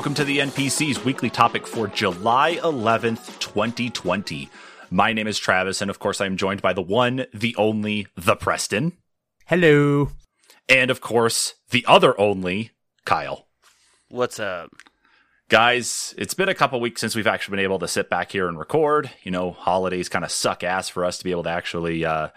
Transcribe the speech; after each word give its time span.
Welcome 0.00 0.14
to 0.14 0.24
the 0.24 0.38
NPC's 0.38 1.04
weekly 1.04 1.28
topic 1.28 1.66
for 1.66 1.86
July 1.86 2.56
11th, 2.62 3.38
2020. 3.38 4.48
My 4.90 5.12
name 5.12 5.26
is 5.26 5.38
Travis, 5.38 5.82
and 5.82 5.90
of 5.90 5.98
course, 5.98 6.22
I'm 6.22 6.38
joined 6.38 6.62
by 6.62 6.72
the 6.72 6.80
one, 6.80 7.26
the 7.34 7.54
only, 7.58 8.06
the 8.16 8.34
Preston. 8.34 8.94
Hello. 9.44 10.12
And 10.70 10.90
of 10.90 11.02
course, 11.02 11.52
the 11.68 11.84
other 11.86 12.18
only, 12.18 12.70
Kyle. 13.04 13.46
What's 14.08 14.40
up? 14.40 14.70
Guys, 15.50 16.14
it's 16.16 16.32
been 16.32 16.48
a 16.48 16.54
couple 16.54 16.80
weeks 16.80 17.02
since 17.02 17.14
we've 17.14 17.26
actually 17.26 17.56
been 17.56 17.64
able 17.64 17.80
to 17.80 17.86
sit 17.86 18.08
back 18.08 18.32
here 18.32 18.48
and 18.48 18.58
record. 18.58 19.10
You 19.22 19.32
know, 19.32 19.50
holidays 19.50 20.08
kind 20.08 20.24
of 20.24 20.30
suck 20.30 20.64
ass 20.64 20.88
for 20.88 21.04
us 21.04 21.18
to 21.18 21.24
be 21.24 21.30
able 21.30 21.42
to 21.42 21.50
actually 21.50 22.06
uh, 22.06 22.28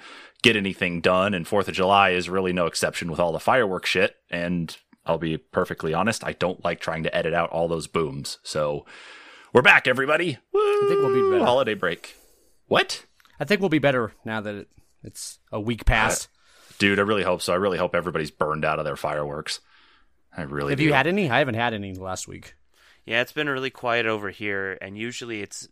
get 0.41 0.57
anything 0.57 0.99
done, 0.99 1.34
and 1.34 1.45
4th 1.45 1.70
of 1.70 1.76
July 1.76 2.09
is 2.09 2.27
really 2.27 2.52
no 2.52 2.66
exception 2.66 3.09
with 3.09 3.21
all 3.21 3.32
the 3.32 3.40
fireworks 3.40 3.90
shit. 3.90 4.18
And 4.30 4.76
I'll 5.05 5.17
be 5.17 5.38
perfectly 5.38 5.93
honest, 5.93 6.23
I 6.23 6.34
don't 6.34 6.63
like 6.63 6.80
trying 6.80 7.03
to 7.03 7.16
edit 7.16 7.34
out 7.34 7.49
all 7.49 7.67
those 7.67 7.88
booms. 7.88 8.39
So 8.43 8.85
we're 9.54 9.62
back, 9.62 9.87
everybody. 9.87 10.37
Woo! 10.54 10.60
I 10.60 10.85
think 10.87 11.01
we'll 11.01 11.13
be 11.13 11.32
better. 11.32 11.45
Holiday 11.45 11.73
break. 11.73 12.15
What? 12.68 13.05
I 13.40 13.45
think 13.45 13.60
we'll 13.60 13.70
be 13.70 13.79
better 13.79 14.13
now 14.23 14.40
that 14.41 14.55
it, 14.55 14.68
it's 15.04 15.40
a 15.51 15.60
week 15.60 15.82
uh, 15.82 15.85
past. 15.85 16.29
Dude, 16.79 16.99
I 16.99 17.04
really 17.04 17.23
hope 17.23 17.41
so. 17.41 17.54
I 17.54 17.57
really 17.57 17.77
hope 17.77 17.93
everybody's 17.95 18.32
burned 18.32 18.63
out 18.65 18.79
of 18.79 18.85
their 18.85 18.95
fireworks. 18.95 19.60
I 20.35 20.43
really 20.43 20.71
Have 20.71 20.79
do. 20.79 20.85
you 20.85 20.93
had 20.93 21.05
any? 21.07 21.29
I 21.29 21.40
haven't 21.40 21.55
had 21.55 21.73
any 21.73 21.91
the 21.93 22.01
last 22.04 22.27
week. 22.27 22.55
Yeah, 23.05 23.21
it's 23.21 23.32
been 23.34 23.49
really 23.49 23.70
quiet 23.70 24.05
over 24.05 24.29
here, 24.29 24.77
and 24.82 24.98
usually 24.98 25.41
it's 25.41 25.67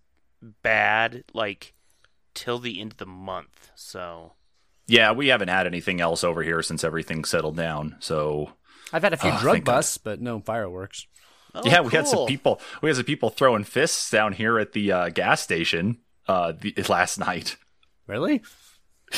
bad 0.61 1.23
like 1.33 1.73
till 2.33 2.59
the 2.59 2.79
end 2.81 2.91
of 2.93 2.97
the 2.97 3.05
month. 3.05 3.71
So 3.75 4.33
Yeah, 4.88 5.11
we 5.13 5.27
haven't 5.29 5.47
had 5.47 5.66
anything 5.66 6.01
else 6.01 6.23
over 6.23 6.43
here 6.43 6.61
since 6.61 6.83
everything 6.83 7.23
settled 7.23 7.55
down. 7.55 7.95
So 7.99 8.53
I've 8.94 9.03
had 9.03 9.14
a 9.14 9.17
few 9.17 9.31
Oh, 9.31 9.39
drug 9.39 9.53
thank 9.56 9.66
God. 9.66 9.75
busts, 9.75 9.97
but 9.97 10.22
no 10.22 10.39
fireworks. 10.39 11.08
Oh, 11.53 11.61
yeah, 11.66 11.81
we 11.81 11.92
had 11.92 12.08
some 12.08 12.28
people. 12.28 12.61
We 12.81 12.89
had 12.89 12.95
some 12.95 13.06
people 13.06 13.30
throwing 13.30 13.64
fists 13.66 14.09
down 14.09 14.34
here 14.34 14.58
at 14.58 14.72
the 14.73 14.92
uh, 14.92 15.09
gas 15.09 15.42
station 15.42 15.97
uh, 16.28 16.53
the, 16.59 16.73
last 16.89 17.17
night. 17.19 17.58
Really? 18.08 18.42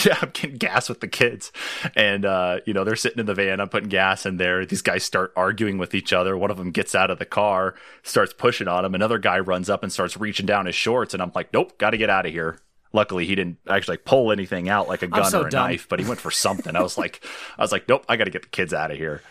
Yeah, 0.06 0.18
I'm 0.24 0.32
getting 0.32 0.58
gas 0.58 0.90
with 0.90 1.02
the 1.02 1.08
kids, 1.08 1.52
and 1.96 2.26
uh, 2.26 2.62
you 2.66 2.74
know 2.74 2.84
they're 2.84 2.96
sitting 2.96 3.20
in 3.20 3.28
the 3.28 3.36
van. 3.36 3.60
I'm 3.60 3.70
putting 3.70 3.90
gas 3.90 4.26
in 4.26 4.38
there. 4.38 4.66
These 4.66 4.82
guys 4.82 5.04
start 5.04 5.32
arguing 5.36 5.78
with 5.78 5.94
each 5.94 6.12
other. 6.12 6.36
One 6.36 6.50
of 6.50 6.58
them 6.58 6.72
gets 6.72 6.96
out 6.96 7.12
of 7.12 7.20
the 7.20 7.28
car, 7.28 7.76
starts 8.02 8.34
pushing 8.34 8.68
on 8.68 8.86
him. 8.86 8.96
Another 8.96 9.20
guy 9.20 9.38
runs 9.38 9.70
up 9.70 9.84
and 9.84 9.94
starts 9.94 10.18
reaching 10.18 10.48
down 10.48 10.66
his 10.66 10.74
shorts, 10.74 11.14
and 11.14 11.22
I'm 11.22 11.32
like, 11.36 11.54
"Nope, 11.54 11.78
got 11.78 11.92
to 11.92 11.98
get 11.98 12.10
out 12.10 12.26
of 12.26 12.32
here." 12.32 12.58
Luckily, 12.92 13.28
he 13.28 13.36
didn't 13.36 13.60
actually 13.70 13.98
like, 13.98 14.06
pull 14.06 14.32
anything 14.32 14.68
out 14.68 14.88
like 14.88 15.04
a 15.04 15.08
gun 15.08 15.30
so 15.30 15.44
or 15.44 15.48
a 15.48 15.50
dumb. 15.52 15.68
knife, 15.68 15.88
but 15.88 16.00
he 16.00 16.08
went 16.08 16.20
for 16.20 16.32
something. 16.32 16.76
I 16.76 16.82
was 16.82 16.98
like, 16.98 17.24
I 17.60 17.62
was 17.62 17.72
like, 17.72 17.88
"Nope, 17.88 18.04
I 18.10 18.16
got 18.18 18.24
to 18.24 18.32
get 18.32 18.42
the 18.42 18.48
kids 18.50 18.74
out 18.74 18.90
of 18.90 18.98
here." 18.98 19.22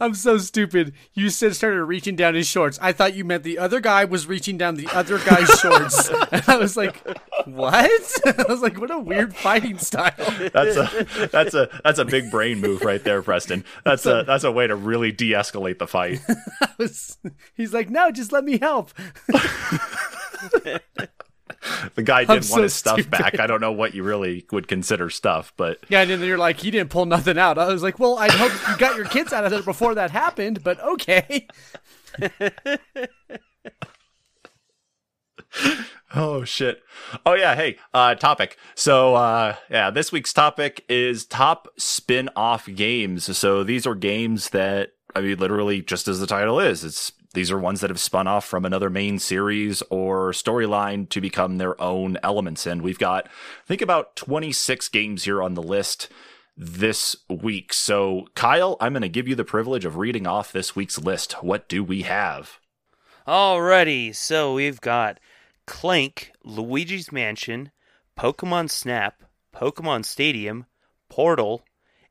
I'm 0.00 0.14
so 0.14 0.38
stupid. 0.38 0.92
You 1.14 1.30
said 1.30 1.54
started 1.56 1.84
reaching 1.84 2.16
down 2.16 2.34
his 2.34 2.46
shorts. 2.46 2.78
I 2.82 2.92
thought 2.92 3.14
you 3.14 3.24
meant 3.24 3.42
the 3.42 3.58
other 3.58 3.80
guy 3.80 4.04
was 4.04 4.26
reaching 4.26 4.56
down 4.58 4.74
the 4.76 4.88
other 4.92 5.18
guy's 5.18 5.48
shorts. 5.60 6.08
And 6.30 6.42
I 6.46 6.56
was 6.56 6.76
like, 6.76 7.02
what? 7.46 8.20
I 8.26 8.44
was 8.48 8.60
like, 8.62 8.80
what 8.80 8.90
a 8.90 8.98
weird 8.98 9.34
fighting 9.34 9.78
style. 9.78 10.12
That's 10.52 10.76
a 10.76 11.28
that's 11.32 11.54
a 11.54 11.68
that's 11.84 11.98
a 11.98 12.04
big 12.04 12.30
brain 12.30 12.60
move 12.60 12.82
right 12.82 13.02
there, 13.02 13.22
Preston. 13.22 13.64
That's 13.84 14.06
a 14.06 14.24
that's 14.26 14.44
a 14.44 14.52
way 14.52 14.66
to 14.66 14.74
really 14.76 15.12
de-escalate 15.12 15.78
the 15.78 15.86
fight. 15.86 16.20
I 16.62 16.68
was- 16.78 17.18
he's 17.54 17.72
like, 17.72 17.90
no, 17.90 18.10
just 18.10 18.32
let 18.32 18.44
me 18.44 18.58
help. 18.58 18.90
The 21.94 22.02
guy 22.02 22.24
didn't 22.24 22.44
so 22.44 22.54
want 22.54 22.62
his 22.64 22.74
stuff 22.74 22.94
stupid. 23.00 23.10
back. 23.10 23.40
I 23.40 23.46
don't 23.46 23.60
know 23.60 23.72
what 23.72 23.94
you 23.94 24.02
really 24.02 24.44
would 24.50 24.66
consider 24.68 25.10
stuff, 25.10 25.52
but 25.56 25.78
Yeah, 25.88 26.02
and 26.02 26.10
then 26.10 26.20
you're 26.22 26.38
like, 26.38 26.58
he 26.58 26.70
didn't 26.70 26.90
pull 26.90 27.06
nothing 27.06 27.38
out. 27.38 27.58
I 27.58 27.66
was 27.68 27.82
like, 27.82 27.98
well, 27.98 28.18
I 28.18 28.30
hope 28.30 28.52
you 28.68 28.76
got 28.78 28.96
your 28.96 29.06
kids 29.06 29.32
out 29.32 29.44
of 29.44 29.50
there 29.50 29.62
before 29.62 29.94
that 29.94 30.10
happened, 30.10 30.62
but 30.64 30.80
okay. 30.80 31.46
Oh 36.14 36.44
shit. 36.44 36.82
Oh 37.24 37.34
yeah, 37.34 37.54
hey, 37.54 37.78
uh 37.94 38.14
topic. 38.14 38.58
So 38.74 39.14
uh 39.14 39.56
yeah, 39.70 39.90
this 39.90 40.12
week's 40.12 40.32
topic 40.32 40.84
is 40.88 41.24
top 41.24 41.68
spin-off 41.78 42.66
games. 42.66 43.36
So 43.36 43.62
these 43.64 43.86
are 43.86 43.94
games 43.94 44.50
that 44.50 44.90
I 45.14 45.20
mean 45.22 45.38
literally 45.38 45.80
just 45.80 46.08
as 46.08 46.20
the 46.20 46.26
title 46.26 46.60
is, 46.60 46.84
it's 46.84 47.12
these 47.32 47.50
are 47.50 47.58
ones 47.58 47.80
that 47.80 47.90
have 47.90 48.00
spun 48.00 48.26
off 48.26 48.44
from 48.44 48.64
another 48.64 48.90
main 48.90 49.18
series 49.18 49.82
or 49.90 50.32
storyline 50.32 51.08
to 51.08 51.20
become 51.20 51.58
their 51.58 51.80
own 51.80 52.18
elements 52.22 52.66
and 52.66 52.82
we've 52.82 52.98
got 52.98 53.26
I 53.26 53.66
think 53.66 53.82
about 53.82 54.16
26 54.16 54.88
games 54.88 55.24
here 55.24 55.42
on 55.42 55.54
the 55.54 55.62
list 55.62 56.08
this 56.56 57.16
week. 57.28 57.72
So 57.72 58.28
Kyle, 58.34 58.76
I'm 58.80 58.92
going 58.92 59.02
to 59.02 59.08
give 59.08 59.28
you 59.28 59.34
the 59.34 59.44
privilege 59.44 59.84
of 59.84 59.96
reading 59.96 60.26
off 60.26 60.52
this 60.52 60.76
week's 60.76 60.98
list. 60.98 61.42
What 61.42 61.68
do 61.68 61.82
we 61.82 62.02
have? 62.02 62.58
Alrighty, 63.26 64.14
so 64.14 64.54
we've 64.54 64.80
got 64.80 65.20
Clank, 65.66 66.32
Luigi's 66.44 67.12
Mansion, 67.12 67.70
Pokemon 68.18 68.68
Snap, 68.68 69.22
Pokemon 69.54 70.04
Stadium, 70.04 70.66
Portal, 71.08 71.62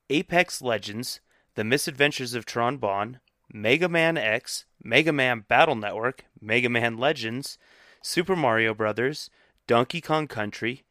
Apex 0.10 0.62
Legends, 0.62 1.20
The 1.56 1.64
Misadventures 1.64 2.34
of 2.34 2.46
Tron 2.46 2.78
Bonne, 2.78 3.20
Mega 3.54 3.90
Man 3.90 4.18
X, 4.18 4.66
Mega 4.82 5.12
Man 5.12 5.44
Battle 5.48 5.76
Network, 5.76 6.24
Mega 6.40 6.70
Man 6.70 6.98
Legends, 6.98 7.58
Super 8.02 8.36
Mario 8.36 8.74
Bros., 8.74 9.30
Donkey 9.68 10.00
Kong 10.02 10.28
Country, 10.28 10.84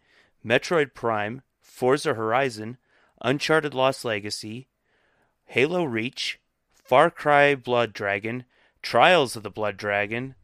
Metroid 0.44 0.94
Prime, 0.94 1.42
Forza 1.60 2.14
Horizon, 2.14 2.76
Uncharted 3.22 3.74
Lost 3.74 4.04
Legacy, 4.04 4.68
Halo 5.46 5.84
Reach, 5.84 6.38
Far 6.72 7.10
Cry 7.10 7.54
Blood 7.54 7.92
Dragon, 7.92 8.44
Trials 8.82 9.36
of 9.36 9.42
the 9.42 9.50
Blood 9.50 9.76
Dragon, 9.76 10.34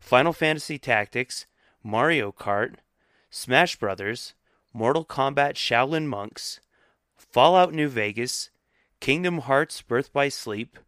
Final 0.00 0.32
Fantasy 0.32 0.78
Tactics, 0.78 1.46
Mario 1.82 2.32
Kart, 2.32 2.76
Smash 3.30 3.76
Brothers, 3.76 4.34
Mortal 4.72 5.04
Kombat 5.04 5.54
Shaolin 5.54 6.06
Monks, 6.06 6.60
Fallout 7.16 7.72
New 7.72 7.88
Vegas, 7.88 8.50
Kingdom 9.00 9.38
Hearts 9.38 9.82
Birth 9.82 10.12
by 10.12 10.28
Sleep, 10.28 10.78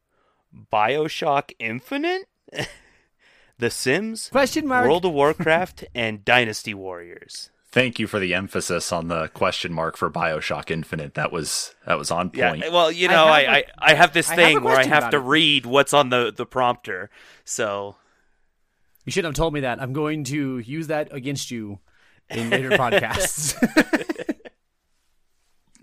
BioShock 0.73 1.53
Infinite, 1.59 2.29
The 3.59 3.71
Sims, 3.71 4.29
Question 4.31 4.67
mark. 4.67 4.87
World 4.87 5.05
of 5.05 5.13
Warcraft, 5.13 5.85
and 5.95 6.25
Dynasty 6.25 6.75
Warriors. 6.75 7.51
Thank 7.71 7.99
you 7.99 8.07
for 8.07 8.19
the 8.19 8.33
emphasis 8.33 8.93
on 8.93 9.09
the 9.09 9.29
question 9.29 9.75
mark 9.75 9.97
for 9.99 10.11
BioShock 10.11 10.71
Infinite. 10.71 11.15
That 11.15 11.31
was 11.31 11.75
that 11.87 11.99
was 11.99 12.11
on 12.11 12.31
point. 12.31 12.63
Yeah, 12.65 12.71
well, 12.71 12.91
you 12.91 13.09
I 13.09 13.13
know, 13.13 13.27
have 13.27 13.35
I, 13.35 13.41
a- 13.41 13.51
I, 13.51 13.65
I 13.79 13.95
have 13.95 14.13
this 14.15 14.31
I 14.31 14.35
have 14.37 14.43
thing 14.43 14.63
where 14.65 14.77
I 14.77 14.87
have 14.87 15.11
to 15.11 15.19
it. 15.19 15.21
read 15.21 15.67
what's 15.67 15.93
on 15.93 16.09
the, 16.09 16.33
the 16.35 16.47
prompter. 16.47 17.11
So, 17.45 17.97
You 19.05 19.13
shouldn't 19.13 19.37
have 19.37 19.37
told 19.43 19.53
me 19.53 19.61
that. 19.61 19.83
I'm 19.83 19.93
going 19.93 20.25
to 20.25 20.59
use 20.61 20.87
that 20.87 21.13
against 21.13 21.51
you 21.51 21.81
in 22.31 22.49
later 22.49 22.71
podcasts. 22.79 23.55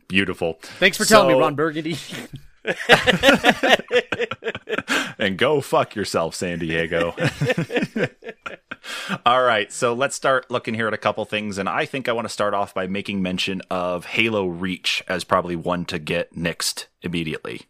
Beautiful. 0.08 0.58
Thanks 0.62 0.98
for 0.98 1.06
telling 1.06 1.30
So- 1.32 1.36
me, 1.38 1.42
Ron 1.42 1.56
Burgundy. 1.56 1.98
And 5.18 5.38
go 5.38 5.62
fuck 5.62 5.96
yourself, 5.96 6.36
San 6.36 6.60
Diego. 6.60 7.16
All 9.26 9.42
right, 9.44 9.72
so 9.72 9.94
let's 9.94 10.16
start 10.16 10.52
looking 10.52 10.74
here 10.74 10.88
at 10.88 10.94
a 10.94 10.98
couple 10.98 11.26
things, 11.26 11.58
and 11.58 11.68
I 11.70 11.86
think 11.86 12.08
I 12.08 12.12
want 12.12 12.26
to 12.26 12.34
start 12.34 12.54
off 12.54 12.74
by 12.74 12.88
making 12.88 13.22
mention 13.22 13.62
of 13.70 14.06
Halo 14.06 14.46
Reach 14.46 15.04
as 15.08 15.24
probably 15.24 15.56
one 15.56 15.86
to 15.86 16.00
get 16.00 16.36
nixed 16.36 16.88
immediately. 17.02 17.62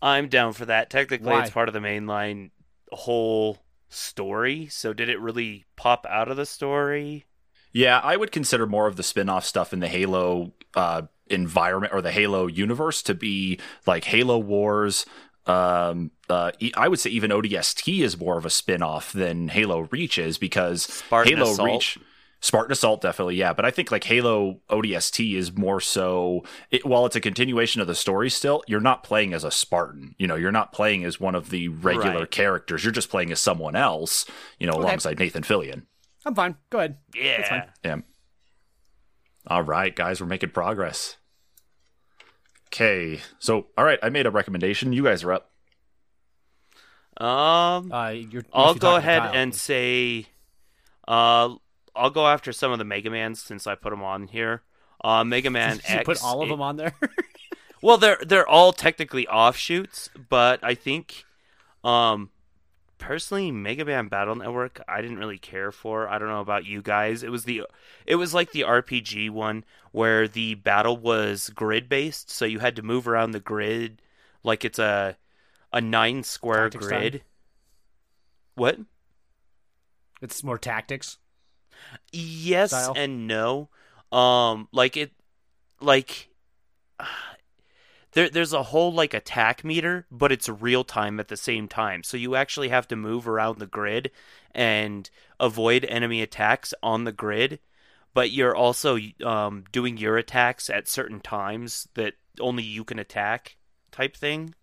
I'm 0.00 0.28
down 0.28 0.52
for 0.52 0.66
that. 0.66 0.90
Technically, 0.90 1.32
Why? 1.32 1.42
it's 1.42 1.50
part 1.50 1.68
of 1.68 1.74
the 1.74 1.80
mainline 1.80 2.50
whole 2.92 3.58
story. 3.88 4.68
So, 4.70 4.92
did 4.92 5.08
it 5.08 5.20
really 5.20 5.64
pop 5.76 6.06
out 6.08 6.30
of 6.30 6.36
the 6.36 6.46
story? 6.46 7.26
Yeah, 7.72 8.00
I 8.02 8.16
would 8.16 8.32
consider 8.32 8.66
more 8.66 8.86
of 8.86 8.96
the 8.96 9.02
spin-off 9.02 9.44
stuff 9.44 9.72
in 9.72 9.80
the 9.80 9.88
Halo 9.88 10.52
uh, 10.74 11.02
environment 11.28 11.92
or 11.92 12.00
the 12.02 12.12
Halo 12.12 12.46
universe 12.46 13.02
to 13.02 13.14
be 13.14 13.58
like 13.86 14.04
Halo 14.04 14.38
Wars. 14.38 15.06
Um, 15.46 16.10
uh, 16.28 16.50
I 16.76 16.88
would 16.88 16.98
say 16.98 17.10
even 17.10 17.30
ODST 17.30 18.00
is 18.00 18.18
more 18.18 18.36
of 18.36 18.44
a 18.44 18.50
spin-off 18.50 19.12
than 19.12 19.48
Halo 19.48 19.80
Reach 19.92 20.18
is 20.18 20.38
because 20.38 20.82
Spartan 20.82 21.36
Halo 21.36 21.50
Assault? 21.52 21.66
Reach. 21.70 21.98
Spartan 22.40 22.72
Assault, 22.72 23.00
definitely, 23.00 23.36
yeah. 23.36 23.52
But 23.52 23.64
I 23.64 23.70
think 23.70 23.90
like 23.90 24.04
Halo 24.04 24.60
ODST 24.70 25.34
is 25.36 25.56
more 25.56 25.80
so. 25.80 26.44
It, 26.70 26.84
while 26.84 27.06
it's 27.06 27.16
a 27.16 27.20
continuation 27.20 27.80
of 27.80 27.86
the 27.86 27.94
story, 27.94 28.28
still 28.28 28.62
you're 28.66 28.80
not 28.80 29.02
playing 29.04 29.32
as 29.34 29.42
a 29.44 29.50
Spartan. 29.50 30.14
You 30.18 30.26
know, 30.26 30.34
you're 30.34 30.52
not 30.52 30.72
playing 30.72 31.04
as 31.04 31.18
one 31.20 31.34
of 31.34 31.50
the 31.50 31.68
regular 31.68 32.20
Right. 32.20 32.30
characters. 32.30 32.84
You're 32.84 32.92
just 32.92 33.08
playing 33.10 33.32
as 33.32 33.40
someone 33.40 33.74
else. 33.76 34.26
You 34.58 34.66
know, 34.66 34.74
Okay. 34.74 34.82
alongside 34.82 35.18
Nathan 35.18 35.44
Fillion. 35.44 35.86
I'm 36.26 36.34
fine. 36.34 36.56
Go 36.70 36.78
ahead. 36.78 36.98
Yeah. 37.14 37.66
Yeah. 37.84 37.96
All 39.46 39.62
right, 39.62 39.94
guys, 39.94 40.20
we're 40.20 40.26
making 40.26 40.50
progress. 40.50 41.16
Okay, 42.68 43.20
so 43.38 43.66
all 43.78 43.84
right, 43.84 43.98
I 44.02 44.08
made 44.08 44.26
a 44.26 44.30
recommendation. 44.30 44.92
You 44.92 45.04
guys 45.04 45.22
are 45.24 45.32
up. 45.32 45.50
Um, 47.18 47.90
Uh, 47.92 48.08
you're, 48.10 48.44
I'll 48.52 48.72
you're 48.72 48.74
go 48.78 48.96
ahead 48.96 49.22
and 49.34 49.54
say, 49.54 50.26
uh, 51.08 51.54
I'll 51.94 52.10
go 52.10 52.26
after 52.26 52.52
some 52.52 52.72
of 52.72 52.78
the 52.78 52.84
Mega 52.84 53.08
Mans 53.10 53.40
since 53.40 53.66
I 53.66 53.74
put 53.74 53.90
them 53.90 54.02
on 54.02 54.26
here. 54.28 54.62
Uh, 55.02 55.24
Mega 55.24 55.48
Man 55.50 55.76
you 55.88 55.96
X. 55.96 56.04
put 56.04 56.22
all 56.22 56.42
of 56.42 56.48
it- 56.48 56.50
them 56.50 56.62
on 56.62 56.76
there. 56.76 56.94
Well, 57.82 57.98
they're 57.98 58.18
they're 58.26 58.48
all 58.48 58.72
technically 58.72 59.28
offshoots, 59.28 60.08
but 60.30 60.64
I 60.64 60.74
think, 60.74 61.24
um, 61.84 62.30
personally 62.98 63.50
Mega 63.50 63.84
Man 63.84 64.08
Battle 64.08 64.34
Network 64.34 64.80
I 64.88 65.00
didn't 65.00 65.18
really 65.18 65.38
care 65.38 65.70
for. 65.72 66.08
I 66.08 66.18
don't 66.18 66.28
know 66.28 66.40
about 66.40 66.64
you 66.64 66.82
guys. 66.82 67.22
It 67.22 67.30
was 67.30 67.44
the 67.44 67.64
it 68.06 68.16
was 68.16 68.34
like 68.34 68.52
the 68.52 68.62
RPG 68.62 69.30
one 69.30 69.64
where 69.92 70.28
the 70.28 70.54
battle 70.54 70.96
was 70.96 71.50
grid 71.50 71.88
based, 71.88 72.30
so 72.30 72.44
you 72.44 72.58
had 72.58 72.76
to 72.76 72.82
move 72.82 73.06
around 73.08 73.30
the 73.32 73.40
grid 73.40 74.02
like 74.42 74.64
it's 74.64 74.78
a 74.78 75.16
a 75.72 75.80
9 75.80 76.22
square 76.22 76.70
Tactics 76.70 76.86
grid. 76.86 77.12
time? 77.12 77.20
What? 78.54 78.78
It's 80.22 80.42
more 80.42 80.58
tactics. 80.58 81.18
Yes 82.12 82.70
style? 82.70 82.94
and 82.96 83.26
no. 83.26 83.68
Um 84.12 84.68
like 84.72 84.96
it 84.96 85.12
like 85.80 86.28
there 88.16 88.30
there's 88.30 88.54
a 88.54 88.62
whole 88.62 88.92
like 88.92 89.12
attack 89.12 89.62
meter, 89.62 90.06
but 90.10 90.32
it's 90.32 90.48
real 90.48 90.84
time 90.84 91.20
at 91.20 91.28
the 91.28 91.36
same 91.36 91.68
time. 91.68 92.02
So 92.02 92.16
you 92.16 92.34
actually 92.34 92.70
have 92.70 92.88
to 92.88 92.96
move 92.96 93.28
around 93.28 93.58
the 93.58 93.66
grid 93.66 94.10
and 94.54 95.08
avoid 95.38 95.84
enemy 95.84 96.22
attacks 96.22 96.72
on 96.82 97.04
the 97.04 97.12
grid, 97.12 97.60
but 98.14 98.30
you're 98.30 98.56
also 98.56 98.98
um 99.24 99.64
doing 99.70 99.98
your 99.98 100.16
attacks 100.16 100.70
at 100.70 100.88
certain 100.88 101.20
times 101.20 101.88
that 101.94 102.14
only 102.40 102.62
you 102.62 102.84
can 102.84 102.98
attack 102.98 103.58
type 103.92 104.16
thing. 104.16 104.54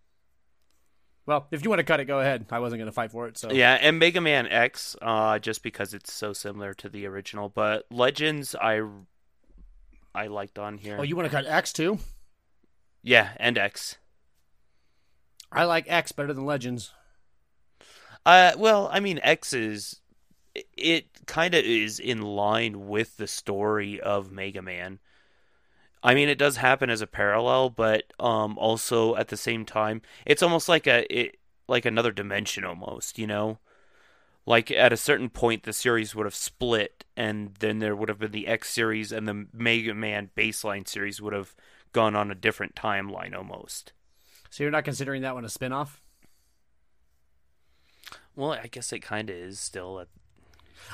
Well, 1.28 1.48
if 1.52 1.64
you 1.64 1.70
want 1.70 1.80
to 1.80 1.86
cut 1.86 2.00
it, 2.00 2.06
go 2.06 2.20
ahead. 2.20 2.48
I 2.50 2.60
wasn't 2.60 2.80
going 2.80 2.88
to 2.88 2.92
fight 2.92 3.12
for 3.12 3.28
it, 3.28 3.38
so 3.38 3.52
Yeah, 3.52 3.78
and 3.80 3.98
Mega 3.98 4.20
Man 4.20 4.46
X, 4.48 4.96
uh, 5.02 5.40
just 5.40 5.64
because 5.64 5.94
it's 5.94 6.12
so 6.12 6.34
similar 6.34 6.74
to 6.74 6.90
the 6.90 7.06
original. 7.06 7.50
But 7.50 7.86
Legends, 7.92 8.56
I 8.56 8.82
I 10.16 10.28
liked 10.28 10.58
on 10.58 10.80
here. 10.80 10.98
Oh, 11.00 11.04
you 11.04 11.16
want 11.16 11.28
to 11.28 11.32
cut 11.32 11.46
X 11.46 11.72
too? 11.72 12.00
Yeah, 13.04 13.32
and 13.38 13.58
X. 13.58 13.98
I 15.52 15.66
like 15.66 15.86
X 15.88 16.12
better 16.12 16.34
than 16.34 16.46
Legends. 16.46 16.92
Uh, 18.26 18.54
well, 18.58 18.90
I 18.92 19.00
mean, 19.00 19.20
X 19.22 19.54
is 19.54 20.00
it- 20.56 20.68
it 20.78 21.26
kind 21.26 21.54
of 21.56 21.64
is 21.64 22.00
in 22.00 22.22
line 22.22 22.88
with 22.88 23.18
the 23.18 23.28
story 23.28 24.00
of 24.00 24.32
Mega 24.32 24.62
Man. 24.62 25.00
I 26.04 26.14
mean, 26.16 26.28
it 26.30 26.38
does 26.38 26.58
happen 26.58 26.90
as 26.90 27.02
a 27.02 27.08
parallel, 27.08 27.70
but 27.70 28.12
um, 28.20 28.58
also 28.58 29.16
at 29.16 29.30
the 29.30 29.38
same 29.38 29.66
time, 29.66 30.02
it's 30.26 30.44
almost 30.44 30.68
like 30.68 30.86
a 30.86 31.06
it, 31.14 31.40
like 31.68 31.86
another 31.86 32.12
dimension, 32.12 32.66
almost. 32.66 33.18
You 33.18 33.28
know, 33.28 33.60
like 34.46 34.72
at 34.72 34.94
a 34.94 34.98
certain 34.98 35.30
point, 35.30 35.64
the 35.64 35.74
series 35.74 36.16
would 36.16 36.26
have 36.26 36.36
split, 36.36 37.06
and 37.18 37.56
then 37.60 37.80
there 37.80 37.96
would 37.96 38.10
have 38.10 38.20
been 38.20 38.32
the 38.32 38.48
X 38.48 38.70
series, 38.70 39.12
and 39.12 39.28
the 39.28 39.48
Mega 39.54 39.94
Man 39.94 40.30
baseline 40.38 40.88
series 40.88 41.22
would 41.22 41.34
have 41.34 41.56
gone 41.94 42.16
on 42.16 42.30
a 42.32 42.36
different 42.36 42.76
timeline, 42.76 43.36
almost. 43.36 43.94
So 44.50 44.64
you're 44.64 44.72
not 44.72 44.84
considering 44.84 45.22
that 45.22 45.34
one 45.34 45.46
a 45.46 45.50
spin-off? 45.50 46.02
Well, 48.36 48.52
I 48.52 48.68
guess 48.68 48.92
it 48.92 49.00
kind 49.00 49.30
of 49.30 49.36
is 49.36 49.60
still. 49.60 50.00
A, 50.00 50.08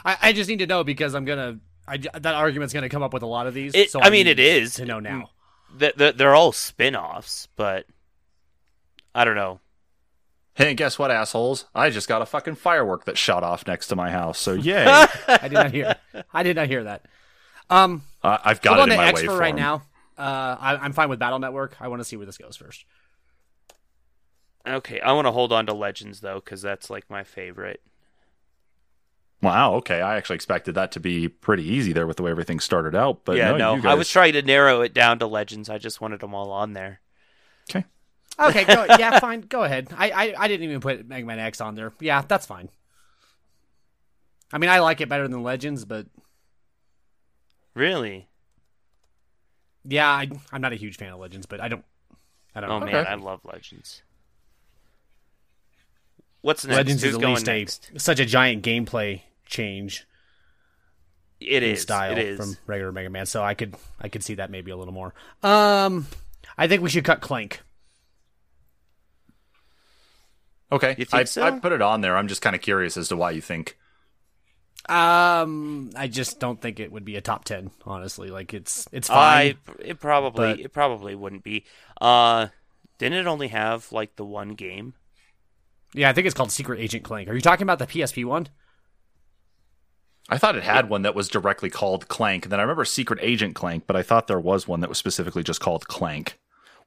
I, 0.05 0.17
I 0.21 0.33
just 0.33 0.49
need 0.49 0.59
to 0.59 0.67
know 0.67 0.83
because 0.83 1.15
I'm 1.15 1.25
gonna. 1.25 1.59
I, 1.87 1.97
that 1.97 2.25
argument's 2.35 2.73
gonna 2.73 2.89
come 2.89 3.01
up 3.03 3.13
with 3.13 3.23
a 3.23 3.27
lot 3.27 3.47
of 3.47 3.53
these. 3.53 3.73
It- 3.73 3.91
so 3.91 4.01
I 4.01 4.09
mean, 4.09 4.27
it 4.27 4.39
is. 4.39 4.75
to 4.75 4.85
know 4.85 4.99
now. 4.99 5.29
th- 5.79 5.95
th- 5.95 6.15
they're 6.15 6.35
all 6.35 6.51
spin-offs, 6.51 7.47
but 7.55 7.85
I 9.15 9.23
don't 9.25 9.35
know. 9.35 9.59
Hey, 10.55 10.73
guess 10.73 10.99
what, 10.99 11.09
assholes? 11.11 11.65
I 11.73 11.89
just 11.89 12.09
got 12.09 12.21
a 12.21 12.25
fucking 12.25 12.55
firework 12.55 13.05
that 13.05 13.17
shot 13.17 13.43
off 13.43 13.65
next 13.65 13.87
to 13.87 13.95
my 13.95 14.11
house. 14.11 14.37
So 14.37 14.53
yay! 14.53 14.83
I 15.27 15.39
did 15.43 15.53
not 15.53 15.71
hear. 15.71 15.95
I 16.33 16.43
did 16.43 16.57
not 16.57 16.67
hear 16.67 16.83
that. 16.83 17.05
Um, 17.69 18.03
uh, 18.21 18.37
I've 18.43 18.61
got 18.61 18.73
it 18.79 18.81
on 18.81 18.91
in 18.91 18.97
to 18.97 19.01
my 19.01 19.07
X 19.09 19.21
for 19.21 19.37
right 19.37 19.53
waveform. 19.53 19.57
now. 19.57 19.83
Uh, 20.19 20.57
I, 20.59 20.75
I'm 20.75 20.91
fine 20.91 21.09
with 21.09 21.17
Battle 21.17 21.39
Network. 21.39 21.77
I 21.79 21.87
want 21.87 22.01
to 22.01 22.03
see 22.03 22.17
where 22.17 22.25
this 22.25 22.37
goes 22.37 22.57
first. 22.57 22.85
Okay, 24.67 24.99
I 24.99 25.13
want 25.13 25.25
to 25.25 25.31
hold 25.31 25.53
on 25.53 25.65
to 25.67 25.73
Legends 25.73 26.19
though, 26.19 26.41
because 26.43 26.61
that's 26.61 26.89
like 26.89 27.09
my 27.09 27.23
favorite. 27.23 27.81
Wow. 29.41 29.75
Okay, 29.75 30.01
I 30.01 30.17
actually 30.17 30.35
expected 30.35 30.75
that 30.75 30.91
to 30.91 30.99
be 30.99 31.29
pretty 31.29 31.63
easy 31.63 31.93
there 31.93 32.05
with 32.05 32.17
the 32.17 32.23
way 32.23 32.31
everything 32.31 32.59
started 32.59 32.93
out. 32.93 33.23
But 33.23 33.37
yeah, 33.37 33.51
no, 33.51 33.57
no, 33.57 33.75
you 33.75 33.81
guys... 33.81 33.91
I 33.91 33.95
was 33.95 34.09
trying 34.09 34.33
to 34.33 34.41
narrow 34.41 34.81
it 34.81 34.93
down 34.93 35.19
to 35.19 35.27
Legends. 35.27 35.69
I 35.69 35.77
just 35.77 36.01
wanted 36.01 36.19
them 36.19 36.35
all 36.35 36.51
on 36.51 36.73
there. 36.73 36.99
Okay. 37.69 37.85
Okay, 38.37 38.65
go, 38.65 38.85
yeah, 38.99 39.19
fine. 39.19 39.41
Go 39.41 39.63
ahead. 39.63 39.87
I, 39.95 40.09
I 40.09 40.33
I 40.37 40.47
didn't 40.49 40.65
even 40.65 40.81
put 40.81 41.07
Mega 41.07 41.25
Man 41.25 41.39
X 41.39 41.61
on 41.61 41.75
there. 41.75 41.93
Yeah, 42.01 42.21
that's 42.27 42.45
fine. 42.45 42.69
I 44.51 44.57
mean, 44.57 44.69
I 44.69 44.79
like 44.79 44.99
it 44.99 45.07
better 45.07 45.29
than 45.29 45.41
Legends, 45.43 45.85
but 45.85 46.07
Really? 47.73 48.28
Yeah, 49.89 50.07
I, 50.09 50.29
I'm 50.51 50.61
not 50.61 50.71
a 50.73 50.77
huge 50.77 50.97
fan 50.97 51.11
of 51.11 51.19
Legends, 51.19 51.45
but 51.45 51.59
I 51.59 51.67
don't. 51.67 51.83
I 52.55 52.61
don't 52.61 52.69
Oh 52.71 52.79
know. 52.79 52.85
man, 52.85 53.05
I 53.07 53.15
love 53.15 53.41
Legends. 53.43 54.01
What's 56.41 56.65
next? 56.65 56.77
Legends 56.77 57.01
Who's 57.03 57.09
is 57.11 57.15
at 57.17 57.21
going 57.21 57.45
least 57.45 57.91
a, 57.95 57.99
such 57.99 58.19
a 58.19 58.25
giant 58.25 58.63
gameplay 58.63 59.21
change 59.45 60.05
It 61.39 61.63
in 61.63 61.71
is. 61.71 61.81
style 61.81 62.13
It 62.13 62.17
is. 62.17 62.37
from 62.37 62.57
regular 62.65 62.91
Mega 62.91 63.09
Man, 63.09 63.25
so 63.25 63.43
I 63.43 63.53
could 63.55 63.75
I 63.99 64.07
could 64.09 64.23
see 64.23 64.35
that 64.35 64.49
maybe 64.49 64.71
a 64.71 64.77
little 64.77 64.93
more. 64.93 65.13
Um, 65.43 66.07
I 66.57 66.67
think 66.67 66.81
we 66.81 66.89
should 66.89 67.03
cut 67.05 67.21
Clank. 67.21 67.61
Okay. 70.71 70.95
You 70.97 71.05
think 71.05 71.21
I, 71.21 71.23
so? 71.25 71.41
I 71.43 71.51
put 71.51 71.71
it 71.71 71.81
on 71.81 72.01
there. 72.01 72.15
I'm 72.15 72.27
just 72.27 72.41
kind 72.41 72.55
of 72.55 72.61
curious 72.61 72.95
as 72.95 73.07
to 73.09 73.15
why 73.17 73.31
you 73.31 73.41
think. 73.41 73.77
Um, 74.89 75.91
I 75.95 76.07
just 76.07 76.39
don't 76.39 76.59
think 76.59 76.79
it 76.79 76.91
would 76.91 77.05
be 77.05 77.15
a 77.15 77.21
top 77.21 77.45
ten. 77.45 77.71
Honestly, 77.85 78.29
like 78.29 78.53
it's 78.53 78.87
it's 78.91 79.09
I 79.09 79.53
fine. 79.53 79.57
it 79.85 79.99
probably 79.99 80.53
but- 80.53 80.59
it 80.59 80.73
probably 80.73 81.15
wouldn't 81.15 81.43
be. 81.43 81.65
Uh, 82.01 82.47
didn't 82.97 83.19
it 83.19 83.27
only 83.27 83.49
have 83.49 83.91
like 83.91 84.15
the 84.15 84.25
one 84.25 84.55
game? 84.55 84.93
Yeah, 85.93 86.09
I 86.09 86.13
think 86.13 86.27
it's 86.27 86.35
called 86.35 86.51
Secret 86.51 86.79
Agent 86.79 87.03
Clank. 87.03 87.29
Are 87.29 87.33
you 87.33 87.41
talking 87.41 87.63
about 87.63 87.79
the 87.79 87.87
PSP 87.87 88.25
one? 88.25 88.47
I 90.31 90.37
thought 90.37 90.55
it 90.55 90.63
had 90.63 90.89
one 90.89 91.01
that 91.01 91.15
was 91.15 91.27
directly 91.27 91.71
called 91.71 92.07
Clank, 92.07 92.45
and 92.45 92.51
then 92.51 92.59
I 92.59 92.63
remember 92.63 92.85
Secret 92.85 93.19
Agent 93.21 93.55
Clank, 93.55 93.85
but 93.87 93.95
I 93.95 94.03
thought 94.03 94.27
there 94.27 94.39
was 94.39 94.67
one 94.67 94.81
that 94.81 94.89
was 94.89 94.99
specifically 94.99 95.41
just 95.41 95.59
called 95.59 95.87
Clank. 95.87 96.37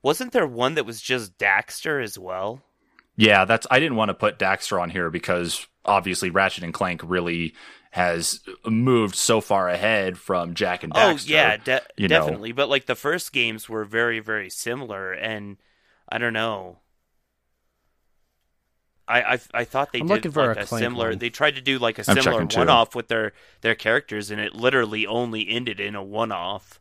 Wasn't 0.03 0.33
there 0.33 0.47
one 0.47 0.75
that 0.75 0.87
was 0.87 1.01
just 1.01 1.39
Daxter 1.39 2.03
as 2.03 2.17
well? 2.19 2.63
Yeah, 3.17 3.45
that's. 3.45 3.67
I 3.71 3.81
didn't 3.81 3.97
want 3.97 4.11
to 4.11 4.15
put 4.15 4.39
Daxter 4.39 4.81
on 4.81 4.91
here 4.91 5.11
because 5.11 5.67
obviously 5.85 6.31
Ratchet 6.31 6.63
and 6.65 6.73
Clank 6.75 7.01
really 7.05 7.55
has 7.93 8.41
moved 8.65 9.15
so 9.15 9.43
far 9.43 9.69
ahead 9.69 10.17
from 10.17 10.55
Jak 10.55 10.83
and 10.83 10.95
Daxter. 10.95 11.13
Oh 11.13 11.19
yeah, 11.27 11.57
de- 11.59 11.83
you 11.97 12.09
know. 12.09 12.21
definitely. 12.21 12.53
But 12.53 12.71
like 12.71 12.87
the 12.87 12.95
first 12.95 13.33
games 13.33 13.69
were 13.69 13.85
very 13.85 14.19
very 14.19 14.49
similar, 14.49 15.13
and 15.13 15.59
I 16.09 16.17
don't 16.17 16.33
know. 16.33 16.79
I 19.07 19.35
I, 19.35 19.39
I 19.53 19.65
thought 19.65 19.93
they 19.93 20.01
I'm 20.01 20.07
did 20.07 20.15
looking 20.15 20.31
for 20.33 20.49
like 20.49 20.57
a 20.57 20.61
a, 20.61 20.67
similar. 20.67 21.11
one. 21.11 21.19
They 21.19 21.29
tried 21.29 21.55
to 21.57 21.61
do 21.61 21.79
like 21.79 21.99
a 21.99 22.05
I'm 22.09 22.17
similar 22.17 22.47
one 22.47 22.71
off 22.71 22.95
with 22.95 23.09
their 23.09 23.33
their 23.61 23.75
characters, 23.75 24.31
and 24.31 24.41
it 24.41 24.55
literally 24.55 25.07
only 25.07 25.47
ended 25.49 25.79
in 25.79 25.95
a 25.95 26.03
one 26.03 26.33
off 26.33 26.81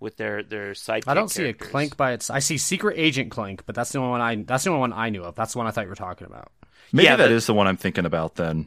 with 0.00 0.16
their 0.16 0.42
their 0.42 0.72
sidekick. 0.72 1.04
I 1.06 1.14
don't 1.14 1.30
see 1.30 1.44
a. 1.44 1.52
Clank 1.52 1.96
by 1.96 2.12
its. 2.12 2.30
I 2.30 2.38
see 2.40 2.58
Secret 2.58 2.98
Agent 2.98 3.30
Clank, 3.30 3.62
but 3.66 3.74
that's 3.74 3.92
the 3.92 3.98
only 3.98 4.10
one 4.10 4.20
I. 4.20 4.36
That's 4.36 4.64
the 4.64 4.70
only 4.70 4.80
one 4.80 4.92
I 4.92 5.10
knew 5.10 5.22
of. 5.22 5.34
That's 5.36 5.52
the 5.52 5.58
one 5.58 5.66
I 5.66 5.70
thought 5.70 5.84
you 5.84 5.90
were 5.90 5.94
talking 5.94 6.26
about. 6.26 6.50
Maybe 6.92 7.04
Yeah, 7.04 7.16
that 7.16 7.30
is 7.30 7.44
but- 7.44 7.52
the 7.52 7.56
one 7.56 7.66
I'm 7.66 7.76
thinking 7.76 8.06
about 8.06 8.34
then. 8.34 8.66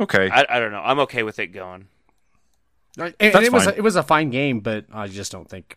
Okay. 0.00 0.30
I, 0.30 0.46
I 0.48 0.60
don't 0.60 0.70
know. 0.70 0.80
I'm 0.82 1.00
okay 1.00 1.22
with 1.22 1.38
it 1.38 1.48
going. 1.48 1.88
And, 2.98 3.14
and 3.18 3.34
That's 3.34 3.46
it 3.46 3.52
was 3.52 3.64
fine. 3.64 3.74
it 3.76 3.80
was 3.82 3.96
a 3.96 4.02
fine 4.02 4.30
game, 4.30 4.60
but 4.60 4.86
I 4.92 5.08
just 5.08 5.32
don't 5.32 5.48
think. 5.48 5.76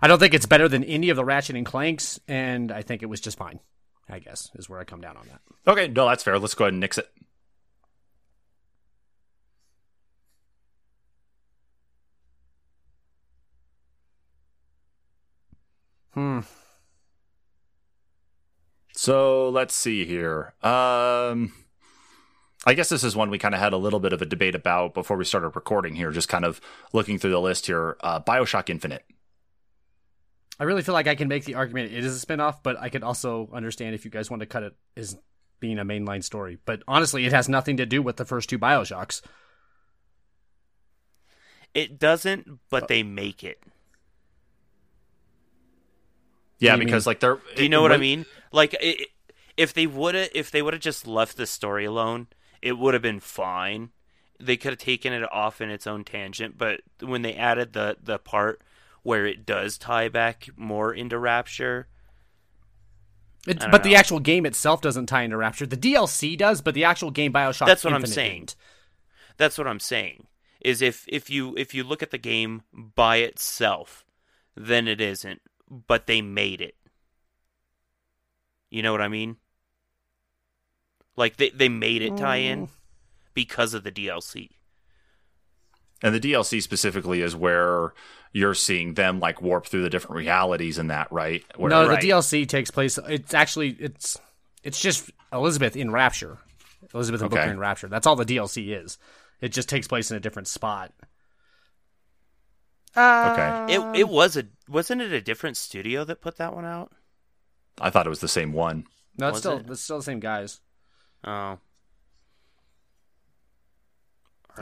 I 0.00 0.08
don't 0.08 0.18
think 0.18 0.32
it's 0.34 0.46
better 0.46 0.68
than 0.68 0.84
any 0.84 1.10
of 1.10 1.16
the 1.16 1.24
Ratchet 1.24 1.56
and 1.56 1.66
Clanks, 1.66 2.18
and 2.28 2.72
I 2.72 2.82
think 2.82 3.02
it 3.02 3.06
was 3.06 3.20
just 3.20 3.36
fine. 3.36 3.60
I 4.08 4.20
guess 4.20 4.50
is 4.54 4.68
where 4.68 4.78
I 4.78 4.84
come 4.84 5.00
down 5.00 5.16
on 5.16 5.26
that. 5.28 5.40
okay, 5.72 5.88
no, 5.88 6.08
that's 6.08 6.22
fair. 6.22 6.38
Let's 6.38 6.54
go 6.54 6.64
ahead 6.64 6.74
and 6.74 6.80
nix 6.80 6.96
it. 6.98 7.08
Hmm. 16.16 16.40
So 18.94 19.50
let's 19.50 19.74
see 19.74 20.06
here. 20.06 20.54
Um, 20.62 21.52
I 22.64 22.72
guess 22.72 22.88
this 22.88 23.04
is 23.04 23.14
one 23.14 23.28
we 23.28 23.38
kind 23.38 23.54
of 23.54 23.60
had 23.60 23.74
a 23.74 23.76
little 23.76 24.00
bit 24.00 24.14
of 24.14 24.22
a 24.22 24.26
debate 24.26 24.54
about 24.54 24.94
before 24.94 25.18
we 25.18 25.26
started 25.26 25.50
recording 25.50 25.94
here, 25.94 26.10
just 26.10 26.30
kind 26.30 26.46
of 26.46 26.58
looking 26.94 27.18
through 27.18 27.32
the 27.32 27.40
list 27.40 27.66
here. 27.66 27.98
Uh, 28.00 28.18
Bioshock 28.20 28.70
Infinite. 28.70 29.04
I 30.58 30.64
really 30.64 30.80
feel 30.80 30.94
like 30.94 31.06
I 31.06 31.16
can 31.16 31.28
make 31.28 31.44
the 31.44 31.56
argument 31.56 31.92
it 31.92 32.02
is 32.02 32.22
a 32.22 32.26
spinoff, 32.26 32.60
but 32.62 32.80
I 32.80 32.88
could 32.88 33.02
also 33.02 33.50
understand 33.52 33.94
if 33.94 34.06
you 34.06 34.10
guys 34.10 34.30
want 34.30 34.40
to 34.40 34.46
cut 34.46 34.62
it 34.62 34.74
as 34.96 35.18
being 35.60 35.78
a 35.78 35.84
mainline 35.84 36.24
story. 36.24 36.56
But 36.64 36.82
honestly, 36.88 37.26
it 37.26 37.32
has 37.32 37.46
nothing 37.46 37.76
to 37.76 37.84
do 37.84 38.00
with 38.00 38.16
the 38.16 38.24
first 38.24 38.48
two 38.48 38.58
Bioshocks. 38.58 39.20
It 41.74 41.98
doesn't, 41.98 42.48
but 42.70 42.88
they 42.88 43.02
make 43.02 43.44
it. 43.44 43.62
Yeah, 46.58 46.76
because 46.76 47.06
mean? 47.06 47.10
like 47.10 47.20
they're. 47.20 47.38
Do 47.54 47.62
you 47.62 47.68
know 47.68 47.82
what 47.82 47.92
I 47.92 47.98
mean? 47.98 48.24
Like, 48.52 48.74
it, 48.80 49.08
if 49.56 49.72
they 49.72 49.86
would 49.86 50.14
have, 50.14 50.28
if 50.34 50.50
they 50.50 50.62
would 50.62 50.74
have 50.74 50.82
just 50.82 51.06
left 51.06 51.36
the 51.36 51.46
story 51.46 51.84
alone, 51.84 52.28
it 52.62 52.78
would 52.78 52.94
have 52.94 53.02
been 53.02 53.20
fine. 53.20 53.90
They 54.40 54.56
could 54.56 54.72
have 54.72 54.78
taken 54.78 55.12
it 55.12 55.22
off 55.32 55.60
in 55.60 55.70
its 55.70 55.86
own 55.86 56.04
tangent, 56.04 56.58
but 56.58 56.80
when 57.00 57.22
they 57.22 57.34
added 57.34 57.72
the 57.72 57.96
the 58.02 58.18
part 58.18 58.62
where 59.02 59.24
it 59.24 59.46
does 59.46 59.78
tie 59.78 60.08
back 60.08 60.48
more 60.56 60.92
into 60.92 61.18
Rapture. 61.18 61.86
It's, 63.46 63.62
don't 63.62 63.70
but 63.70 63.84
the 63.84 63.94
actual 63.94 64.18
game 64.18 64.44
itself 64.44 64.80
doesn't 64.80 65.06
tie 65.06 65.22
into 65.22 65.36
Rapture. 65.36 65.64
The 65.64 65.76
DLC 65.76 66.36
does, 66.36 66.60
but 66.60 66.74
the 66.74 66.82
actual 66.82 67.12
game 67.12 67.32
Bioshock. 67.32 67.66
That's 67.66 67.84
what 67.84 67.92
I'm 67.92 68.04
saying. 68.04 68.40
didn't. 68.40 68.56
That's 69.36 69.58
what 69.58 69.68
I'm 69.68 69.78
saying. 69.78 70.26
Is 70.60 70.82
if 70.82 71.04
if 71.06 71.30
you 71.30 71.54
if 71.56 71.72
you 71.72 71.84
look 71.84 72.02
at 72.02 72.10
the 72.10 72.18
game 72.18 72.62
by 72.72 73.18
itself, 73.18 74.04
then 74.56 74.88
it 74.88 75.00
isn't. 75.00 75.40
But 75.70 76.06
they 76.06 76.22
made 76.22 76.60
it. 76.60 76.74
You 78.70 78.82
know 78.82 78.92
what 78.92 79.02
I 79.02 79.08
mean? 79.08 79.36
Like 81.16 81.36
they 81.36 81.50
they 81.50 81.68
made 81.68 82.02
it 82.02 82.16
tie 82.16 82.36
in 82.36 82.66
mm. 82.66 82.70
because 83.34 83.74
of 83.74 83.84
the 83.84 83.92
DLC. 83.92 84.50
And 86.02 86.14
the 86.14 86.20
DLC 86.20 86.62
specifically 86.62 87.22
is 87.22 87.34
where 87.34 87.94
you're 88.32 88.54
seeing 88.54 88.94
them 88.94 89.18
like 89.18 89.40
warp 89.40 89.66
through 89.66 89.82
the 89.82 89.88
different 89.90 90.16
realities 90.16 90.78
in 90.78 90.88
that, 90.88 91.10
right? 91.10 91.42
Where, 91.56 91.70
No, 91.70 91.88
Right. 91.88 92.00
the 92.00 92.10
DLC 92.10 92.46
takes 92.46 92.70
place. 92.70 92.98
It's 93.08 93.32
actually 93.32 93.70
it's 93.80 94.18
it's 94.62 94.80
just 94.80 95.10
Elizabeth 95.32 95.74
in 95.74 95.90
Rapture. 95.90 96.38
Elizabeth 96.92 97.22
and 97.22 97.32
Okay. 97.32 97.40
Booker 97.40 97.50
in 97.52 97.58
Rapture. 97.58 97.88
That's 97.88 98.06
all 98.06 98.16
the 98.16 98.26
DLC 98.26 98.76
is. 98.84 98.98
It 99.40 99.48
just 99.48 99.68
takes 99.68 99.88
place 99.88 100.10
in 100.10 100.16
a 100.16 100.20
different 100.20 100.48
spot. 100.48 100.92
Okay. 102.96 103.74
It 103.74 104.00
it 104.00 104.08
was 104.08 104.36
a 104.36 104.44
wasn't 104.68 105.02
it 105.02 105.12
a 105.12 105.20
different 105.20 105.56
studio 105.56 106.04
that 106.04 106.20
put 106.20 106.36
that 106.38 106.54
one 106.54 106.64
out? 106.64 106.92
I 107.80 107.90
thought 107.90 108.06
it 108.06 108.10
was 108.10 108.20
the 108.20 108.28
same 108.28 108.52
one. 108.52 108.86
No, 109.18 109.28
it's 109.28 109.34
Was 109.34 109.42
still 109.42 109.58
it? 109.58 109.70
it's 109.70 109.80
still 109.82 109.98
the 109.98 110.02
same 110.04 110.20
guys. 110.20 110.60
Oh, 111.24 111.58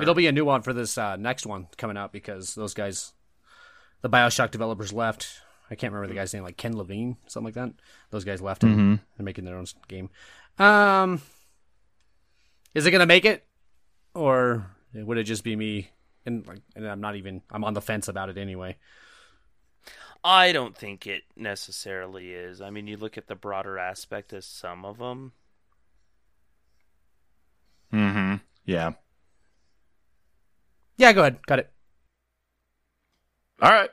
It'll 0.00 0.14
be 0.14 0.26
a 0.26 0.32
new 0.32 0.44
one 0.44 0.62
for 0.62 0.72
this 0.72 0.98
uh, 0.98 1.14
next 1.16 1.46
one 1.46 1.68
coming 1.76 1.96
out 1.96 2.12
because 2.12 2.54
those 2.56 2.74
guys, 2.74 3.12
the 4.02 4.10
Bioshock 4.10 4.50
developers 4.50 4.92
left. 4.92 5.40
I 5.70 5.76
can't 5.76 5.92
remember 5.92 6.12
the 6.12 6.18
guy's 6.18 6.34
name, 6.34 6.42
like 6.42 6.56
Ken 6.56 6.76
Levine, 6.76 7.16
something 7.28 7.46
like 7.46 7.54
that. 7.54 7.72
Those 8.10 8.24
guys 8.24 8.42
left 8.42 8.64
and 8.64 8.98
they're 9.16 9.24
making 9.24 9.44
their 9.44 9.56
own 9.56 9.66
game. 9.88 10.10
Um, 10.58 11.22
is 12.74 12.86
it 12.86 12.90
gonna 12.90 13.06
make 13.06 13.24
it, 13.24 13.44
or 14.14 14.66
would 14.92 15.16
it 15.18 15.24
just 15.24 15.44
be 15.44 15.54
me? 15.56 15.90
And 16.26 16.46
like, 16.46 16.60
and 16.74 16.86
I'm 16.86 17.00
not 17.00 17.16
even. 17.16 17.42
I'm 17.50 17.64
on 17.64 17.74
the 17.74 17.80
fence 17.80 18.08
about 18.08 18.28
it 18.28 18.38
anyway. 18.38 18.76
I 20.22 20.52
don't 20.52 20.76
think 20.76 21.06
it 21.06 21.22
necessarily 21.36 22.32
is. 22.32 22.62
I 22.62 22.70
mean, 22.70 22.86
you 22.86 22.96
look 22.96 23.18
at 23.18 23.26
the 23.26 23.34
broader 23.34 23.78
aspect 23.78 24.32
of 24.32 24.42
some 24.42 24.86
of 24.86 24.96
them. 24.96 25.32
Mm-hmm. 27.92 28.36
Yeah. 28.64 28.92
Yeah, 30.96 31.12
go 31.12 31.20
ahead, 31.20 31.44
Got 31.46 31.58
it. 31.58 31.70
All 33.60 33.70
right. 33.70 33.90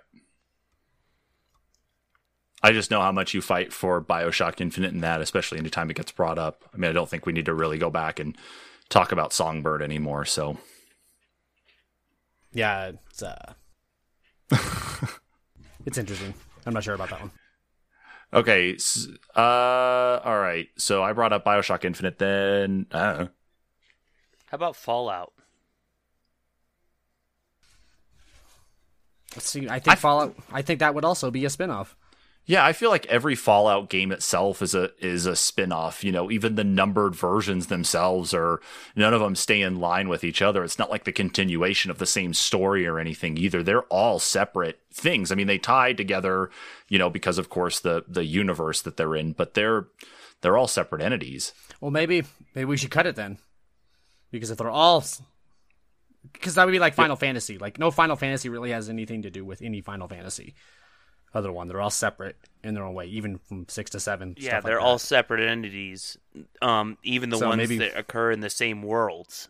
I 2.64 2.72
just 2.72 2.92
know 2.92 3.02
how 3.02 3.12
much 3.12 3.34
you 3.34 3.42
fight 3.42 3.74
for 3.74 4.02
Bioshock 4.02 4.62
Infinite 4.62 4.94
and 4.94 5.04
that, 5.04 5.20
especially 5.22 5.58
anytime 5.58 5.90
it 5.90 5.98
gets 5.98 6.12
brought 6.12 6.38
up. 6.38 6.64
I 6.74 6.78
mean, 6.78 6.90
I 6.90 6.94
don't 6.94 7.10
think 7.10 7.26
we 7.26 7.34
need 7.34 7.46
to 7.46 7.54
really 7.54 7.80
go 7.80 7.90
back 7.90 8.20
and 8.20 8.38
talk 8.90 9.12
about 9.12 9.34
Songbird 9.34 9.82
anymore. 9.82 10.26
So, 10.26 10.58
Yeah, 12.54 12.92
it's 13.10 13.24
uh, 13.24 13.54
it's 15.86 15.98
interesting. 15.98 16.34
I'm 16.66 16.74
not 16.74 16.84
sure 16.84 16.94
about 16.96 17.10
that 17.12 17.22
one. 17.22 17.32
okay. 18.34 18.74
s- 18.76 19.08
Uh, 19.36 20.20
all 20.24 20.38
right. 20.40 20.68
So 20.78 21.02
I 21.04 21.14
brought 21.14 21.32
up 21.34 21.46
Bioshock 21.46 21.86
Infinite. 21.86 22.20
Then, 22.20 22.88
I 22.92 23.00
don't 23.00 23.20
know. 23.20 23.30
How 24.48 24.56
about 24.56 24.76
Fallout? 24.76 25.32
Let's 29.36 29.50
see. 29.50 29.70
I 29.70 29.80
think 29.80 29.98
Fallout. 29.98 30.36
I 30.52 30.62
think 30.62 30.80
that 30.82 30.94
would 30.94 31.06
also 31.06 31.32
be 31.32 31.46
a 31.46 31.48
spinoff. 31.48 31.96
Yeah, 32.46 32.66
I 32.66 32.74
feel 32.74 32.90
like 32.90 33.06
every 33.06 33.36
Fallout 33.36 33.90
game 33.90 34.12
itself 34.12 34.62
is 34.62 34.74
a 34.74 34.92
is 35.00 35.26
a 35.26 35.36
spin-off. 35.36 36.04
You 36.04 36.12
know, 36.12 36.32
even 36.32 36.56
the 36.56 36.64
numbered 36.64 37.16
versions 37.16 37.68
themselves 37.68 38.34
are 38.34 38.60
none 38.96 39.14
of 39.14 39.22
them 39.22 39.36
stay 39.36 39.62
in 39.62 39.80
line 39.80 40.10
with 40.10 40.24
each 40.24 40.42
other. 40.42 40.64
It's 40.64 40.80
not 40.80 40.90
like 40.90 41.04
the 41.04 41.12
continuation 41.12 41.92
of 41.92 42.00
the 42.00 42.06
same 42.06 42.34
story 42.34 42.88
or 42.88 43.00
anything 43.00 43.38
either. 43.38 43.62
They're 43.62 43.84
all 43.84 44.18
separate 44.18 44.80
things. 44.92 45.32
I 45.32 45.36
mean, 45.36 45.48
they 45.48 45.60
tie 45.60 45.94
together, 45.94 46.50
you 46.90 46.98
know, 46.98 47.10
because 47.12 47.38
of 47.38 47.50
course 47.50 47.80
the 47.80 48.04
the 48.08 48.26
universe 48.26 48.82
that 48.82 48.98
they're 48.98 49.16
in, 49.16 49.34
but 49.34 49.54
they're 49.54 49.86
they're 50.42 50.58
all 50.58 50.68
separate 50.68 51.04
entities. 51.04 51.54
Well, 51.80 51.92
maybe 51.92 52.24
maybe 52.56 52.66
we 52.66 52.78
should 52.78 52.92
cut 52.92 53.06
it 53.06 53.16
then, 53.16 53.38
because 54.32 54.50
if 54.50 54.58
they're 54.58 54.70
all, 54.70 55.04
because 56.34 56.56
that 56.56 56.66
would 56.66 56.72
be 56.72 56.80
like 56.80 56.96
Final 56.96 57.16
Fantasy. 57.16 57.60
Like 57.60 57.78
no 57.78 57.92
Final 57.92 58.16
Fantasy 58.16 58.50
really 58.50 58.72
has 58.72 58.90
anything 58.90 59.22
to 59.22 59.30
do 59.30 59.46
with 59.46 59.62
any 59.62 59.82
Final 59.82 60.08
Fantasy 60.08 60.56
other 61.34 61.52
one. 61.52 61.68
They're 61.68 61.82
all 61.82 61.90
separate 61.90 62.36
in 62.64 62.74
their 62.74 62.84
own 62.84 62.94
way, 62.94 63.08
even 63.08 63.38
from 63.40 63.68
six 63.68 63.90
to 63.92 64.00
seven. 64.00 64.36
Yeah, 64.38 64.52
stuff 64.52 64.64
they're 64.66 64.76
that. 64.76 64.82
all 64.82 65.00
separate 65.00 65.48
entities. 65.48 66.18
Um, 66.62 66.98
even 67.04 67.30
the 67.30 67.38
So 67.38 67.48
ones 67.50 67.58
maybe- 67.58 67.78
that 67.80 67.98
occur 67.98 68.32
in 68.32 68.40
the 68.42 68.50
same 68.50 68.82
worlds. 68.84 69.50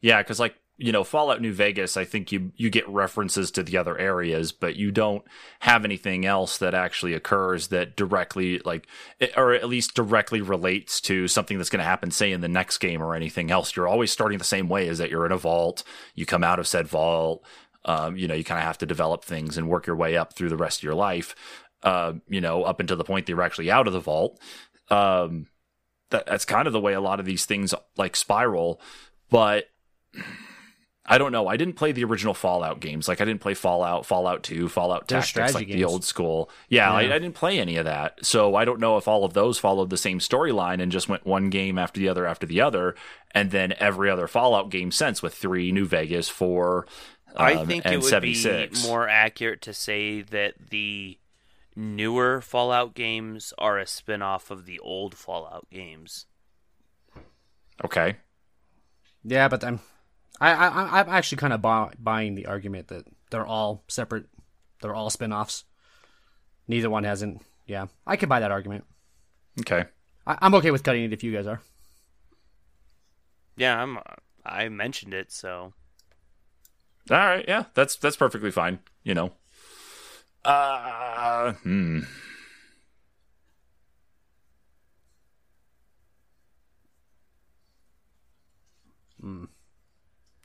Yeah, 0.00 0.22
because 0.22 0.40
like 0.40 0.54
you 0.82 0.92
know, 0.92 1.04
Fallout 1.04 1.42
New 1.42 1.52
Vegas, 1.52 1.98
I 1.98 2.06
think 2.06 2.32
you 2.32 2.52
you 2.56 2.70
get 2.70 2.88
references 2.88 3.50
to 3.50 3.62
the 3.62 3.76
other 3.76 3.98
areas, 3.98 4.50
but 4.50 4.76
you 4.76 4.90
don't 4.90 5.22
have 5.58 5.84
anything 5.84 6.24
else 6.24 6.56
that 6.56 6.72
actually 6.72 7.12
occurs 7.12 7.68
that 7.68 7.96
directly 7.96 8.60
like, 8.60 8.86
or 9.36 9.52
at 9.52 9.68
least 9.68 9.94
directly 9.94 10.40
relates 10.40 10.98
to 11.02 11.28
something 11.28 11.58
that's 11.58 11.68
going 11.68 11.80
to 11.80 11.84
happen, 11.84 12.10
say 12.10 12.32
in 12.32 12.40
the 12.40 12.48
next 12.48 12.78
game 12.78 13.02
or 13.02 13.14
anything 13.14 13.50
else. 13.50 13.76
You're 13.76 13.88
always 13.88 14.10
starting 14.10 14.38
the 14.38 14.44
same 14.44 14.68
way: 14.70 14.88
is 14.88 14.96
that 14.96 15.10
you're 15.10 15.26
in 15.26 15.32
a 15.32 15.36
vault, 15.36 15.84
you 16.14 16.24
come 16.24 16.42
out 16.42 16.58
of 16.58 16.66
said 16.66 16.88
vault. 16.88 17.44
Um, 17.84 18.16
you 18.16 18.28
know, 18.28 18.34
you 18.34 18.44
kind 18.44 18.58
of 18.58 18.64
have 18.64 18.78
to 18.78 18.86
develop 18.86 19.24
things 19.24 19.56
and 19.56 19.68
work 19.68 19.86
your 19.86 19.96
way 19.96 20.16
up 20.16 20.34
through 20.34 20.50
the 20.50 20.56
rest 20.56 20.80
of 20.80 20.84
your 20.84 20.94
life. 20.94 21.34
Uh, 21.82 22.14
you 22.28 22.40
know, 22.40 22.64
up 22.64 22.78
until 22.80 22.96
the 22.96 23.04
point 23.04 23.26
that 23.26 23.32
you're 23.32 23.42
actually 23.42 23.70
out 23.70 23.86
of 23.86 23.92
the 23.92 24.00
vault. 24.00 24.38
Um, 24.90 25.46
that, 26.10 26.26
that's 26.26 26.44
kind 26.44 26.66
of 26.66 26.72
the 26.72 26.80
way 26.80 26.92
a 26.92 27.00
lot 27.00 27.20
of 27.20 27.26
these 27.26 27.46
things 27.46 27.74
like 27.96 28.16
spiral, 28.16 28.80
but 29.30 29.66
I 31.06 31.18
don't 31.18 31.32
know. 31.32 31.48
I 31.48 31.56
didn't 31.56 31.74
play 31.74 31.90
the 31.90 32.04
original 32.04 32.34
Fallout 32.34 32.78
games. 32.78 33.08
Like 33.08 33.20
I 33.20 33.24
didn't 33.24 33.40
play 33.40 33.54
Fallout, 33.54 34.06
Fallout 34.06 34.42
2, 34.42 34.68
Fallout 34.68 35.08
They're 35.08 35.20
Tactics, 35.20 35.54
like 35.54 35.66
the 35.66 35.84
old 35.84 36.04
school. 36.04 36.50
Yeah, 36.68 36.92
I, 36.92 37.02
Yeah. 37.02 37.14
I 37.14 37.18
didn't 37.18 37.34
play 37.34 37.58
any 37.58 37.76
of 37.78 37.86
that. 37.86 38.24
So 38.24 38.54
I 38.54 38.64
don't 38.64 38.78
know 38.78 38.96
if 38.96 39.08
all 39.08 39.24
of 39.24 39.32
those 39.32 39.58
followed 39.58 39.90
the 39.90 39.96
same 39.96 40.18
storyline 40.20 40.80
and 40.80 40.92
just 40.92 41.08
went 41.08 41.26
one 41.26 41.50
game 41.50 41.78
after 41.78 41.98
the 41.98 42.08
other 42.08 42.26
after 42.26 42.46
the 42.46 42.60
other, 42.60 42.94
and 43.32 43.50
then 43.50 43.74
every 43.78 44.10
other 44.10 44.28
Fallout 44.28 44.70
game 44.70 44.92
since 44.92 45.22
with 45.22 45.34
three, 45.34 45.72
New 45.72 45.86
Vegas, 45.86 46.28
four, 46.28 46.86
I 47.36 47.54
um, 47.54 47.66
think 47.66 47.84
and 47.84 47.94
it 47.94 47.98
would 47.98 48.10
76. 48.10 48.82
be 48.82 48.88
more 48.88 49.08
accurate 49.08 49.62
to 49.62 49.74
say 49.74 50.22
that 50.22 50.54
the 50.70 51.18
newer 51.76 52.40
Fallout 52.40 52.94
games 52.94 53.52
are 53.58 53.78
a 53.78 53.86
spin-off 53.86 54.50
of 54.50 54.66
the 54.66 54.78
old 54.80 55.14
Fallout 55.14 55.68
games. 55.70 56.26
Okay. 57.84 58.16
Yeah, 59.24 59.48
but 59.48 59.64
I'm, 59.64 59.80
I, 60.40 60.52
I, 60.52 61.00
I'm 61.00 61.08
actually 61.08 61.38
kind 61.38 61.52
of 61.52 61.62
buy, 61.62 61.92
buying 61.98 62.34
the 62.34 62.46
argument 62.46 62.88
that 62.88 63.06
they're 63.30 63.46
all 63.46 63.84
separate. 63.88 64.26
They're 64.80 64.94
all 64.94 65.10
spin-offs. 65.10 65.64
Neither 66.68 66.90
one 66.90 67.04
hasn't. 67.04 67.42
Yeah, 67.66 67.86
I 68.06 68.16
can 68.16 68.28
buy 68.28 68.40
that 68.40 68.50
argument. 68.50 68.84
Okay. 69.60 69.84
I, 70.26 70.38
I'm 70.40 70.54
okay 70.56 70.70
with 70.70 70.82
cutting 70.82 71.04
it 71.04 71.12
if 71.12 71.22
you 71.22 71.32
guys 71.32 71.46
are. 71.46 71.60
Yeah, 73.56 73.80
I'm. 73.80 73.98
I 74.44 74.68
mentioned 74.70 75.12
it, 75.12 75.30
so 75.30 75.74
All 77.08 77.16
right. 77.16 77.44
Yeah, 77.46 77.64
that's 77.74 77.96
that's 77.96 78.16
perfectly 78.16 78.50
fine. 78.50 78.80
You 79.04 79.14
know. 79.14 79.32
Uh, 80.44 81.52
hmm. 81.52 82.00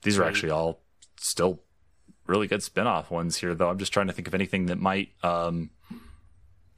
These 0.03 0.19
are 0.19 0.23
actually 0.23 0.51
all 0.51 0.81
still 1.17 1.61
really 2.27 2.47
good 2.47 2.61
spin-off 2.61 3.09
ones 3.09 3.37
here 3.37 3.55
though. 3.55 3.69
I'm 3.69 3.79
just 3.79 3.93
trying 3.93 4.07
to 4.07 4.13
think 4.13 4.27
of 4.27 4.33
anything 4.35 4.67
that 4.67 4.77
might 4.77 5.09
um 5.23 5.71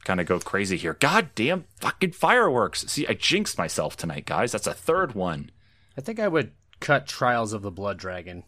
kind 0.06 0.22
of 0.22 0.26
go 0.26 0.40
crazy 0.40 0.78
here. 0.78 0.94
God 0.94 1.32
damn 1.36 1.66
fucking 1.82 2.12
fireworks. 2.14 2.86
See, 2.88 3.06
I 3.08 3.14
jinxed 3.14 3.58
myself 3.58 3.98
tonight, 3.98 4.26
guys. 4.26 4.54
That's 4.54 4.68
a 4.68 4.74
third 4.74 5.16
one. 5.16 5.52
I 5.98 6.02
think 6.02 6.20
I 6.20 6.30
would 6.30 6.52
cut 6.80 7.08
Trials 7.08 7.52
of 7.52 7.62
the 7.62 7.72
Blood 7.72 7.98
Dragon. 7.98 8.44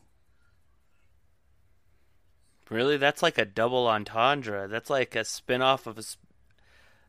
Really, 2.69 2.97
that's 2.97 3.21
like 3.23 3.37
a 3.37 3.45
double 3.45 3.87
entendre. 3.87 4.67
That's 4.67 4.89
like 4.89 5.15
a 5.15 5.23
spin-off 5.25 5.87
of 5.87 5.97
a. 5.97 6.03
sp- 6.03 6.21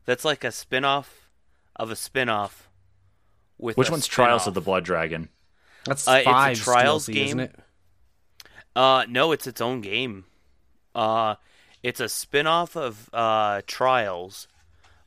That's 0.05 0.25
like 0.25 0.43
a 0.43 0.51
spin-off 0.51 1.29
of 1.75 1.91
a 1.91 1.95
spin-off. 1.95 2.69
With 3.57 3.77
Which 3.77 3.89
a 3.89 3.91
one's 3.91 4.07
Trials 4.07 4.47
of 4.47 4.53
the 4.55 4.61
Blood 4.61 4.83
Dragon? 4.83 5.29
That's 5.85 6.07
Uh, 6.07 6.21
it's 6.25 6.59
a 6.59 6.63
Trials 6.63 7.07
DLC, 7.07 7.13
game. 7.13 7.25
isn't 7.27 7.39
it? 7.41 7.55
Uh, 8.75 9.05
no, 9.07 9.31
it's 9.31 9.47
its 9.47 9.61
own 9.61 9.81
game. 9.81 10.25
Uh, 10.95 11.35
it's 11.83 11.99
a 11.99 12.09
spin-off 12.09 12.75
of 12.75 13.09
uh, 13.13 13.61
Trials, 13.67 14.47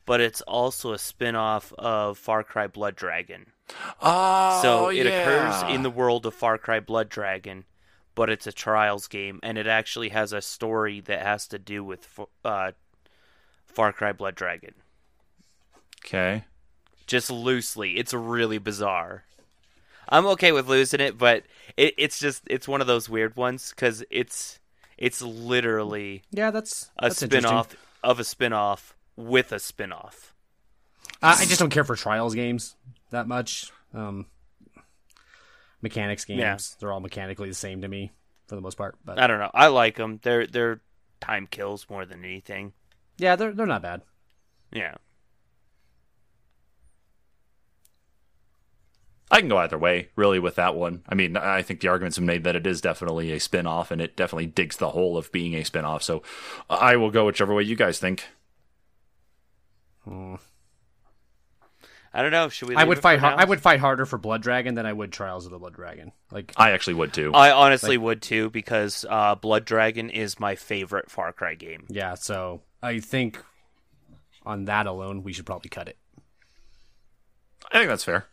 but 0.05 0.21
it's 0.21 0.41
also 0.41 0.93
a 0.93 0.97
spin-off 0.99 1.73
of 1.73 2.17
Far 2.17 2.43
Cry 2.43 2.67
Blood 2.67 2.95
Dragon. 2.95 3.47
Oh, 4.01 4.59
So 4.61 4.89
it 4.89 5.07
occurs 5.07 5.63
in 5.73 5.83
the 5.83 5.89
world 5.89 6.25
of 6.25 6.33
Far 6.35 6.57
Cry 6.57 6.79
Blood 6.79 7.09
Dragon, 7.09 7.65
but 8.15 8.29
it's 8.29 8.47
a 8.47 8.51
Trials 8.51 9.07
game, 9.07 9.39
and 9.43 9.57
it 9.57 9.67
actually 9.67 10.09
has 10.09 10.33
a 10.33 10.41
story 10.41 11.01
that 11.01 11.21
has 11.21 11.47
to 11.49 11.59
do 11.59 11.83
with 11.83 12.19
uh, 12.43 12.71
Far 13.65 13.93
Cry 13.93 14.13
Blood 14.13 14.35
Dragon. 14.35 14.73
Okay. 16.05 16.45
Just 17.07 17.29
loosely, 17.29 17.97
it's 17.97 18.13
really 18.13 18.57
bizarre. 18.57 19.25
I'm 20.07 20.25
okay 20.27 20.51
with 20.51 20.67
losing 20.67 20.99
it, 20.99 21.17
but 21.17 21.43
it, 21.77 21.93
it's 21.97 22.19
just 22.19 22.43
it's 22.47 22.67
one 22.67 22.81
of 22.81 22.87
those 22.87 23.09
weird 23.09 23.35
ones 23.35 23.71
because 23.75 24.03
it's 24.09 24.59
it's 24.97 25.21
literally 25.21 26.23
yeah, 26.31 26.51
that's, 26.51 26.91
a 26.99 27.09
that's 27.09 27.19
spin-off 27.19 27.75
of 28.03 28.19
a 28.19 28.23
spin-off 28.23 28.95
with 29.15 29.51
a 29.51 29.59
spin-off. 29.59 30.33
I, 31.21 31.41
I 31.41 31.45
just 31.45 31.59
don't 31.59 31.71
care 31.71 31.83
for 31.83 31.95
Trials 31.95 32.35
games 32.35 32.75
that 33.09 33.27
much. 33.27 33.71
Um, 33.93 34.27
mechanics 35.85 36.25
games, 36.25 36.39
yeah. 36.39 36.57
they're 36.79 36.91
all 36.91 36.99
mechanically 36.99 37.47
the 37.47 37.53
same 37.53 37.81
to 37.81 37.87
me 37.87 38.11
for 38.47 38.55
the 38.55 38.61
most 38.61 38.75
part. 38.75 38.97
But 39.05 39.19
I 39.19 39.27
don't 39.27 39.39
know. 39.39 39.51
I 39.53 39.67
like 39.67 39.97
them. 39.97 40.19
They're 40.23 40.47
they're 40.47 40.81
time 41.21 41.47
kills 41.47 41.87
more 41.89 42.05
than 42.05 42.25
anything. 42.25 42.73
Yeah, 43.17 43.35
they're 43.35 43.53
they're 43.53 43.67
not 43.67 43.83
bad. 43.83 44.01
Yeah. 44.73 44.95
I 49.31 49.39
can 49.39 49.49
go 49.49 49.57
either 49.57 49.77
way, 49.77 50.09
really, 50.15 50.39
with 50.39 50.55
that 50.55 50.75
one. 50.75 51.03
I 51.09 51.15
mean, 51.15 51.35
I 51.35 51.61
think 51.61 51.79
the 51.79 51.87
arguments 51.87 52.17
have 52.17 52.25
made 52.25 52.43
that 52.43 52.55
it 52.55 52.65
is 52.65 52.79
definitely 52.79 53.31
a 53.31 53.39
spin 53.39 53.67
off 53.67 53.91
and 53.91 53.99
it 53.99 54.15
definitely 54.15 54.45
digs 54.45 54.77
the 54.77 54.91
hole 54.91 55.17
of 55.17 55.31
being 55.31 55.55
a 55.55 55.65
spin 55.65 55.83
off. 55.83 56.03
So 56.03 56.23
I 56.69 56.95
will 56.95 57.11
go 57.11 57.25
whichever 57.25 57.53
way 57.53 57.63
you 57.63 57.75
guys 57.75 57.99
think. 57.99 58.27
Hmm. 60.03 60.35
I 62.15 62.21
don't 62.21 62.31
know. 62.31 62.47
Should 62.47 62.69
we? 62.69 62.77
I 62.77 62.85
would 62.85 62.99
fight. 62.99 63.21
I 63.21 63.43
would 63.43 63.59
fight 63.59 63.81
harder 63.81 64.05
for 64.05 64.17
Blood 64.17 64.41
Dragon 64.41 64.75
than 64.75 64.85
I 64.85 64.93
would 64.93 65.11
Trials 65.11 65.45
of 65.45 65.51
the 65.51 65.59
Blood 65.59 65.73
Dragon. 65.73 66.13
Like 66.31 66.53
I 66.55 66.71
actually 66.71 66.93
would 66.93 67.13
too. 67.13 67.33
I 67.33 67.51
honestly 67.51 67.97
like, 67.97 68.05
would 68.05 68.21
too 68.21 68.49
because 68.49 69.05
uh, 69.09 69.35
Blood 69.35 69.65
Dragon 69.65 70.09
is 70.09 70.39
my 70.39 70.55
favorite 70.55 71.11
Far 71.11 71.33
Cry 71.33 71.55
game. 71.55 71.85
Yeah, 71.89 72.15
so 72.15 72.61
I 72.81 73.01
think 73.01 73.43
on 74.45 74.63
that 74.63 74.87
alone, 74.87 75.23
we 75.23 75.33
should 75.33 75.45
probably 75.45 75.67
cut 75.67 75.89
it. 75.89 75.97
I 77.69 77.79
think 77.79 77.89
that's 77.89 78.05
fair. 78.05 78.27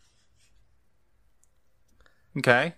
Okay. 2.38 2.74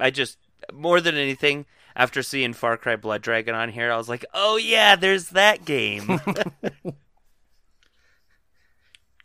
I 0.00 0.10
just 0.10 0.38
more 0.72 1.00
than 1.00 1.14
anything 1.14 1.66
after 1.94 2.24
seeing 2.24 2.52
Far 2.52 2.76
Cry 2.76 2.96
Blood 2.96 3.22
Dragon 3.22 3.54
on 3.54 3.68
here, 3.68 3.92
I 3.92 3.96
was 3.96 4.08
like, 4.08 4.24
"Oh 4.34 4.56
yeah, 4.56 4.96
there's 4.96 5.28
that 5.30 5.64
game." 5.64 6.20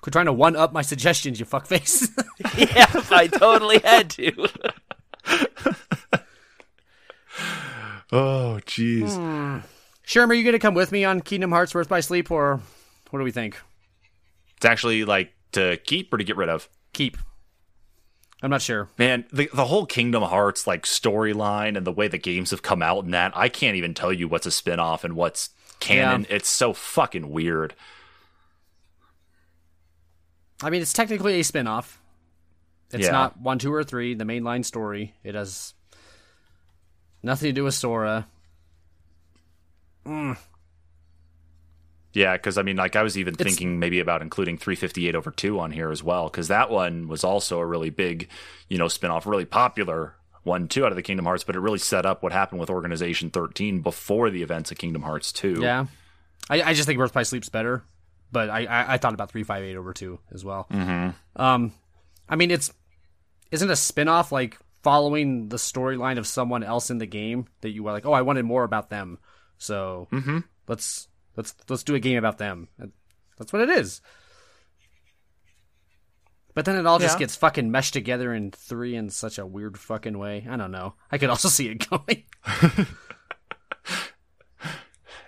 Quit 0.02 0.14
trying 0.14 0.26
to 0.26 0.34
one 0.34 0.56
up 0.56 0.74
my 0.74 0.82
suggestions, 0.82 1.40
you 1.40 1.46
fuckface. 1.46 2.10
yeah, 2.58 2.88
I 3.16 3.28
totally 3.28 3.80
had 3.80 4.10
to. 4.12 4.32
oh, 8.12 8.60
jeez. 8.66 9.16
Hmm. 9.16 9.60
Sherm, 10.06 10.30
are 10.30 10.34
you 10.34 10.44
going 10.44 10.54
to 10.54 10.60
come 10.60 10.74
with 10.74 10.92
me 10.92 11.06
on 11.06 11.22
Kingdom 11.22 11.52
Hearts 11.52 11.74
Birth 11.74 11.88
by 11.88 12.00
Sleep, 12.00 12.32
or 12.32 12.60
what 13.12 13.20
do 13.20 13.24
we 13.24 13.32
think? 13.32 13.62
It's 14.58 14.66
actually 14.66 15.06
like 15.06 15.34
to 15.54 15.78
keep 15.86 16.12
or 16.14 16.18
to 16.18 16.24
get 16.24 16.36
rid 16.36 16.50
of? 16.50 16.68
Keep. 16.94 17.18
I'm 18.44 18.50
not 18.50 18.64
sure. 18.64 18.90
Man, 18.98 19.26
the 19.32 19.50
the 19.54 19.66
whole 19.66 19.86
Kingdom 19.86 20.24
Hearts 20.24 20.66
like 20.66 20.84
storyline 20.84 21.78
and 21.78 21.86
the 21.86 21.92
way 21.92 22.08
the 22.08 22.18
games 22.18 22.50
have 22.50 22.64
come 22.64 22.82
out 22.82 23.04
and 23.04 23.14
that, 23.14 23.38
I 23.38 23.50
can't 23.50 23.78
even 23.78 23.94
tell 23.94 24.12
you 24.12 24.28
what's 24.28 24.48
a 24.48 24.52
spin-off 24.52 25.04
and 25.04 25.16
what's 25.16 25.52
canon. 25.80 26.26
Yeah. 26.28 26.38
It's 26.38 26.50
so 26.50 26.74
fucking 26.74 27.30
weird. 27.30 27.76
I 30.64 30.70
mean, 30.70 30.82
it's 30.82 30.94
technically 30.94 31.40
a 31.40 31.44
spin-off. 31.44 32.00
It's 32.92 33.06
yeah. 33.06 33.12
not 33.12 33.40
one, 33.40 33.60
two, 33.60 33.74
or 33.74 33.84
three. 33.84 34.14
The 34.14 34.26
mainline 34.26 34.66
story. 34.66 35.14
It 35.24 35.36
has 35.36 35.74
nothing 37.24 37.50
to 37.50 37.54
do 37.54 37.64
with 37.64 37.74
Sora. 37.74 38.28
Mm. 40.06 40.38
Yeah, 42.14 42.34
because 42.34 42.58
I 42.58 42.64
mean, 42.64 42.76
like 42.76 42.96
I 42.96 43.04
was 43.04 43.18
even 43.18 43.36
it's, 43.36 43.44
thinking 43.44 43.80
maybe 43.80 44.00
about 44.00 44.22
including 44.22 44.58
358 44.58 45.16
over 45.16 45.32
two 45.32 45.60
on 45.60 45.72
here 45.72 45.92
as 45.92 46.04
well, 46.04 46.26
because 46.26 46.50
that 46.50 46.70
one 46.70 47.08
was 47.08 47.24
also 47.24 47.60
a 47.60 47.66
really 47.66 47.90
big, 47.90 48.30
you 48.68 48.78
know, 48.78 48.86
spinoff, 48.86 49.26
really 49.26 49.46
popular 49.46 50.16
one 50.44 50.68
two 50.68 50.84
out 50.84 50.92
of 50.92 50.96
the 50.96 51.04
Kingdom 51.04 51.26
Hearts, 51.26 51.44
but 51.44 51.56
it 51.56 51.60
really 51.60 51.78
set 51.78 52.06
up 52.06 52.24
what 52.24 52.32
happened 52.32 52.60
with 52.60 52.70
Organization 52.70 53.30
13 53.30 53.82
before 53.82 54.30
the 54.30 54.42
events 54.42 54.72
of 54.72 54.78
Kingdom 54.78 55.04
Hearts 55.04 55.32
2. 55.32 55.60
Yeah, 55.62 55.86
I, 56.50 56.62
I 56.64 56.74
just 56.74 56.88
think 56.88 56.98
Birth 56.98 57.14
by 57.14 57.24
Sleep's 57.24 57.50
better 57.50 57.84
but 58.32 58.50
I, 58.50 58.66
I, 58.66 58.94
I 58.94 58.98
thought 58.98 59.14
about 59.14 59.32
three 59.32 59.44
five 59.44 59.64
eight 59.64 59.76
over 59.76 59.94
two 59.94 60.20
as 60.34 60.46
well. 60.46 60.68
Mm-hmm. 60.72 61.42
Um, 61.42 61.74
I 62.30 62.36
mean, 62.36 62.52
it's 62.52 62.72
isn't 63.52 63.70
a 63.70 63.74
spinoff 63.74 64.32
like 64.32 64.58
following 64.84 65.50
the 65.50 65.58
storyline 65.58 66.18
of 66.18 66.26
someone 66.26 66.64
else 66.64 66.90
in 66.90 66.98
the 66.98 67.06
game 67.06 67.46
that 67.62 67.70
you 67.70 67.84
were 67.84 67.92
like, 67.92 68.06
oh, 68.06 68.14
I 68.14 68.22
wanted 68.22 68.46
more 68.46 68.64
about 68.64 68.90
them, 68.90 69.20
so 69.58 70.08
mm-hmm. 70.12 70.40
let's 70.68 71.08
let's 71.36 71.56
let's 71.70 71.84
do 71.84 71.96
a 71.96 72.00
game 72.00 72.18
about 72.18 72.38
them. 72.38 72.68
That's 73.38 73.54
what 73.54 73.62
it 73.64 73.70
is. 73.70 74.02
But 76.54 76.66
then 76.66 76.76
it 76.76 76.86
all 76.86 77.00
just 77.00 77.18
gets 77.18 77.36
fucking 77.38 77.72
meshed 77.72 77.94
together 77.94 78.34
in 78.34 78.52
three 78.52 78.96
in 78.96 79.10
such 79.10 79.38
a 79.38 79.46
weird 79.46 79.80
fucking 79.80 80.18
way. 80.18 80.46
I 80.50 80.58
don't 80.58 80.72
know. 80.72 80.96
I 81.10 81.18
could 81.18 81.30
also 81.30 81.48
see 81.48 81.70
it 81.70 81.90
going. 81.90 82.24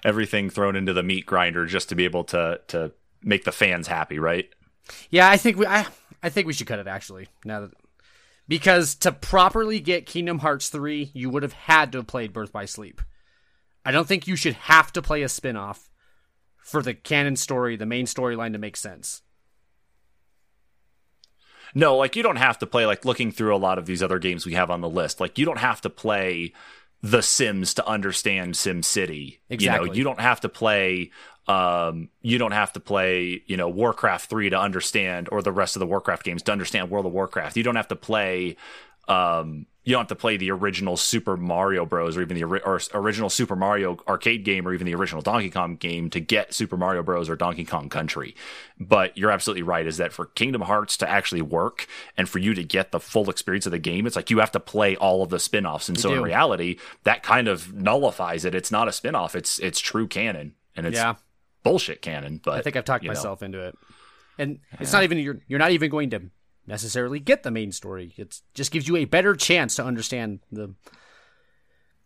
everything 0.04 0.50
thrown 0.50 0.76
into 0.76 0.94
the 0.94 1.04
meat 1.04 1.26
grinder 1.26 1.66
just 1.66 1.90
to 1.90 1.96
be 1.96 2.06
able 2.06 2.24
to 2.26 2.62
to 2.68 2.92
make 3.22 3.44
the 3.44 3.52
fans 3.52 3.88
happy, 3.88 4.20
right? 4.20 4.50
Yeah, 5.10 5.30
I 5.30 5.38
think 5.38 5.58
we 5.58 5.66
I 5.66 5.88
I 6.22 6.30
think 6.30 6.48
we 6.48 6.54
should 6.54 6.68
cut 6.68 6.80
it 6.80 6.88
actually. 6.88 7.28
Now 7.46 7.62
that 7.62 7.72
because 8.48 8.96
to 8.96 9.12
properly 9.12 9.80
get 9.80 10.06
Kingdom 10.06 10.40
Hearts 10.40 10.70
3, 10.70 11.12
you 11.14 11.30
would 11.30 11.44
have 11.44 11.54
had 11.54 11.92
to 11.94 12.00
have 12.00 12.08
played 12.08 12.34
Birth 12.34 12.52
by 12.52 12.66
Sleep. 12.66 13.02
I 13.86 13.92
don't 13.92 14.08
think 14.08 14.28
you 14.28 14.36
should 14.36 14.54
have 14.54 14.92
to 14.94 15.02
play 15.02 15.24
a 15.24 15.30
spin-off 15.30 15.90
for 16.58 16.82
the 16.82 16.94
canon 16.94 17.36
story, 17.36 17.76
the 17.76 17.86
main 17.86 18.06
storyline 18.06 18.54
to 18.54 18.58
make 18.58 18.78
sense. 18.78 19.22
No, 21.76 21.96
like 21.96 22.16
you 22.16 22.24
don't 22.24 22.36
have 22.36 22.60
to 22.60 22.68
play 22.68 22.86
like 22.86 23.06
looking 23.06 23.32
through 23.32 23.56
a 23.56 23.58
lot 23.58 23.78
of 23.78 23.86
these 23.86 24.04
other 24.04 24.20
games 24.20 24.46
we 24.46 24.54
have 24.54 24.70
on 24.70 24.82
the 24.82 24.90
list. 24.90 25.20
Like 25.20 25.38
you 25.38 25.46
don't 25.46 25.58
have 25.58 25.82
to 25.82 25.90
play 25.90 26.54
the 27.04 27.22
Sims 27.22 27.76
to 27.76 27.86
understand 27.86 28.56
Sim 28.56 28.82
City. 28.82 29.42
Exactly. 29.50 29.84
You 29.84 29.88
know, 29.88 29.94
you 29.94 30.04
don't 30.06 30.22
have 30.22 30.40
to 30.42 30.50
play 30.50 31.12
um, 31.48 32.10
you 32.22 32.38
don't 32.38 32.54
have 32.54 32.72
to 32.74 32.80
play, 32.80 33.44
you 33.46 33.58
know, 33.58 33.68
Warcraft 33.68 34.30
3 34.30 34.52
to 34.52 34.58
understand 34.58 35.28
or 35.30 35.42
the 35.42 35.52
rest 35.52 35.76
of 35.76 35.82
the 35.82 35.86
Warcraft 35.86 36.24
games 36.24 36.42
to 36.44 36.54
understand 36.54 36.90
World 36.90 37.06
of 37.06 37.12
Warcraft. 37.12 37.58
You 37.58 37.64
don't 37.64 37.76
have 37.76 37.90
to 37.90 37.98
play 37.98 38.56
um, 39.10 39.66
you 39.84 39.92
don't 39.92 40.02
have 40.02 40.08
to 40.08 40.16
play 40.16 40.38
the 40.38 40.50
original 40.52 40.96
Super 40.96 41.36
Mario 41.36 41.86
Bros. 41.86 42.16
or 42.16 42.22
even 42.22 42.38
the 42.38 42.44
or 42.44 42.80
original 42.94 43.30
Super 43.30 43.56
Mario 43.56 43.98
arcade 44.08 44.46
game 44.46 44.68
or 44.68 44.74
even 44.74 44.86
the 44.86 44.96
original 44.96 45.22
Donkey 45.22 45.50
Kong 45.50 45.76
game 45.76 46.10
to 46.12 46.20
get 46.20 46.54
Super 46.54 46.78
Mario 46.78 47.04
Bros. 47.04 47.30
or 47.30 47.36
Donkey 47.36 47.66
Kong 47.66 47.90
Country. 47.90 48.36
But 48.80 49.18
you're 49.18 49.32
absolutely 49.32 49.64
right 49.64 49.86
is 49.86 49.98
that 49.98 50.14
for 50.14 50.26
Kingdom 50.26 50.62
Hearts 50.62 50.96
to 50.98 51.10
actually 51.10 51.42
work 51.42 51.86
and 52.16 52.30
for 52.30 52.40
you 52.40 52.54
to 52.54 52.64
get 52.64 52.92
the 52.92 53.00
full 53.00 53.30
experience 53.30 53.66
of 53.66 53.74
the 53.74 53.80
game, 53.80 54.08
it's 54.08 54.16
like 54.16 54.30
you 54.30 54.40
have 54.40 54.52
to 54.54 54.60
play 54.60 54.96
all 54.96 55.22
of 55.22 55.30
the 55.30 55.40
spin-offs. 55.40 55.90
And 55.90 55.98
you 55.98 56.02
so 56.02 56.10
do. 56.10 56.16
in 56.16 56.24
reality, 56.24 56.78
that 57.04 57.22
kind 57.22 57.50
of 57.50 57.74
nullifies 57.74 58.46
it. 58.46 58.56
It's 58.56 58.72
not 58.72 58.88
a 58.88 58.92
spin-off. 58.94 59.36
It's 59.36 59.60
it's 59.60 59.80
true 59.80 60.08
canon. 60.08 60.54
And 60.76 60.88
it's 60.88 60.96
yeah. 60.96 61.16
bullshit 61.62 62.02
canon. 62.02 62.40
But 62.44 62.56
I 62.56 62.62
think 62.62 62.78
I've 62.78 62.86
talked 62.86 63.04
myself 63.04 63.42
know. 63.42 63.46
into 63.46 63.60
it. 63.60 63.78
And 64.38 64.60
it's 64.80 64.94
not 64.94 65.04
even 65.04 65.18
you're 65.20 65.40
you're 65.48 65.60
not 65.60 65.72
even 65.72 65.92
going 65.92 66.10
to 66.12 66.22
necessarily 66.68 67.20
get 67.20 67.44
the 67.44 67.52
main 67.52 67.72
story. 67.72 68.14
It 68.18 68.42
just 68.54 68.72
gives 68.72 68.88
you 68.88 68.96
a 68.98 69.06
better 69.06 69.36
chance 69.36 69.76
to 69.76 69.84
understand 69.84 70.40
the 70.52 70.74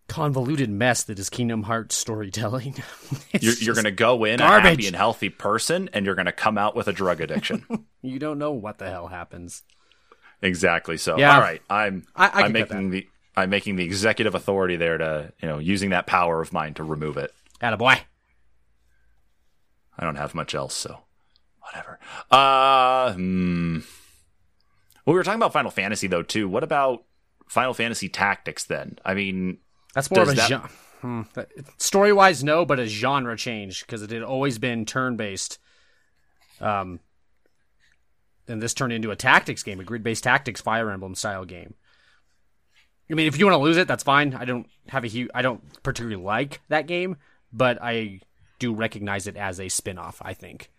convoluted 0.08 0.70
mess 0.70 1.04
that 1.04 1.20
is 1.20 1.30
Kingdom 1.30 1.64
Hearts 1.64 1.96
storytelling. 1.96 2.76
you're, 3.40 3.54
you're 3.56 3.76
going 3.76 3.86
to 3.86 3.92
go 3.92 4.24
in 4.24 4.40
garbage. 4.40 4.66
a 4.66 4.70
happy 4.70 4.88
and 4.88 4.96
healthy 4.96 5.30
person, 5.30 5.90
and 5.94 6.06
you're 6.06 6.16
going 6.16 6.26
to 6.26 6.32
come 6.32 6.58
out 6.58 6.76
with 6.76 6.88
a 6.88 6.94
drug 6.94 7.22
addiction. 7.22 7.66
you 8.02 8.20
don't 8.20 8.40
know 8.40 8.52
what 8.52 8.78
the 8.78 8.90
hell 8.90 9.08
happens. 9.08 9.64
Exactly. 10.42 10.98
So, 10.98 11.18
yeah. 11.18 11.36
all 11.36 11.42
right, 11.42 11.62
I'm 11.70 12.06
I, 12.16 12.46
am 12.46 12.52
making 12.52 12.92
the 12.92 13.08
I'm 13.36 13.50
making 13.50 13.76
the 13.76 13.84
executive 13.84 14.36
authority 14.36 14.76
there 14.76 14.98
to 14.98 15.34
you 15.42 15.48
know 15.48 15.58
using 15.58 15.90
that 15.92 16.06
power 16.06 16.42
of 16.42 16.54
mine 16.54 16.76
to 16.76 16.84
remove 16.84 17.18
it. 17.18 17.34
Attaboy. 17.62 18.00
I 20.00 20.04
don't 20.04 20.16
have 20.16 20.36
much 20.36 20.54
else, 20.54 20.76
so 20.76 21.00
whatever. 21.62 22.00
Uh. 22.30 23.14
Hmm. 23.14 23.80
Well, 25.08 25.14
we 25.14 25.20
were 25.20 25.24
talking 25.24 25.40
about 25.40 25.54
Final 25.54 25.72
Fantasy 25.72 26.08
though 26.08 26.22
too. 26.22 26.50
What 26.50 26.66
about 26.66 27.06
Final 27.48 27.74
Fantasy 27.74 28.10
Tactics 28.10 28.66
then? 28.66 29.00
I 29.06 29.14
mean, 29.14 29.60
that's 29.96 30.12
more 30.12 30.24
of 30.24 30.30
a 30.30 30.34
that... 30.34 30.50
genre. 30.50 30.70
Hmm. 31.00 31.22
Story 31.78 32.12
wise, 32.12 32.44
no, 32.44 32.66
but 32.66 32.78
a 32.78 32.88
genre 32.88 33.38
change 33.38 33.86
because 33.86 34.02
it 34.02 34.12
had 34.12 34.22
always 34.22 34.60
been 34.60 34.84
turn 34.84 35.16
based. 35.16 35.60
Um, 36.60 37.00
and 38.50 38.62
this 38.62 38.74
turned 38.74 38.92
into 38.92 39.12
a 39.12 39.16
tactics 39.16 39.64
game, 39.64 39.80
a 39.80 39.86
grid 39.86 40.04
based 40.04 40.26
tactics 40.26 40.60
Fire 40.60 40.92
Emblem 40.92 41.16
style 41.16 41.46
game. 41.46 41.76
I 43.10 43.14
mean, 43.14 43.28
if 43.28 43.40
you 43.40 43.46
want 43.46 43.56
to 43.56 43.64
lose 43.64 43.78
it, 43.78 43.88
that's 43.88 44.04
fine. 44.04 44.34
I 44.34 44.44
don't 44.44 44.68
have 44.90 45.06
a 45.06 45.08
huge, 45.08 45.30
I 45.34 45.42
don't 45.42 45.62
particularly 45.84 46.22
like 46.22 46.60
that 46.68 46.86
game, 46.86 47.16
but 47.54 47.82
I 47.82 48.20
do 48.60 48.74
recognize 48.74 49.26
it 49.26 49.38
as 49.38 49.62
a 49.62 49.70
spin 49.70 49.98
off. 49.98 50.22
I 50.22 50.34
think. 50.34 50.70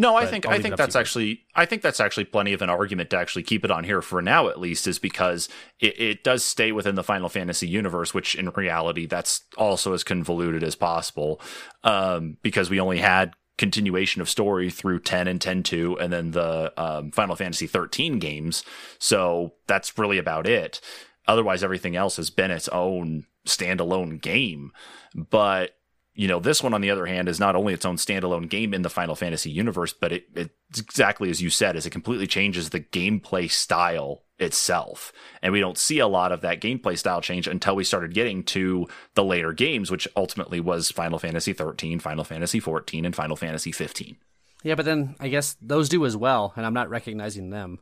No, 0.00 0.16
I 0.16 0.22
But 0.22 0.30
think 0.30 0.46
I 0.46 0.58
think 0.60 0.76
that's 0.76 0.96
actually 0.96 1.42
I 1.54 1.66
think 1.66 1.82
that's 1.82 2.00
actually 2.00 2.24
plenty 2.24 2.54
of 2.54 2.62
an 2.62 2.70
argument 2.70 3.10
to 3.10 3.18
actually 3.18 3.42
keep 3.42 3.66
it 3.66 3.70
on 3.70 3.84
here 3.84 4.00
for 4.00 4.22
now 4.22 4.48
at 4.48 4.58
least 4.58 4.86
is 4.86 4.98
because 4.98 5.50
it, 5.78 6.00
it 6.00 6.24
does 6.24 6.42
stay 6.42 6.72
within 6.72 6.94
the 6.94 7.04
Final 7.04 7.28
Fantasy 7.28 7.68
universe, 7.68 8.14
which 8.14 8.34
in 8.34 8.48
reality 8.48 9.04
that's 9.04 9.42
also 9.58 9.92
as 9.92 10.02
convoluted 10.02 10.62
as 10.62 10.74
possible. 10.74 11.38
Um, 11.84 12.38
because 12.40 12.70
we 12.70 12.80
only 12.80 12.96
had 12.96 13.34
continuation 13.58 14.22
of 14.22 14.30
story 14.30 14.70
through 14.70 15.00
10 15.00 15.28
and 15.28 15.38
10-2 15.38 16.00
and 16.00 16.10
then 16.10 16.30
the 16.30 16.72
um, 16.78 17.10
Final 17.10 17.36
Fantasy 17.36 17.66
13 17.66 18.18
games. 18.18 18.64
So 18.98 19.52
that's 19.66 19.98
really 19.98 20.16
about 20.16 20.46
it. 20.46 20.80
Otherwise 21.28 21.62
everything 21.62 21.94
else 21.94 22.16
has 22.16 22.30
been 22.30 22.50
its 22.50 22.68
own 22.68 23.26
standalone 23.46 24.18
game. 24.18 24.72
But 25.14 25.76
you 26.14 26.28
know, 26.28 26.40
this 26.40 26.62
one 26.62 26.74
on 26.74 26.80
the 26.80 26.90
other 26.90 27.06
hand 27.06 27.28
is 27.28 27.40
not 27.40 27.56
only 27.56 27.72
its 27.72 27.84
own 27.84 27.96
standalone 27.96 28.48
game 28.48 28.74
in 28.74 28.82
the 28.82 28.90
Final 28.90 29.14
Fantasy 29.14 29.50
universe, 29.50 29.92
but 29.92 30.12
it, 30.12 30.24
it's 30.34 30.80
exactly 30.80 31.30
as 31.30 31.40
you 31.40 31.50
said, 31.50 31.76
is 31.76 31.86
it 31.86 31.90
completely 31.90 32.26
changes 32.26 32.70
the 32.70 32.80
gameplay 32.80 33.50
style 33.50 34.24
itself. 34.38 35.12
And 35.42 35.52
we 35.52 35.60
don't 35.60 35.78
see 35.78 35.98
a 35.98 36.08
lot 36.08 36.32
of 36.32 36.40
that 36.40 36.60
gameplay 36.60 36.98
style 36.98 37.20
change 37.20 37.46
until 37.46 37.76
we 37.76 37.84
started 37.84 38.14
getting 38.14 38.42
to 38.44 38.88
the 39.14 39.24
later 39.24 39.52
games, 39.52 39.90
which 39.90 40.08
ultimately 40.16 40.60
was 40.60 40.90
Final 40.90 41.18
Fantasy 41.18 41.52
13, 41.52 42.00
Final 42.00 42.24
Fantasy 42.24 42.58
14, 42.58 43.04
and 43.04 43.14
Final 43.14 43.36
Fantasy 43.36 43.70
15. 43.70 44.16
Yeah, 44.62 44.74
but 44.74 44.84
then 44.84 45.14
I 45.20 45.28
guess 45.28 45.56
those 45.62 45.88
do 45.88 46.04
as 46.04 46.16
well, 46.16 46.52
and 46.56 46.66
I'm 46.66 46.74
not 46.74 46.90
recognizing 46.90 47.50
them. 47.50 47.78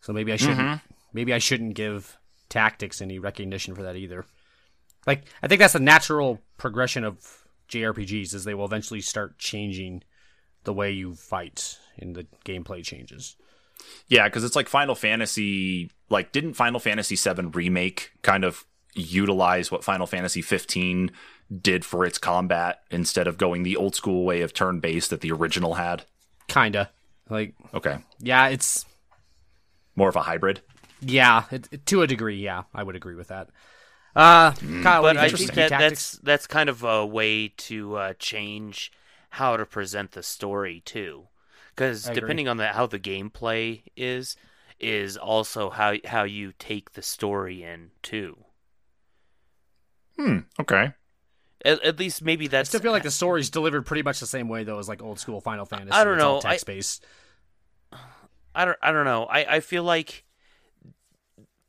So 0.00 0.12
maybe 0.12 0.32
I 0.32 0.36
shouldn't. 0.36 0.58
Mm-hmm. 0.58 0.92
Maybe 1.12 1.32
I 1.34 1.38
shouldn't 1.38 1.74
give 1.74 2.18
tactics 2.48 3.00
any 3.00 3.18
recognition 3.18 3.74
for 3.74 3.82
that 3.82 3.96
either. 3.96 4.24
Like 5.06 5.24
I 5.42 5.48
think 5.48 5.60
that's 5.60 5.74
a 5.74 5.80
natural 5.80 6.40
progression 6.58 7.04
of 7.04 7.45
JRPGs 7.68 8.34
is 8.34 8.44
they 8.44 8.54
will 8.54 8.64
eventually 8.64 9.00
start 9.00 9.38
changing 9.38 10.02
the 10.64 10.72
way 10.72 10.90
you 10.92 11.14
fight 11.14 11.78
and 11.98 12.14
the 12.14 12.26
gameplay 12.44 12.82
changes. 12.84 13.36
Yeah, 14.08 14.24
because 14.24 14.42
it's 14.44 14.56
like 14.56 14.68
Final 14.68 14.94
Fantasy. 14.94 15.90
Like, 16.08 16.32
didn't 16.32 16.54
Final 16.54 16.80
Fantasy 16.80 17.14
VII 17.16 17.46
remake 17.46 18.12
kind 18.22 18.44
of 18.44 18.64
utilize 18.94 19.70
what 19.70 19.84
Final 19.84 20.06
Fantasy 20.06 20.40
15 20.42 21.10
did 21.60 21.84
for 21.84 22.04
its 22.04 22.18
combat 22.18 22.80
instead 22.90 23.26
of 23.28 23.38
going 23.38 23.62
the 23.62 23.76
old 23.76 23.94
school 23.94 24.24
way 24.24 24.40
of 24.40 24.52
turn 24.54 24.80
based 24.80 25.10
that 25.10 25.20
the 25.20 25.30
original 25.32 25.74
had? 25.74 26.04
Kinda. 26.48 26.90
Like 27.28 27.54
Okay, 27.74 27.98
yeah, 28.20 28.48
it's 28.48 28.84
more 29.94 30.08
of 30.08 30.16
a 30.16 30.22
hybrid. 30.22 30.60
yeah, 31.00 31.44
it, 31.50 31.68
it- 31.70 31.86
to 31.86 32.02
a 32.02 32.06
degree, 32.06 32.36
yeah, 32.42 32.62
I 32.74 32.82
would 32.82 32.96
agree 32.96 33.14
with 33.16 33.28
that. 33.28 33.48
Uh, 34.16 34.52
Kyle, 34.82 35.02
But 35.02 35.18
I 35.18 35.28
think 35.28 35.38
think 35.38 35.54
that 35.54 35.68
tactics? 35.68 36.12
that's 36.12 36.18
that's 36.22 36.46
kind 36.46 36.68
of 36.70 36.82
a 36.82 37.04
way 37.04 37.48
to 37.48 37.96
uh, 37.96 38.14
change 38.18 38.90
how 39.30 39.56
to 39.58 39.66
present 39.66 40.12
the 40.12 40.22
story 40.22 40.80
too, 40.84 41.28
because 41.74 42.04
depending 42.08 42.48
on 42.48 42.56
the, 42.56 42.68
how 42.68 42.86
the 42.86 42.98
gameplay 42.98 43.82
is, 43.94 44.34
is 44.80 45.18
also 45.18 45.68
how 45.68 45.94
how 46.06 46.22
you 46.24 46.54
take 46.58 46.92
the 46.92 47.02
story 47.02 47.62
in 47.62 47.90
too. 48.02 48.38
Hmm. 50.16 50.38
Okay. 50.58 50.92
At, 51.64 51.82
at 51.82 51.98
least 51.98 52.22
maybe 52.22 52.48
I 52.50 52.62
still 52.62 52.80
feel 52.80 52.92
like 52.92 53.02
the 53.02 53.10
story's 53.10 53.50
delivered 53.50 53.84
pretty 53.84 54.02
much 54.02 54.20
the 54.20 54.26
same 54.26 54.48
way 54.48 54.64
though 54.64 54.78
as 54.78 54.88
like 54.88 55.02
old 55.02 55.18
school 55.18 55.40
Final 55.42 55.66
Fantasy. 55.66 55.90
I 55.92 56.04
don't 56.04 56.18
know, 56.18 56.38
I- 56.38 56.40
text 56.40 56.66
based. 56.66 57.04
I 58.54 58.64
don't 58.64 58.78
I 58.80 58.92
don't 58.92 59.04
know. 59.04 59.24
I, 59.24 59.56
I 59.56 59.60
feel 59.60 59.82
like 59.82 60.24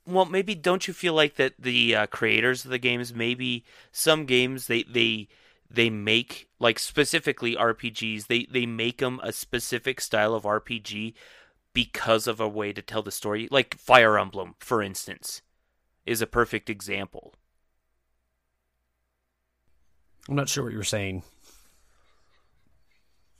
well 0.08 0.26
maybe 0.26 0.56
don't 0.56 0.88
you 0.88 0.93
feel 0.93 1.13
like 1.13 1.36
that 1.36 1.54
the 1.60 1.96
uh, 1.96 2.06
creators 2.08 2.65
of 2.65 2.72
the 2.72 2.78
games 2.80 3.13
maybe 3.13 3.63
some 3.91 4.26
games 4.26 4.67
they 4.67 4.84
they 4.84 5.28
they 5.70 5.89
make 5.89 6.48
like 6.60 6.80
specifically 6.80 7.56
RPGs 7.56 8.28
they 8.28 8.46
they 8.50 8.65
make 8.65 9.00
them 9.00 9.20
a 9.24 9.32
specific 9.32 10.00
style 10.02 10.34
of 10.34 10.43
RPG 10.43 11.13
because 11.74 12.26
of 12.28 12.39
a 12.39 12.48
way 12.48 12.74
to 12.74 12.82
tell 12.82 13.04
the 13.04 13.12
story 13.12 13.48
like 13.52 13.76
Fire 13.78 14.17
Emblem 14.17 14.56
for 14.60 14.82
instance 14.82 15.41
is 16.06 16.22
a 16.22 16.28
perfect 16.28 16.70
example. 16.70 17.34
I'm 20.30 20.36
not 20.36 20.50
sure 20.50 20.63
what 20.63 20.74
you're 20.74 20.84
saying. 20.84 21.24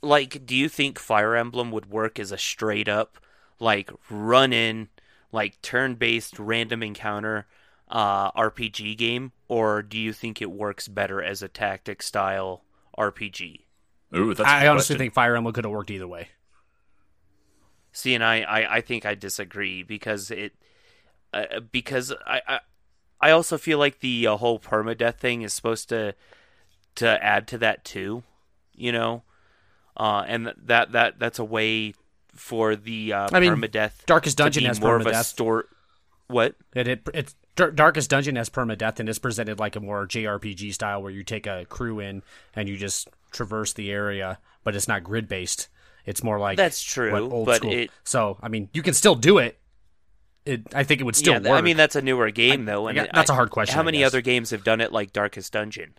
like 0.02 0.46
do 0.46 0.54
you 0.54 0.68
think 0.68 0.98
fire 0.98 1.34
emblem 1.36 1.70
would 1.70 1.86
work 1.90 2.18
as 2.18 2.30
a 2.32 2.38
straight 2.38 2.88
up 2.88 3.18
like 3.58 3.90
run 4.10 4.52
in 4.52 4.88
like 5.32 5.60
turn 5.62 5.94
based 5.94 6.38
random 6.38 6.82
encounter 6.82 7.46
uh 7.88 8.30
rpg 8.32 8.96
game 8.96 9.32
or 9.48 9.82
do 9.82 9.98
you 9.98 10.12
think 10.12 10.42
it 10.42 10.50
works 10.50 10.88
better 10.88 11.22
as 11.22 11.42
a 11.42 11.48
tactic 11.48 12.02
style 12.02 12.62
rpg 12.98 13.60
Ooh, 14.16 14.34
that's. 14.34 14.40
a 14.40 14.48
I 14.48 14.60
good 14.62 14.68
honestly 14.68 14.94
question. 14.94 14.98
think 14.98 15.14
Fire 15.14 15.36
Emblem 15.36 15.52
could 15.52 15.64
have 15.64 15.70
worked 15.72 15.90
either 15.90 16.08
way. 16.08 16.28
see 17.92 18.14
and 18.14 18.22
i 18.24 18.40
i, 18.42 18.76
I 18.76 18.80
think 18.80 19.04
i 19.06 19.14
disagree 19.14 19.82
because 19.82 20.30
it 20.30 20.52
uh, 21.32 21.60
because 21.72 22.12
I, 22.26 22.40
I 22.46 22.60
i 23.20 23.30
also 23.30 23.58
feel 23.58 23.78
like 23.78 24.00
the 24.00 24.26
uh, 24.26 24.36
whole 24.36 24.58
permadeath 24.58 25.16
thing 25.18 25.42
is 25.42 25.52
supposed 25.52 25.88
to 25.90 26.14
to 26.96 27.24
add 27.24 27.46
to 27.48 27.58
that 27.58 27.84
too 27.84 28.22
you 28.74 28.92
know 28.92 29.22
uh 29.96 30.24
and 30.26 30.52
that 30.56 30.92
that 30.92 31.18
that's 31.18 31.38
a 31.38 31.44
way 31.44 31.94
for 32.38 32.76
the 32.76 33.12
uh, 33.12 33.28
I 33.32 33.40
mean, 33.40 33.54
permadeath 33.54 34.06
Darkest 34.06 34.36
Dungeon 34.38 34.64
has 34.64 34.80
more 34.80 34.96
of 34.96 35.06
a 35.06 35.10
permadeath. 35.10 35.24
store. 35.24 35.66
What? 36.28 36.54
It, 36.74 36.86
it 36.88 37.08
it's 37.14 37.34
Darkest 37.56 38.10
Dungeon 38.10 38.36
has 38.36 38.48
permadeath 38.48 39.00
and 39.00 39.08
is 39.08 39.18
presented 39.18 39.58
like 39.58 39.76
a 39.76 39.80
more 39.80 40.06
JRPG 40.06 40.72
style 40.74 41.02
where 41.02 41.10
you 41.10 41.24
take 41.24 41.46
a 41.46 41.64
crew 41.68 41.98
in 42.00 42.22
and 42.54 42.68
you 42.68 42.76
just 42.76 43.08
traverse 43.32 43.72
the 43.72 43.90
area, 43.90 44.38
but 44.64 44.76
it's 44.76 44.86
not 44.88 45.02
grid 45.02 45.26
based. 45.28 45.68
It's 46.06 46.22
more 46.22 46.38
like 46.38 46.56
That's 46.56 46.82
true, 46.82 47.14
old 47.30 47.46
but 47.46 47.56
school. 47.56 47.72
it- 47.72 47.90
so 48.04 48.38
I 48.42 48.48
mean, 48.48 48.68
you 48.72 48.82
can 48.82 48.94
still 48.94 49.14
do 49.14 49.38
it. 49.38 49.58
It 50.46 50.62
I 50.74 50.84
think 50.84 51.00
it 51.00 51.04
would 51.04 51.16
still 51.16 51.34
yeah, 51.34 51.40
work. 51.50 51.58
I 51.58 51.60
mean 51.60 51.76
that's 51.76 51.96
a 51.96 52.00
newer 52.02 52.30
game 52.30 52.64
though, 52.64 52.86
I 52.86 52.90
and 52.90 52.96
got- 52.98 53.10
that's 53.12 53.30
a 53.30 53.34
hard 53.34 53.50
question, 53.50 53.74
How 53.74 53.82
many 53.82 54.04
other 54.04 54.20
games 54.20 54.50
have 54.50 54.64
done 54.64 54.80
it 54.80 54.92
like 54.92 55.12
Darkest 55.12 55.52
Dungeon? 55.52 55.94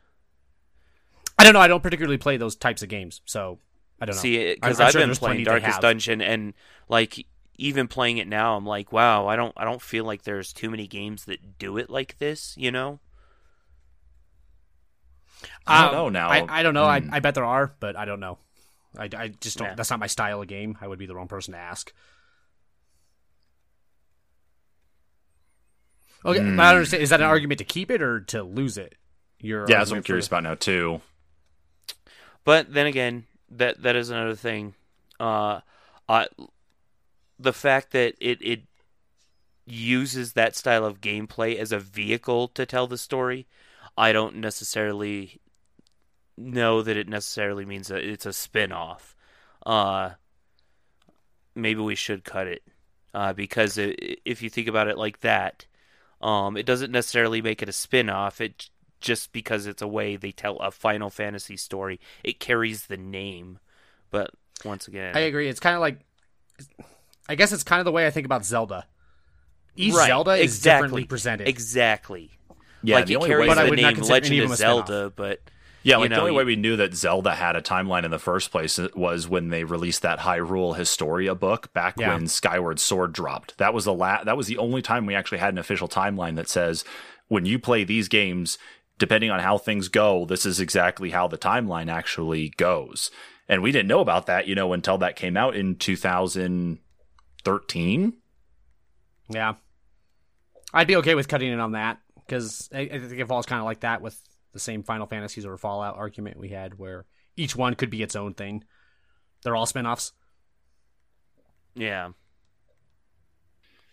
I 1.38 1.44
don't 1.44 1.54
know. 1.54 1.60
I 1.60 1.68
don't 1.68 1.82
particularly 1.84 2.18
play 2.18 2.38
those 2.38 2.56
types 2.56 2.82
of 2.82 2.90
games, 2.90 3.22
so 3.26 3.60
I 4.02 4.06
don't 4.06 4.16
know. 4.16 4.22
See, 4.22 4.54
because 4.56 4.80
I'm- 4.80 4.84
I'm 4.84 4.88
I've 4.88 4.92
sure 4.94 5.02
been 5.08 5.16
playing 5.16 5.46
plenty 5.46 5.62
Darkest. 5.62 5.82
Dungeon, 5.82 6.22
and 6.22 6.54
like 6.88 7.26
even 7.58 7.88
playing 7.88 8.18
it 8.18 8.28
now, 8.28 8.56
I'm 8.56 8.66
like, 8.66 8.92
wow, 8.94 9.28
I 9.28 9.36
don't, 9.36 9.54
I 9.58 9.66
don't 9.66 9.82
feel 9.82 10.06
like 10.06 10.24
there's 10.24 10.54
too 10.54 10.70
many 10.70 10.88
games 10.88 11.26
that 11.26 11.58
do 11.60 11.78
it 11.78 11.90
like 11.90 12.18
this. 12.18 12.54
You 12.58 12.72
know? 12.72 13.00
I 15.68 15.82
don't 15.82 15.90
Um, 15.90 15.96
know 15.96 16.10
now. 16.10 16.30
I, 16.30 16.60
I 16.60 16.64
don't 16.64 16.74
know. 16.74 16.86
Hmm. 16.86 17.12
I, 17.14 17.18
I 17.18 17.20
bet 17.20 17.36
there 17.36 17.44
are, 17.46 17.74
but 17.80 17.96
I 17.98 18.06
don't 18.06 18.20
know. 18.20 18.38
I, 18.98 19.10
I 19.16 19.28
just 19.40 19.58
don't. 19.58 19.68
Yeah. 19.68 19.76
That's 19.76 19.90
not 19.90 20.00
my 20.00 20.08
style 20.08 20.42
of 20.42 20.48
game. 20.48 20.78
I 20.82 20.88
would 20.88 20.98
be 21.00 21.06
the 21.06 21.16
wrong 21.16 21.28
person 21.28 21.54
to 21.54 21.60
ask. 21.60 21.94
Okay, 26.26 26.40
but 26.40 26.46
I 26.46 26.50
don't 26.52 26.60
understand. 26.60 27.04
Is 27.04 27.10
that 27.12 27.22
an 27.22 27.28
argument 27.28 27.60
to 27.60 27.64
keep 27.64 27.90
it 27.92 28.02
or 28.02 28.22
to 28.22 28.44
lose 28.44 28.78
it? 28.78 28.96
Your 29.40 29.62
yeah, 29.70 29.78
that's 29.78 29.92
what 29.92 29.98
I'm 29.98 29.98
argument 30.00 30.04
for- 30.04 30.06
curious 30.08 30.28
about 30.28 30.44
now 30.44 30.56
too. 30.56 31.02
But 32.44 32.74
then 32.74 32.88
again, 32.88 33.26
that 33.52 33.82
that 33.82 33.96
is 33.96 34.10
another 34.10 34.36
thing. 34.36 34.76
Uh, 35.20 35.62
uh, 36.08 36.26
the 37.38 37.54
fact 37.54 37.92
that 37.92 38.16
it 38.20 38.40
it 38.42 38.62
uses 39.66 40.34
that 40.34 40.56
style 40.56 40.86
of 40.86 41.02
gameplay 41.02 41.56
as 41.56 41.72
a 41.72 41.80
vehicle 41.80 42.48
to 42.50 42.66
tell 42.66 42.88
the 42.88 42.98
story, 42.98 43.48
I 43.98 44.12
don't 44.12 44.38
necessarily 44.38 45.40
know 46.38 46.82
that 46.82 46.98
it 46.98 47.08
necessarily 47.08 47.66
means 47.66 47.90
that 47.90 48.04
it's 48.04 48.26
a 48.26 48.34
spin-off. 48.34 49.16
Uh, 49.66 50.12
maybe 51.54 51.82
we 51.82 51.96
should 51.96 52.24
cut 52.24 52.48
it 52.48 52.64
uh, 53.14 53.34
because 53.34 53.78
i 53.78 53.94
if 54.26 54.42
you 54.42 54.50
think 54.50 54.68
about 54.68 54.88
it 54.88 54.98
like 54.98 55.20
that, 55.20 55.66
um, 56.22 56.58
it 56.58 56.66
doesn't 56.66 56.92
necessarily 56.92 57.42
make 57.42 57.62
it 57.62 57.70
a 57.70 57.74
spin-off. 57.74 58.42
It 58.42 58.70
just 59.00 59.32
because 59.32 59.66
it's 59.66 59.82
a 59.82 59.88
way 59.88 60.16
they 60.16 60.32
tell 60.32 60.58
a 60.58 60.72
Final 60.72 61.10
Fantasy 61.10 61.58
story, 61.58 62.00
it 62.24 62.40
carries 62.40 62.86
the 62.88 62.98
name. 62.98 63.60
But 64.12 64.32
once 64.66 64.88
again, 64.88 65.16
I 65.16 65.22
agree. 65.22 65.48
It's 65.48 65.60
kind 65.60 65.76
of 65.76 65.82
like, 65.82 66.00
I 67.28 67.36
guess 67.36 67.52
it's 67.52 67.64
kind 67.64 67.80
of 67.80 67.86
the 67.86 67.92
way 67.92 68.06
I 68.08 68.12
think 68.12 68.26
about 68.26 68.46
Zelda. 68.46 68.88
Each 69.76 69.94
Right, 69.94 70.08
Zelda 70.08 70.32
is 70.32 70.56
exactly. 70.58 70.78
differently 70.88 71.06
presented. 71.06 71.48
Exactly. 71.48 72.32
Yeah, 72.84 72.96
like 72.98 73.06
the 73.06 73.14
it 73.14 73.18
only 73.18 73.30
carries 73.30 73.42
way 73.42 73.48
But 73.56 73.58
I 73.60 73.64
the 73.66 73.70
would 73.72 73.80
not 73.82 73.88
name 73.90 73.96
consider 73.96 74.26
any 74.26 74.40
Legend 74.40 74.40
of 74.40 74.44
of 74.44 74.50
them 74.50 74.54
a 74.54 74.58
spin-off. 74.58 74.88
Zelda, 74.88 75.14
but 75.16 75.40
Yeah, 75.84 75.96
you 75.96 76.02
like 76.02 76.10
the 76.10 76.20
only 76.20 76.32
way 76.32 76.44
we 76.44 76.56
knew 76.56 76.76
that 76.78 76.94
Zelda 76.94 77.36
had 77.36 77.56
a 77.56 77.62
timeline 77.62 78.04
in 78.04 78.12
the 78.12 78.20
first 78.20 78.52
place 78.52 78.80
was 78.96 79.28
when 79.28 79.50
they 79.50 79.64
released 79.64 80.02
that 80.02 80.20
Hyrule 80.20 80.76
Historia 80.76 81.36
book 81.36 81.72
back 81.74 81.96
Yeah. 81.98 82.14
when 82.14 82.28
Skyward 82.28 82.80
Sword 82.80 83.14
dropped. 83.14 83.58
That 83.58 83.74
was 83.74 83.86
the 83.86 83.94
la- 83.94 84.24
that 84.24 84.36
was 84.38 84.48
the 84.48 84.58
only 84.58 84.82
time 84.82 85.06
we 85.06 85.16
actually 85.16 85.38
had 85.38 85.54
an 85.54 85.58
official 85.60 85.88
timeline 85.88 86.36
that 86.36 86.50
says 86.50 86.84
when 87.28 87.46
you 87.46 87.60
play 87.60 87.84
these 87.84 88.08
games, 88.08 88.58
depending 89.00 89.32
on 89.32 89.40
how 89.40 89.58
things 89.58 89.88
go, 89.88 90.26
this 90.26 90.46
is 90.46 90.60
exactly 90.60 91.10
how 91.10 91.28
the 91.28 91.38
timeline 91.38 91.92
actually 91.92 92.50
goes. 92.58 93.10
And 93.48 93.64
we 93.64 93.72
didn't 93.72 93.88
know 93.88 94.02
about 94.02 94.28
that, 94.28 94.48
you 94.48 94.54
know, 94.54 94.74
until 94.74 95.00
that 95.00 95.16
came 95.16 95.36
out 95.36 95.56
in 95.56 95.76
2013. 95.76 98.14
Yeah, 99.32 99.54
I'd 100.74 100.88
be 100.88 100.96
okay 100.98 101.16
with 101.16 101.28
cutting 101.28 101.52
in 101.52 101.60
on 101.60 101.72
that 101.72 102.00
because 102.26 102.70
I, 102.74 102.82
I 102.82 103.00
think 103.00 103.20
it 103.20 103.28
falls 103.28 103.48
kind 103.48 103.60
of 103.60 103.66
like 103.66 103.80
that 103.80 104.02
with 104.02 104.20
the 104.54 104.60
same 104.60 104.84
Final 104.84 105.08
Fantasies 105.08 105.46
or 105.46 105.58
Fallout 105.58 105.98
argument 105.98 106.38
we 106.38 106.50
had, 106.50 106.78
where 106.78 107.06
each 107.36 107.56
one 107.56 107.76
could 107.76 107.90
be 107.90 108.04
its 108.04 108.16
own 108.16 108.34
thing. 108.34 108.64
They're 109.44 109.56
all 109.56 109.66
spin-offs. 109.66 110.14
Yeah. 111.74 112.10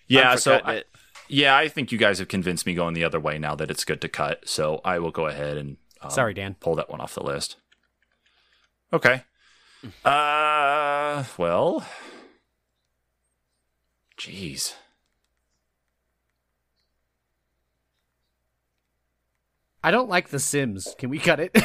Yeah, 0.09 0.37
so 0.37 0.61
I, 0.65 0.75
it. 0.75 0.87
Yeah, 1.29 1.57
I 1.57 1.69
think 1.69 1.93
you 1.93 1.99
guys 1.99 2.19
have 2.19 2.29
convinced 2.29 2.67
me 2.67 2.75
going 2.75 2.95
the 2.95 3.05
other 3.05 3.21
way 3.21 3.39
now 3.39 3.55
that 3.55 3.71
it's 3.71 3.85
good 3.85 4.01
to 4.03 4.09
cut. 4.09 4.49
So 4.49 4.81
I 4.85 4.99
will 4.99 5.11
go 5.11 5.27
ahead 5.27 5.57
and 5.57 5.77
um, 6.03 6.11
Sorry, 6.11 6.35
Dan. 6.35 6.57
pull 6.61 6.75
that 6.77 6.91
one 6.91 7.01
off 7.01 7.15
the 7.15 7.23
list. 7.23 7.57
Okay. 8.93 9.25
Uh, 10.05 11.25
well, 11.39 11.85
jeez. 14.19 14.75
I 19.83 19.91
don't 19.91 20.09
like 20.09 20.29
The 20.31 20.41
Sims. 20.41 20.95
Can 20.99 21.11
we 21.11 21.19
cut 21.19 21.39
it? 21.41 21.57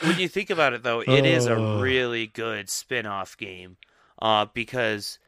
when 0.00 0.18
you 0.18 0.28
think 0.28 0.50
about 0.50 0.72
it 0.72 0.82
though 0.82 1.00
it 1.00 1.24
is 1.24 1.46
a 1.46 1.54
Oh. 1.54 1.80
really 1.80 2.26
good 2.26 2.68
spin-off 2.68 3.36
game 3.36 3.76
uh, 4.20 4.46
because 4.52 5.18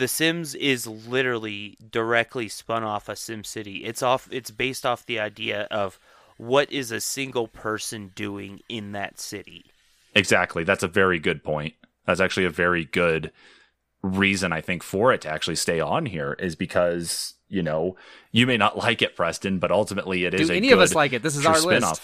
the 0.00 0.08
sims 0.08 0.54
is 0.56 0.86
literally 0.86 1.78
directly 1.90 2.48
spun 2.48 2.82
off 2.82 3.08
of 3.08 3.16
simcity 3.16 3.82
it's 3.84 4.02
off 4.02 4.28
it's 4.32 4.50
based 4.50 4.84
off 4.84 5.06
the 5.06 5.20
idea 5.20 5.62
of 5.70 5.98
what 6.36 6.72
is 6.72 6.90
a 6.90 7.00
single 7.00 7.46
person 7.46 8.10
doing 8.14 8.60
in 8.68 8.92
that 8.92 9.20
city 9.20 9.64
Exactly. 10.14 10.64
That's 10.64 10.82
a 10.82 10.88
very 10.88 11.18
good 11.18 11.44
point. 11.44 11.74
That's 12.06 12.20
actually 12.20 12.46
a 12.46 12.50
very 12.50 12.84
good 12.84 13.30
reason 14.02 14.52
I 14.52 14.60
think 14.60 14.82
for 14.82 15.12
it 15.12 15.20
to 15.22 15.28
actually 15.28 15.56
stay 15.56 15.78
on 15.78 16.06
here 16.06 16.32
is 16.38 16.56
because 16.56 17.34
you 17.48 17.62
know 17.62 17.96
you 18.32 18.46
may 18.46 18.56
not 18.56 18.76
like 18.84 19.02
it, 19.02 19.16
Preston, 19.16 19.58
but 19.58 19.70
ultimately 19.70 20.24
it 20.24 20.34
is 20.34 20.48
Do 20.48 20.54
a 20.54 20.56
any 20.56 20.68
good 20.68 20.74
of 20.74 20.80
us 20.80 20.94
like 20.94 21.12
it? 21.12 21.22
This 21.22 21.36
is 21.36 21.42
true 21.42 21.52
our 21.52 21.60
list. 21.60 22.02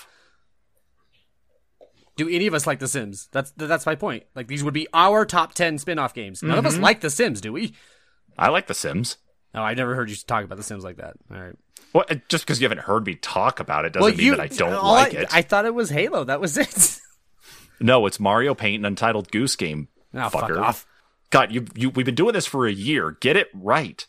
Spin-off. 2.17 2.31
Do 2.31 2.35
any 2.35 2.47
of 2.47 2.55
us 2.55 2.67
like 2.67 2.79
The 2.79 2.89
Sims? 2.89 3.29
That's 3.33 3.53
that's 3.57 3.87
my 3.87 3.95
point. 3.95 4.25
Like 4.35 4.47
these 4.49 4.65
would 4.65 4.75
be 4.75 4.87
our 4.95 5.25
top 5.25 5.55
ten 5.55 5.79
spin-off 5.79 6.15
games. 6.15 6.43
None 6.43 6.51
Mm-hmm. 6.57 6.59
of 6.59 6.67
us 6.67 6.79
like 6.79 7.01
The 7.01 7.11
Sims, 7.11 7.41
do 7.41 7.53
we? 7.53 7.75
I 8.39 8.49
like 8.49 8.67
The 8.67 8.75
Sims. 8.75 9.17
No, 9.55 9.63
I've 9.63 9.77
never 9.77 9.95
heard 9.95 10.11
you 10.11 10.17
talk 10.17 10.45
about 10.45 10.57
The 10.59 10.63
Sims 10.65 10.85
like 10.85 10.97
that. 10.99 11.15
All 11.31 11.39
right. 11.41 11.55
Well, 11.93 12.05
just 12.29 12.45
because 12.45 12.61
you 12.61 12.65
haven't 12.65 12.85
heard 12.85 13.07
me 13.07 13.15
talk 13.15 13.59
about 13.61 13.85
it 13.87 13.93
doesn't 13.95 14.19
mean 14.19 14.31
that 14.33 14.41
I 14.41 14.49
don't 14.49 14.75
all 14.75 14.93
like 14.95 15.15
I, 15.15 15.19
it. 15.21 15.29
I 15.35 15.43
thought 15.43 15.65
it 15.65 15.75
was 15.75 15.89
Halo. 15.91 16.25
That 16.25 16.41
was 16.41 16.59
it. 16.59 16.99
No, 17.81 18.07
it's 18.07 18.19
Mario 18.21 18.55
Paint 18.55 18.77
and 18.77 18.87
Untitled 18.87 19.31
Goose 19.31 19.55
Game. 19.57 19.89
Oh, 20.15 20.29
fuck 20.31 20.51
fucker. 20.51 20.61
off. 20.61 20.87
God, 21.31 21.53
you, 21.53 21.67
you 21.75 21.91
we've 21.91 22.07
been 22.07 22.15
doing 22.15 22.33
this 22.33 22.47
for 22.47 22.67
a 22.67 22.73
year. 22.73 23.17
Get 23.21 23.37
it 23.37 23.49
right. 23.55 24.07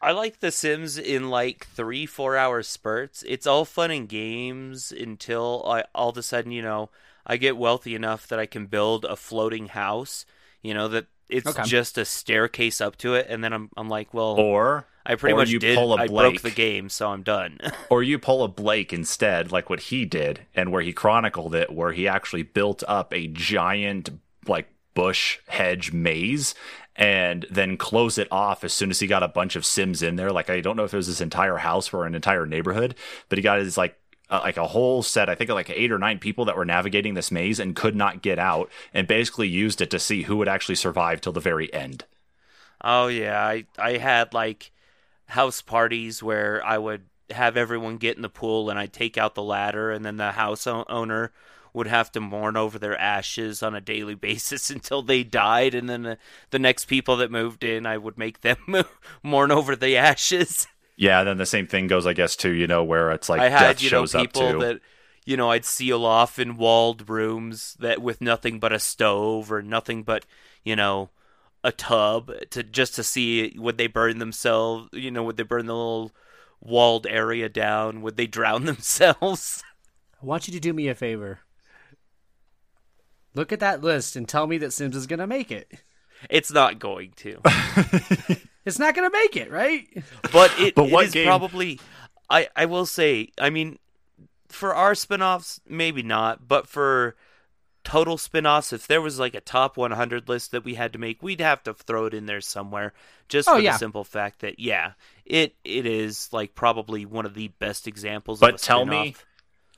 i 0.00 0.12
like 0.12 0.40
the 0.40 0.50
sims 0.50 0.96
in 0.98 1.28
like 1.30 1.66
three 1.74 2.06
four 2.06 2.36
hour 2.36 2.62
spurts 2.62 3.22
it's 3.28 3.46
all 3.46 3.64
fun 3.64 3.90
and 3.90 4.08
games 4.08 4.90
until 4.92 5.62
I, 5.66 5.84
all 5.94 6.08
of 6.08 6.16
a 6.18 6.22
sudden 6.22 6.50
you 6.52 6.62
know 6.62 6.90
i 7.26 7.36
get 7.36 7.56
wealthy 7.56 7.94
enough 7.94 8.26
that 8.28 8.38
i 8.38 8.46
can 8.46 8.66
build 8.66 9.04
a 9.04 9.16
floating 9.16 9.68
house 9.68 10.24
you 10.62 10.74
know 10.74 10.88
that 10.88 11.06
it's 11.28 11.46
Okay. 11.46 11.62
just 11.62 11.96
a 11.98 12.04
staircase 12.04 12.80
up 12.80 12.96
to 12.96 13.14
it 13.14 13.26
and 13.28 13.42
then 13.42 13.52
i'm, 13.52 13.70
I'm 13.76 13.88
like 13.88 14.12
well 14.14 14.34
Or 14.38 14.86
I 15.04 15.16
pretty 15.16 15.34
or 15.34 15.38
much 15.40 15.58
did. 15.58 15.74
pull 15.74 15.92
a 15.94 15.98
I 15.98 16.06
broke 16.08 16.42
the 16.42 16.50
game, 16.50 16.88
so 16.88 17.08
I'm 17.10 17.22
done. 17.22 17.58
or 17.88 18.02
you 18.02 18.18
pull 18.18 18.42
a 18.42 18.48
Blake 18.48 18.92
instead, 18.92 19.52
like 19.52 19.68
what 19.68 19.80
he 19.80 20.04
did, 20.04 20.46
and 20.54 20.72
where 20.72 20.82
he 20.82 20.92
chronicled 20.92 21.54
it, 21.54 21.72
where 21.72 21.92
he 21.92 22.08
actually 22.08 22.42
built 22.42 22.82
up 22.88 23.12
a 23.12 23.26
giant 23.28 24.10
like 24.46 24.68
bush 24.94 25.38
hedge 25.48 25.92
maze 25.92 26.54
and 26.96 27.46
then 27.50 27.76
close 27.76 28.18
it 28.18 28.28
off 28.30 28.64
as 28.64 28.72
soon 28.72 28.90
as 28.90 29.00
he 29.00 29.06
got 29.06 29.22
a 29.22 29.28
bunch 29.28 29.56
of 29.56 29.64
Sims 29.64 30.02
in 30.02 30.16
there. 30.16 30.30
Like 30.30 30.50
I 30.50 30.60
don't 30.60 30.76
know 30.76 30.84
if 30.84 30.92
it 30.92 30.98
was 30.98 31.06
his 31.06 31.20
entire 31.20 31.56
house 31.58 31.92
or 31.92 32.06
an 32.06 32.14
entire 32.14 32.46
neighborhood, 32.46 32.94
but 33.28 33.38
he 33.38 33.42
got 33.42 33.58
his 33.58 33.76
like 33.76 33.98
uh, 34.32 34.40
like 34.42 34.56
a 34.56 34.68
whole 34.68 35.02
set, 35.04 35.28
I 35.28 35.36
think 35.36 35.50
like 35.50 35.70
eight 35.70 35.92
or 35.92 35.98
nine 35.98 36.18
people 36.18 36.44
that 36.46 36.56
were 36.56 36.64
navigating 36.64 37.14
this 37.14 37.30
maze 37.30 37.60
and 37.60 37.76
could 37.76 37.94
not 37.96 38.22
get 38.22 38.38
out, 38.40 38.70
and 38.94 39.06
basically 39.06 39.48
used 39.48 39.80
it 39.80 39.90
to 39.90 40.00
see 40.00 40.22
who 40.24 40.36
would 40.38 40.48
actually 40.48 40.76
survive 40.76 41.20
till 41.20 41.32
the 41.32 41.40
very 41.40 41.72
end. 41.74 42.04
oh 42.82 43.06
yeah, 43.08 43.40
I 43.44 43.64
I 43.78 43.96
had 43.98 44.34
like 44.34 44.72
house 45.28 45.62
parties 45.62 46.22
where 46.22 46.64
I 46.64 46.78
would 46.78 47.04
have 47.30 47.56
everyone 47.56 47.98
get 47.98 48.16
in 48.16 48.22
the 48.22 48.28
pool 48.28 48.70
and 48.70 48.78
I'd 48.78 48.92
take 48.92 49.18
out 49.18 49.34
the 49.34 49.42
ladder, 49.42 49.90
and 49.90 50.04
then 50.04 50.16
the 50.18 50.32
house 50.32 50.66
o- 50.66 50.84
owner 50.88 51.32
would 51.74 51.86
have 51.86 52.12
to 52.12 52.20
mourn 52.20 52.56
over 52.56 52.78
their 52.78 52.98
ashes 52.98 53.62
on 53.62 53.74
a 53.74 53.80
daily 53.80 54.14
basis 54.16 54.70
until 54.70 55.02
they 55.02 55.24
died, 55.24 55.74
and 55.74 55.88
then 55.90 56.02
the, 56.04 56.18
the 56.50 56.58
next 56.58 56.86
people 56.86 57.16
that 57.18 57.30
moved 57.30 57.64
in, 57.64 57.86
I 57.86 57.98
would 57.98 58.18
make 58.18 58.42
them 58.42 58.58
mourn 59.22 59.50
over 59.50 59.76
the 59.76 59.96
ashes. 59.96 60.66
Yeah, 60.96 61.24
then 61.24 61.38
the 61.38 61.46
same 61.46 61.66
thing 61.66 61.86
goes, 61.86 62.06
I 62.06 62.12
guess, 62.12 62.36
too. 62.36 62.50
You 62.52 62.66
know, 62.66 62.84
where 62.84 63.10
it's 63.12 63.28
like 63.28 63.40
I 63.40 63.48
had 63.48 63.60
death 63.60 63.82
you 63.82 63.90
know 63.90 63.98
shows 64.02 64.14
up 64.14 64.22
people 64.22 64.52
too. 64.52 64.58
that 64.60 64.80
you 65.24 65.36
know 65.36 65.50
I'd 65.50 65.64
seal 65.64 66.04
off 66.04 66.38
in 66.38 66.56
walled 66.56 67.08
rooms 67.08 67.76
that 67.80 68.02
with 68.02 68.20
nothing 68.20 68.58
but 68.58 68.72
a 68.72 68.78
stove 68.78 69.50
or 69.52 69.62
nothing 69.62 70.02
but 70.02 70.26
you 70.64 70.76
know 70.76 71.10
a 71.64 71.70
tub 71.72 72.30
to 72.50 72.62
just 72.62 72.94
to 72.96 73.04
see 73.04 73.54
would 73.56 73.78
they 73.78 73.86
burn 73.86 74.18
themselves 74.18 74.88
you 74.92 75.10
know 75.12 75.22
would 75.22 75.36
they 75.36 75.44
burn 75.44 75.66
the 75.66 75.74
little 75.74 76.10
walled 76.60 77.06
area 77.06 77.48
down 77.48 78.02
would 78.02 78.16
they 78.16 78.26
drown 78.26 78.64
themselves 78.66 79.62
I 80.20 80.26
want 80.26 80.46
you 80.48 80.52
to 80.54 80.60
do 80.60 80.72
me 80.72 80.88
a 80.88 80.94
favor. 80.94 81.40
Look 83.34 83.50
at 83.52 83.60
that 83.60 83.80
list 83.80 84.14
and 84.14 84.28
tell 84.28 84.46
me 84.46 84.58
that 84.58 84.72
Sims 84.72 84.94
is 84.94 85.06
gonna 85.06 85.26
make 85.26 85.50
it. 85.50 85.70
it's 86.30 86.52
not 86.52 86.78
going 86.78 87.12
to 87.16 87.40
It's 88.64 88.78
not 88.78 88.94
gonna 88.94 89.10
make 89.10 89.36
it, 89.36 89.50
right? 89.50 89.88
but 90.32 90.52
it, 90.58 90.74
But 90.74 90.86
it 90.86 90.92
what 90.92 91.04
is 91.06 91.12
game- 91.12 91.26
probably 91.26 91.80
I 92.30 92.48
I 92.56 92.66
will 92.66 92.86
say 92.86 93.28
I 93.38 93.50
mean 93.50 93.78
for 94.48 94.74
our 94.74 94.94
spin-offs 94.94 95.60
maybe 95.66 96.02
not 96.02 96.46
but 96.46 96.66
for 96.68 97.16
total 97.84 98.16
spin-offs 98.18 98.72
if 98.72 98.86
there 98.86 99.00
was 99.00 99.18
like 99.18 99.34
a 99.34 99.40
top 99.40 99.76
100 99.76 100.28
list 100.28 100.52
that 100.52 100.62
we 100.64 100.74
had 100.74 100.92
to 100.92 100.98
make 100.98 101.22
we'd 101.22 101.40
have 101.40 101.62
to 101.64 101.74
throw 101.74 102.04
it 102.06 102.14
in 102.14 102.26
there 102.26 102.40
somewhere 102.40 102.92
just 103.28 103.48
Oh, 103.48 103.54
for 103.54 103.60
yeah. 103.60 103.72
the 103.72 103.78
simple 103.78 104.04
fact 104.04 104.40
that 104.40 104.60
yeah 104.60 104.92
it 105.24 105.56
it 105.64 105.84
is 105.86 106.28
like 106.32 106.54
probably 106.54 107.04
one 107.06 107.26
of 107.26 107.34
the 107.34 107.48
best 107.48 107.88
examples 107.88 108.38
But 108.40 108.50
of 108.54 108.54
a 108.56 108.58
tell 108.58 108.84
me- 108.86 109.12
spin-off. 109.12 109.26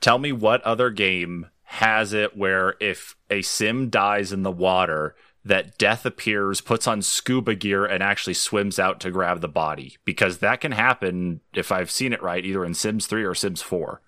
Tell 0.01 0.19
me 0.19 0.31
what 0.33 0.61
other 0.63 0.89
game 0.91 1.47
has 1.63 2.13
it 2.13 2.35
where 2.37 2.75
if 2.79 3.15
a 3.31 3.41
sim 3.41 3.89
dies 3.89 4.31
in 4.33 4.43
the 4.43 4.51
water, 4.51 5.15
that 5.45 5.77
death 5.77 6.05
appears, 6.05 6.59
puts 6.59 6.87
on 6.87 7.01
scuba 7.01 7.55
gear, 7.55 7.85
and 7.85 8.01
actually 8.03 8.33
swims 8.33 8.79
out 8.79 8.99
to 9.01 9.11
grab 9.11 9.41
the 9.41 9.47
body? 9.47 9.97
Because 10.03 10.39
that 10.39 10.59
can 10.59 10.73
happen 10.73 11.41
if 11.53 11.71
I've 11.71 11.91
seen 11.91 12.11
it 12.11 12.23
right, 12.23 12.43
either 12.43 12.65
in 12.65 12.73
Sims 12.73 13.05
3 13.05 13.23
or 13.23 13.35
Sims 13.35 13.61
4. 13.61 14.01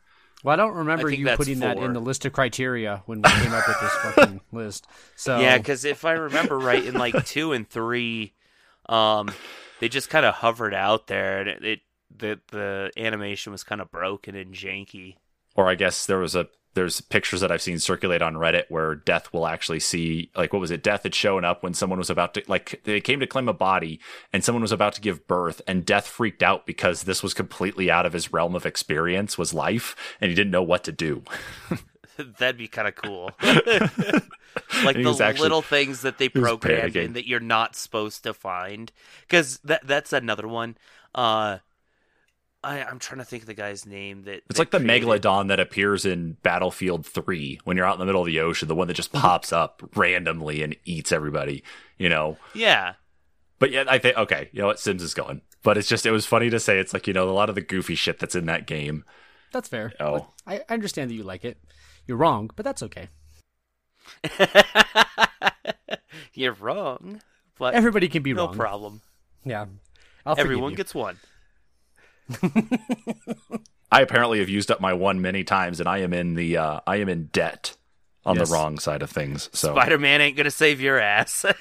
Well, 0.43 0.53
I 0.53 0.55
don't 0.55 0.75
remember 0.75 1.09
I 1.09 1.13
you 1.13 1.25
that's 1.25 1.37
putting 1.37 1.59
that 1.59 1.77
in 1.77 1.93
the 1.93 2.01
list 2.01 2.25
of 2.25 2.33
criteria 2.33 3.03
when 3.05 3.21
we 3.21 3.29
came 3.29 3.53
up 3.53 3.67
with 3.67 3.79
this 3.79 3.91
fucking 4.01 4.41
list. 4.51 4.87
So 5.15 5.39
Yeah, 5.39 5.57
because 5.57 5.83
if 5.83 6.05
I 6.05 6.13
remember 6.13 6.57
right, 6.57 6.83
in 6.83 6.95
like 6.95 7.25
two 7.25 7.53
and 7.53 7.67
three, 7.67 8.33
um, 8.87 9.31
they 9.79 9.89
just 9.89 10.09
kind 10.09 10.25
of 10.25 10.35
hovered 10.35 10.73
out 10.73 11.07
there, 11.07 11.41
and 11.41 11.49
it, 11.49 11.63
it 11.63 11.79
the 12.15 12.39
the 12.49 12.91
animation 12.97 13.51
was 13.51 13.63
kind 13.63 13.81
of 13.81 13.91
broken 13.91 14.35
and 14.35 14.53
janky. 14.53 15.15
Or 15.55 15.67
I 15.69 15.75
guess 15.75 16.05
there 16.05 16.19
was 16.19 16.35
a 16.35 16.47
there's 16.77 17.01
pictures 17.01 17.41
that 17.41 17.51
I've 17.51 17.61
seen 17.61 17.79
circulate 17.79 18.21
on 18.21 18.35
Reddit 18.35 18.63
where 18.69 18.95
Death 18.95 19.33
will 19.33 19.45
actually 19.45 19.81
see 19.81 20.29
like 20.35 20.53
what 20.53 20.59
was 20.59 20.71
it? 20.71 20.81
Death 20.83 21.03
had 21.03 21.13
shown 21.13 21.43
up 21.43 21.63
when 21.63 21.73
someone 21.73 21.99
was 21.99 22.09
about 22.09 22.33
to 22.35 22.43
like 22.47 22.79
they 22.85 23.01
came 23.01 23.19
to 23.19 23.27
claim 23.27 23.49
a 23.49 23.53
body 23.53 23.99
and 24.31 24.43
someone 24.43 24.61
was 24.61 24.71
about 24.71 24.93
to 24.93 25.01
give 25.01 25.27
birth 25.27 25.61
and 25.67 25.85
Death 25.85 26.07
freaked 26.07 26.41
out 26.41 26.65
because 26.65 27.03
this 27.03 27.21
was 27.21 27.33
completely 27.33 27.91
out 27.91 28.05
of 28.05 28.13
his 28.13 28.31
realm 28.31 28.55
of 28.55 28.65
experience 28.65 29.37
was 29.37 29.53
life 29.53 29.95
and 30.21 30.29
he 30.29 30.35
didn't 30.35 30.51
know 30.51 30.63
what 30.63 30.83
to 30.85 30.91
do. 30.93 31.23
That'd 32.17 32.57
be 32.57 32.67
kind 32.67 32.87
of 32.87 32.95
cool. 32.95 33.31
like 34.83 34.95
He 34.95 35.03
the 35.03 35.17
actually- 35.21 35.41
little 35.41 35.61
things 35.61 36.01
that 36.01 36.17
they 36.17 36.29
programmed 36.29 36.95
in 36.95 37.13
that 37.13 37.27
you're 37.27 37.39
not 37.39 37.75
supposed 37.75 38.23
to 38.23 38.33
find, 38.33 38.91
because 39.21 39.59
that 39.63 39.85
that's 39.85 40.13
another 40.13 40.47
one. 40.47 40.77
Uh, 41.13 41.59
I 42.67 42.83
I'm 42.83 42.99
trying 42.99 43.19
to 43.19 43.25
think 43.25 43.43
of 43.43 43.47
the 43.47 43.53
guy's 43.53 43.85
name 43.85 44.23
that 44.23 44.43
It's 44.49 44.57
that 44.57 44.59
like 44.59 44.71
the 44.71 44.79
created- 44.79 45.07
megalodon 45.07 45.47
that 45.47 45.59
appears 45.59 46.05
in 46.05 46.33
Battlefield 46.43 47.05
3 47.05 47.61
when 47.63 47.77
you're 47.77 47.85
out 47.85 47.93
in 47.93 47.99
the 47.99 48.05
middle 48.05 48.21
of 48.21 48.27
the 48.27 48.39
ocean, 48.41 48.67
the 48.67 48.75
one 48.75 48.87
that 48.87 48.93
just 48.95 49.11
mm-hmm. 49.11 49.21
pops 49.21 49.53
up 49.53 49.81
randomly 49.95 50.61
and 50.63 50.75
eats 50.83 51.11
everybody, 51.11 51.63
you 51.97 52.09
know. 52.09 52.37
Yeah, 52.53 52.93
But 53.59 53.71
yeah, 53.71 53.85
I 53.87 53.97
think 53.99 54.17
okay, 54.17 54.49
you 54.51 54.61
know 54.61 54.67
what 54.67 54.79
Sims 54.79 55.01
is 55.01 55.13
going. 55.13 55.41
But 55.63 55.77
it's 55.77 55.87
just 55.87 56.05
it 56.05 56.11
was 56.11 56.25
funny 56.25 56.49
to 56.49 56.59
say 56.59 56.77
it's 56.79 56.93
like, 56.93 57.07
you 57.07 57.13
know, 57.13 57.29
a 57.29 57.31
lot 57.31 57.49
of 57.49 57.55
the 57.55 57.61
goofy 57.61 57.95
shit 57.95 58.19
that's 58.19 58.35
in 58.35 58.45
that 58.47 58.67
game. 58.67 59.03
that's 59.51 59.69
fair. 59.69 59.93
Oh. 59.99 60.27
I, 60.45 60.57
I 60.69 60.73
understand 60.73 61.09
that 61.09 61.15
you 61.15 61.23
like 61.23 61.43
it. 61.45 61.57
You're 62.05 62.17
wrong, 62.17 62.49
but 62.55 62.63
that's 62.63 62.83
okay. 62.83 63.07
you're 66.33 66.53
wrong, 66.53 67.21
but 67.57 67.73
Everybody 67.73 68.07
can 68.07 68.23
be 68.23 68.33
no 68.33 68.45
wrong. 68.45 68.51
No 68.57 68.63
problem. 68.63 69.01
Yeah, 69.43 69.65
I'll 70.25 70.35
forgive 70.35 70.45
Everyone 70.45 70.71
you. 70.71 70.77
gets 70.77 70.93
one. 70.95 71.17
I 73.91 74.01
apparently 74.01 74.39
have 74.39 74.49
used 74.49 74.69
up 74.71 74.81
my 74.81 74.93
one 74.93 75.21
many 75.21 75.43
times 75.43 75.79
and 75.79 75.87
I 75.87 75.99
am 75.99 76.13
in 76.13 76.33
the 76.35 76.57
uh 76.57 76.79
I 76.85 76.97
am 76.97 77.09
in 77.09 77.27
debt 77.27 77.75
on 78.25 78.35
Yes. 78.35 78.49
the 78.49 78.53
wrong 78.53 78.77
side 78.79 79.01
of 79.01 79.09
things. 79.09 79.49
So 79.53 79.73
Spider 79.73 79.97
Man 79.97 80.19
ain't 80.21 80.35
gonna 80.35 80.51
save 80.51 80.81
your 80.81 80.99
ass. 80.99 81.45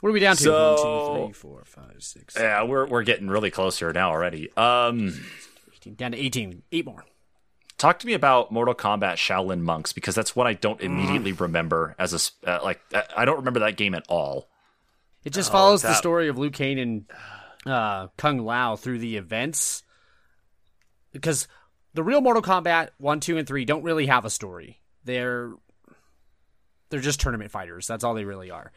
What 0.00 0.08
are 0.08 0.12
we 0.12 0.20
down 0.20 0.36
to? 0.36 0.42
So- 0.42 0.74
One, 0.74 1.18
two, 1.18 1.24
three, 1.26 1.32
four, 1.32 1.62
five, 1.64 1.96
six, 2.00 2.34
seven, 2.34 2.48
yeah, 2.48 2.62
we're 2.64 2.86
we're 2.86 3.04
getting 3.04 3.28
really 3.28 3.50
close 3.52 3.78
here 3.78 3.92
now 3.92 4.10
already. 4.10 4.50
Um 4.56 5.14
18. 5.76 5.94
Down 5.94 6.12
to 6.12 6.18
18. 6.18 6.62
Eight 6.72 6.86
more. 6.86 7.04
Talk 7.78 7.98
to 8.00 8.06
me 8.06 8.12
about 8.14 8.50
Mortal 8.52 8.74
Kombat 8.74 9.14
Shaolin 9.14 9.60
Monks 9.60 9.92
because 9.92 10.14
that's 10.14 10.34
what 10.36 10.46
I 10.46 10.54
don't 10.54 10.80
Mm. 10.80 10.84
immediately 10.84 11.32
remember 11.32 11.94
as 11.98 12.12
a 12.12 12.16
s- 12.16 12.32
uh, 12.46 12.58
like. 12.62 12.80
uh, 12.94 13.02
I 13.16 13.24
don't 13.24 13.38
remember 13.38 13.60
that 13.60 13.76
game 13.76 13.94
at 13.94 14.04
all. 14.08 14.48
It 15.24 15.32
just 15.32 15.52
follows 15.52 15.82
the 15.82 15.94
story 15.94 16.28
of 16.28 16.38
Liu 16.38 16.50
Kang 16.50 16.78
and 16.78 17.04
uh, 17.64 18.08
Kung 18.16 18.38
Lao 18.38 18.76
through 18.76 18.98
the 18.98 19.16
events. 19.16 19.84
Because 21.12 21.46
the 21.94 22.02
real 22.02 22.20
Mortal 22.20 22.42
Kombat 22.42 22.90
1, 22.98 23.20
2, 23.20 23.38
and 23.38 23.46
3 23.46 23.64
don't 23.64 23.84
really 23.84 24.06
have 24.06 24.24
a 24.24 24.30
story. 24.30 24.80
They're 25.04 25.52
they're 26.90 27.00
just 27.00 27.20
tournament 27.20 27.50
fighters. 27.50 27.86
That's 27.86 28.04
all 28.04 28.14
they 28.14 28.24
really 28.24 28.50
are. 28.50 28.72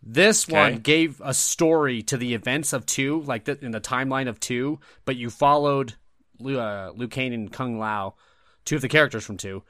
This 0.00 0.46
one 0.46 0.76
gave 0.76 1.20
a 1.24 1.34
story 1.34 2.02
to 2.02 2.16
the 2.16 2.34
events 2.34 2.72
of 2.72 2.86
2, 2.86 3.22
like 3.22 3.46
the, 3.46 3.58
in 3.64 3.72
the 3.72 3.80
timeline 3.80 4.28
of 4.28 4.38
2, 4.38 4.78
but 5.04 5.16
you 5.16 5.28
followed 5.28 5.94
Liu, 6.38 6.60
uh, 6.60 6.92
Liu 6.94 7.08
Kang 7.08 7.34
and 7.34 7.52
Kung 7.52 7.80
Lao, 7.80 8.14
two 8.64 8.76
of 8.76 8.82
the 8.82 8.88
characters 8.88 9.24
from 9.24 9.38
2, 9.38 9.64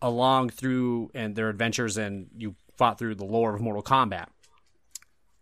along 0.00 0.48
through 0.48 1.10
and 1.14 1.36
their 1.36 1.50
adventures 1.50 1.98
and 1.98 2.28
you 2.38 2.54
fought 2.78 2.98
through 2.98 3.16
the 3.16 3.26
lore 3.26 3.54
of 3.54 3.60
Mortal 3.60 3.82
Kombat 3.82 4.28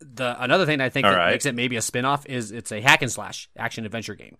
the 0.02 0.42
another 0.42 0.66
thing 0.66 0.80
I 0.80 0.88
think 0.88 1.06
All 1.06 1.12
that 1.12 1.18
right. 1.18 1.30
makes 1.32 1.46
it 1.46 1.54
maybe 1.54 1.76
a 1.76 1.82
spin-off 1.82 2.26
is 2.26 2.50
it's 2.50 2.72
a 2.72 2.80
hack 2.80 3.02
and 3.02 3.10
slash 3.10 3.48
action 3.56 3.84
adventure 3.84 4.14
game. 4.14 4.36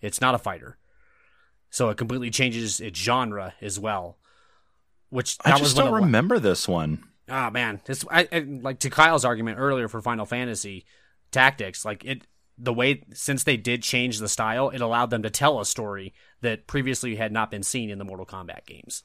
It's 0.00 0.20
not 0.20 0.34
a 0.34 0.38
fighter. 0.38 0.78
So 1.70 1.90
it 1.90 1.96
completely 1.96 2.30
changes 2.30 2.80
its 2.80 2.98
genre 2.98 3.54
as 3.60 3.80
well. 3.80 4.18
Which 5.10 5.36
I 5.44 5.58
just 5.58 5.76
don't 5.76 5.92
remember 5.92 6.38
this 6.38 6.66
one. 6.68 7.04
Ah 7.28 7.50
man, 7.50 7.80
this 7.84 8.04
I, 8.10 8.28
I 8.32 8.40
like 8.40 8.80
to 8.80 8.90
Kyle's 8.90 9.24
argument 9.24 9.58
earlier 9.58 9.88
for 9.88 10.00
Final 10.00 10.26
Fantasy 10.26 10.84
Tactics, 11.30 11.84
like 11.84 12.04
it 12.04 12.26
the 12.58 12.72
way 12.72 13.02
since 13.12 13.44
they 13.44 13.56
did 13.56 13.82
change 13.82 14.18
the 14.18 14.28
style, 14.28 14.70
it 14.70 14.80
allowed 14.80 15.10
them 15.10 15.22
to 15.22 15.30
tell 15.30 15.60
a 15.60 15.66
story 15.66 16.14
that 16.40 16.66
previously 16.66 17.16
had 17.16 17.32
not 17.32 17.50
been 17.50 17.62
seen 17.62 17.90
in 17.90 17.98
the 17.98 18.04
Mortal 18.04 18.26
Kombat 18.26 18.66
games. 18.66 19.02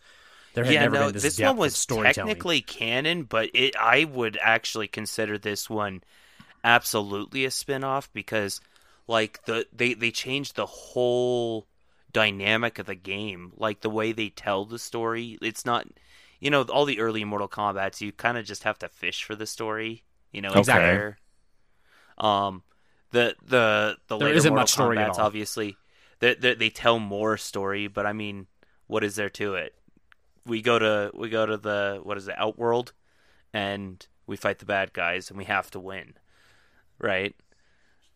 There 0.53 0.65
had 0.65 0.79
yeah, 0.79 0.87
no, 0.87 1.11
this, 1.11 1.29
this 1.31 1.41
one 1.41 1.57
was 1.57 1.79
technically 2.03 2.61
canon, 2.61 3.23
but 3.23 3.49
it 3.53 3.75
I 3.77 4.03
would 4.05 4.37
actually 4.41 4.87
consider 4.87 5.37
this 5.37 5.69
one 5.69 6.03
absolutely 6.63 7.45
a 7.45 7.51
spin-off 7.51 8.11
because 8.13 8.61
like 9.07 9.43
the 9.45 9.67
they 9.73 9.93
they 9.95 10.11
changed 10.11 10.55
the 10.55 10.65
whole 10.67 11.67
dynamic 12.11 12.79
of 12.79 12.87
the 12.87 12.95
game, 12.95 13.53
like 13.57 13.81
the 13.81 13.89
way 13.89 14.11
they 14.11 14.29
tell 14.29 14.65
the 14.65 14.79
story. 14.79 15.37
It's 15.41 15.65
not 15.65 15.87
you 16.41 16.49
know, 16.51 16.63
all 16.63 16.85
the 16.85 16.99
early 17.01 17.25
Mortal 17.25 17.49
Kombat's 17.49 18.01
you 18.01 18.11
kind 18.13 18.37
of 18.37 18.45
just 18.45 18.63
have 18.63 18.79
to 18.79 18.89
fish 18.89 19.23
for 19.23 19.35
the 19.35 19.47
story, 19.47 20.05
you 20.31 20.41
know, 20.41 20.55
Okay. 20.55 20.65
there. 20.65 21.19
Um 22.17 22.63
the 23.11 23.35
the 23.43 23.97
the 24.07 24.17
There 24.19 24.27
later 24.27 24.33
isn't 24.33 24.53
Mortal 24.53 24.53
much 24.53 24.69
story 24.69 25.01
at 25.01 25.07
Kombat's 25.07 25.17
obviously 25.17 25.79
they, 26.19 26.35
they 26.35 26.53
they 26.53 26.69
tell 26.69 26.99
more 26.99 27.37
story, 27.37 27.87
but 27.87 28.05
I 28.05 28.13
mean, 28.13 28.47
what 28.87 29.03
is 29.03 29.15
there 29.15 29.29
to 29.31 29.55
it? 29.55 29.78
We 30.45 30.61
go 30.61 30.79
to 30.79 31.11
we 31.13 31.29
go 31.29 31.45
to 31.45 31.57
the 31.57 31.99
what 32.03 32.17
is 32.17 32.27
it 32.27 32.35
outworld 32.37 32.93
and 33.53 34.05
we 34.27 34.35
fight 34.35 34.59
the 34.59 34.65
bad 34.65 34.93
guys 34.93 35.29
and 35.29 35.37
we 35.37 35.45
have 35.45 35.69
to 35.71 35.79
win 35.79 36.13
right 36.99 37.35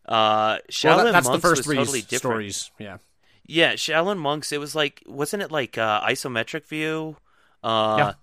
uh 0.08 0.58
Shaolin 0.70 0.96
well, 0.96 1.06
that- 1.06 1.12
that's 1.14 1.28
monks 1.28 1.42
the 1.42 1.50
first 1.50 1.64
three 1.64 1.78
totally 1.78 2.02
different 2.02 2.20
stories. 2.20 2.72
Yeah. 2.80 2.98
yeah 3.46 3.74
Shaolin 3.74 4.18
monks 4.18 4.52
it 4.52 4.60
was 4.60 4.76
like 4.76 5.02
wasn't 5.08 5.44
it 5.44 5.52
like 5.52 5.78
uh 5.78 6.02
isometric 6.02 6.66
view 6.66 7.18
uh 7.64 7.96
Yeah. 7.98 8.14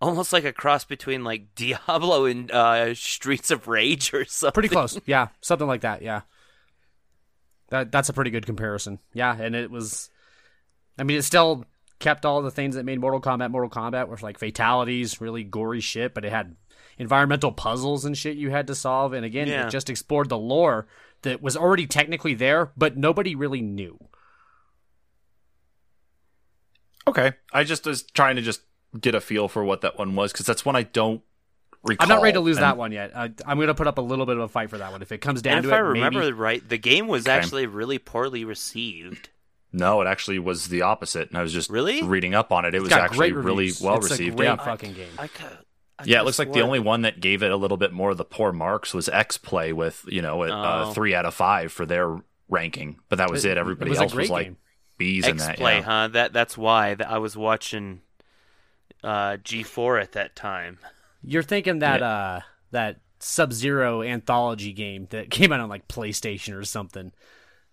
almost 0.00 0.32
like 0.32 0.44
a 0.44 0.52
cross 0.52 0.84
between 0.84 1.24
like 1.24 1.54
diablo 1.54 2.24
and 2.24 2.50
uh 2.50 2.94
streets 2.94 3.50
of 3.50 3.68
rage 3.68 4.12
or 4.14 4.24
something 4.24 4.52
pretty 4.54 4.68
close. 4.68 4.98
Yeah, 5.06 5.28
something 5.40 5.66
like 5.68 5.82
that. 5.82 6.02
Yeah, 6.02 6.22
that 7.70 7.90
that's 7.92 8.08
a 8.08 8.12
pretty 8.12 8.30
good 8.30 8.46
comparison. 8.46 8.98
Yeah, 9.12 9.36
and 9.38 9.54
it 9.54 9.70
was. 9.70 10.10
I 10.98 11.02
mean, 11.02 11.18
it 11.18 11.22
still 11.22 11.64
kept 11.98 12.24
all 12.26 12.42
the 12.42 12.50
things 12.50 12.74
that 12.74 12.84
made 12.84 13.00
Mortal 13.00 13.20
Kombat 13.20 13.50
Mortal 13.50 13.70
Kombat, 13.70 14.08
with 14.08 14.22
like 14.22 14.38
fatalities, 14.38 15.20
really 15.20 15.44
gory 15.44 15.80
shit, 15.80 16.14
but 16.14 16.24
it 16.24 16.30
had 16.32 16.56
environmental 16.98 17.52
puzzles 17.52 18.04
and 18.04 18.16
shit 18.16 18.36
you 18.36 18.50
had 18.50 18.66
to 18.68 18.74
solve. 18.74 19.12
And 19.12 19.24
again, 19.24 19.48
Yeah. 19.48 19.66
it 19.66 19.70
just 19.70 19.90
explored 19.90 20.28
the 20.28 20.38
lore 20.38 20.86
that 21.22 21.42
was 21.42 21.56
already 21.56 21.86
technically 21.86 22.34
there, 22.34 22.70
but 22.76 22.96
nobody 22.96 23.34
really 23.34 23.60
knew. 23.62 23.98
Okay, 27.08 27.32
I 27.52 27.64
just 27.64 27.86
was 27.86 28.02
trying 28.02 28.36
to 28.36 28.42
just 28.42 28.62
get 29.00 29.14
a 29.14 29.20
feel 29.20 29.48
for 29.48 29.62
what 29.64 29.82
that 29.82 29.98
one 29.98 30.16
was 30.16 30.32
because 30.32 30.46
that's 30.46 30.64
one 30.64 30.74
I 30.74 30.82
don't 30.82 31.22
recall. 31.84 32.04
I'm 32.04 32.08
not 32.08 32.22
ready 32.22 32.32
to 32.34 32.40
lose 32.40 32.56
and- 32.56 32.64
that 32.64 32.76
one 32.76 32.90
yet. 32.92 33.16
I, 33.16 33.30
I'm 33.46 33.58
going 33.58 33.68
to 33.68 33.74
put 33.74 33.86
up 33.86 33.98
a 33.98 34.02
little 34.02 34.26
bit 34.26 34.36
of 34.36 34.42
a 34.42 34.48
fight 34.48 34.70
for 34.70 34.78
that 34.78 34.90
one. 34.90 35.02
If 35.02 35.12
it 35.12 35.18
comes 35.18 35.40
down 35.40 35.58
and 35.58 35.62
to 35.64 35.68
if 35.68 35.72
it, 35.72 35.76
i 35.76 35.80
remember 35.80 36.20
maybe- 36.20 36.32
right 36.32 36.68
the 36.68 36.78
game 36.78 37.06
was 37.06 37.26
Okay. 37.26 37.36
actually 37.36 37.66
really 37.66 37.98
poorly 37.98 38.44
received 38.44 39.28
No, 39.76 40.00
it 40.00 40.06
actually 40.06 40.38
was 40.38 40.68
the 40.68 40.82
opposite, 40.82 41.28
and 41.28 41.38
I 41.38 41.42
was 41.42 41.52
just 41.52 41.68
Really? 41.70 42.02
reading 42.02 42.34
up 42.34 42.50
on 42.52 42.64
it. 42.64 42.74
It 42.74 42.78
it's 42.78 42.84
was 42.84 42.92
actually 42.92 43.32
really 43.32 43.70
well 43.80 43.96
It's 43.98 44.06
a 44.06 44.10
received. 44.10 44.36
great 44.36 44.46
Yeah, 44.46 44.56
fucking 44.56 44.94
game. 44.94 45.10
I 45.18 45.26
could, 45.28 45.58
I 45.98 46.04
yeah. 46.04 46.20
It 46.20 46.24
looks 46.24 46.38
like 46.38 46.52
the 46.52 46.62
only 46.62 46.78
one 46.80 47.02
that 47.02 47.20
gave 47.20 47.42
it 47.42 47.50
a 47.50 47.56
little 47.56 47.76
bit 47.76 47.92
more 47.92 48.10
of 48.10 48.16
the 48.16 48.24
poor 48.24 48.52
marks 48.52 48.92
was 48.94 49.08
X 49.08 49.36
Play 49.38 49.72
with 49.72 50.04
you 50.08 50.22
know 50.22 50.42
a 50.44 50.48
uh, 50.50 50.84
Oh. 50.88 50.92
three 50.92 51.14
out 51.14 51.26
of 51.26 51.34
five 51.34 51.72
for 51.72 51.84
their 51.86 52.20
ranking, 52.48 52.98
but 53.08 53.16
that 53.16 53.30
was 53.30 53.44
it. 53.44 53.58
Everybody 53.58 53.90
was 53.90 53.98
else 54.00 54.12
was 54.14 54.14
great 54.14 54.30
like 54.30 54.46
game. 54.46 54.56
bees 54.98 55.24
in 55.26 55.34
X 55.36 55.46
that. 55.46 55.56
Play, 55.58 55.76
yeah. 55.76 55.82
huh? 55.82 56.08
That 56.08 56.32
that's 56.32 56.56
why 56.56 56.94
that 56.94 57.10
I 57.10 57.18
was 57.18 57.36
watching 57.36 58.00
uh, 59.04 59.36
G4 59.42 60.00
at 60.02 60.12
that 60.12 60.34
time. 60.36 60.78
You're 61.22 61.42
thinking 61.42 61.80
that 61.80 62.02
uh 62.02 62.40
that 62.70 63.00
Sub 63.18 63.52
Zero 63.52 64.02
anthology 64.02 64.72
game 64.72 65.06
that 65.10 65.30
came 65.36 65.52
out 65.52 65.60
on 65.60 65.68
like 65.68 65.88
PlayStation 65.88 66.54
or 66.58 66.64
something. 66.64 67.12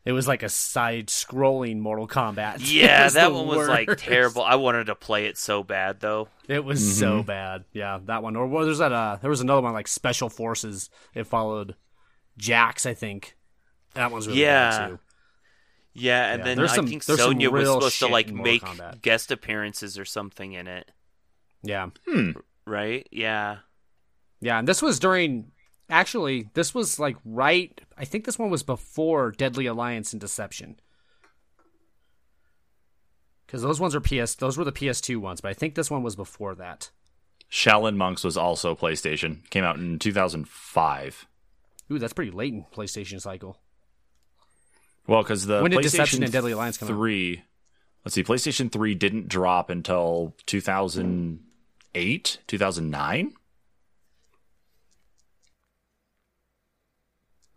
It 0.06 0.12
was 0.12 0.28
like 0.28 0.44
a 0.44 0.50
side 0.50 1.08
scrolling 1.08 1.80
Mortal 1.80 2.08
Kombat. 2.08 2.58
Yeah, 2.74 3.08
that 3.10 3.32
one 3.32 3.48
was 3.48 3.68
like 3.70 3.90
terrible. 3.98 4.42
I 4.44 4.56
wanted 4.56 4.86
to 4.88 4.96
play 4.96 5.28
it 5.28 5.38
so 5.38 5.64
bad 5.64 6.02
though. 6.02 6.28
It 6.48 6.66
was 6.66 6.98
so 6.98 7.24
bad. 7.24 7.64
Yeah, 7.72 8.00
that 8.06 8.22
one. 8.22 8.36
Or 8.36 8.46
well, 8.48 8.66
there's 8.66 8.80
that 8.80 8.92
uh 8.92 9.18
there 9.22 9.30
was 9.30 9.40
another 9.42 9.62
one 9.62 9.72
like 9.74 9.88
Special 9.88 10.28
Forces. 10.30 10.90
It 11.14 11.26
followed 11.26 11.76
Jax, 12.38 12.86
I 12.86 12.94
think. 12.94 13.38
That 13.94 14.12
one's 14.12 14.28
really 14.28 14.42
Yeah. 14.42 14.70
bad 14.70 14.88
too. 14.90 15.00
Yeah, 15.94 16.32
and 16.34 16.40
Yeah, 16.40 16.46
then 16.46 16.58
there's 16.58 16.72
I 16.72 16.76
some- 16.76 16.88
think 16.88 17.06
there's 17.06 17.20
Sonya 17.20 17.50
was 17.52 17.68
supposed 17.70 18.00
to 18.00 18.08
like 18.08 18.30
make 18.34 18.64
Kombat. 18.64 19.02
guest 19.02 19.32
appearances 19.32 19.98
or 19.98 20.04
something 20.06 20.52
in 20.54 20.68
it, 20.68 20.92
Yeah. 21.62 21.90
right? 22.66 23.08
Yeah. 23.12 23.58
Yeah, 24.42 24.60
and 24.60 24.68
this 24.68 24.82
was 24.82 25.00
during 25.00 25.53
actually 25.94 26.50
this 26.54 26.74
was 26.74 27.00
like 27.00 27.16
right 27.24 27.80
I 27.98 28.06
think 28.06 28.26
this 28.26 28.40
one 28.40 28.50
was 28.50 28.64
before 28.64 29.32
Deadly 29.32 29.66
Alliance 29.66 30.12
and 30.12 30.20
Deception. 30.20 30.80
Cuz 33.48 33.62
those 33.62 33.80
ones 33.80 33.96
are 33.96 34.02
PS 34.02 34.36
those 34.36 34.58
were 34.58 34.64
the 34.64 34.72
PS2 34.72 35.18
ones, 35.18 35.42
but 35.42 35.50
I 35.50 35.54
think 35.54 35.76
this 35.76 35.92
one 35.92 36.04
was 36.04 36.16
before 36.16 36.56
that. 36.56 36.90
Shaolin 37.52 37.96
Monks 37.96 38.24
was 38.24 38.36
also 38.36 38.76
PlayStation. 38.76 39.48
Came 39.52 39.64
out 39.64 39.78
in 39.78 40.00
2005. 40.00 41.28
Ooh, 41.92 42.00
that's 42.00 42.14
pretty 42.14 42.32
late 42.32 42.54
in 42.54 42.66
PlayStation 42.74 43.22
cycle. 43.22 43.60
Well, 45.06 45.22
because 45.22 45.46
the 45.46 45.62
When 45.62 45.70
did 45.70 45.80
PlayStation 45.80 45.84
Deception 45.84 46.24
and 46.24 46.32
Deadly 46.32 46.54
Alliance 46.54 46.78
come 46.78 46.88
out? 46.88 46.94
three, 46.94 47.44
let's 48.04 48.16
see, 48.16 48.24
PlayStation 48.24 48.72
three 48.72 48.96
didn't 48.96 49.28
drop 49.28 49.70
until 49.70 50.34
2008, 50.48 52.40
2009. 52.48 53.34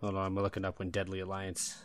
Hold 0.00 0.14
on, 0.14 0.26
I'm 0.26 0.34
looking 0.34 0.64
up 0.64 0.78
when 0.78 0.90
Deadly 0.90 1.20
Alliance. 1.20 1.78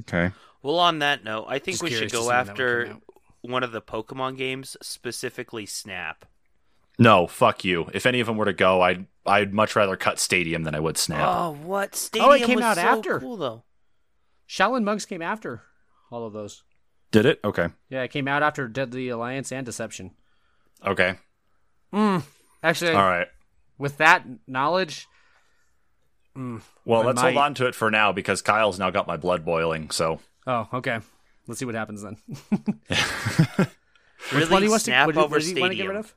Okay. 0.00 0.30
Well, 0.62 0.78
on 0.78 0.98
that 1.00 1.24
note, 1.24 1.46
I 1.48 1.58
think 1.58 1.74
Just 1.74 1.82
we 1.84 1.90
should 1.90 2.10
go 2.12 2.22
see 2.22 2.26
when 2.28 2.36
that 2.36 2.46
one 2.46 2.50
after 2.50 2.96
one 3.42 3.62
of 3.62 3.72
the 3.72 3.80
Pokemon 3.80 4.36
games, 4.36 4.76
specifically 4.82 5.66
Snap. 5.66 6.24
No, 6.98 7.26
fuck 7.26 7.64
you. 7.64 7.90
If 7.92 8.06
any 8.06 8.20
of 8.20 8.26
them 8.26 8.36
were 8.36 8.46
to 8.46 8.52
go, 8.52 8.80
I'd 8.82 9.06
I'd 9.24 9.52
much 9.52 9.76
rather 9.76 9.96
cut 9.96 10.18
Stadium 10.18 10.64
than 10.64 10.74
I 10.74 10.80
would 10.80 10.96
Snap. 10.96 11.28
Oh, 11.28 11.52
what? 11.62 11.94
Stadium 11.94 12.30
Oh, 12.30 12.32
it 12.32 12.42
came 12.42 12.56
was 12.56 12.64
out 12.64 12.76
so 12.76 12.82
after. 12.82 13.20
Cool 13.20 13.36
though. 13.36 13.62
Shaolin 14.48 14.84
Monks 14.84 15.04
came 15.04 15.22
after 15.22 15.62
all 16.10 16.26
of 16.26 16.32
those. 16.32 16.62
Did 17.10 17.26
it? 17.26 17.40
Okay. 17.44 17.68
Yeah, 17.88 18.02
it 18.02 18.10
came 18.10 18.28
out 18.28 18.42
after 18.42 18.68
Deadly 18.68 19.08
Alliance 19.08 19.52
and 19.52 19.64
Deception. 19.64 20.12
Okay. 20.84 21.16
Mm. 21.94 22.22
Actually, 22.62 22.92
All 22.92 23.06
right. 23.06 23.28
with 23.78 23.96
that 23.98 24.24
knowledge, 24.46 25.06
mm, 26.36 26.60
Well, 26.84 27.02
let's 27.04 27.20
hold 27.20 27.36
on 27.36 27.54
to 27.54 27.66
it 27.66 27.74
for 27.74 27.90
now 27.90 28.12
because 28.12 28.42
Kyle's 28.42 28.78
now 28.78 28.90
got 28.90 29.06
my 29.06 29.16
blood 29.16 29.44
boiling. 29.44 29.90
So 29.90 30.20
oh, 30.46 30.68
okay. 30.74 31.00
Let's 31.46 31.60
see 31.60 31.64
what 31.64 31.74
happens 31.76 32.02
then. 32.02 32.16
Really, 34.32 34.46
What 34.50 34.58
do 34.58 34.64
you 34.64 34.70
want 34.70 34.80
to, 34.80 34.84
Snap 34.84 35.06
what 35.06 35.14
do 35.14 35.20
you- 35.20 35.24
over 35.24 35.36
what 35.36 35.42
do 35.42 35.48
want 35.60 35.70
to 35.72 35.76
get 35.76 35.82
Stadium. 35.84 35.88
rid 35.88 35.96
of? 35.98 36.14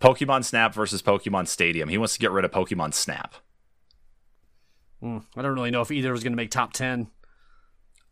Pokemon 0.00 0.44
Snap 0.44 0.74
versus 0.74 1.00
Pokemon 1.00 1.46
Stadium. 1.46 1.88
He 1.88 1.96
wants 1.96 2.14
to 2.14 2.18
get 2.18 2.32
rid 2.32 2.44
of 2.44 2.50
Pokemon 2.50 2.92
Snap. 2.92 3.34
Mm, 5.00 5.24
I 5.36 5.42
don't 5.42 5.54
really 5.54 5.70
know 5.70 5.80
if 5.82 5.92
either 5.92 6.10
was 6.10 6.24
going 6.24 6.32
to 6.32 6.36
make 6.36 6.50
top 6.50 6.72
10. 6.72 7.08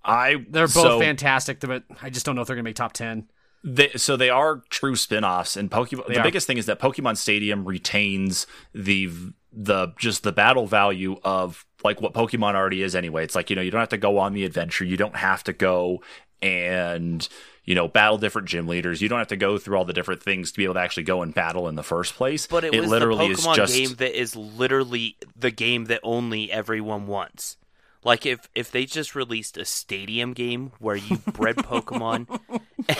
I 0.05 0.37
They're 0.49 0.67
both 0.67 0.71
so 0.73 1.01
fantastic, 1.01 1.59
but 1.61 1.83
I 2.01 2.11
just 2.11 2.25
don't 2.25 2.37
know 2.37 2.43
if 2.43 2.47
they're 2.47 2.55
going 2.57 2.65
to 2.65 2.69
make 2.69 2.77
top 2.77 2.93
10. 2.93 3.29
They, 3.63 3.91
so 3.91 4.17
they 4.17 4.31
are 4.31 4.63
true 4.71 4.97
spin-offs 4.97 5.57
and 5.57 5.71
Pokemon 5.71 6.07
They 6.07 6.15
the 6.15 6.21
are. 6.21 6.25
biggest 6.25 6.47
thing 6.47 6.57
is 6.57 6.67
that 6.67 6.81
Pokemon 6.81 7.19
Stadium 7.19 7.65
retains 7.65 8.47
the 8.75 9.11
the 9.53 9.89
just 9.99 10.23
the 10.23 10.33
battle 10.33 10.67
value 10.67 11.19
of 11.25 11.67
like 11.83 12.01
what 12.01 12.15
Pokemon 12.15 12.55
already 12.55 12.83
is 12.83 12.95
anyway. 12.95 13.25
It's 13.25 13.35
like, 13.35 13.51
you 13.51 13.57
know, 13.57 13.63
you 13.63 13.71
don't 13.71 13.81
have 13.81 13.89
to 13.91 13.99
go 13.99 14.19
on 14.19 14.33
the 14.33 14.45
adventure. 14.45 14.85
You 14.85 14.97
don't 14.97 15.17
have 15.17 15.45
to 15.45 15.53
go 15.53 16.03
and, 16.41 17.27
you 17.65 17.75
know, 17.75 17.89
battle 17.89 18.17
different 18.17 18.49
gym 18.49 18.67
leaders. 18.67 19.03
You 19.03 19.09
don't 19.09 19.19
have 19.19 19.29
to 19.29 19.37
go 19.37 19.59
through 19.59 19.77
all 19.77 19.85
the 19.85 19.93
different 19.93 20.23
things 20.23 20.53
to 20.53 20.57
be 20.57 20.65
able 20.65 20.75
to 20.75 20.81
actually 20.81 21.03
go 21.03 21.23
and 21.23 21.35
battle 21.35 21.69
in 21.69 21.75
the 21.75 21.83
first 21.83 22.15
place. 22.15 22.47
But 22.47 22.65
it, 22.65 22.75
it 22.75 22.81
was 22.81 22.91
literally 22.91 23.29
the 23.29 23.35
Pokemon 23.35 23.51
is 23.53 23.57
just 23.57 23.75
game 23.75 23.95
that 23.97 24.19
is 24.19 24.37
literally 24.37 25.17
the 25.37 25.51
game 25.51 25.87
that 25.87 26.01
only 26.03 26.51
everyone 26.51 27.07
wants. 27.07 27.57
Like 28.05 28.25
if 28.27 28.49
if 28.55 28.71
they 28.71 28.87
just 28.87 29.15
released 29.15 29.57
a 29.59 29.65
stadium 29.65 30.33
game 30.33 30.73
where 30.79 30.97
you 30.97 31.17
bred 31.33 31.57
Pokemon 31.57 32.41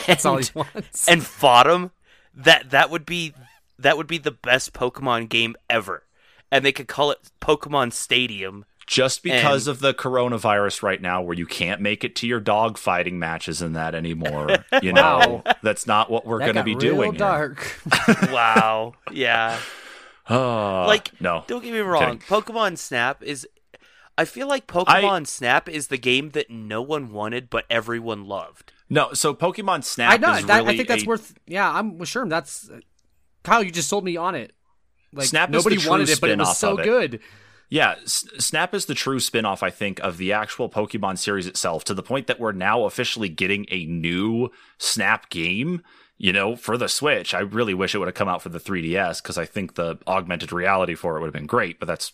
That's 0.05 0.25
all 0.25 0.37
and, 0.37 0.51
and 1.07 1.23
fought 1.25 1.65
them, 1.67 1.91
that 2.35 2.69
that 2.69 2.89
would 2.89 3.05
be 3.05 3.33
that 3.79 3.97
would 3.97 4.07
be 4.07 4.19
the 4.19 4.31
best 4.31 4.73
Pokemon 4.73 5.29
game 5.29 5.55
ever. 5.69 6.03
And 6.51 6.63
they 6.63 6.71
could 6.71 6.87
call 6.87 7.11
it 7.11 7.17
Pokemon 7.41 7.93
Stadium. 7.93 8.65
just 8.85 9.23
because 9.23 9.67
and- 9.67 9.75
of 9.75 9.81
the 9.81 9.93
coronavirus 9.93 10.83
right 10.83 11.01
now 11.01 11.21
where 11.21 11.35
you 11.35 11.45
can't 11.47 11.79
make 11.81 12.03
it 12.03 12.15
to 12.17 12.27
your 12.27 12.39
dog 12.41 12.77
fighting 12.77 13.17
matches 13.17 13.61
and 13.61 13.75
that 13.75 13.95
anymore. 13.95 14.65
You 14.83 14.93
know, 14.93 15.43
that's 15.63 15.85
not 15.87 16.09
what 16.11 16.25
we're 16.25 16.39
going 16.39 16.55
to 16.55 16.63
be 16.63 16.75
real 16.75 16.95
doing. 16.95 17.13
dark. 17.13 17.79
Wow. 18.31 18.93
yeah. 19.11 19.57
Oh, 20.29 20.83
like 20.87 21.11
no. 21.21 21.43
don't 21.47 21.63
get 21.63 21.73
me 21.73 21.79
wrong 21.79 22.19
Kidding. 22.19 22.19
pokemon 22.19 22.77
snap 22.77 23.23
is 23.23 23.47
i 24.17 24.25
feel 24.25 24.47
like 24.47 24.67
pokemon 24.67 25.25
snap 25.27 25.67
is 25.69 25.87
the 25.87 25.97
game 25.97 26.29
that 26.31 26.49
no 26.49 26.81
one 26.81 27.11
wanted 27.11 27.49
but 27.49 27.65
everyone 27.69 28.25
loved 28.25 28.71
No, 28.89 29.13
so 29.13 29.33
Pokemon 29.33 29.85
Snap 29.85 30.11
I 30.13 30.17
know. 30.17 30.33
is 30.33 30.45
that- 30.47 30.63
really 30.63 30.73
I 30.73 30.75
think 30.77 30.89
that's 30.89 31.03
a- 31.03 31.07
worth. 31.07 31.33
Yeah, 31.47 31.71
I'm 31.71 31.97
well, 31.97 32.03
sure. 32.05 32.27
That's 32.27 32.69
Kyle. 33.41 33.63
You 33.63 33.71
just 33.71 33.87
sold 33.87 34.03
me 34.03 34.17
on 34.17 34.35
it. 34.35 34.51
Like 35.13 35.27
Snap 35.27 35.47
is 35.49 35.53
nobody 35.53 35.77
the 35.77 35.81
true 35.83 35.91
wanted 35.91 36.09
it, 36.09 36.19
but 36.19 36.29
it 36.29 36.33
spin-off 36.33 36.47
was 36.49 36.57
so 36.57 36.77
it. 36.77 36.83
good. 36.83 37.19
Yeah, 37.69 37.95
S- 38.03 38.25
Snap 38.39 38.73
is 38.73 38.87
the 38.87 38.93
true 38.93 39.21
spin-off 39.21 39.63
I 39.63 39.69
think 39.69 39.99
of 40.01 40.17
the 40.17 40.33
actual 40.33 40.69
Pokemon 40.69 41.17
series 41.19 41.47
itself 41.47 41.85
to 41.85 41.93
the 41.93 42.03
point 42.03 42.27
that 42.27 42.37
we're 42.37 42.51
now 42.51 42.83
officially 42.83 43.29
getting 43.29 43.65
a 43.71 43.85
new 43.85 44.49
Snap 44.77 45.29
game, 45.29 45.81
you 46.17 46.33
know, 46.33 46.57
for 46.57 46.75
the 46.77 46.89
Switch. 46.89 47.33
I 47.33 47.39
really 47.39 47.73
wish 47.73 47.95
it 47.95 47.99
would 47.99 48.09
have 48.09 48.15
come 48.15 48.27
out 48.27 48.41
for 48.41 48.49
the 48.49 48.59
3DS 48.59 49.21
cuz 49.23 49.37
I 49.37 49.45
think 49.45 49.75
the 49.75 49.99
augmented 50.05 50.51
reality 50.51 50.95
for 50.95 51.15
it 51.15 51.21
would 51.21 51.27
have 51.27 51.33
been 51.33 51.45
great, 51.45 51.79
but 51.79 51.85
that's 51.87 52.11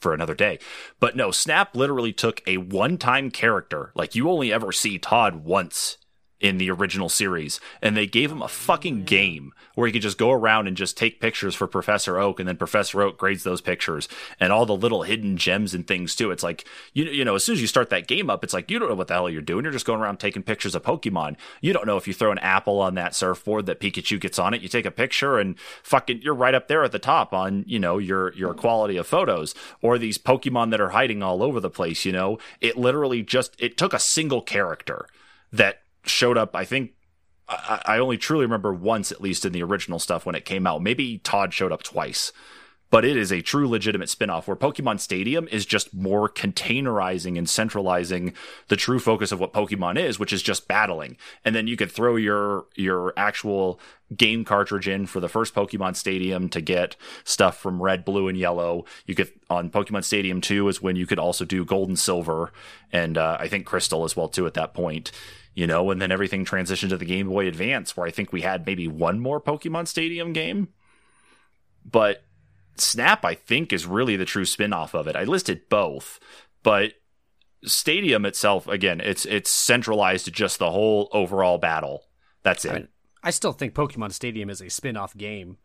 for 0.00 0.12
another 0.14 0.34
day. 0.34 0.58
But 0.98 1.16
no, 1.16 1.30
Snap 1.30 1.76
literally 1.76 2.12
took 2.12 2.42
a 2.46 2.56
one-time 2.56 3.30
character. 3.30 3.92
Like 3.94 4.14
you 4.14 4.28
only 4.28 4.52
ever 4.52 4.72
see 4.72 4.98
Todd 4.98 5.44
once 5.44 5.96
in 6.40 6.58
the 6.58 6.70
original 6.70 7.08
series, 7.08 7.60
and 7.82 7.96
they 7.96 8.06
gave 8.06 8.32
him 8.32 8.42
a 8.42 8.48
fucking 8.48 9.04
game 9.04 9.52
where 9.74 9.86
he 9.86 9.92
could 9.92 10.02
just 10.02 10.18
go 10.18 10.30
around 10.30 10.66
and 10.66 10.76
just 10.76 10.96
take 10.96 11.20
pictures 11.20 11.54
for 11.54 11.66
Professor 11.66 12.18
Oak, 12.18 12.40
and 12.40 12.48
then 12.48 12.56
Professor 12.56 13.02
Oak 13.02 13.18
grades 13.18 13.44
those 13.44 13.60
pictures 13.60 14.08
and 14.38 14.52
all 14.52 14.66
the 14.66 14.76
little 14.76 15.02
hidden 15.02 15.36
gems 15.36 15.74
and 15.74 15.86
things 15.86 16.16
too. 16.16 16.30
It's 16.30 16.42
like 16.42 16.64
you 16.94 17.04
you 17.04 17.24
know, 17.24 17.34
as 17.34 17.44
soon 17.44 17.54
as 17.54 17.60
you 17.60 17.66
start 17.66 17.90
that 17.90 18.06
game 18.06 18.30
up, 18.30 18.42
it's 18.42 18.54
like 18.54 18.70
you 18.70 18.78
don't 18.78 18.88
know 18.88 18.94
what 18.94 19.08
the 19.08 19.14
hell 19.14 19.28
you're 19.30 19.42
doing. 19.42 19.64
You're 19.64 19.72
just 19.72 19.86
going 19.86 20.00
around 20.00 20.18
taking 20.18 20.42
pictures 20.42 20.74
of 20.74 20.82
Pokemon. 20.82 21.36
You 21.60 21.72
don't 21.72 21.86
know 21.86 21.96
if 21.96 22.08
you 22.08 22.14
throw 22.14 22.32
an 22.32 22.38
apple 22.38 22.80
on 22.80 22.94
that 22.94 23.14
surfboard 23.14 23.66
that 23.66 23.80
Pikachu 23.80 24.18
gets 24.18 24.38
on 24.38 24.54
it. 24.54 24.62
You 24.62 24.68
take 24.68 24.86
a 24.86 24.90
picture 24.90 25.38
and 25.38 25.58
fucking 25.82 26.22
you're 26.22 26.34
right 26.34 26.54
up 26.54 26.68
there 26.68 26.84
at 26.84 26.92
the 26.92 26.98
top 26.98 27.32
on 27.32 27.64
you 27.66 27.78
know 27.78 27.98
your 27.98 28.32
your 28.34 28.54
quality 28.54 28.96
of 28.96 29.06
photos 29.06 29.54
or 29.82 29.98
these 29.98 30.18
Pokemon 30.18 30.70
that 30.70 30.80
are 30.80 30.90
hiding 30.90 31.22
all 31.22 31.42
over 31.42 31.60
the 31.60 31.70
place. 31.70 32.04
You 32.04 32.12
know, 32.12 32.38
it 32.60 32.76
literally 32.76 33.22
just 33.22 33.54
it 33.58 33.76
took 33.76 33.92
a 33.92 33.98
single 33.98 34.40
character 34.40 35.06
that 35.52 35.82
showed 36.04 36.38
up. 36.38 36.54
I 36.54 36.64
think 36.64 36.92
I, 37.50 37.82
I 37.84 37.98
only 37.98 38.16
truly 38.16 38.44
remember 38.44 38.72
once, 38.72 39.10
at 39.12 39.20
least 39.20 39.44
in 39.44 39.52
the 39.52 39.62
original 39.62 39.98
stuff 39.98 40.24
when 40.24 40.34
it 40.34 40.44
came 40.44 40.66
out. 40.66 40.82
Maybe 40.82 41.18
Todd 41.18 41.52
showed 41.52 41.72
up 41.72 41.82
twice, 41.82 42.32
but 42.90 43.04
it 43.04 43.16
is 43.16 43.32
a 43.32 43.42
true 43.42 43.68
legitimate 43.68 44.08
spinoff 44.08 44.46
where 44.46 44.56
Pokemon 44.56 45.00
Stadium 45.00 45.48
is 45.48 45.66
just 45.66 45.92
more 45.92 46.28
containerizing 46.28 47.36
and 47.36 47.48
centralizing 47.48 48.34
the 48.68 48.76
true 48.76 48.98
focus 48.98 49.32
of 49.32 49.40
what 49.40 49.52
Pokemon 49.52 49.98
is, 49.98 50.18
which 50.18 50.32
is 50.32 50.42
just 50.42 50.68
battling. 50.68 51.16
And 51.44 51.54
then 51.54 51.66
you 51.66 51.76
could 51.76 51.90
throw 51.90 52.16
your 52.16 52.66
your 52.76 53.12
actual 53.16 53.80
game 54.16 54.44
cartridge 54.44 54.88
in 54.88 55.06
for 55.06 55.20
the 55.20 55.28
first 55.28 55.54
Pokemon 55.54 55.94
Stadium 55.96 56.48
to 56.48 56.60
get 56.60 56.96
stuff 57.24 57.56
from 57.56 57.82
Red, 57.82 58.04
Blue, 58.04 58.28
and 58.28 58.38
Yellow. 58.38 58.84
You 59.06 59.14
could 59.14 59.32
on 59.48 59.70
Pokemon 59.70 60.04
Stadium 60.04 60.40
2 60.40 60.68
is 60.68 60.82
when 60.82 60.96
you 60.96 61.06
could 61.06 61.18
also 61.18 61.44
do 61.44 61.64
Gold 61.64 61.88
and 61.88 61.98
Silver, 61.98 62.52
and 62.92 63.18
uh, 63.18 63.36
I 63.40 63.48
think 63.48 63.66
Crystal 63.66 64.04
as 64.04 64.16
well 64.16 64.28
too 64.28 64.46
at 64.46 64.54
that 64.54 64.74
point 64.74 65.12
you 65.54 65.66
know, 65.66 65.90
and 65.90 66.00
then 66.00 66.12
everything 66.12 66.44
transitioned 66.44 66.90
to 66.90 66.96
the 66.96 67.04
Game 67.04 67.28
Boy 67.28 67.46
Advance, 67.46 67.96
where 67.96 68.06
I 68.06 68.10
think 68.10 68.32
we 68.32 68.42
had 68.42 68.66
maybe 68.66 68.88
one 68.88 69.20
more 69.20 69.40
Pokemon 69.40 69.88
Stadium 69.88 70.32
game. 70.32 70.68
But 71.84 72.22
Snap, 72.76 73.24
I 73.24 73.34
think, 73.34 73.72
is 73.72 73.86
really 73.86 74.16
the 74.16 74.24
true 74.24 74.44
spin 74.44 74.72
off 74.72 74.94
of 74.94 75.06
it. 75.06 75.16
I 75.16 75.24
listed 75.24 75.68
both, 75.68 76.20
but 76.62 76.92
Stadium 77.64 78.24
itself, 78.24 78.66
again, 78.68 79.00
it's 79.00 79.26
it's 79.26 79.50
centralized 79.50 80.24
to 80.24 80.30
just 80.30 80.58
the 80.58 80.70
whole 80.70 81.08
overall 81.12 81.58
battle. 81.58 82.04
That's 82.42 82.64
it. 82.64 82.70
I, 82.70 82.74
mean, 82.74 82.88
I 83.22 83.30
still 83.30 83.52
think 83.52 83.74
Pokemon 83.74 84.12
Stadium 84.12 84.48
is 84.48 84.62
a 84.62 84.70
spin-off 84.70 85.14
game. 85.16 85.58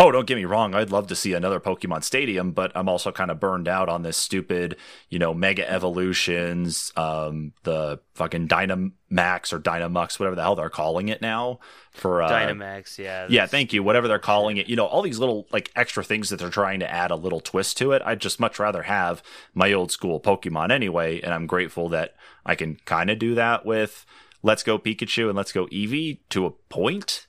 Oh, 0.00 0.12
don't 0.12 0.28
get 0.28 0.36
me 0.36 0.44
wrong. 0.44 0.76
I'd 0.76 0.92
love 0.92 1.08
to 1.08 1.16
see 1.16 1.32
another 1.32 1.58
Pokemon 1.58 2.04
Stadium, 2.04 2.52
but 2.52 2.70
I'm 2.76 2.88
also 2.88 3.10
kind 3.10 3.32
of 3.32 3.40
burned 3.40 3.66
out 3.66 3.88
on 3.88 4.02
this 4.02 4.16
stupid, 4.16 4.76
you 5.10 5.18
know, 5.18 5.34
Mega 5.34 5.68
Evolutions, 5.68 6.92
um, 6.96 7.52
the 7.64 7.98
fucking 8.14 8.46
Dynamax 8.46 9.52
or 9.52 9.58
Dynamux, 9.58 10.20
whatever 10.20 10.36
the 10.36 10.42
hell 10.42 10.54
they're 10.54 10.70
calling 10.70 11.08
it 11.08 11.20
now 11.20 11.58
for 11.90 12.22
uh, 12.22 12.30
dynamax 12.30 12.96
yeah 12.96 13.26
Yeah, 13.28 13.46
thank 13.46 13.72
you. 13.72 13.82
Whatever 13.82 14.06
they're 14.06 14.20
calling 14.20 14.56
it, 14.56 14.68
you 14.68 14.76
know, 14.76 14.86
all 14.86 15.02
these 15.02 15.18
little 15.18 15.48
like 15.50 15.72
extra 15.74 16.04
things 16.04 16.30
that 16.30 16.38
they're 16.38 16.48
trying 16.48 16.78
to 16.78 16.88
add 16.90 17.10
a 17.10 17.16
little 17.16 17.40
twist 17.40 17.76
to 17.78 17.90
it. 17.90 18.00
I'd 18.04 18.20
just 18.20 18.38
much 18.38 18.60
rather 18.60 18.84
have 18.84 19.20
my 19.52 19.72
old 19.72 19.90
school 19.90 20.20
Pokemon 20.20 20.70
anyway, 20.70 21.20
and 21.20 21.34
I'm 21.34 21.48
grateful 21.48 21.88
that 21.88 22.14
I 22.46 22.54
can 22.54 22.76
kind 22.84 23.10
of 23.10 23.18
do 23.18 23.34
that 23.34 23.66
with 23.66 24.06
Let's 24.44 24.62
Go 24.62 24.78
Pikachu 24.78 25.26
and 25.26 25.36
Let's 25.36 25.50
Go 25.50 25.66
Eevee 25.66 26.20
to 26.30 26.46
a 26.46 26.52
point, 26.52 27.26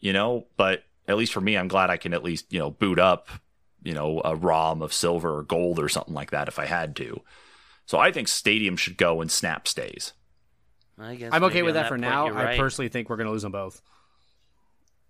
you 0.00 0.14
know. 0.14 0.46
But 0.56 0.84
at 1.08 1.16
least 1.16 1.32
for 1.32 1.40
me, 1.40 1.56
I'm 1.56 1.66
glad 1.68 1.90
I 1.90 1.96
can 1.96 2.14
at 2.14 2.22
least 2.22 2.52
you 2.52 2.60
know 2.60 2.70
boot 2.70 2.98
up, 3.00 3.28
you 3.82 3.94
know, 3.94 4.20
a 4.24 4.36
ROM 4.36 4.82
of 4.82 4.92
silver 4.92 5.38
or 5.38 5.42
gold 5.42 5.80
or 5.80 5.88
something 5.88 6.14
like 6.14 6.30
that 6.30 6.46
if 6.46 6.58
I 6.60 6.66
had 6.66 6.94
to. 6.96 7.22
So 7.86 7.98
I 7.98 8.12
think 8.12 8.28
Stadium 8.28 8.76
should 8.76 8.96
go 8.98 9.20
and 9.20 9.30
Snap 9.32 9.66
stays. 9.66 10.12
I 10.98 11.14
guess 11.14 11.30
I'm 11.32 11.44
okay 11.44 11.62
with 11.62 11.76
on 11.76 11.82
that 11.82 11.88
for 11.88 11.94
point 11.94 12.02
now. 12.02 12.26
you're 12.26 12.38
I 12.38 12.56
personally 12.58 12.88
think 12.88 13.08
we're 13.08 13.16
going 13.16 13.26
to 13.28 13.32
lose 13.32 13.42
them 13.42 13.52
both. 13.52 13.80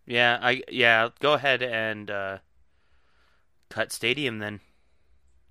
yeah 0.06 0.38
i 0.40 0.62
yeah 0.68 1.08
go 1.20 1.32
ahead 1.32 1.62
and 1.62 2.10
uh 2.10 2.38
cut 3.70 3.90
stadium 3.92 4.38
then 4.38 4.60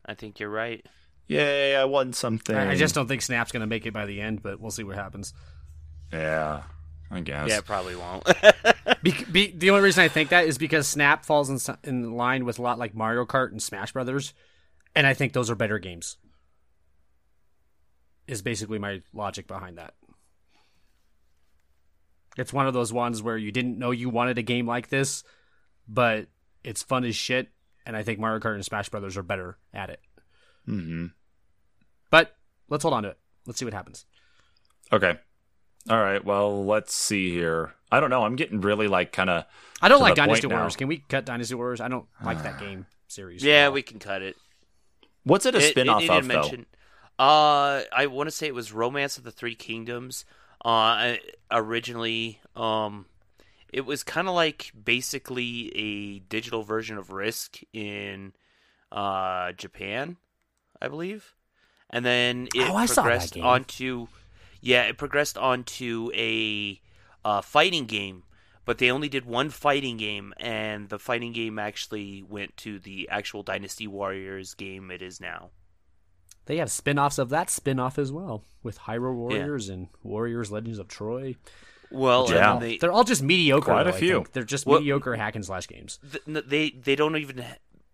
i 0.06 0.14
think 0.14 0.40
you're 0.40 0.50
right 0.50 0.86
Yay! 1.28 1.76
I 1.76 1.84
won 1.84 2.14
something. 2.14 2.56
I, 2.56 2.72
I 2.72 2.76
just 2.76 2.96
don't 2.96 3.08
think 3.08 3.22
Snap's 3.22 3.52
going 3.52 3.60
to 3.60 3.68
make 3.68 3.86
it 3.86 3.92
by 3.94 4.06
the 4.06 4.22
end, 4.22 4.42
but 4.42 4.62
we'll 4.62 4.72
see 4.72 4.86
what 4.86 4.96
happens. 4.96 5.34
yeah. 6.14 6.64
I 7.10 7.22
guess. 7.22 7.50
yeah 7.50 7.62
probably 7.62 7.96
won't 7.96 8.24
Be, 9.04 9.14
be, 9.32 9.52
the 9.52 9.70
only 9.70 9.84
reason 9.84 10.04
I 10.04 10.08
think 10.08 10.30
that 10.30 10.46
is 10.46 10.58
because 10.58 10.88
Snap 10.88 11.24
falls 11.24 11.50
in, 11.50 11.76
in 11.84 12.14
line 12.14 12.46
with 12.46 12.58
a 12.58 12.62
lot 12.62 12.80
like 12.80 12.96
Mario 12.96 13.26
Kart 13.26 13.52
and 13.52 13.62
Smash 13.62 13.94
Brothers, 13.94 14.34
and 14.96 15.06
I 15.06 15.14
think 15.14 15.34
those 15.34 15.50
are 15.50 15.56
better 15.56 15.78
games. 15.78 16.18
Is 18.28 18.42
basically 18.42 18.80
my 18.80 19.02
logic 19.14 19.48
behind 19.48 19.78
that. 19.78 19.94
It's 22.38 22.52
one 22.52 22.68
of 22.68 22.74
those 22.74 22.92
ones 22.92 23.22
where 23.22 23.38
you 23.38 23.52
didn't 23.52 23.78
know 23.78 23.92
you 23.92 24.10
wanted 24.10 24.38
a 24.38 24.44
game 24.44 24.68
like 24.68 24.90
this, 24.90 25.24
but 25.88 26.28
it's 26.64 26.84
fun 26.84 27.04
as 27.06 27.16
shit, 27.16 27.50
and 27.86 27.96
I 27.96 28.04
think 28.04 28.20
Mario 28.20 28.40
Kart 28.40 28.56
and 28.56 28.66
Smash 28.66 28.90
Brothers 28.90 29.16
are 29.16 29.24
better 29.24 29.58
at 29.74 29.90
it. 29.90 30.02
hmm 30.66 31.08
But 32.10 32.36
let's 32.70 32.82
hold 32.84 32.94
on 32.94 33.04
to 33.04 33.10
it. 33.10 33.20
Let's 33.46 33.60
see 33.60 33.66
what 33.66 33.74
happens. 33.74 34.06
Okay. 34.92 35.18
All 35.90 35.98
right. 36.00 36.24
Well, 36.24 36.66
let's 36.66 36.94
see 36.94 37.32
here. 37.32 37.74
I 37.92 38.00
don't 38.00 38.10
know. 38.10 38.24
I'm 38.24 38.36
getting 38.36 38.62
really 38.62 38.88
like 38.88 39.12
kind 39.12 39.30
of. 39.30 39.46
I 39.82 39.88
don't 39.90 40.02
like 40.02 40.16
the 40.16 40.22
point 40.22 40.42
Dynasty 40.42 40.48
now. 40.48 40.70
Can 40.70 40.88
we 40.88 40.98
cut 41.08 41.26
Dynasty 41.26 41.56
Warriors? 41.56 41.80
I 41.82 41.88
don't 41.88 42.06
like 42.24 42.44
that 42.44 42.60
game 42.60 42.86
series. 43.08 43.42
yeah 43.44 43.70
we 43.70 43.82
can 43.82 44.00
cut 44.00 44.22
it 44.22 44.36
What's 45.24 45.46
it 45.46 45.56
a 45.56 45.60
It- 45.60 45.70
spin 45.72 45.88
it 45.88 45.90
off 45.90 46.02
needed 46.02 46.18
of 46.20 46.28
though? 46.28 47.24
Uh, 47.24 47.82
I 47.96 48.06
want 48.08 48.28
to 48.28 48.32
say 48.32 48.48
it 48.48 48.54
was 48.54 48.72
Romance 48.74 49.18
of 49.18 49.24
the 49.24 49.32
Three 49.32 49.56
Kingdoms. 49.56 50.24
Uh, 50.64 51.16
originally, 51.52 52.40
um, 52.56 53.06
it 53.74 53.82
was 53.86 54.04
kind 54.04 54.28
of 54.28 54.36
like 54.36 54.72
basically 54.84 55.72
a 55.76 56.20
digital 56.20 56.64
version 56.64 56.98
of 56.98 57.12
Risk 57.12 57.60
in 57.74 58.34
uh 58.92 59.52
Japan, 59.54 60.18
I 60.82 60.88
believe, 60.90 61.34
and 61.90 62.06
then 62.06 62.48
it 62.54 62.70
Oh, 62.70 62.76
I 62.76 62.86
saw 62.86 62.96
that 62.96 63.02
progressed 63.10 63.34
game. 63.34 63.46
onto, 63.46 64.08
yeah, 64.62 64.84
it 64.84 64.98
progressed 64.98 65.38
onto 65.38 66.10
a 66.16 66.80
uh, 67.26 67.42
fighting 67.42 67.86
game. 67.86 68.24
But 68.66 68.80
they 68.80 68.92
only 68.92 69.08
did 69.08 69.24
one 69.26 69.50
fighting 69.50 69.96
game, 69.96 70.34
and 70.42 70.90
the 70.90 71.00
fighting 71.00 71.32
game 71.32 71.58
actually 71.58 72.22
went 72.28 72.58
to 72.58 72.80
the 72.80 73.08
actual 73.10 73.42
Dynasty 73.42 73.88
Warriors 73.88 74.56
game 74.56 74.92
it 74.92 75.02
is 75.02 75.22
now. 75.22 75.52
They 76.48 76.58
have 76.58 76.70
spin-offs 76.70 77.18
of 77.18 77.30
that 77.30 77.50
spin-off 77.50 77.98
as 77.98 78.12
well 78.12 78.44
with 78.64 78.78
Hyrule 78.80 79.16
Warriors 79.16 79.70
and 79.70 79.88
Warriors 80.04 80.52
Legends 80.52 80.80
of 80.80 80.90
Troy. 80.90 81.36
Well, 81.92 82.28
Yeah. 82.30 82.54
and 82.54 82.62
they 82.62 82.78
They're 82.78 82.92
all 82.92 83.06
just 83.06 83.24
mediocre. 83.24 83.72
Quite 83.72 83.88
a 83.88 83.92
though, 83.92 83.98
I 83.98 84.00
few. 84.00 84.26
They're 84.34 84.44
just 84.44 84.66
Well- 84.66 84.80
mediocre 84.80 85.16
hack 85.16 85.36
and 85.36 85.46
slash 85.46 85.68
games. 85.70 86.00
th- 86.26 86.46
they 86.46 86.70
they 86.72 86.96
don't 86.98 87.16
even 87.16 87.46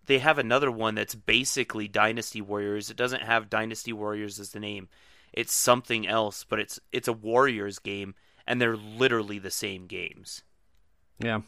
they 0.08 0.18
have 0.20 0.40
another 0.40 0.72
one 0.72 0.96
that's 0.96 1.14
basically 1.16 1.88
Dynasty 1.88 2.42
Warriors. 2.42 2.90
It 2.90 2.98
doesn't 2.98 3.22
have 3.22 3.50
Dynasty 3.50 3.94
Warriors 3.94 4.40
as 4.40 4.50
the 4.52 4.60
name. 4.60 4.90
It's 5.34 5.54
something 5.54 6.08
else, 6.08 6.44
but 6.48 6.60
it's 6.60 6.80
it's 6.92 7.08
a 7.08 7.14
Warriors 7.14 7.80
game 7.80 8.16
and 8.46 8.62
they're 8.62 8.78
literally 8.78 9.40
the 9.40 9.52
same 9.52 9.88
games. 9.88 10.44
Yeah. 11.20 11.42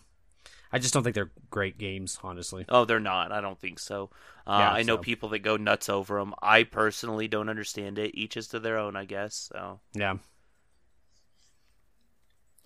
I 0.71 0.79
just 0.79 0.93
don't 0.93 1.03
think 1.03 1.13
they're 1.15 1.31
great 1.51 1.77
games, 1.77 2.19
honestly. 2.23 2.65
Oh, 2.67 2.83
they're 2.85 2.99
not. 2.99 3.31
I 3.31 3.39
don't 3.39 3.59
think 3.59 3.79
so. 3.79 4.09
Uh, 4.45 4.57
Yeah, 4.59 4.71
I 4.71 4.81
know 4.83 4.95
so- 4.97 5.01
people 5.01 5.29
that 5.29 5.39
go 5.39 5.55
nuts 5.57 5.87
over 5.89 6.17
them. 6.19 6.33
I 6.41 6.63
personally 6.63 7.27
don't 7.27 7.49
understand 7.49 7.97
it. 7.99 8.11
Each 8.15 8.35
is 8.35 8.47
to 8.49 8.59
their 8.59 8.77
own, 8.77 8.95
I 8.95 9.05
guess. 9.05 9.49
So 9.53 9.79
Yeah. 9.93 10.17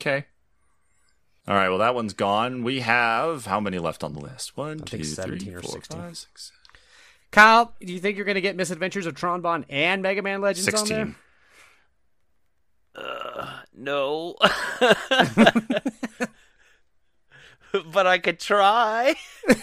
Okay. 0.02 0.26
All 1.48 1.56
right. 1.56 1.70
Well, 1.70 1.80
that 1.80 1.96
one's 1.96 2.14
gone. 2.14 2.64
We 2.64 2.80
have 2.82 3.46
how 3.46 3.60
many 3.60 3.80
left 3.80 4.04
on 4.04 4.14
the 4.14 4.20
list? 4.22 4.56
One, 4.56 4.80
two, 4.80 4.98
think 4.98 5.04
three, 5.06 5.14
17 5.40 5.54
or 5.56 5.62
16. 5.64 5.98
five, 6.00 6.18
six, 6.18 6.52
Kyle, 7.32 7.74
do 7.80 7.94
you 7.94 8.00
think 8.00 8.16
you're 8.18 8.26
going 8.26 8.36
to 8.36 8.42
get 8.42 8.56
Misadventures 8.56 9.06
of 9.06 9.14
Tron 9.16 9.42
Bonne 9.42 9.66
and 9.70 10.02
Mega 10.02 10.22
Man 10.22 10.42
Legends 10.42 10.68
on 10.68 10.74
sixteen. 10.78 11.16
there? 12.96 13.06
uh, 13.06 13.60
no, 13.74 14.36
but 17.94 18.08
I 18.08 18.18
could 18.18 18.40
try. 18.40 19.16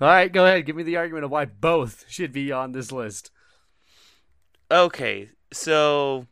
All 0.00 0.06
right, 0.06 0.32
go 0.32 0.44
ahead. 0.46 0.64
Give 0.66 0.76
me 0.76 0.84
the 0.84 0.96
argument 0.96 1.24
of 1.24 1.30
why 1.30 1.44
both 1.44 2.04
should 2.08 2.32
be 2.32 2.52
on 2.52 2.70
this 2.72 2.92
list. 2.92 3.30
Okay, 4.70 5.30
so. 5.52 6.26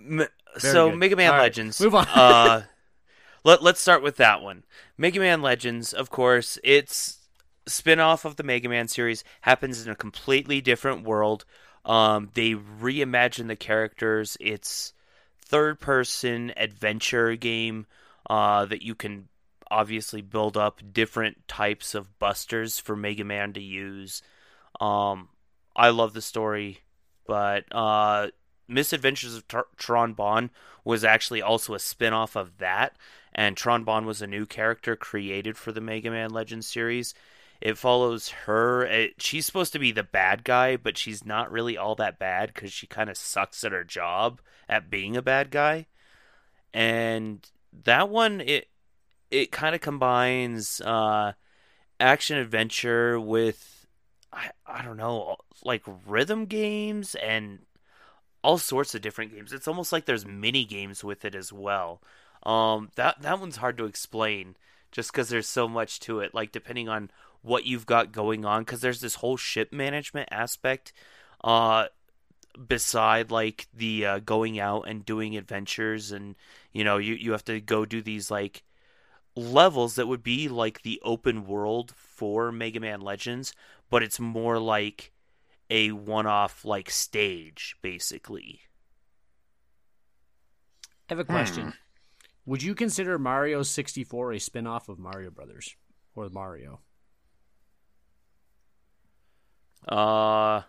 M- 0.00 0.28
so 0.58 0.90
good. 0.90 0.98
Mega 0.98 1.16
Man 1.16 1.30
All 1.30 1.36
right, 1.38 1.42
Legends. 1.44 1.80
move 1.80 1.94
on. 1.96 2.06
uh, 2.08 2.62
let 3.46 3.62
Let's 3.62 3.80
start 3.80 4.02
with 4.02 4.16
that 4.16 4.42
one. 4.42 4.64
Mega 4.98 5.20
Man 5.20 5.40
Legends, 5.40 5.92
of 5.92 6.10
course, 6.10 6.58
it's 6.64 7.18
spin-off 7.68 8.24
of 8.24 8.34
the 8.34 8.42
Mega 8.42 8.68
Man 8.68 8.88
series. 8.88 9.22
Happens 9.42 9.86
in 9.86 9.90
a 9.90 9.94
completely 9.94 10.60
different 10.60 11.04
world. 11.04 11.44
Um, 11.84 12.30
they 12.34 12.54
reimagine 12.54 13.46
the 13.46 13.54
characters. 13.54 14.36
It's 14.40 14.92
third-person 15.44 16.54
adventure 16.56 17.36
game 17.36 17.86
uh, 18.28 18.64
that 18.64 18.82
you 18.82 18.96
can 18.96 19.28
obviously 19.70 20.22
build 20.22 20.56
up 20.56 20.80
different 20.92 21.46
types 21.46 21.94
of 21.94 22.18
busters 22.18 22.80
for 22.80 22.96
Mega 22.96 23.22
Man 23.22 23.52
to 23.52 23.62
use. 23.62 24.22
Um, 24.80 25.28
I 25.76 25.90
love 25.90 26.14
the 26.14 26.22
story, 26.22 26.80
but 27.28 27.64
uh, 27.70 28.28
Misadventures 28.68 29.36
of 29.36 29.48
Tr- 29.48 29.60
Tron 29.76 30.12
Bonne 30.14 30.50
was 30.84 31.04
actually 31.04 31.42
also 31.42 31.74
a 31.74 31.78
spin-off 31.78 32.36
of 32.36 32.58
that, 32.58 32.96
and 33.34 33.56
Tron 33.56 33.84
Bonne 33.84 34.06
was 34.06 34.22
a 34.22 34.26
new 34.26 34.46
character 34.46 34.96
created 34.96 35.56
for 35.56 35.72
the 35.72 35.80
Mega 35.80 36.10
Man 36.10 36.30
Legends 36.30 36.66
series. 36.66 37.14
It 37.60 37.78
follows 37.78 38.28
her. 38.28 38.84
It, 38.84 39.14
she's 39.20 39.46
supposed 39.46 39.72
to 39.72 39.78
be 39.78 39.92
the 39.92 40.02
bad 40.02 40.44
guy, 40.44 40.76
but 40.76 40.98
she's 40.98 41.24
not 41.24 41.50
really 41.50 41.76
all 41.76 41.94
that 41.96 42.18
bad 42.18 42.52
because 42.52 42.72
she 42.72 42.86
kind 42.86 43.08
of 43.08 43.16
sucks 43.16 43.64
at 43.64 43.72
her 43.72 43.84
job 43.84 44.40
at 44.68 44.90
being 44.90 45.16
a 45.16 45.22
bad 45.22 45.50
guy. 45.50 45.86
And 46.74 47.48
that 47.84 48.08
one, 48.08 48.40
it 48.40 48.68
it 49.30 49.50
kind 49.50 49.74
of 49.74 49.80
combines 49.80 50.80
uh, 50.82 51.32
action 51.98 52.36
adventure 52.36 53.18
with 53.18 53.86
I, 54.32 54.50
I 54.66 54.82
don't 54.82 54.96
know 54.96 55.36
like 55.64 55.82
rhythm 56.06 56.46
games 56.46 57.14
and 57.14 57.60
all 58.46 58.58
sorts 58.58 58.94
of 58.94 59.02
different 59.02 59.34
games. 59.34 59.52
It's 59.52 59.66
almost 59.66 59.90
like 59.90 60.04
there's 60.04 60.24
mini 60.24 60.64
games 60.64 61.02
with 61.02 61.24
it 61.24 61.34
as 61.34 61.52
well. 61.52 62.00
Um, 62.44 62.90
that 62.94 63.20
that 63.22 63.40
one's 63.40 63.56
hard 63.56 63.76
to 63.78 63.86
explain 63.86 64.56
just 64.92 65.10
because 65.10 65.28
there's 65.28 65.48
so 65.48 65.66
much 65.66 65.98
to 66.00 66.20
it. 66.20 66.32
Like 66.32 66.52
depending 66.52 66.88
on 66.88 67.10
what 67.42 67.66
you've 67.66 67.86
got 67.86 68.12
going 68.12 68.44
on, 68.44 68.62
because 68.62 68.80
there's 68.80 69.00
this 69.00 69.16
whole 69.16 69.36
ship 69.36 69.72
management 69.72 70.28
aspect. 70.30 70.92
Uh, 71.42 71.86
beside 72.68 73.32
like 73.32 73.66
the 73.74 74.06
uh, 74.06 74.18
going 74.20 74.60
out 74.60 74.88
and 74.88 75.04
doing 75.04 75.36
adventures, 75.36 76.12
and 76.12 76.36
you 76.72 76.84
know 76.84 76.98
you 76.98 77.14
you 77.14 77.32
have 77.32 77.44
to 77.46 77.60
go 77.60 77.84
do 77.84 78.00
these 78.00 78.30
like 78.30 78.62
levels 79.34 79.96
that 79.96 80.06
would 80.06 80.22
be 80.22 80.48
like 80.48 80.82
the 80.82 81.00
open 81.02 81.48
world 81.48 81.92
for 81.96 82.52
Mega 82.52 82.78
Man 82.78 83.00
Legends, 83.00 83.52
but 83.90 84.04
it's 84.04 84.20
more 84.20 84.60
like 84.60 85.10
a 85.70 85.92
one-off 85.92 86.64
like 86.64 86.90
stage 86.90 87.76
basically. 87.82 88.60
I 91.08 91.14
have 91.14 91.18
a 91.18 91.24
question. 91.24 91.72
Would 92.46 92.62
you 92.62 92.74
consider 92.74 93.18
Mario 93.18 93.62
64 93.62 94.32
a 94.32 94.40
spin 94.40 94.66
off 94.66 94.88
of 94.88 94.98
Mario 94.98 95.30
Brothers 95.30 95.74
or 96.14 96.28
Mario? 96.28 96.80
Uh 99.86 100.62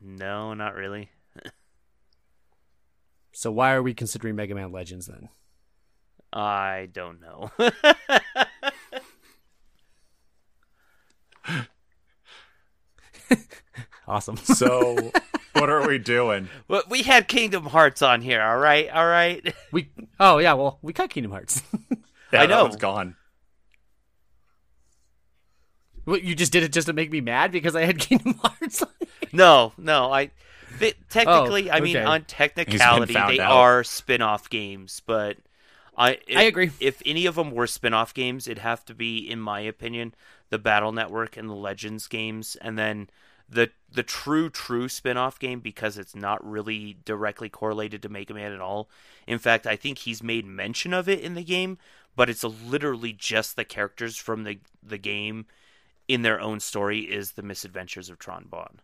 no, 0.00 0.54
not 0.54 0.74
really. 0.74 1.10
So 3.32 3.52
why 3.52 3.72
are 3.72 3.82
we 3.84 3.94
considering 3.94 4.34
Mega 4.34 4.54
Man 4.54 4.72
Legends 4.72 5.06
then? 5.06 5.28
I 6.32 6.88
don't 6.92 7.20
know. 7.20 7.50
Awesome. 14.08 14.36
So, 14.44 15.12
what 15.52 15.68
are 15.70 15.86
we 15.86 15.98
doing? 15.98 16.48
But 16.66 16.88
we 16.90 17.02
had 17.02 17.28
Kingdom 17.28 17.66
Hearts 17.66 18.00
on 18.02 18.22
here, 18.22 18.40
all 18.42 18.56
right? 18.58 18.88
All 18.90 19.06
right. 19.06 19.54
we 19.72 19.90
Oh 20.18 20.38
yeah, 20.38 20.54
well, 20.54 20.78
we 20.82 20.92
cut 20.92 21.10
Kingdom 21.10 21.32
Hearts. 21.32 21.62
Yeah, 22.32 22.42
I 22.42 22.46
know. 22.46 22.62
one's 22.64 22.76
gone. 22.76 23.16
what, 26.04 26.22
you 26.22 26.34
just 26.34 26.52
did 26.52 26.62
it 26.62 26.72
just 26.72 26.86
to 26.86 26.92
make 26.92 27.10
me 27.10 27.20
mad 27.20 27.52
because 27.52 27.76
I 27.76 27.84
had 27.84 27.98
Kingdom 27.98 28.34
Hearts. 28.42 28.82
No, 29.32 29.72
no, 29.76 30.10
I 30.12 30.30
they, 30.78 30.94
technically, 31.10 31.70
Oh, 31.70 31.74
I 31.74 31.80
mean 31.80 31.96
okay. 31.96 32.04
on 32.06 32.24
technicality 32.24 33.12
they 33.14 33.40
out. 33.40 33.52
are 33.52 33.84
spin-off 33.84 34.48
games, 34.48 35.02
but 35.06 35.36
I 35.96 36.18
if, 36.26 36.36
I 36.38 36.42
agree. 36.42 36.70
If 36.80 37.02
any 37.04 37.26
of 37.26 37.34
them 37.34 37.50
were 37.50 37.66
spin-off 37.66 38.14
games, 38.14 38.46
it'd 38.48 38.62
have 38.62 38.84
to 38.86 38.94
be 38.94 39.18
in 39.18 39.40
my 39.40 39.60
opinion 39.60 40.14
the 40.50 40.58
Battle 40.58 40.92
Network 40.92 41.36
and 41.36 41.48
the 41.48 41.54
Legends 41.54 42.06
games 42.06 42.56
and 42.56 42.78
then 42.78 43.10
the 43.48 43.70
the 43.90 44.02
true 44.02 44.50
true 44.50 44.88
spin-off 44.88 45.38
game 45.38 45.60
because 45.60 45.96
it's 45.96 46.14
not 46.14 46.44
really 46.46 46.98
directly 47.04 47.48
correlated 47.48 48.02
to 48.02 48.08
Mega 48.08 48.34
Man 48.34 48.52
at 48.52 48.60
all. 48.60 48.88
In 49.26 49.38
fact, 49.38 49.66
I 49.66 49.76
think 49.76 49.98
he's 49.98 50.22
made 50.22 50.44
mention 50.44 50.92
of 50.92 51.08
it 51.08 51.20
in 51.20 51.34
the 51.34 51.44
game, 51.44 51.78
but 52.14 52.28
it's 52.28 52.44
literally 52.44 53.12
just 53.12 53.56
the 53.56 53.64
characters 53.64 54.16
from 54.16 54.44
the 54.44 54.58
the 54.82 54.98
game 54.98 55.46
in 56.06 56.22
their 56.22 56.40
own 56.40 56.60
story 56.60 57.00
is 57.00 57.32
the 57.32 57.42
misadventures 57.42 58.10
of 58.10 58.18
Tron 58.18 58.46
Bonne. 58.48 58.80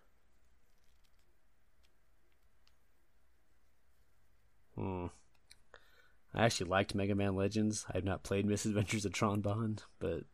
Hmm. 4.76 5.06
I 6.34 6.44
actually 6.44 6.68
liked 6.68 6.94
Mega 6.94 7.14
Man 7.14 7.36
Legends. 7.36 7.86
I 7.88 7.96
have 7.96 8.04
not 8.04 8.24
played 8.24 8.44
Misadventures 8.46 9.04
of 9.04 9.12
Tron 9.12 9.40
Bonne, 9.40 9.78
but 10.00 10.24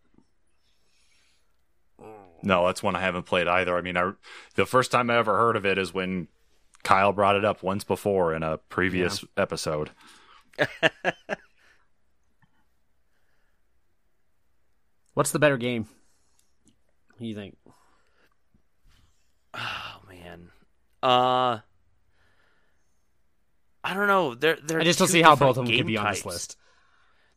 No, 2.43 2.67
that's 2.67 2.83
one 2.83 2.97
I 2.97 3.01
haven't 3.01 3.25
played 3.25 3.47
either. 3.47 3.77
I 3.77 3.83
mean, 3.83 3.97
I, 3.97 4.13
the 4.55 4.67
first 4.67 4.91
time 4.91 5.11
I 5.11 5.19
ever 5.19 5.37
heard 5.37 5.57
of 5.57 5.67
it 5.67 5.77
is 5.79 5.93
when 5.93 6.29
Kyle 6.83 7.13
brought 7.13 7.37
it 7.37 7.45
up 7.45 7.63
once 7.63 7.85
before 7.85 8.35
in 8.35 8.43
a 8.43 8.57
previous 8.59 9.25
episode. 9.37 9.91
what's 15.15 15.33
the 15.33 15.39
better 15.39 15.59
game? 15.59 15.87
What 17.11 17.21
do 17.21 17.27
you 17.27 17.35
think? 17.35 17.57
Oh 19.55 20.01
man. 20.09 20.51
Uh 21.03 21.59
I 23.83 23.95
don't 23.95 24.07
know. 24.07 24.35
They're 24.35 24.59
they're 24.63 24.81
I 24.81 24.85
just 24.85 24.99
don't 24.99 25.09
see 25.09 25.23
how 25.23 25.37
both 25.37 25.51
of 25.51 25.57
them 25.57 25.65
game 25.67 25.79
could 25.79 25.87
be 25.87 25.97
on 25.97 26.11
this 26.11 26.25
list. 26.25 26.57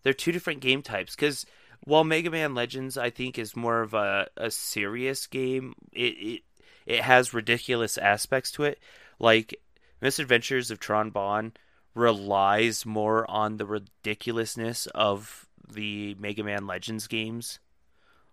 They're 0.03 0.13
two 0.13 0.31
different 0.31 0.59
game 0.59 0.81
types 0.81 1.15
cuz 1.15 1.45
while 1.85 2.03
Mega 2.03 2.31
Man 2.31 2.55
Legends 2.55 2.97
I 2.97 3.09
think 3.09 3.37
is 3.37 3.55
more 3.55 3.81
of 3.81 3.93
a, 3.93 4.27
a 4.37 4.51
serious 4.51 5.27
game, 5.27 5.75
it, 5.91 6.01
it 6.01 6.41
it 6.85 7.01
has 7.01 7.33
ridiculous 7.33 7.97
aspects 7.97 8.51
to 8.51 8.63
it. 8.63 8.79
Like 9.19 9.55
Misadventures 10.01 10.71
of 10.71 10.79
Tron 10.79 11.11
Bonne 11.11 11.53
relies 11.95 12.85
more 12.85 13.29
on 13.29 13.57
the 13.57 13.65
ridiculousness 13.65 14.87
of 14.87 15.47
the 15.67 16.15
Mega 16.19 16.43
Man 16.43 16.67
Legends 16.67 17.07
games. 17.07 17.59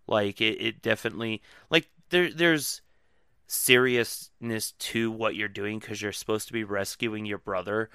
Like 0.06 0.40
it, 0.40 0.60
it 0.60 0.82
definitely 0.82 1.42
like 1.70 1.88
there 2.10 2.32
there's 2.32 2.82
seriousness 3.46 4.72
to 4.72 5.10
what 5.10 5.34
you're 5.34 5.48
doing 5.48 5.78
because 5.78 6.00
you're 6.00 6.12
supposed 6.12 6.46
to 6.46 6.52
be 6.52 6.64
rescuing 6.64 7.26
your 7.26 7.38
brother 7.38 7.90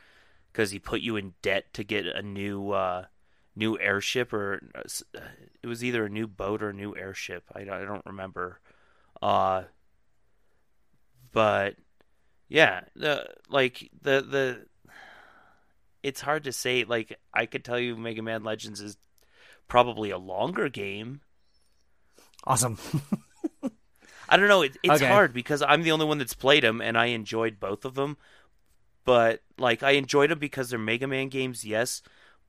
because 0.52 0.72
he 0.72 0.80
put 0.80 1.02
you 1.02 1.16
in 1.16 1.34
debt 1.42 1.74
to 1.74 1.84
get 1.84 2.06
a 2.06 2.22
new 2.22 2.72
uh, 2.72 3.06
new 3.56 3.78
airship 3.80 4.34
or 4.34 4.62
uh, 4.76 4.82
it 5.64 5.68
was 5.68 5.84
either 5.84 6.06
a 6.06 6.10
new 6.10 6.28
boat 6.28 6.62
or 6.62 6.70
a 6.70 6.74
new 6.74 6.96
airship. 6.96 7.44
I, 7.56 7.62
I 7.62 7.86
don't 7.86 8.06
remember. 8.06 8.60
Uh, 9.22 9.64
but 11.32 11.76
yeah, 12.50 12.82
the 12.96 13.28
like 13.50 13.90
the 14.02 14.22
the 14.22 14.66
it's 16.04 16.22
hard 16.22 16.44
to 16.46 16.52
say. 16.52 16.84
Like 16.84 17.20
I 17.34 17.46
could 17.46 17.64
tell 17.66 17.80
you, 17.80 17.96
Mega 17.98 18.22
Man 18.22 18.44
Legends 18.44 18.82
is 18.82 18.98
probably 19.68 20.10
a 20.12 20.18
longer 20.18 20.70
game. 20.70 21.22
Awesome. 22.46 22.78
I 24.30 24.38
don't 24.38 24.48
know. 24.48 24.64
It, 24.64 24.78
it's 24.84 25.00
Okay. 25.00 25.02
hard 25.02 25.34
because 25.34 25.62
I'm 25.62 25.84
the 25.84 25.92
only 25.92 26.06
one 26.06 26.18
that's 26.18 26.34
played 26.34 26.64
them, 26.64 26.82
and 26.82 26.98
I 26.98 27.08
enjoyed 27.08 27.60
both 27.60 27.86
of 27.86 27.94
them. 27.96 28.18
But 29.06 29.42
like, 29.58 29.84
I 29.84 29.92
enjoyed 29.92 30.32
them 30.32 30.40
because 30.40 30.70
they're 30.70 30.80
Mega 30.80 31.08
Man 31.08 31.30
games, 31.30 31.66
yes. 31.66 32.02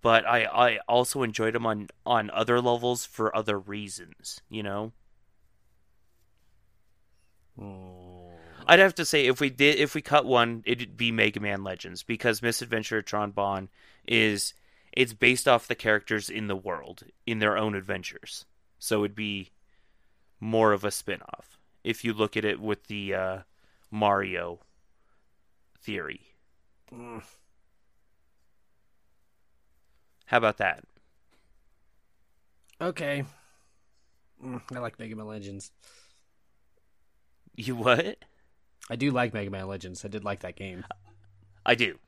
But 0.07 0.25
I, 0.25 0.45
I 0.45 0.79
also 0.87 1.25
enjoyed 1.25 1.53
them 1.53 1.67
on 1.67 1.89
on 2.07 2.31
other 2.31 2.61
levels 2.61 3.05
for 3.05 3.35
other 3.35 3.59
reasons. 3.59 4.41
You 4.49 4.63
know, 4.63 4.93
I'd 8.69 8.79
have 8.79 8.95
to 8.95 9.05
say 9.05 9.27
if 9.27 9.41
we 9.41 9.51
did 9.51 9.81
if 9.81 9.97
we 9.97 10.03
cut 10.03 10.25
one, 10.25 10.63
it'd 10.65 10.97
be 10.97 11.11
Mega 11.11 11.41
Man 11.41 11.65
Legends 11.65 12.05
because 12.05 12.41
Misadventure 12.41 13.03
Tron 13.03 13.33
Bonne 13.33 13.69
is 14.07 14.55
it's 14.93 15.13
based 15.13 15.49
off 15.49 15.67
the 15.67 15.75
characters 15.75 16.31
in 16.31 16.47
the 16.47 16.55
world 16.55 17.03
in 17.27 17.41
their 17.41 17.59
own 17.59 17.75
adventures. 17.75 18.45
So 18.79 19.03
it'd 19.03 19.17
be 19.17 19.51
more 20.39 20.71
of 20.71 20.85
a 20.85 20.93
spin-off 20.93 21.59
if 21.83 22.05
you 22.05 22.13
look 22.13 22.37
at 22.37 22.45
it 22.45 22.61
with 22.61 22.87
the 22.87 23.13
uh, 23.13 23.39
Mario 23.91 24.61
theory. 25.81 26.21
How 30.27 30.39
about 30.39 30.59
that? 30.59 30.85
okay. 32.81 33.25
Mm, 34.45 34.61
I 34.75 34.79
like 34.81 34.99
Mega 34.99 35.17
Man 35.17 35.27
Legends. 35.27 35.71
You 37.57 37.75
what? 37.75 38.19
I 38.91 38.97
do 38.97 39.11
like 39.11 39.33
Mega 39.33 39.51
Man 39.51 39.67
Legends. 39.67 40.05
I 40.05 40.09
did 40.09 40.25
like 40.25 40.41
that 40.41 40.57
game. 40.57 40.85
I 41.65 41.75
do. 41.75 41.99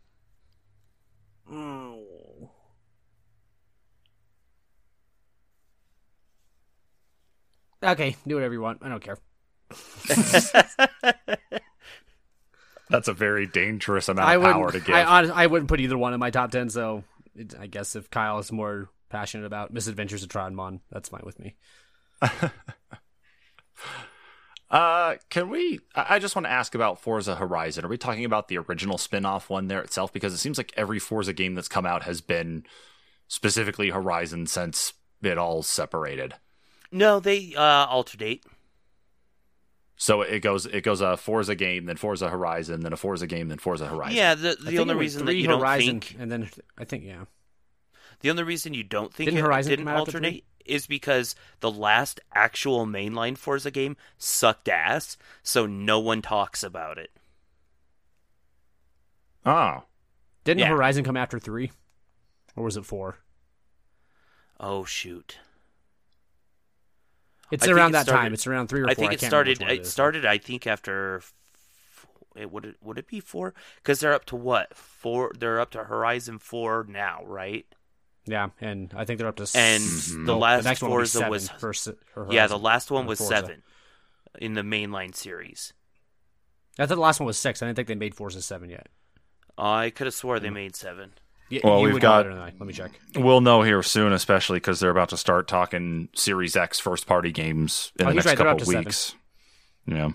Okay, 7.82 8.16
do 8.26 8.34
whatever 8.34 8.54
you 8.54 8.60
want. 8.60 8.80
I 8.82 8.88
don't 8.88 9.02
care. 9.02 9.18
That's 12.90 13.06
a 13.06 13.12
very 13.12 13.46
dangerous 13.46 14.08
amount 14.08 14.28
I 14.28 14.34
of 14.34 14.42
power 14.42 14.64
wouldn't. 14.66 14.84
to 14.84 14.86
give. 14.86 14.96
I, 14.96 15.04
honest, 15.04 15.32
I 15.34 15.46
wouldn't 15.46 15.68
put 15.68 15.78
either 15.80 15.96
one 15.98 16.14
in 16.14 16.20
my 16.20 16.30
top 16.30 16.50
ten. 16.50 16.70
So 16.70 16.98
it, 16.98 17.04
I 17.58 17.66
guess 17.66 17.96
if 17.96 18.10
Kyle 18.10 18.38
is 18.38 18.52
more 18.52 18.90
passionate 19.08 19.46
about 19.46 19.72
Misadventures 19.72 20.22
of 20.22 20.28
Tron 20.28 20.54
Bonne, 20.54 20.80
that's 20.90 21.08
fine 21.08 21.22
with 21.24 21.38
me. 21.38 21.56
Uh, 24.70 25.14
can 25.30 25.48
we? 25.48 25.80
I 25.94 26.16
I 26.16 26.18
just 26.18 26.36
want 26.36 26.44
to 26.46 26.50
ask 26.50 26.74
about 26.74 27.00
Forza 27.00 27.36
Horizon. 27.36 27.84
Are 27.84 27.88
we 27.88 27.96
talking 27.96 28.24
about 28.24 28.48
the 28.48 28.58
original 28.58 28.98
spin-off 28.98 29.48
one 29.48 29.68
there 29.68 29.80
itself? 29.80 30.12
Because 30.12 30.34
it 30.34 30.38
seems 30.38 30.58
like 30.58 30.72
every 30.76 30.98
Forza 30.98 31.32
game 31.32 31.54
that's 31.54 31.68
come 31.68 31.86
out 31.86 32.02
has 32.02 32.20
been 32.20 32.64
specifically 33.28 33.90
Horizon 33.90 34.46
since 34.46 34.92
it 35.22 35.38
all 35.38 35.62
separated. 35.62 36.34
No, 36.92 37.20
they 37.20 37.54
uh, 37.56 37.86
alternate. 37.86 38.44
So 40.00 40.22
it 40.22 40.40
goes 40.40 40.64
it 40.64 40.82
goes 40.82 41.00
a 41.00 41.16
Forza 41.16 41.56
game, 41.56 41.86
then 41.86 41.96
Forza 41.96 42.30
Horizon, 42.30 42.82
then 42.82 42.92
a 42.92 42.96
Forza 42.96 43.26
game, 43.26 43.48
then 43.48 43.58
Forza 43.58 43.88
Horizon. 43.88 44.16
Yeah, 44.16 44.36
the 44.36 44.50
I 44.50 44.54
the 44.54 44.56
think 44.62 44.78
only 44.80 44.94
it 44.94 44.98
reason 44.98 45.24
that 45.26 45.32
three 45.32 45.40
you 45.40 45.48
don't 45.48 45.58
Horizon, 45.58 46.00
think 46.00 46.16
and 46.20 46.30
then 46.30 46.48
I 46.78 46.84
think 46.84 47.04
yeah. 47.04 47.24
The 48.20 48.30
only 48.30 48.44
reason 48.44 48.74
you 48.74 48.84
don't 48.84 49.12
think 49.12 49.26
Didn't 49.26 49.38
it 49.38 49.42
Horizon 49.42 49.70
didn't 49.70 49.86
come 49.86 49.94
out 49.94 50.00
after 50.08 50.18
alternate 50.18 50.44
is 50.64 50.86
because 50.86 51.34
the 51.60 51.70
last 51.70 52.20
actual 52.32 52.86
mainline 52.86 53.36
Forza 53.36 53.70
game 53.72 53.96
sucked 54.18 54.68
ass, 54.68 55.16
so 55.42 55.66
no 55.66 55.98
one 55.98 56.22
talks 56.22 56.62
about 56.62 56.98
it. 56.98 57.10
Oh, 59.44 59.82
Didn't 60.44 60.60
Yeah. 60.60 60.68
Horizon 60.68 61.04
come 61.04 61.16
after 61.16 61.38
three, 61.40 61.72
or 62.54 62.64
was 62.64 62.76
it 62.76 62.84
four? 62.84 63.18
Oh 64.60 64.84
shoot! 64.84 65.38
It's 67.50 67.66
I 67.66 67.72
around 67.72 67.90
it 67.90 67.92
that 67.92 68.06
started- 68.06 68.22
time. 68.22 68.34
It's 68.34 68.46
around 68.46 68.68
three 68.68 68.80
or 68.80 68.84
four. 68.84 68.90
I 68.90 68.94
think 68.94 69.12
it 69.12 69.20
can't 69.20 69.30
started. 69.30 69.52
It, 69.52 69.60
one 69.60 69.70
It 69.70 69.86
started. 69.86 70.24
I 70.26 70.38
think 70.38 70.66
after. 70.66 71.22
It 72.36 72.52
would 72.52 72.64
it 72.66 72.76
would 72.80 72.98
it 72.98 73.08
be 73.08 73.20
four? 73.20 73.52
Because 73.76 74.00
they're 74.00 74.12
up 74.12 74.24
to 74.26 74.36
what 74.36 74.76
four? 74.76 75.32
They're 75.36 75.60
up 75.60 75.70
to 75.70 75.84
Horizon 75.84 76.38
four 76.38 76.86
now, 76.88 77.22
right? 77.24 77.66
Yeah, 78.26 78.50
and 78.60 78.92
I 78.96 79.04
think 79.04 79.18
they're 79.18 79.28
up 79.28 79.36
to. 79.36 79.48
And 79.54 79.82
the 80.26 80.36
last 80.36 80.64
next 80.64 80.82
one 80.82 80.90
will 80.90 80.98
be 80.98 81.00
Forza 81.00 81.18
seven 81.18 81.30
was 81.30 81.48
for, 81.48 81.70
s- 81.70 81.88
for 82.12 82.28
yeah. 82.30 82.46
The 82.46 82.58
last 82.58 82.90
one 82.90 83.06
was 83.06 83.18
Forza. 83.18 83.34
seven 83.34 83.62
in 84.38 84.54
the 84.54 84.62
mainline 84.62 85.14
series. 85.14 85.72
I 86.78 86.86
thought 86.86 86.94
the 86.94 87.00
last 87.00 87.18
one 87.18 87.26
was 87.26 87.38
six. 87.38 87.62
I 87.62 87.66
didn't 87.66 87.76
think 87.76 87.88
they 87.88 87.94
made 87.94 88.14
Forza 88.14 88.42
seven 88.42 88.68
yet. 88.70 88.88
I 89.56 89.90
could 89.90 90.06
have 90.06 90.14
swore 90.14 90.38
they 90.38 90.48
mm. 90.48 90.54
made 90.54 90.76
seven. 90.76 91.14
Y- 91.50 91.60
Well, 91.64 91.78
you 91.78 91.84
we've 91.84 91.94
would 91.94 92.02
know 92.02 92.08
got- 92.08 92.18
better 92.24 92.34
than 92.34 92.42
I. 92.42 92.52
Let 92.58 92.60
me 92.66 92.72
check. 92.74 92.90
we'll 93.16 93.40
know 93.40 93.62
here 93.62 93.82
soon, 93.82 94.12
especially 94.12 94.56
because 94.58 94.80
they're 94.80 94.90
about 94.90 95.08
to 95.10 95.16
start 95.16 95.48
talking 95.48 96.08
Series 96.14 96.56
X 96.56 96.78
first 96.78 97.06
party 97.06 97.32
games 97.32 97.92
in 97.98 98.06
Oh, 98.06 98.08
the 98.10 98.14
next 98.16 98.26
right, 98.26 98.36
couple 98.36 98.52
up 98.52 98.58
to 98.58 98.64
seven. 98.66 98.84
weeks. 98.84 99.14
Yeah. 99.86 100.10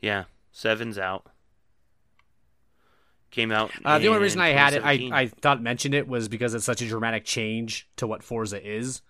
Yeah, 0.00 0.24
seven's 0.52 0.98
out. 0.98 1.26
Came 3.30 3.50
out. 3.52 3.70
Uh, 3.84 3.98
the 3.98 4.08
only 4.08 4.20
reason 4.22 4.40
I 4.40 4.48
had 4.50 4.72
it, 4.74 4.82
I, 4.84 5.08
I 5.12 5.26
thought 5.26 5.62
mentioned 5.62 5.94
it 5.94 6.08
was 6.08 6.28
because 6.28 6.54
it's 6.54 6.64
such 6.64 6.80
a 6.82 6.86
dramatic 6.88 7.24
change 7.24 7.88
to 7.96 8.06
what 8.06 8.22
Forza 8.22 8.62
is. 8.66 9.02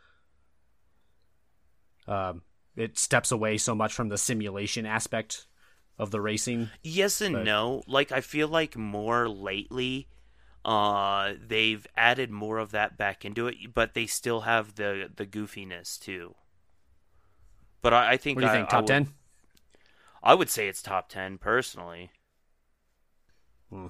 Um, 2.06 2.42
it 2.76 2.98
steps 2.98 3.30
away 3.30 3.58
so 3.58 3.74
much 3.74 3.92
from 3.92 4.08
the 4.08 4.18
simulation 4.18 4.86
aspect 4.86 5.46
of 5.98 6.10
the 6.10 6.20
racing. 6.20 6.70
Yes 6.82 7.20
and 7.20 7.34
But- 7.34 7.44
no. 7.44 7.82
Like 7.86 8.10
I 8.12 8.20
feel 8.20 8.48
like 8.48 8.76
more 8.76 9.28
lately, 9.28 10.08
uh, 10.68 11.32
they've 11.46 11.86
added 11.96 12.30
more 12.30 12.58
of 12.58 12.72
that 12.72 12.98
back 12.98 13.24
into 13.24 13.46
it, 13.46 13.56
but 13.74 13.94
they 13.94 14.06
still 14.06 14.42
have 14.42 14.74
the 14.74 15.10
the 15.14 15.26
goofiness 15.26 15.98
too. 15.98 16.34
But 17.80 17.94
I, 17.94 18.12
I 18.12 18.16
think 18.16 18.36
What 18.36 18.42
do 18.42 18.46
you 18.46 18.52
I- 18.52 18.56
think? 18.56 18.68
Top 18.68 18.86
ten? 18.86 19.08
I 20.22 20.34
would 20.34 20.50
say 20.50 20.68
it's 20.68 20.82
top 20.82 21.08
ten 21.08 21.38
personally. 21.38 22.10
Hmm. 23.70 23.86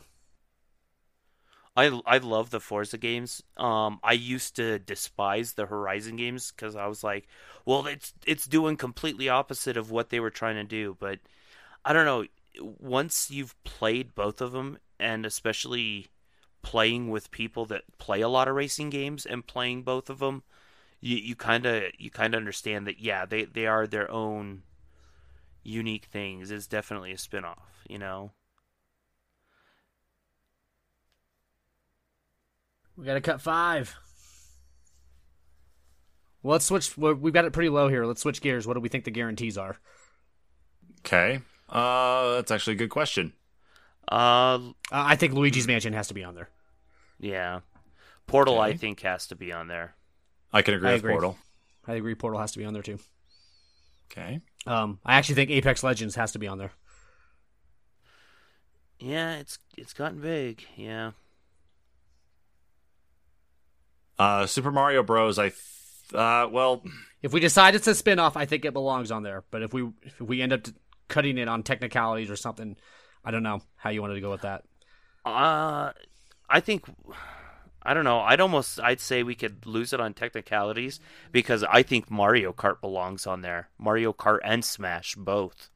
I 1.76 2.00
I 2.06 2.18
love 2.18 2.50
the 2.50 2.60
Forza 2.60 2.98
games. 2.98 3.42
Um, 3.56 4.00
I 4.02 4.12
used 4.12 4.56
to 4.56 4.78
despise 4.78 5.52
the 5.52 5.66
Horizon 5.66 6.16
games 6.16 6.50
because 6.52 6.74
I 6.76 6.86
was 6.86 7.04
like, 7.04 7.28
well, 7.64 7.86
it's 7.86 8.12
it's 8.26 8.46
doing 8.46 8.76
completely 8.76 9.28
opposite 9.28 9.76
of 9.76 9.90
what 9.90 10.10
they 10.10 10.20
were 10.20 10.30
trying 10.30 10.56
to 10.56 10.64
do. 10.64 10.96
But 10.98 11.20
I 11.84 11.92
don't 11.92 12.04
know. 12.06 12.24
Once 12.60 13.30
you've 13.30 13.54
played 13.64 14.14
both 14.14 14.40
of 14.40 14.52
them, 14.52 14.78
and 14.98 15.24
especially 15.24 16.08
playing 16.62 17.10
with 17.10 17.30
people 17.30 17.66
that 17.66 17.82
play 17.98 18.20
a 18.20 18.28
lot 18.28 18.48
of 18.48 18.54
racing 18.54 18.90
games 18.90 19.24
and 19.24 19.46
playing 19.46 19.82
both 19.82 20.10
of 20.10 20.18
them, 20.18 20.42
you 21.00 21.16
you 21.16 21.36
kind 21.36 21.66
of 21.66 21.84
you 21.98 22.10
kind 22.10 22.34
of 22.34 22.38
understand 22.38 22.86
that 22.86 23.00
yeah, 23.00 23.24
they 23.26 23.44
they 23.44 23.66
are 23.66 23.86
their 23.86 24.10
own 24.10 24.62
unique 25.62 26.06
things. 26.06 26.50
It's 26.50 26.66
definitely 26.66 27.12
a 27.12 27.18
spin-off, 27.18 27.84
you 27.88 27.98
know. 27.98 28.32
We 32.96 33.04
got 33.04 33.14
to 33.14 33.20
cut 33.20 33.40
five. 33.40 33.94
Well, 36.42 36.52
let's 36.52 36.64
switch. 36.64 36.96
We've 36.96 37.32
got 37.32 37.44
it 37.44 37.52
pretty 37.52 37.68
low 37.68 37.88
here. 37.88 38.04
Let's 38.04 38.22
switch 38.22 38.40
gears. 38.40 38.66
What 38.66 38.74
do 38.74 38.80
we 38.80 38.88
think 38.88 39.04
the 39.04 39.10
guarantees 39.10 39.56
are? 39.56 39.78
Okay. 41.00 41.40
Uh, 41.68 42.34
that's 42.34 42.50
actually 42.50 42.72
a 42.72 42.78
good 42.78 42.90
question. 42.90 43.34
Uh, 44.10 44.72
I 44.90 45.16
think 45.16 45.34
Luigi's 45.34 45.66
Mansion 45.66 45.92
has 45.92 46.08
to 46.08 46.14
be 46.14 46.24
on 46.24 46.34
there. 46.34 46.48
yeah. 47.18 47.60
Portal, 48.26 48.60
I 48.60 48.74
think, 48.74 49.00
has 49.00 49.26
to 49.28 49.36
be 49.36 49.52
on 49.52 49.68
there. 49.68 49.94
I 50.52 50.60
can 50.60 50.74
agree 50.74 50.90
I 50.90 50.92
with 50.92 51.00
agree. 51.00 51.12
Portal. 51.14 51.38
I 51.86 51.94
agree. 51.94 52.14
Portal 52.14 52.38
has 52.40 52.52
to 52.52 52.58
be 52.58 52.64
on 52.66 52.74
there 52.74 52.82
too. 52.82 52.98
Okay. 54.12 54.40
Um, 54.66 54.98
I 55.04 55.14
actually 55.16 55.36
think 55.36 55.50
Apex 55.50 55.82
Legends 55.82 56.14
has 56.16 56.32
to 56.32 56.38
be 56.38 56.46
on 56.46 56.58
there. 56.58 56.72
Yeah, 59.00 59.36
it's 59.36 59.58
it's 59.78 59.94
gotten 59.94 60.20
big. 60.20 60.62
Yeah. 60.76 61.12
Uh, 64.18 64.46
Super 64.46 64.70
Mario 64.70 65.02
Bros. 65.02 65.38
I, 65.38 65.48
th- 65.50 65.54
uh, 66.14 66.48
well, 66.50 66.82
If 67.22 67.32
we 67.32 67.40
decide 67.40 67.74
it's 67.74 67.86
a 67.86 67.94
spin-off, 67.94 68.36
I 68.36 68.44
think 68.46 68.64
it 68.64 68.72
belongs 68.72 69.10
on 69.10 69.22
there. 69.22 69.44
But 69.50 69.62
if 69.62 69.72
we 69.72 69.88
if 70.02 70.20
we 70.20 70.42
end 70.42 70.52
up 70.52 70.62
cutting 71.08 71.38
it 71.38 71.48
on 71.48 71.62
technicalities 71.62 72.30
or 72.30 72.36
something, 72.36 72.76
I 73.24 73.30
don't 73.30 73.42
know 73.42 73.60
how 73.76 73.90
you 73.90 74.00
wanted 74.00 74.14
to 74.14 74.20
go 74.20 74.30
with 74.30 74.42
that. 74.42 74.64
Uh, 75.24 75.92
I 76.48 76.60
think 76.60 76.84
I 77.82 77.94
don't 77.94 78.04
know. 78.04 78.20
I'd 78.20 78.40
almost 78.40 78.80
I'd 78.80 79.00
say 79.00 79.22
we 79.22 79.34
could 79.34 79.66
lose 79.66 79.92
it 79.92 80.00
on 80.00 80.14
technicalities 80.14 81.00
because 81.32 81.62
I 81.64 81.82
think 81.82 82.10
Mario 82.10 82.52
Kart 82.52 82.80
belongs 82.80 83.26
on 83.26 83.42
there. 83.42 83.68
Mario 83.78 84.12
Kart 84.12 84.38
and 84.44 84.64
Smash 84.64 85.14
both. 85.14 85.70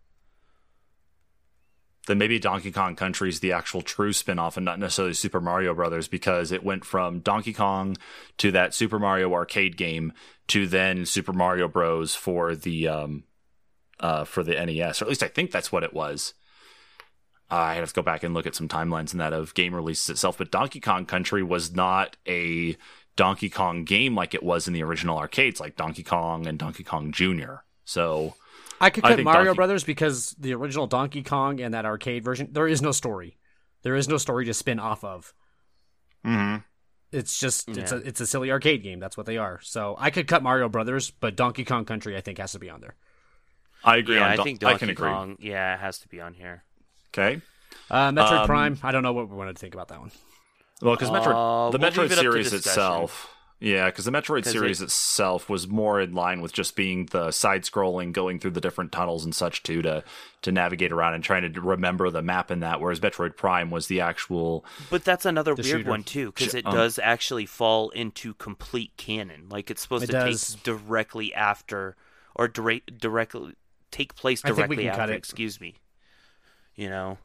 then 2.08 2.18
maybe 2.18 2.38
Donkey 2.38 2.72
Kong 2.72 2.96
Country 2.96 3.28
is 3.28 3.40
the 3.40 3.52
actual 3.52 3.80
true 3.80 4.12
spin-off 4.12 4.56
and 4.56 4.64
not 4.64 4.78
necessarily 4.80 5.14
Super 5.14 5.40
Mario 5.40 5.72
Brothers 5.72 6.08
because 6.08 6.50
it 6.50 6.64
went 6.64 6.84
from 6.84 7.20
Donkey 7.20 7.52
Kong 7.52 7.96
to 8.38 8.50
that 8.50 8.74
Super 8.74 8.98
Mario 8.98 9.32
arcade 9.32 9.76
game 9.76 10.12
to 10.48 10.66
then 10.66 11.06
Super 11.06 11.32
Mario 11.32 11.68
Bros 11.68 12.14
for 12.14 12.56
the 12.56 12.88
um 12.88 13.24
uh 14.00 14.24
for 14.24 14.42
the 14.42 14.54
NES 14.54 15.00
or 15.00 15.04
at 15.04 15.08
least 15.08 15.22
I 15.22 15.28
think 15.28 15.50
that's 15.50 15.70
what 15.70 15.84
it 15.84 15.94
was. 15.94 16.34
I 17.54 17.74
have 17.74 17.88
to 17.88 17.94
go 17.94 18.02
back 18.02 18.22
and 18.22 18.32
look 18.34 18.46
at 18.46 18.54
some 18.54 18.68
timelines 18.68 19.12
in 19.12 19.18
that 19.18 19.32
of 19.32 19.52
game 19.54 19.74
releases 19.74 20.08
itself. 20.10 20.38
But 20.38 20.50
Donkey 20.50 20.80
Kong 20.80 21.04
Country 21.06 21.42
was 21.42 21.74
not 21.74 22.16
a 22.26 22.76
Donkey 23.16 23.50
Kong 23.50 23.84
game 23.84 24.14
like 24.14 24.32
it 24.34 24.42
was 24.42 24.66
in 24.66 24.72
the 24.74 24.82
original 24.82 25.18
arcades, 25.18 25.60
like 25.60 25.76
Donkey 25.76 26.02
Kong 26.02 26.46
and 26.46 26.58
Donkey 26.58 26.82
Kong 26.84 27.12
Jr. 27.12 27.56
So 27.84 28.34
I 28.80 28.88
could 28.90 29.04
cut 29.04 29.16
think 29.16 29.24
Mario 29.26 29.44
Donkey- 29.46 29.56
Brothers 29.56 29.84
because 29.84 30.30
the 30.38 30.54
original 30.54 30.86
Donkey 30.86 31.22
Kong 31.22 31.60
and 31.60 31.74
that 31.74 31.84
arcade 31.84 32.24
version, 32.24 32.48
there 32.52 32.66
is 32.66 32.80
no 32.80 32.90
story. 32.92 33.36
There 33.82 33.96
is 33.96 34.08
no 34.08 34.16
story 34.16 34.44
to 34.46 34.54
spin 34.54 34.78
off 34.78 35.04
of. 35.04 35.34
mhm. 36.24 36.64
It's 37.10 37.38
just 37.38 37.68
it's 37.68 37.92
a 37.92 37.96
it's 37.96 38.20
a 38.22 38.26
silly 38.26 38.50
arcade 38.50 38.82
game. 38.82 38.98
That's 38.98 39.18
what 39.18 39.26
they 39.26 39.36
are. 39.36 39.60
So 39.62 39.94
I 39.98 40.08
could 40.08 40.26
cut 40.26 40.42
Mario 40.42 40.70
Brothers, 40.70 41.10
but 41.10 41.36
Donkey 41.36 41.64
Kong 41.66 41.84
Country 41.84 42.16
I 42.16 42.22
think 42.22 42.38
has 42.38 42.52
to 42.52 42.58
be 42.58 42.70
on 42.70 42.80
there. 42.80 42.94
I 43.84 43.98
agree. 43.98 44.14
Yeah, 44.16 44.24
on 44.24 44.30
I 44.30 44.36
Don- 44.36 44.44
think 44.46 44.60
Donkey 44.60 44.74
I 44.74 44.78
can 44.78 44.88
agree. 44.88 45.10
Kong. 45.10 45.36
Yeah, 45.38 45.74
it 45.74 45.80
has 45.80 45.98
to 45.98 46.08
be 46.08 46.22
on 46.22 46.32
here. 46.32 46.64
Okay. 47.16 47.40
Uh, 47.90 48.10
Metroid 48.10 48.40
Um, 48.40 48.46
Prime. 48.46 48.78
I 48.82 48.92
don't 48.92 49.02
know 49.02 49.12
what 49.12 49.28
we 49.28 49.36
wanted 49.36 49.56
to 49.56 49.60
think 49.60 49.74
about 49.74 49.88
that 49.88 50.00
one. 50.00 50.10
Well, 50.80 50.94
because 50.94 51.10
Metroid, 51.10 51.68
Uh, 51.68 51.70
the 51.70 51.78
we'll 51.78 51.90
Metroid 51.90 52.10
it 52.10 52.18
series 52.18 52.52
itself, 52.52 53.28
yeah, 53.60 53.86
because 53.86 54.04
the 54.06 54.10
Metroid 54.10 54.44
series 54.44 54.80
it- 54.80 54.84
itself 54.86 55.48
was 55.48 55.68
more 55.68 56.00
in 56.00 56.12
line 56.14 56.40
with 56.40 56.52
just 56.52 56.74
being 56.74 57.06
the 57.06 57.30
side-scrolling, 57.30 58.12
going 58.12 58.40
through 58.40 58.50
the 58.52 58.60
different 58.60 58.90
tunnels 58.90 59.24
and 59.24 59.32
such 59.34 59.62
too 59.62 59.80
to 59.82 60.02
to 60.40 60.50
navigate 60.50 60.90
around 60.90 61.14
and 61.14 61.22
trying 61.22 61.52
to 61.52 61.60
remember 61.60 62.10
the 62.10 62.22
map 62.22 62.50
in 62.50 62.58
that. 62.60 62.80
Whereas 62.80 62.98
Metroid 62.98 63.36
Prime 63.36 63.70
was 63.70 63.86
the 63.86 64.00
actual. 64.00 64.64
But 64.90 65.04
that's 65.04 65.24
another 65.24 65.54
weird 65.54 65.66
shooter. 65.66 65.90
one 65.90 66.02
too, 66.02 66.32
because 66.32 66.54
it 66.54 66.66
um, 66.66 66.74
does 66.74 66.98
actually 66.98 67.46
fall 67.46 67.90
into 67.90 68.34
complete 68.34 68.96
canon. 68.96 69.48
Like 69.50 69.70
it's 69.70 69.82
supposed 69.82 70.04
It 70.04 70.06
to 70.08 70.12
does. 70.14 70.54
take 70.54 70.62
directly 70.64 71.32
after, 71.34 71.94
or 72.34 72.48
direct 72.48 72.98
directly 72.98 73.52
take 73.92 74.16
place 74.16 74.40
I 74.44 74.48
think 74.48 74.56
we 74.56 74.76
directly 74.76 74.84
can 74.86 74.92
cut 74.94 75.00
after. 75.02 75.12
it. 75.12 75.18
Excuse 75.18 75.60
me. 75.60 75.76
You 76.76 76.88
know. 76.90 77.18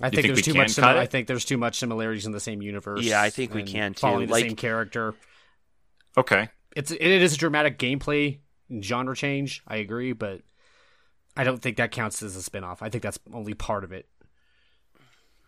I 0.00 0.08
think, 0.08 0.22
think 0.22 0.34
there's 0.34 0.44
too 0.46 0.54
much. 0.54 0.66
can 0.68 0.74
simi- 0.74 0.88
I 0.88 1.06
think 1.06 1.26
there's 1.26 1.44
too 1.44 1.58
much 1.58 1.78
similarities 1.78 2.24
in 2.26 2.32
the 2.32 2.40
same 2.40 2.62
universe. 2.62 3.04
Yeah, 3.04 3.20
I 3.20 3.30
think 3.30 3.52
we 3.54 3.62
can, 3.62 3.92
too. 3.94 4.00
Following 4.00 4.26
the 4.26 4.32
Like- 4.32 4.46
same 4.46 4.56
character. 4.56 5.14
Okay. 6.16 6.48
It's 6.74 6.90
it 6.90 7.00
is 7.00 7.34
a 7.34 7.36
dramatic 7.36 7.78
gameplay 7.78 8.38
genre 8.80 9.14
change. 9.14 9.62
I 9.68 9.76
agree, 9.76 10.12
but 10.12 10.40
I 11.36 11.44
don't 11.44 11.60
think 11.60 11.76
that 11.76 11.90
counts 11.90 12.22
as 12.22 12.34
a 12.36 12.42
spin-off. 12.42 12.82
I 12.82 12.88
think 12.88 13.02
that's 13.02 13.18
only 13.32 13.52
part 13.54 13.84
of 13.84 13.92
it. 13.92 14.08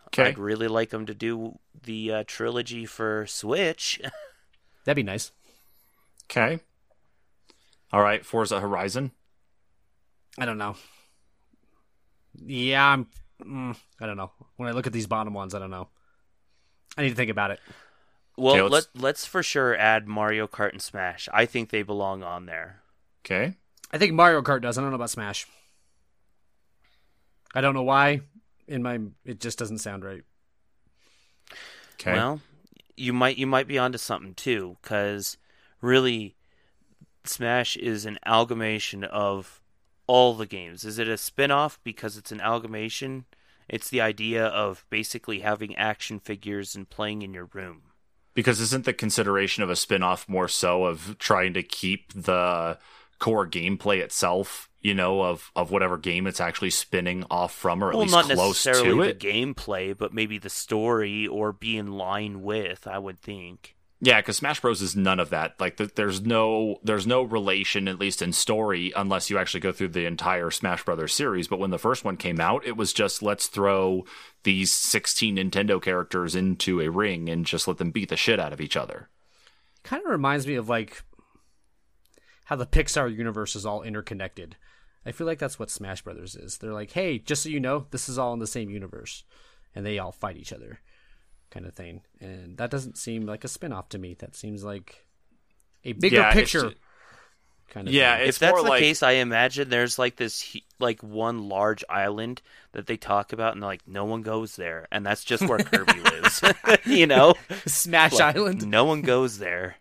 Okay. 0.09 0.29
I'd 0.29 0.39
really 0.39 0.69
like 0.69 0.91
them 0.91 1.07
to 1.07 1.15
do 1.15 1.59
the 1.83 2.13
uh, 2.13 2.25
trilogy 2.27 2.85
for 2.87 3.27
Switch. 3.27 4.01
That'd 4.85 4.97
be 4.97 5.03
nice. 5.03 5.33
Okay. 6.31 6.61
All 7.93 8.03
right. 8.03 8.25
Forza 8.25 8.61
Horizon. 8.61 9.11
I 10.39 10.45
don't 10.45 10.59
know. 10.59 10.77
Yeah, 12.35 12.85
I'm. 12.87 13.07
Mm, 13.43 13.77
I 14.01 14.07
don't 14.07 14.17
know. 14.17 14.31
When 14.57 14.69
I 14.69 14.73
look 14.73 14.87
at 14.87 14.93
these 14.93 15.07
bottom 15.07 15.35
ones, 15.35 15.55
I 15.55 15.59
don't 15.59 15.71
know. 15.71 15.89
I 16.97 17.03
need 17.03 17.11
to 17.11 17.15
think 17.17 17.31
about 17.31 17.51
it. 17.51 17.61
well, 18.37 18.55
Okay, 18.55 18.63
let 18.63 18.71
let's- 18.71 18.89
let's 18.95 19.27
for 19.27 19.43
sure 19.43 19.77
add 19.77 20.07
Mario 20.09 20.47
Kart 20.47 20.73
and 20.73 20.81
Smash. 20.83 21.29
I 21.33 21.47
think 21.47 21.71
they 21.71 21.83
belong 21.83 22.23
on 22.23 22.47
there. 22.47 22.83
Okay. 23.25 23.55
I 23.93 23.99
think 23.99 24.13
Mario 24.13 24.43
Kart 24.43 24.63
does. 24.63 24.77
I 24.79 24.81
don't 24.81 24.91
know 24.91 24.97
about 24.97 25.11
Smash. 25.11 25.47
I 27.55 27.61
don't 27.61 27.75
know 27.75 27.83
why. 27.83 28.21
In 28.67 28.83
my, 28.83 28.99
it 29.25 29.41
just 29.41 29.59
doesn't 29.59 29.79
sound 29.79 30.05
right. 30.05 30.23
Okay. 31.95 32.13
Well, 32.13 32.41
you 32.97 33.13
might 33.13 33.37
you 33.39 33.47
might 33.47 33.69
be 33.69 33.79
onto 33.79 33.99
something 33.99 34.35
too, 34.35 34.77
because 34.83 35.37
really, 35.81 36.35
Smash 37.25 37.77
is 37.77 38.05
an 38.07 38.19
amalgamation 38.25 39.05
of 39.05 39.61
all 40.07 40.35
the 40.35 40.47
games. 40.47 40.85
Is 40.85 40.99
it 40.99 41.09
a 41.09 41.17
spin-off 41.17 41.79
because 41.85 42.17
it's 42.17 42.33
an 42.33 42.41
amalgamation? 42.41 43.25
It's 43.69 43.89
the 43.89 44.01
idea 44.01 44.47
of 44.47 44.85
basically 44.91 45.41
having 45.41 45.75
action 45.77 46.21
figures 46.21 46.75
and 46.77 46.89
playing 46.89 47.23
in 47.23 47.33
your 47.35 47.47
room. 47.53 47.83
because 48.35 48.61
isn't 48.61 48.85
the 48.85 48.93
consideration 48.93 49.63
of 49.63 49.71
a 49.71 49.77
spin-off 49.77 50.29
more 50.29 50.49
so 50.49 50.85
of 50.85 51.17
trying 51.19 51.55
to 51.55 51.63
keep 51.63 52.13
the 52.13 52.79
core 53.19 53.47
gameplay 53.47 54.01
itself, 54.01 54.69
you 54.81 54.93
know, 54.93 55.23
of 55.23 55.51
of 55.57 55.71
whatever 55.71 55.97
game 55.97 56.27
it's 56.27 56.41
actually 56.41 56.71
spinning 56.71 57.25
off 57.31 57.55
from 57.55 57.83
or 57.83 57.91
at 57.91 57.95
well, 57.95 58.03
least 58.03 58.13
not 58.13 58.25
close 58.25 58.67
necessarily 58.67 58.91
to 58.91 59.03
the 59.05 59.11
it? 59.11 59.19
gameplay, 59.21 59.97
but 59.97 60.13
maybe 60.13 60.37
the 60.39 60.51
story 60.51 61.27
or 61.27 61.53
be 61.53 61.77
in 61.79 61.93
line 61.93 62.43
with. 62.43 62.87
I 62.87 62.99
would 62.99 63.21
think. 63.21 63.74
Yeah, 64.05 64.21
because 64.21 64.37
Smash 64.37 64.61
Bros 64.61 64.83
is 64.83 64.95
none 64.95 65.19
of 65.19 65.31
that. 65.31 65.59
Like, 65.59 65.79
th- 65.79 65.95
there's 65.95 66.21
no 66.21 66.79
there's 66.83 67.07
no 67.07 67.23
relation, 67.23 67.89
at 67.89 67.99
least 67.99 68.21
in 68.21 68.35
story, 68.35 68.93
unless 68.95 69.31
you 69.31 69.39
actually 69.39 69.61
go 69.61 69.73
through 69.73 69.89
the 69.89 70.05
entire 70.05 70.51
Smash 70.51 70.85
Brothers 70.85 71.15
series. 71.15 71.49
But 71.49 71.59
when 71.59 71.71
the 71.71 71.79
first 71.79 72.05
one 72.05 72.19
came 72.19 72.39
out, 72.39 72.67
it 72.67 72.77
was 72.77 72.93
just 72.93 73.23
let's 73.23 73.47
throw 73.47 74.05
these 74.43 74.71
16 74.73 75.37
Nintendo 75.37 75.81
characters 75.81 76.35
into 76.35 76.83
a 76.83 76.91
ring 76.91 77.31
and 77.31 77.47
just 77.47 77.67
let 77.67 77.79
them 77.79 77.93
beat 77.93 78.11
the 78.11 78.17
shit 78.17 78.39
out 78.39 78.53
of 78.53 78.61
each 78.61 78.77
other. 78.77 79.09
Kind 79.85 80.05
of 80.05 80.11
reminds 80.11 80.47
me 80.47 80.57
of 80.57 80.69
like 80.69 81.03
how 82.45 82.57
the 82.57 82.67
Pixar 82.67 83.17
universe 83.17 83.57
is 83.57 83.65
all 83.65 83.83
interconnected. 83.83 84.57
I 85.07 85.13
feel 85.13 85.27
like 85.27 85.39
that's 85.39 85.59
what 85.59 85.71
Smash 85.71 86.03
Brothers 86.03 86.37
is. 86.37 86.59
They're 86.59 86.75
like, 86.75 86.93
hey, 86.93 87.19
just 87.19 87.43
so 87.43 87.49
you 87.49 87.59
know, 87.59 87.87
this 87.91 88.11
is 88.11 88.19
all 88.19 88.35
in 88.35 88.39
the 88.39 88.47
same 88.47 88.69
universe, 88.69 89.25
and 89.75 89.87
they 89.87 89.99
all 89.99 90.13
fight 90.13 90.37
each 90.37 90.53
other, 90.53 90.81
kind 91.55 91.65
of 91.67 91.75
thing. 91.75 92.03
And 92.21 92.59
that 92.59 92.71
doesn't 92.71 92.99
seem 92.99 93.25
like 93.27 93.45
a 93.45 93.49
spin-off 93.49 93.89
to 93.91 93.99
me. 93.99 94.15
That 94.19 94.35
seems 94.35 94.65
like 94.65 95.05
a 95.85 95.93
bigger 95.93 96.17
Yeah, 96.17 96.33
picture 96.33 96.71
ju- 96.71 96.75
kind 97.69 97.87
of. 97.89 97.95
Yeah, 97.95 98.17
thing. 98.19 98.29
it's 98.29 98.37
if 98.37 98.41
that's 98.41 98.63
the 98.63 98.69
like 98.69 98.81
case, 98.81 99.03
I 99.05 99.13
imagine 99.13 99.69
there's 99.69 99.99
like 99.99 100.17
this 100.17 100.57
like 100.81 101.01
one 101.03 101.49
large 101.49 101.85
island 101.89 102.43
that 102.73 102.87
they 102.89 102.97
talk 102.97 103.33
about, 103.33 103.53
and 103.53 103.63
like, 103.63 103.83
no 103.87 104.05
one 104.05 104.23
goes 104.23 104.57
there, 104.57 104.89
and 104.91 105.07
that's 105.07 105.23
just 105.25 105.47
where 105.49 105.59
Kirby 105.61 106.01
lives. 106.01 106.43
you 106.85 107.07
know, 107.07 107.35
Smash 107.67 108.15
Like, 108.15 108.37
Island. 108.37 108.67
No 108.67 108.85
one 108.85 109.03
goes 109.03 109.39
there. 109.39 109.77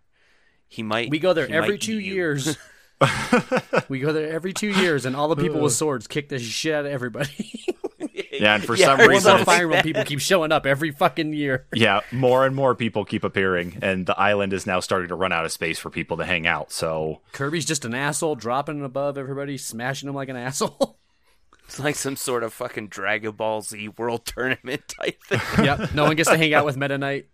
He 0.67 0.83
might. 0.83 1.09
We 1.09 1.19
go 1.19 1.33
there 1.33 1.49
every 1.51 1.77
two 1.79 1.99
years. 1.99 2.57
we 3.89 3.99
go 3.99 4.13
there 4.13 4.31
every 4.31 4.53
two 4.53 4.69
years, 4.69 5.05
and 5.05 5.15
all 5.15 5.27
the 5.27 5.35
people 5.35 5.59
with 5.59 5.73
swords 5.73 6.07
kick 6.07 6.29
the 6.29 6.39
shit 6.39 6.73
out 6.73 6.85
of 6.85 6.91
everybody. 6.91 7.65
Yeah, 8.41 8.55
and 8.55 8.63
for 8.65 8.75
Yeah, 8.75 8.85
some 8.85 8.97
reason, 8.99 9.11
more 9.11 9.21
something 9.21 9.41
it's- 9.43 9.57
Fire 9.57 9.63
Emblem 9.65 9.83
people 9.83 10.03
keep 10.03 10.19
showing 10.19 10.51
up 10.51 10.65
every 10.65 10.91
fucking 10.91 11.33
year. 11.33 11.65
yeah, 11.73 12.01
more 12.11 12.45
and 12.45 12.55
more 12.55 12.73
people 12.75 13.05
keep 13.05 13.23
appearing, 13.23 13.77
and 13.81 14.05
the 14.05 14.17
island 14.19 14.53
is 14.53 14.65
now 14.65 14.79
starting 14.79 15.09
to 15.09 15.15
run 15.15 15.31
out 15.31 15.45
of 15.45 15.51
space 15.51 15.79
for 15.79 15.89
people 15.89 16.17
to 16.17 16.25
hang 16.25 16.47
out. 16.47 16.71
So 16.71 17.21
Kirby's 17.31 17.65
just 17.65 17.85
an 17.85 17.93
asshole, 17.93 18.35
dropping 18.35 18.83
above 18.83 19.17
everybody, 19.17 19.57
smashing 19.57 20.07
them 20.07 20.15
like 20.15 20.29
an 20.29 20.35
asshole. 20.37 20.97
It's 21.65 21.79
like 21.79 21.95
some 21.95 22.17
sort 22.17 22.43
of 22.43 22.51
fucking 22.53 22.89
Dragon 22.89 23.31
Ball 23.31 23.61
Z 23.61 23.87
World 23.97 24.25
Tournament 24.25 24.81
type 24.89 25.23
thing. 25.23 25.63
yep. 25.65 25.93
No 25.93 26.03
one 26.03 26.17
gets 26.17 26.29
to 26.29 26.37
hang 26.37 26.53
out 26.53 26.65
with 26.65 26.75
Meta 26.75 26.97
Knight. 26.97 27.27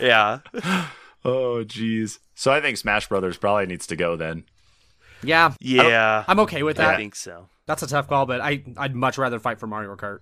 yeah. 0.00 0.40
Oh, 1.24 1.62
jeez. 1.64 2.18
So 2.34 2.50
I 2.50 2.60
think 2.60 2.76
Smash 2.78 3.08
Brothers 3.08 3.36
probably 3.36 3.66
needs 3.66 3.86
to 3.88 3.96
go 3.96 4.16
then. 4.16 4.44
Yeah, 5.22 5.52
Yeah. 5.60 6.24
I'm 6.26 6.40
okay 6.40 6.62
with 6.62 6.78
that. 6.78 6.94
I 6.94 6.96
think 6.96 7.14
so. 7.14 7.48
That's 7.70 7.84
a 7.84 7.86
tough 7.86 8.08
call, 8.08 8.26
but 8.26 8.40
I 8.40 8.64
I'd 8.76 8.96
much 8.96 9.16
rather 9.16 9.38
fight 9.38 9.60
for 9.60 9.68
Mario 9.68 9.94
Kart. 9.94 10.18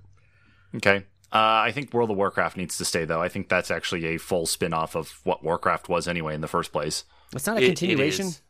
Okay. 0.77 1.07
Uh, 1.33 1.65
I 1.65 1.73
think 1.73 1.95
World 1.95 2.11
of 2.11 2.19
Warcraft 2.19 2.59
needs 2.59 2.77
to 2.77 2.85
stay, 2.85 3.07
though. 3.07 3.23
I 3.23 3.29
think 3.29 3.49
that's 3.49 3.71
actually 3.71 4.05
a 4.05 4.19
full 4.19 4.45
spin 4.45 4.75
off 4.75 4.95
of 4.95 5.19
what 5.25 5.43
Warcraft 5.43 5.89
was 5.89 6.07
anyway 6.07 6.35
in 6.35 6.43
the 6.43 6.49
first 6.49 6.73
place. 6.73 7.05
It's 7.35 7.47
not 7.47 7.57
a 7.57 7.61
It- 7.61 7.65
it 7.65 7.69
continuation. 7.69 8.27
is. 8.27 8.43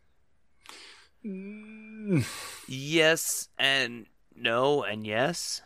Yes 2.67 3.49
and 3.59 4.07
no 4.35 4.83
and 4.83 5.07
yes. 5.07 5.63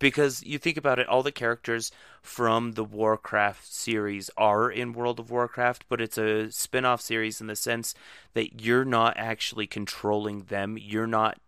Because 0.00 0.42
you 0.44 0.58
think 0.58 0.76
about 0.76 0.98
it, 1.00 1.08
all 1.08 1.24
the 1.24 1.32
characters 1.32 1.90
from 2.22 2.72
the 2.72 2.84
Warcraft 2.84 3.66
series 3.66 4.30
are 4.36 4.70
in 4.70 4.92
World 4.92 5.18
of 5.18 5.28
Warcraft, 5.30 5.86
but 5.88 6.00
it's 6.00 6.16
a 6.18 6.52
spin 6.52 6.84
off 6.84 7.00
series 7.00 7.40
in 7.40 7.48
the 7.48 7.56
sense 7.56 7.94
that 8.34 8.60
you're 8.60 8.84
not 8.84 9.16
actually 9.16 9.66
controlling 9.66 10.44
them. 10.44 10.78
You're 10.78 11.08
not 11.08 11.40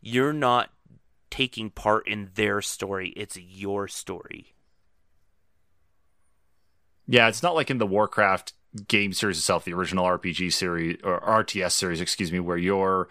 you're 0.00 0.32
not 0.32 0.70
taking 1.30 1.70
part 1.70 2.08
in 2.08 2.30
their 2.34 2.60
story. 2.60 3.10
It's 3.16 3.36
your 3.36 3.88
story. 3.88 4.54
Yeah, 7.06 7.28
it's 7.28 7.42
not 7.42 7.54
like 7.54 7.70
in 7.70 7.78
the 7.78 7.86
Warcraft 7.86 8.52
game 8.86 9.12
series 9.12 9.38
itself, 9.38 9.64
the 9.64 9.74
original 9.74 10.04
RPG 10.04 10.52
series 10.52 10.98
or 11.02 11.20
RTS 11.20 11.72
series, 11.72 12.00
excuse 12.00 12.32
me, 12.32 12.40
where 12.40 12.56
you're 12.56 13.08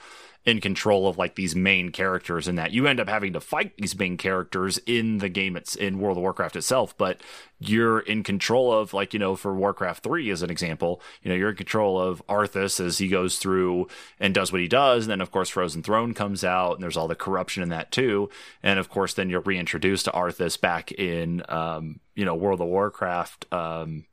in 0.48 0.62
control 0.62 1.10
of 1.10 1.18
like 1.18 1.36
these 1.36 1.58
main 1.58 1.90
characters 1.90 2.48
and 2.48 2.58
that 2.58 2.72
you 2.72 2.88
end 2.88 3.02
up 3.02 3.10
having 3.10 3.34
to 3.34 3.40
fight 3.40 3.74
these 3.78 4.00
main 4.00 4.16
characters 4.16 4.80
in 4.86 5.18
the 5.18 5.28
game 5.28 5.58
it's 5.58 5.76
in 5.76 6.00
World 6.00 6.16
of 6.16 6.22
Warcraft 6.22 6.56
itself, 6.56 6.98
but 6.98 7.20
you're 7.60 8.00
in 8.00 8.24
control 8.24 8.72
of 8.72 8.94
like, 8.94 9.14
you 9.14 9.20
know, 9.20 9.36
for 9.36 9.54
Warcraft 9.54 10.06
3 10.06 10.30
as 10.30 10.42
an 10.42 10.50
example, 10.50 11.02
you 11.22 11.28
know, 11.28 11.36
you're 11.36 11.50
in 11.50 11.58
control 11.58 12.00
of 12.00 12.26
Arthas 12.28 12.80
as 12.80 12.98
he 12.98 13.10
goes 13.10 13.40
through 13.40 13.90
and 14.22 14.34
does 14.34 14.54
what 14.54 14.62
he 14.62 14.70
does, 14.70 15.04
and 15.04 15.12
then 15.12 15.22
of 15.22 15.32
course 15.32 15.50
Frozen 15.50 15.84
Throne 15.84 16.14
comes 16.14 16.46
out 16.46 16.76
and 16.76 16.84
there's 16.84 16.96
all 16.96 17.10
the 17.10 17.16
corruption 17.16 17.62
in 17.62 17.68
that 17.70 17.92
too. 17.92 18.30
And 18.64 18.80
of 18.80 18.90
course 18.90 19.16
then 19.16 19.30
you're 19.30 19.42
reintroduced 19.42 20.06
to 20.06 20.12
Arthas 20.12 20.60
back 20.60 20.94
in 20.94 21.44
um, 21.50 22.00
you 22.16 22.24
know, 22.24 22.36
World 22.36 22.62
of 22.62 22.68
Warcraft 22.68 23.52
um 23.52 24.06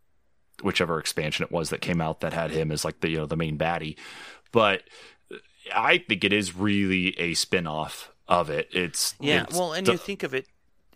whichever 0.65 0.99
expansion 0.99 1.45
it 1.45 1.53
was 1.53 1.71
that 1.71 1.81
came 1.81 2.01
out 2.01 2.21
that 2.21 2.33
had 2.33 2.51
him 2.51 2.73
as 2.73 2.85
like 2.85 3.01
the 3.01 3.11
you 3.11 3.19
know 3.19 3.27
the 3.27 3.37
main 3.37 3.59
baddie. 3.59 3.97
But 4.51 4.83
I 5.75 5.99
think 5.99 6.25
it 6.25 6.33
is 6.33 6.57
really 6.57 7.19
a 7.19 7.35
spin-off 7.35 8.11
of 8.27 8.51
it. 8.51 8.69
It's 8.73 9.15
Yeah, 9.21 9.45
it's 9.45 9.57
well, 9.57 9.73
and 9.73 9.87
the- 9.87 9.93
you 9.93 9.99
think 9.99 10.23
of 10.23 10.35
it, 10.35 10.47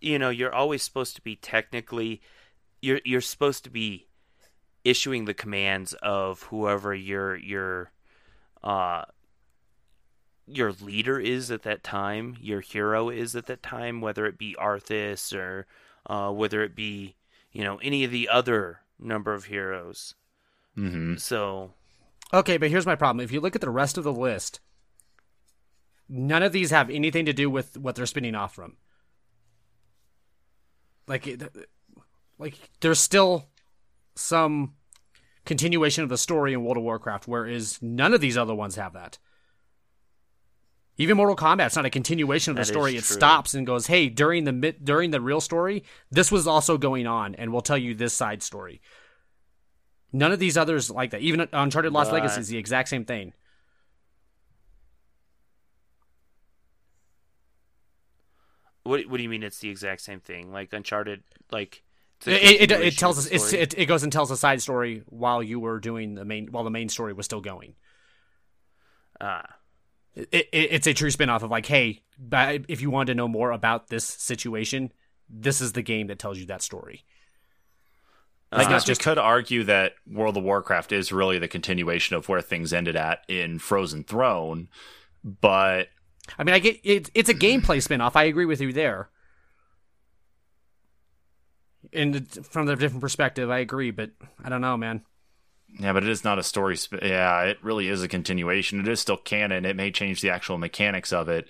you 0.01 0.19
know, 0.19 0.31
you're 0.31 0.55
always 0.55 0.83
supposed 0.83 1.17
to 1.17 1.23
be 1.23 1.37
technically, 1.37 2.21
you're 2.81 3.01
you're 3.05 3.21
supposed 3.21 3.65
to 3.65 3.71
be 3.71 4.07
issuing 4.85 5.27
the 5.27 5.35
commands 5.35 5.93
of 5.95 6.43
whoever 6.45 6.95
your 6.95 7.37
your 7.37 7.93
uh 8.63 9.05
your 10.47 10.73
leader 10.73 11.21
is 11.21 11.51
at 11.51 11.63
that 11.65 11.85
time, 11.85 12.37
your 12.41 12.61
hero 12.63 13.11
is 13.11 13.37
at 13.37 13.47
that 13.47 13.63
time, 13.63 14.01
whether 14.01 14.25
it 14.25 14.39
be 14.39 14.57
Arthas 14.59 15.37
or 15.37 15.67
uh, 16.07 16.31
whether 16.33 16.63
it 16.63 16.75
be 16.75 17.17
you 17.53 17.63
know 17.63 17.77
any 17.83 18.05
of 18.05 18.11
the 18.11 18.29
other 18.29 18.81
number 18.99 19.35
of 19.35 19.45
heroes. 19.45 20.15
Mhm. 20.77 21.21
So 21.21 21.75
Okay, 22.33 22.59
but 22.59 22.71
here's 22.71 22.87
my 22.87 22.95
problem. 22.95 23.25
If 23.25 23.33
you 23.33 23.41
look 23.41 23.55
at 23.55 23.63
the 23.63 23.71
rest 23.71 23.97
of 23.97 24.05
the 24.05 24.13
list, 24.13 24.61
none 26.09 26.43
of 26.43 26.53
these 26.53 26.71
have 26.71 26.91
anything 26.91 27.25
to 27.25 27.33
do 27.33 27.49
with 27.49 27.77
what 27.79 27.95
they're 27.95 28.07
spinning 28.07 28.35
off 28.35 28.55
from. 28.55 28.77
Like, 31.07 31.43
like 32.39 32.55
there's 32.81 33.01
still 33.01 33.49
some 34.15 34.75
continuation 35.47 36.05
of 36.05 36.11
the 36.11 36.19
story 36.19 36.53
in 36.53 36.63
World 36.63 36.77
of 36.77 36.83
Warcraft, 36.83 37.27
whereas 37.27 37.81
none 37.81 38.13
of 38.13 38.21
these 38.21 38.37
other 38.37 38.55
ones 38.55 38.77
have 38.77 38.93
that. 38.93 39.19
Even 41.01 41.17
Mortal 41.17 41.37
Kombat's 41.37 41.77
not 41.77 41.87
a 41.87 41.91
continuation 41.91 42.51
of 42.51 42.57
the 42.57 42.63
That 42.63 42.67
story. 42.67 42.97
It 42.97 43.05
stops 43.05 43.55
and 43.55 43.65
goes, 43.67 43.87
"Hey, 43.87 44.09
during 44.09 44.45
the 44.45 44.73
during 44.83 45.13
the 45.13 45.21
real 45.21 45.41
story, 45.41 45.85
this 46.11 46.33
was 46.33 46.47
also 46.47 46.77
going 46.77 47.07
on, 47.07 47.37
and 47.37 47.53
we'll 47.53 47.63
tell 47.63 47.79
you 47.79 47.95
this 47.95 48.13
side 48.13 48.43
story." 48.43 48.81
None 50.13 50.33
of 50.33 50.39
these 50.41 50.57
others 50.57 50.91
like 50.91 51.11
that. 51.11 51.21
Even 51.21 51.49
Uncharted 51.53 51.93
Lost 51.93 52.11
But- 52.11 52.17
Legacy 52.23 52.41
is 52.41 52.49
the 52.49 52.59
exact 52.59 52.89
same 52.89 53.05
thing. 53.05 53.33
what 58.89 59.07
what 59.07 59.19
do 59.19 59.23
you 59.23 59.29
mean? 59.29 59.43
It's 59.43 59.59
the 59.59 59.69
exact 59.69 60.01
same 60.01 60.21
thing, 60.21 60.51
like 60.51 60.73
Uncharted, 60.73 61.23
like. 61.51 61.83
It, 62.27 62.73
it, 62.73 62.73
it 62.73 62.99
tells 62.99 63.17
us 63.17 63.53
it, 63.53 63.79
it 63.79 63.87
goes 63.87 64.03
and 64.03 64.13
tells 64.13 64.33
a 64.33 64.37
side 64.37 64.61
story 64.61 65.05
while 65.07 65.41
you 65.41 65.61
were 65.61 65.79
doing 65.79 66.17
the 66.17 66.25
main 66.25 66.49
while 66.51 66.65
the 66.65 66.71
main 66.71 66.89
story 66.89 67.13
was 67.13 67.27
still 67.27 67.41
going. 67.41 67.75
ah. 69.21 69.58
It, 70.15 70.29
it, 70.33 70.49
it's 70.53 70.87
a 70.87 70.95
true 70.95 71.11
spin-off 71.11 71.43
of 71.43 71.51
like, 71.51 71.67
hey, 71.67 72.03
if 72.33 72.81
you 72.81 72.91
wanted 72.91 73.13
to 73.13 73.15
know 73.15 73.29
more 73.29 73.53
about 73.53 73.89
this 73.89 74.05
situation, 74.05 74.93
this 75.29 75.61
is 75.61 75.73
the 75.73 75.83
game 75.83 76.09
that 76.09 76.19
tells 76.19 76.39
you 76.39 76.47
that 76.47 76.63
story. 76.63 77.05
I 78.51 78.69
guess 78.69 78.85
just- 78.85 79.01
we 79.01 79.05
could 79.05 79.19
argue 79.19 79.65
that 79.65 79.93
World 80.11 80.37
of 80.37 80.43
Warcraft 80.43 80.93
is 80.93 81.13
really 81.13 81.39
the 81.39 81.49
continuation 81.49 82.17
of 82.17 82.29
where 82.29 82.41
things 82.41 82.73
ended 82.73 82.97
at 82.97 83.25
in 83.29 83.59
Frozen 83.59 84.05
Throne, 84.05 84.69
but 85.23 85.89
I 86.39 86.45
mean, 86.45 86.55
I 86.55 86.59
get 86.59 86.81
it, 86.83 87.11
it's 87.15 87.29
a 87.29 87.35
gameplay 87.35 87.83
spin-off. 87.83 88.17
I 88.17 88.25
agree 88.25 88.47
with 88.47 88.61
you 88.61 88.73
there. 88.73 89.11
And 91.93 92.29
from 92.47 92.67
the 92.67 92.77
different 92.77 93.01
perspective, 93.01 93.51
I 93.51 93.59
agree, 93.59 93.91
but 93.91 94.11
I 94.43 94.49
don't 94.49 94.61
know, 94.61 94.77
man. 94.77 95.03
Yeah, 95.79 95.93
but 95.93 96.03
it 96.03 96.09
is 96.09 96.25
not 96.25 96.39
a 96.39 96.43
story. 96.43 96.77
Sp- 96.81 97.03
yeah, 97.03 97.43
it 97.45 97.59
really 97.63 97.89
is 97.89 98.03
a 98.03 98.09
continuation. 98.09 98.81
It 98.81 98.89
is 98.89 99.01
still 99.01 99.17
canon. 99.17 99.65
It 99.65 99.77
may 99.77 99.91
change 99.91 100.21
the 100.21 100.31
actual 100.31 100.59
mechanics 100.59 101.13
of 101.13 101.29
it, 101.29 101.47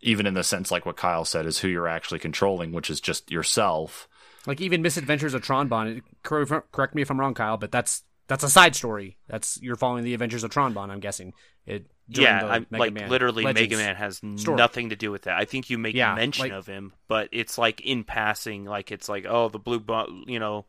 even 0.00 0.26
in 0.26 0.34
the 0.34 0.44
sense 0.44 0.70
like 0.70 0.84
what 0.86 0.96
Kyle 0.96 1.24
said 1.24 1.46
is 1.46 1.58
who 1.58 1.68
you're 1.68 1.88
actually 1.88 2.18
controlling, 2.18 2.72
which 2.72 2.90
is 2.90 3.00
just 3.00 3.30
yourself. 3.30 4.08
Like 4.46 4.60
even 4.60 4.82
Misadventures 4.82 5.32
of 5.34 5.42
Tron 5.42 5.68
Bonne. 5.68 6.02
Correct 6.22 6.70
correct 6.72 6.94
me 6.94 7.02
if 7.02 7.10
I'm 7.10 7.18
wrong, 7.18 7.34
Kyle, 7.34 7.56
but 7.56 7.72
that's 7.72 8.02
that's 8.26 8.44
a 8.44 8.48
side 8.50 8.76
story. 8.76 9.16
That's 9.28 9.58
you're 9.62 9.76
following 9.76 10.04
the 10.04 10.12
adventures 10.14 10.44
of 10.44 10.50
Tron 10.50 10.74
Bonne. 10.74 10.90
I'm 10.90 11.00
guessing. 11.00 11.32
It 11.66 11.86
Yeah, 12.08 12.44
I'm 12.44 12.66
Mega 12.70 12.80
like 12.82 12.92
Man 12.92 13.08
literally 13.08 13.42
Legends 13.42 13.70
Mega 13.70 13.82
Man 13.82 13.96
has 13.96 14.20
story. 14.36 14.56
nothing 14.58 14.90
to 14.90 14.96
do 14.96 15.10
with 15.10 15.22
that. 15.22 15.38
I 15.38 15.46
think 15.46 15.70
you 15.70 15.78
make 15.78 15.94
Yeah, 15.94 16.14
mention 16.14 16.42
like- 16.44 16.52
of 16.52 16.66
him, 16.66 16.92
but 17.08 17.30
it's 17.32 17.56
like 17.56 17.80
in 17.80 18.04
passing, 18.04 18.66
like 18.66 18.92
it's 18.92 19.08
like 19.08 19.24
oh 19.26 19.48
the 19.48 19.58
blue, 19.58 19.80
bu- 19.80 20.24
you 20.26 20.38
know, 20.38 20.66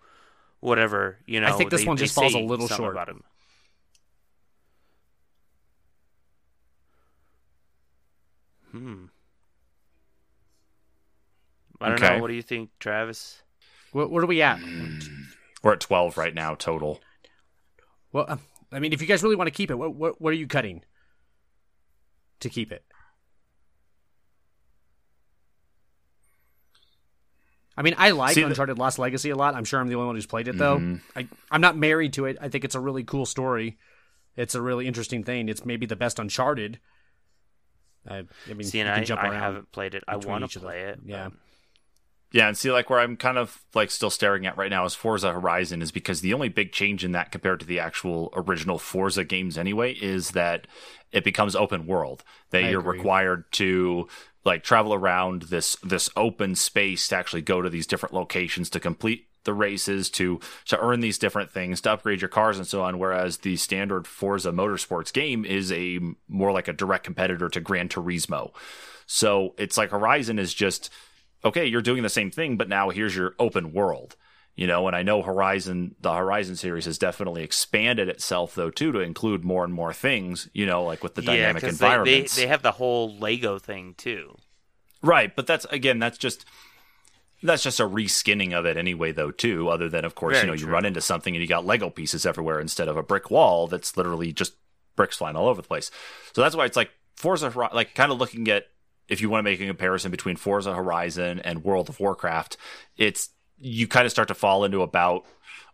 whatever. 0.60 1.18
You 1.26 1.42
know, 1.42 1.48
I 1.48 1.52
think 1.54 1.70
this 1.72 1.82
they- 1.82 1.88
one 1.88 1.98
just 1.98 2.16
falls 2.16 2.34
a 2.34 2.40
little 2.40 2.68
short. 2.68 2.94
about 2.94 3.10
him. 3.10 3.24
Hmm. 8.72 9.06
I 11.82 11.90
don't 11.90 12.02
Okay. 12.04 12.16
know. 12.16 12.22
What 12.22 12.28
do 12.28 12.34
you 12.34 12.42
think, 12.42 12.72
Travis? 12.80 13.42
What, 13.92 14.10
what 14.10 14.24
are 14.24 14.28
we 14.28 14.42
at? 14.42 14.60
We're 15.64 15.74
at 15.74 15.80
12 15.80 16.18
right 16.18 16.34
now 16.34 16.56
total. 16.56 17.02
Well, 18.12 18.40
I 18.72 18.80
mean, 18.80 18.94
if 18.94 19.02
you 19.02 19.08
guys 19.08 19.24
really 19.24 19.36
want 19.36 19.48
to 19.48 19.52
keep 19.52 19.70
it, 19.72 19.76
what 19.76 19.94
what, 19.96 20.22
what 20.22 20.32
are 20.32 20.36
you 20.38 20.48
cutting 20.48 20.84
to 22.40 22.50
keep 22.50 22.72
it? 22.72 22.86
I 27.78 27.82
mean, 27.82 27.96
I 27.98 28.12
like 28.12 28.36
See, 28.36 28.42
the- 28.42 28.48
Uncharted 28.48 28.78
Lost 28.78 29.00
Legacy 29.00 29.30
a 29.32 29.36
lot. 29.36 29.54
I'm 29.56 29.66
sure 29.66 29.80
I'm 29.80 29.88
the 29.88 29.96
only 29.96 30.08
one 30.08 30.16
who's 30.16 30.26
played 30.26 30.48
it 30.48 30.58
though. 30.58 30.78
Mm-hmm. 30.78 31.20
I, 31.20 31.28
I'm 31.52 31.62
not 31.62 31.76
married 31.78 32.14
to 32.14 32.26
it. 32.26 32.38
I 32.40 32.50
think 32.50 32.64
it's 32.64 32.76
a 32.76 32.80
really 32.80 33.04
cool 33.04 33.26
story. 33.26 33.78
It's 34.38 34.56
a 34.56 34.62
really 34.62 34.88
interesting 34.88 35.24
thing. 35.24 35.50
It's 35.50 35.66
maybe 35.66 35.86
the 35.86 35.96
best 35.96 36.20
Uncharted. 36.20 36.80
I, 38.08 38.18
I 38.50 38.54
mean, 38.54 38.64
See, 38.64 38.78
you 38.80 38.86
and 38.86 38.94
can 38.94 39.02
I, 39.02 39.04
jump 39.04 39.22
I 39.22 39.30
around. 39.30 39.42
haven't 39.42 39.72
played 39.72 39.96
it. 39.96 40.04
I 40.08 40.16
want 40.18 40.50
to 40.52 40.60
play 40.60 40.82
it. 40.84 41.00
Yeah. 41.06 41.30
but- 41.30 41.40
Yeah, 42.32 42.48
and 42.48 42.58
see, 42.58 42.72
like 42.72 42.90
where 42.90 43.00
I'm 43.00 43.16
kind 43.16 43.38
of 43.38 43.64
like 43.74 43.92
still 43.92 44.10
staring 44.10 44.46
at 44.46 44.58
right 44.58 44.70
now 44.70 44.84
is 44.86 44.94
Forza 44.94 45.32
Horizon, 45.32 45.82
is 45.82 45.92
because 45.92 46.22
the 46.22 46.34
only 46.34 46.50
big 46.50 46.72
change 46.72 47.06
in 47.06 47.14
that 47.14 47.32
compared 47.32 47.60
to 47.62 47.66
the 47.66 47.80
actual 47.80 48.30
original 48.36 48.78
Forza 48.78 49.24
games 49.24 49.58
anyway 49.58 49.94
is 49.94 50.32
that 50.32 50.68
it 51.12 51.24
becomes 51.24 51.56
open 51.56 51.88
world. 51.88 52.24
That 52.50 52.66
I 52.66 52.70
you're 52.70 52.82
agree. 52.82 52.98
required 52.98 53.52
to 53.54 54.10
like 54.44 54.64
travel 54.64 54.94
around 54.94 55.44
this 55.44 55.76
this 55.84 56.10
open 56.16 56.56
space 56.56 57.08
to 57.10 57.16
actually 57.16 57.42
go 57.42 57.62
to 57.62 57.70
these 57.70 57.88
different 57.88 58.14
locations 58.14 58.70
to 58.70 58.80
complete 58.80 59.28
the 59.44 59.54
races 59.54 60.10
to 60.10 60.40
to 60.66 60.80
earn 60.80 61.00
these 61.00 61.18
different 61.18 61.52
things 61.52 61.82
to 61.82 61.92
upgrade 61.92 62.22
your 62.22 62.30
cars 62.30 62.58
and 62.58 62.68
so 62.68 62.82
on 62.82 63.00
whereas 63.00 63.38
the 63.38 63.56
standard 63.56 64.08
Forza 64.08 64.52
Motorsports 64.52 65.14
game 65.14 65.46
is 65.46 65.72
a 65.72 66.00
more 66.28 66.52
like 66.52 66.68
a 66.68 66.74
direct 66.74 67.04
competitor 67.04 67.50
to 67.50 67.60
Gran 67.60 67.90
Turismo 67.90 68.52
so 69.06 69.54
it's 69.58 69.78
like 69.78 69.92
Horizon 69.92 70.40
is 70.40 70.54
just 70.54 70.90
okay, 71.46 71.66
you're 71.66 71.82
doing 71.82 72.04
the 72.04 72.10
same 72.10 72.32
thing, 72.32 72.58
but 72.58 72.68
now 72.68 72.90
here's 72.90 73.16
your 73.16 73.36
open 73.40 73.72
world. 73.72 74.16
You 74.58 74.68
know, 74.68 74.88
and 74.88 74.96
I 74.96 75.04
know 75.04 75.22
Horizon, 75.22 75.96
the 76.00 76.14
Horizon 76.14 76.56
series 76.56 76.86
has 76.86 76.98
definitely 76.98 77.44
expanded 77.44 78.08
itself 78.10 78.56
though 78.56 78.70
too 78.70 78.92
to 78.94 79.00
include 79.00 79.44
more 79.44 79.66
and 79.66 79.74
more 79.74 79.94
things. 79.94 80.50
You 80.54 80.66
know, 80.66 80.84
like 80.84 81.04
with 81.04 81.16
the 81.16 81.22
yeah, 81.22 81.28
dynamic 81.36 81.62
'cause 81.64 81.78
they, 81.78 81.88
they 81.88 82.22
they 82.36 82.48
have 82.48 82.62
the 82.62 82.72
whole 82.72 83.18
Lego 83.18 83.60
thing 83.60 83.96
too. 83.98 84.38
right, 85.02 85.36
but 85.36 85.46
that's 85.46 85.66
again, 85.66 86.00
that's 86.00 86.18
just 86.18 86.46
that's 87.44 87.64
just 87.64 87.80
a 87.80 87.84
reskinning 87.88 88.54
of 88.54 88.66
it 88.66 88.78
anyway 88.78 89.12
though 89.12 89.32
too. 89.32 89.70
Other 89.70 89.90
than 89.90 90.06
of 90.06 90.16
course, 90.16 90.36
Very 90.36 90.46
you 90.46 90.48
know, 90.48 90.54
you 90.58 90.68
run 90.68 90.86
into 90.86 91.02
something 91.02 91.36
and 91.36 91.42
you 91.42 91.48
got 91.48 91.66
Lego 91.66 91.90
pieces 91.90 92.26
everywhere 92.26 92.60
instead 92.60 92.88
of 92.88 92.98
a 92.98 93.04
brick 93.04 93.30
wall 93.30 93.68
that's 93.68 93.98
literally 93.98 94.32
just 94.32 94.54
bricks 94.96 95.18
flying 95.18 95.36
all 95.36 95.48
over 95.48 95.62
the 95.62 95.68
place. 95.68 95.92
So 96.34 96.42
that's 96.42 96.56
why 96.56 96.66
it's 96.66 96.78
like 96.78 96.92
Forza, 97.18 97.52
like 97.74 97.94
kind 97.94 98.12
of 98.12 98.18
looking 98.20 98.48
at 98.48 98.68
if 99.08 99.22
you 99.22 99.30
want 99.30 99.40
to 99.40 99.52
make 99.52 99.60
a 99.62 99.68
comparison 99.68 100.12
between 100.12 100.36
Forza 100.36 100.74
Horizon 100.74 101.40
and 101.40 101.64
World 101.64 101.90
of 101.90 102.00
Warcraft, 102.00 102.58
it's 102.98 103.30
you 103.58 103.88
kind 103.88 104.06
of 104.06 104.12
start 104.12 104.28
to 104.28 104.36
fall 104.36 104.64
into 104.64 104.82
about 104.82 105.26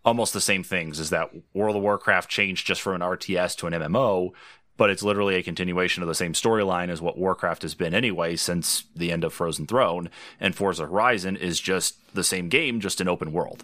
almost 0.03 0.33
the 0.33 0.41
same 0.41 0.63
things. 0.63 0.99
Is 0.99 1.09
that 1.09 1.31
World 1.53 1.75
of 1.75 1.81
Warcraft 1.81 2.29
changed 2.29 2.67
just 2.67 2.81
from 2.81 2.95
an 2.95 3.01
RTS 3.01 3.55
to 3.57 3.67
an 3.67 3.73
MMO, 3.73 4.31
but 4.77 4.89
it's 4.89 5.03
literally 5.03 5.35
a 5.35 5.43
continuation 5.43 6.03
of 6.03 6.09
the 6.09 6.15
same 6.15 6.33
storyline 6.33 6.89
as 6.89 7.01
what 7.01 7.17
Warcraft 7.17 7.61
has 7.61 7.75
been 7.75 7.93
anyway 7.93 8.35
since 8.35 8.85
the 8.95 9.11
end 9.11 9.23
of 9.23 9.33
Frozen 9.33 9.67
Throne, 9.67 10.09
and 10.39 10.55
Forza 10.55 10.85
Horizon 10.85 11.37
is 11.37 11.59
just 11.59 12.13
the 12.13 12.23
same 12.23 12.49
game, 12.49 12.79
just 12.79 13.01
an 13.01 13.07
open 13.07 13.31
world. 13.31 13.63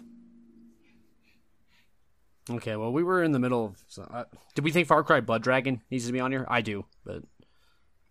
Okay, 2.50 2.76
well, 2.76 2.92
we 2.92 3.02
were 3.02 3.22
in 3.22 3.32
the 3.32 3.38
middle 3.38 3.66
of. 3.66 3.76
So, 3.88 4.02
uh, 4.04 4.24
did 4.54 4.64
we 4.64 4.70
think 4.70 4.88
Far 4.88 5.04
Cry 5.04 5.20
Blood 5.20 5.42
Dragon 5.42 5.82
needs 5.90 6.06
to 6.06 6.12
be 6.12 6.20
on 6.20 6.32
here? 6.32 6.46
I 6.48 6.62
do, 6.62 6.86
but 7.04 7.22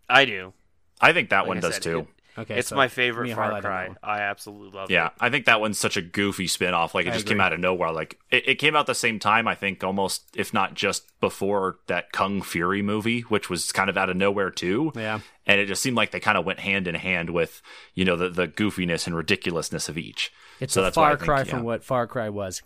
I 0.07 0.25
do. 0.25 0.53
I 1.01 1.13
think 1.13 1.29
that 1.29 1.39
Like 1.41 1.47
one 1.47 1.57
I 1.57 1.61
does 1.61 1.73
said, 1.75 1.83
too. 1.83 1.99
it- 1.99 2.39
okay, 2.41 2.57
it's 2.59 2.69
so 2.69 2.75
my 2.75 2.87
favorite 2.87 3.33
Far 3.33 3.45
highlight 3.45 3.65
on 3.65 3.71
that 3.71 3.99
Cry. 4.01 4.17
I 4.17 4.21
absolutely 4.21 4.77
love 4.77 4.89
Yeah, 4.91 5.07
it. 5.07 5.11
Yeah, 5.17 5.25
I 5.25 5.29
think 5.29 5.45
that 5.45 5.59
one's 5.61 5.77
such 5.79 5.97
a 5.97 6.01
goofy 6.01 6.47
spin 6.47 6.73
off. 6.73 6.93
Like 6.95 7.05
it 7.05 7.09
I 7.09 7.13
just 7.13 7.25
came 7.27 7.41
out 7.41 7.53
of 7.53 7.59
nowhere. 7.59 7.91
Like 7.91 8.19
it, 8.31 8.47
it 8.47 8.55
came 8.55 8.75
out 8.75 8.85
the 8.87 8.95
same 8.95 9.19
time, 9.19 9.47
I 9.47 9.55
think, 9.55 9.83
almost 9.83 10.23
if 10.35 10.53
not 10.53 10.73
just 10.73 11.03
before 11.19 11.77
that 11.87 12.11
Kung 12.11 12.41
Fury 12.41 12.81
movie, 12.81 13.21
which 13.21 13.49
was 13.49 13.71
kind 13.71 13.89
of 13.89 13.97
out 13.97 14.09
of 14.09 14.17
nowhere 14.17 14.49
too. 14.51 14.91
Yeah. 14.95 15.19
And 15.45 15.59
it 15.61 15.65
just 15.67 15.81
seemed 15.81 15.97
like 15.97 16.11
they 16.11 16.19
kind 16.19 16.37
of 16.37 16.45
went 16.45 16.59
hand 16.59 16.87
in 16.87 16.95
hand 16.95 17.29
with, 17.29 17.61
you 17.93 18.03
know, 18.05 18.15
the, 18.15 18.29
the 18.29 18.47
goofiness 18.47 19.07
and 19.07 19.15
ridiculousness 19.15 19.87
of 19.89 19.97
each. 19.97 20.31
It's 20.59 20.73
so 20.73 20.81
a 20.81 20.83
that's 20.85 20.97
why 20.97 21.09
far 21.09 21.17
think, 21.17 21.25
cry 21.27 21.37
yeah. 21.39 21.43
from 21.45 21.63
what 21.63 21.83
Far 21.83 22.07
Cry 22.07 22.29
was. 22.29 22.61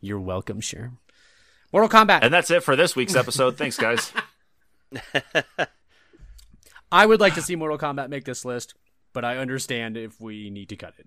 You're 0.00 0.20
welcome, 0.20 0.60
sure. 0.60 0.92
Mortal 1.72 1.88
Kombat. 1.88 2.20
And 2.22 2.32
that's 2.34 2.50
it 2.50 2.62
for 2.62 2.76
this 2.76 2.96
week's 2.96 3.14
episode. 3.14 3.56
Thanks, 3.56 3.76
guys. 3.76 4.12
I 6.92 7.06
would 7.06 7.20
like 7.20 7.34
to 7.34 7.42
see 7.42 7.56
Mortal 7.56 7.78
Kombat 7.78 8.08
make 8.08 8.24
this 8.24 8.44
list, 8.44 8.74
but 9.12 9.24
I 9.24 9.38
understand 9.38 9.96
if 9.96 10.20
we 10.20 10.50
need 10.50 10.68
to 10.68 10.76
cut 10.76 10.94
it. 10.98 11.06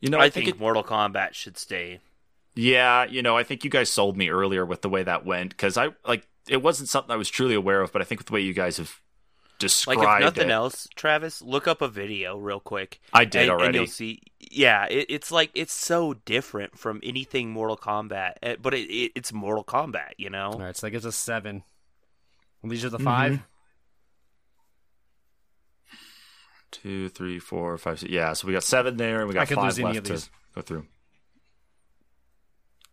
You 0.00 0.10
know, 0.10 0.18
I, 0.18 0.24
I, 0.24 0.30
think, 0.30 0.46
think, 0.46 0.56
it, 0.56 0.60
Mortal 0.60 0.84
Kombat 0.84 1.32
should 1.32 1.56
stay. 1.56 2.00
Yeah, 2.54 3.04
you 3.04 3.22
know, 3.22 3.36
I 3.36 3.42
think 3.42 3.64
you 3.64 3.70
guys 3.70 3.90
sold 3.90 4.16
me 4.16 4.28
earlier 4.28 4.64
with 4.64 4.82
the 4.82 4.88
way 4.88 5.02
that 5.02 5.24
went 5.24 5.50
because 5.50 5.76
I 5.76 5.90
like 6.06 6.26
it 6.48 6.62
wasn't 6.62 6.88
something 6.88 7.10
I 7.10 7.16
was 7.16 7.28
truly 7.28 7.54
aware 7.54 7.80
of, 7.80 7.92
but 7.92 8.02
I 8.02 8.04
think 8.04 8.20
with 8.20 8.26
the 8.26 8.32
way 8.32 8.40
you 8.40 8.54
guys 8.54 8.76
have 8.76 9.00
described 9.58 10.00
Like 10.00 10.18
if 10.18 10.24
nothing 10.36 10.50
it, 10.50 10.52
else, 10.52 10.88
Travis, 10.94 11.40
look 11.42 11.66
up 11.66 11.80
a 11.82 11.88
video 11.88 12.38
real 12.38 12.60
quick. 12.60 13.00
I 13.12 13.24
did 13.24 13.42
and, 13.42 13.50
already. 13.50 13.66
and 13.66 13.74
you'll 13.74 13.86
see. 13.86 14.22
Yeah, 14.40 14.86
it, 14.86 15.06
it's 15.08 15.30
like 15.32 15.50
it's 15.54 15.72
so 15.72 16.14
different 16.24 16.78
from 16.78 17.00
anything 17.02 17.50
Mortal 17.50 17.76
Kombat, 17.76 18.34
eh, 18.42 18.56
but 18.60 18.74
it, 18.74 18.88
it, 18.90 19.12
it's 19.14 19.32
Mortal 19.32 19.64
Kombat, 19.64 20.12
you 20.18 20.30
know. 20.30 20.50
All 20.52 20.58
right, 20.60 20.76
so 20.76 20.86
that 20.86 20.90
gives 20.92 21.06
us 21.06 21.16
seven. 21.16 21.62
These 22.64 22.84
are 22.84 22.88
Mm-hmm. 22.88 22.96
the 22.98 23.04
5 23.04 23.40
two, 26.70 27.08
three, 27.08 27.38
four, 27.38 27.76
five, 27.78 28.00
six. 28.00 28.10
Yeah, 28.12 28.32
so 28.32 28.46
we 28.46 28.52
got 28.52 28.62
seven 28.64 28.96
there, 28.96 29.20
and 29.20 29.28
we 29.28 29.34
I 29.36 29.40
got 29.40 29.48
could 29.48 29.54
five 29.56 29.64
lose 29.64 29.78
any 29.78 29.86
left 29.86 29.98
of 29.98 30.04
to 30.04 30.12
these. 30.14 30.30
go 30.54 30.60
through. 30.62 30.86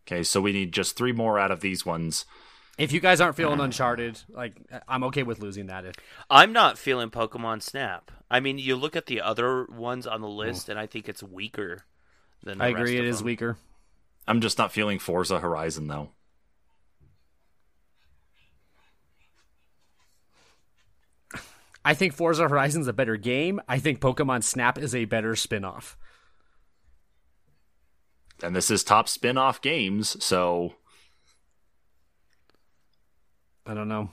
Okay, 0.07 0.23
so 0.23 0.41
we 0.41 0.51
need 0.53 0.71
just 0.73 0.95
three 0.95 1.11
more 1.13 1.39
out 1.39 1.51
of 1.51 1.61
these 1.61 1.85
ones. 1.85 2.25
If 2.77 2.91
you 2.91 2.99
guys 2.99 3.21
aren't 3.21 3.35
feeling 3.35 3.59
Uncharted, 3.59 4.19
like 4.29 4.55
I'm 4.87 5.03
okay 5.05 5.23
with 5.23 5.39
losing 5.39 5.67
that. 5.67 5.85
If 5.85 5.95
I'm 6.29 6.53
not 6.53 6.77
feeling 6.77 7.11
Pokemon 7.11 7.61
Snap. 7.61 8.11
I 8.31 8.39
mean, 8.39 8.57
you 8.57 8.75
look 8.75 8.95
at 8.95 9.05
the 9.05 9.21
other 9.21 9.65
ones 9.65 10.07
on 10.07 10.21
the 10.21 10.27
list, 10.27 10.69
and 10.69 10.79
I 10.79 10.87
think 10.87 11.07
it's 11.07 11.21
weaker 11.21 11.85
than. 12.43 12.57
The 12.57 12.63
I 12.63 12.67
rest 12.71 12.81
agree, 12.81 12.97
of 12.97 13.05
it 13.05 13.07
is 13.07 13.17
them. 13.19 13.25
weaker. 13.27 13.57
I'm 14.27 14.41
just 14.41 14.57
not 14.57 14.71
feeling 14.71 14.97
Forza 14.99 15.39
Horizon 15.39 15.87
though. 15.87 16.09
I 21.85 21.93
think 21.93 22.13
Forza 22.13 22.47
Horizon's 22.47 22.87
a 22.87 22.93
better 22.93 23.17
game. 23.17 23.59
I 23.67 23.77
think 23.77 23.99
Pokemon 23.99 24.43
Snap 24.43 24.77
is 24.77 24.95
a 24.95 25.03
better 25.03 25.35
spin-off. 25.35 25.97
And 28.41 28.55
this 28.55 28.71
is 28.71 28.85
top 28.85 29.09
spin-off 29.09 29.61
games, 29.61 30.23
so 30.23 30.75
I 33.65 33.73
don't 33.73 33.87
know. 33.87 34.09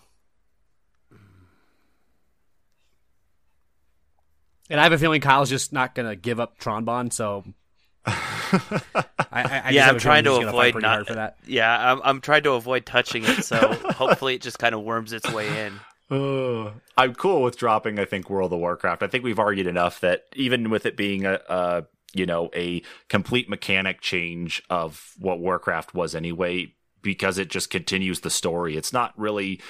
And 4.69 4.79
I 4.79 4.85
have 4.85 4.93
a 4.93 4.99
feeling 4.99 5.21
Kyle's 5.21 5.51
just 5.51 5.73
not 5.73 5.95
gonna 5.95 6.15
give 6.15 6.39
up 6.39 6.59
Tron 6.59 6.85
Bonne, 6.85 7.11
so 7.11 7.45
I, 8.07 8.93
I, 9.33 9.63
I 9.65 9.71
yeah, 9.73 9.89
I'm 9.89 9.99
trying 9.99 10.25
to 10.25 10.31
he's 10.31 10.39
gonna 10.41 10.53
fight 10.53 10.71
avoid 10.71 10.83
not. 10.83 11.07
for 11.07 11.15
that. 11.15 11.39
Yeah, 11.47 11.93
I'm 11.93 12.01
I'm 12.05 12.21
trying 12.21 12.45
to 12.45 12.53
avoid 12.53 12.87
touching 12.87 13.25
it, 13.25 13.45
so 13.45 13.57
hopefully 13.91 14.37
it 14.37 14.43
just 14.43 14.59
kind 14.59 14.75
of 14.75 14.83
worms 14.83 15.13
its 15.13 15.31
way 15.33 15.67
in. 15.67 15.81
Uh, 16.11 16.73
I'm 16.97 17.15
cool 17.15 17.43
with 17.43 17.57
dropping. 17.57 17.99
I 17.99 18.05
think 18.05 18.31
World 18.31 18.53
of 18.53 18.59
Warcraft. 18.59 19.03
I 19.03 19.07
think 19.07 19.25
we've 19.25 19.39
argued 19.39 19.67
enough 19.67 20.01
that 20.01 20.25
even 20.35 20.71
with 20.71 20.87
it 20.87 20.97
being 20.97 21.25
a, 21.25 21.41
a 21.49 21.85
you 22.13 22.27
know 22.27 22.51
a 22.55 22.83
complete 23.09 23.49
mechanic 23.49 24.01
change 24.01 24.63
of 24.71 25.15
what 25.19 25.41
Warcraft 25.41 25.95
was 25.95 26.15
anyway, 26.15 26.75
because 27.03 27.39
it 27.39 27.49
just 27.49 27.71
continues 27.71 28.21
the 28.21 28.31
story. 28.31 28.77
It's 28.77 28.93
not 28.93 29.13
really 29.19 29.61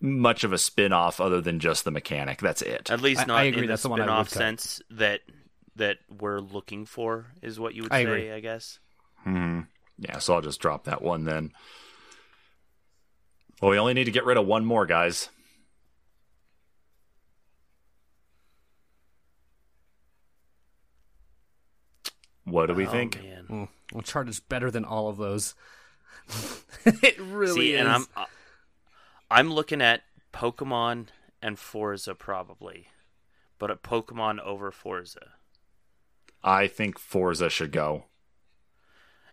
much 0.00 0.44
of 0.44 0.52
a 0.52 0.58
spin-off 0.58 1.20
other 1.20 1.40
than 1.40 1.60
just 1.60 1.84
the 1.84 1.90
mechanic. 1.90 2.40
That's 2.40 2.62
it. 2.62 2.90
At 2.90 3.00
least 3.00 3.26
not 3.26 3.38
I 3.40 3.44
agree, 3.44 3.60
in 3.62 3.66
the 3.66 3.72
that's 3.72 3.82
the 3.82 3.88
one 3.88 4.00
spin-off 4.00 4.28
cut. 4.30 4.38
sense 4.38 4.82
that 4.90 5.20
that 5.76 5.98
we're 6.20 6.40
looking 6.40 6.84
for 6.86 7.26
is 7.42 7.58
what 7.58 7.74
you 7.74 7.82
would 7.82 7.92
I 7.92 8.02
say, 8.02 8.04
agree. 8.04 8.32
I 8.32 8.40
guess. 8.40 8.78
hmm 9.24 9.60
Yeah, 9.98 10.18
so 10.18 10.34
I'll 10.34 10.40
just 10.42 10.60
drop 10.60 10.84
that 10.84 11.02
one 11.02 11.24
then. 11.24 11.52
Well, 13.60 13.70
we 13.70 13.78
only 13.78 13.94
need 13.94 14.04
to 14.04 14.10
get 14.10 14.24
rid 14.24 14.36
of 14.36 14.46
one 14.46 14.64
more, 14.64 14.86
guys. 14.86 15.30
What 22.44 22.66
do 22.66 22.74
we 22.74 22.86
Oh, 22.86 22.90
think? 22.90 23.22
man. 23.22 23.68
Mm. 23.94 24.28
is 24.28 24.40
better 24.40 24.70
than 24.70 24.84
all 24.84 25.08
of 25.08 25.16
those. 25.16 25.54
it 26.84 27.18
really 27.20 27.54
See, 27.54 27.74
is. 27.74 27.80
and 27.80 27.88
I'm 27.88 28.06
uh, 28.16 28.24
I'm 29.30 29.52
looking 29.52 29.82
at 29.82 30.02
Pokemon 30.32 31.06
and 31.42 31.58
Forza 31.58 32.14
probably, 32.14 32.88
but 33.58 33.70
a 33.70 33.76
Pokemon 33.76 34.40
over 34.40 34.70
Forza. 34.70 35.32
I 36.42 36.66
think 36.66 36.98
Forza 36.98 37.48
should 37.48 37.72
go. 37.72 38.04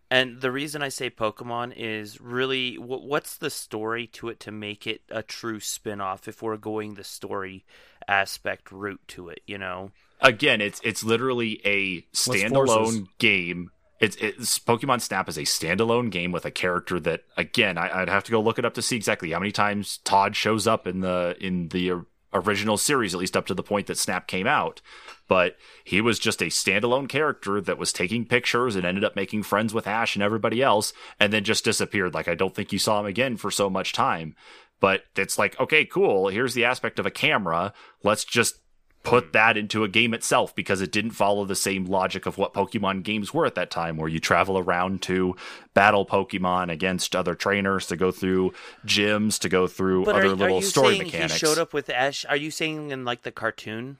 And 0.10 0.42
the 0.42 0.52
reason 0.52 0.82
I 0.82 0.90
say 0.90 1.10
Pokemon 1.10 1.74
is 1.78 2.20
really 2.20 2.76
what's 2.76 3.38
the 3.38 3.50
story 3.50 4.08
to 4.08 4.28
it 4.28 4.42
to 4.42 4.52
make 4.52 4.86
it 4.86 5.04
a 5.10 5.24
true 5.24 5.62
spin-off 5.62 6.28
if 6.28 6.42
we're 6.42 6.58
going 6.58 6.96
the 6.96 7.04
story 7.06 7.64
aspect 8.10 8.74
route 8.74 9.00
to 9.08 9.30
it, 9.30 9.40
you 9.48 9.58
know? 9.58 9.92
Again, 10.20 10.60
it's 10.60 10.82
it's 10.84 11.04
literally 11.04 11.62
a 11.66 12.02
standalone 12.14 13.08
game. 13.20 13.72
It's, 14.02 14.16
it's 14.18 14.58
Pokemon 14.58 14.99
Snap 15.02 15.30
is 15.30 15.38
a 15.38 15.41
standalone 15.41 16.10
game 16.10 16.32
with 16.32 16.43
a 16.43 16.52
character 16.52 16.99
that 17.02 17.24
again 17.38 17.78
I, 17.78 18.02
I'd 18.02 18.10
have 18.10 18.24
to 18.26 18.32
go 18.32 18.41
look 18.41 18.58
it 18.58 18.66
up 18.66 18.74
to 18.74 18.82
see 18.82 18.95
exactly 18.95 19.32
how 19.32 19.39
many 19.39 19.52
times 19.52 19.99
Todd 19.99 20.36
shows 20.36 20.66
up 20.68 20.88
in 20.88 21.02
the 21.02 21.38
in 21.39 21.70
the 21.70 22.02
original 22.34 22.78
series, 22.78 23.14
at 23.14 23.20
least 23.20 23.38
up 23.38 23.45
to 23.45 23.54
the 23.54 23.64
point 23.64 23.88
that 23.88 23.97
Snap 23.97 24.28
came 24.28 24.47
out. 24.47 24.82
But 25.28 25.58
he 25.84 26.02
was 26.02 26.20
just 26.20 26.41
a 26.41 26.45
standalone 26.45 27.08
character 27.08 27.62
that 27.62 27.78
was 27.78 27.93
taking 27.93 28.26
pictures 28.26 28.76
and 28.76 28.86
ended 28.86 29.04
up 29.04 29.16
making 29.16 29.43
friends 29.43 29.74
with 29.74 29.88
Ash 29.88 30.16
and 30.16 30.24
everybody 30.24 30.62
else, 30.62 30.93
and 31.20 31.32
then 31.32 31.43
just 31.43 31.64
disappeared. 31.64 32.14
Like 32.14 32.28
I 32.28 32.36
don't 32.36 32.56
think 32.56 32.74
you 32.74 32.80
saw 32.80 32.99
him 32.99 33.06
again 33.06 33.38
for 33.38 33.52
so 33.52 33.70
much 33.70 33.93
time. 33.93 34.36
But 34.80 35.04
it's 35.16 35.38
like, 35.38 35.60
okay, 35.60 35.86
cool. 35.86 36.30
Here's 36.30 36.56
the 36.56 36.66
aspect 36.66 36.97
of 36.97 37.06
a 37.06 37.12
camera. 37.12 37.72
Let's 38.04 38.26
just 38.26 38.56
put 39.04 39.34
that 39.34 39.58
into 39.58 39.84
a 39.84 39.88
game 39.88 40.14
itself 40.14 40.56
because 40.56 40.82
it 40.82 40.91
didn't 40.91 41.12
follow 41.12 41.45
the 41.45 41.56
same 41.56 41.86
logic 41.86 42.26
of 42.26 42.38
what 42.38 42.54
Pokemon 42.54 43.04
games 43.04 43.34
were 43.34 43.45
at 43.45 43.56
that 43.56 43.72
time, 43.72 43.97
where 43.97 44.10
you 44.10 44.20
travel 44.20 44.58
around 44.58 45.02
to 45.04 45.36
battle 45.74 46.06
Pokemon 46.06 46.72
against 46.72 47.16
other 47.16 47.34
trainers, 47.34 47.88
to 47.88 47.95
go 47.95 48.12
through 48.12 48.54
gyms, 48.86 49.39
to 49.39 49.49
go 49.49 49.68
through 49.68 50.06
But 50.06 50.16
other 50.16 50.28
are, 50.28 50.32
are 50.32 50.36
little 50.36 50.58
you 50.58 50.66
story 50.66 50.95
saying 50.95 51.04
mechanics. 51.06 51.34
he 51.34 51.39
showed 51.39 51.58
up 51.58 51.74
with 51.74 51.89
Ash? 51.89 52.26
Are 52.26 52.36
you 52.36 52.52
saying 52.52 52.91
in 52.91 53.06
like 53.06 53.24
the 53.24 53.32
cartoon? 53.32 53.97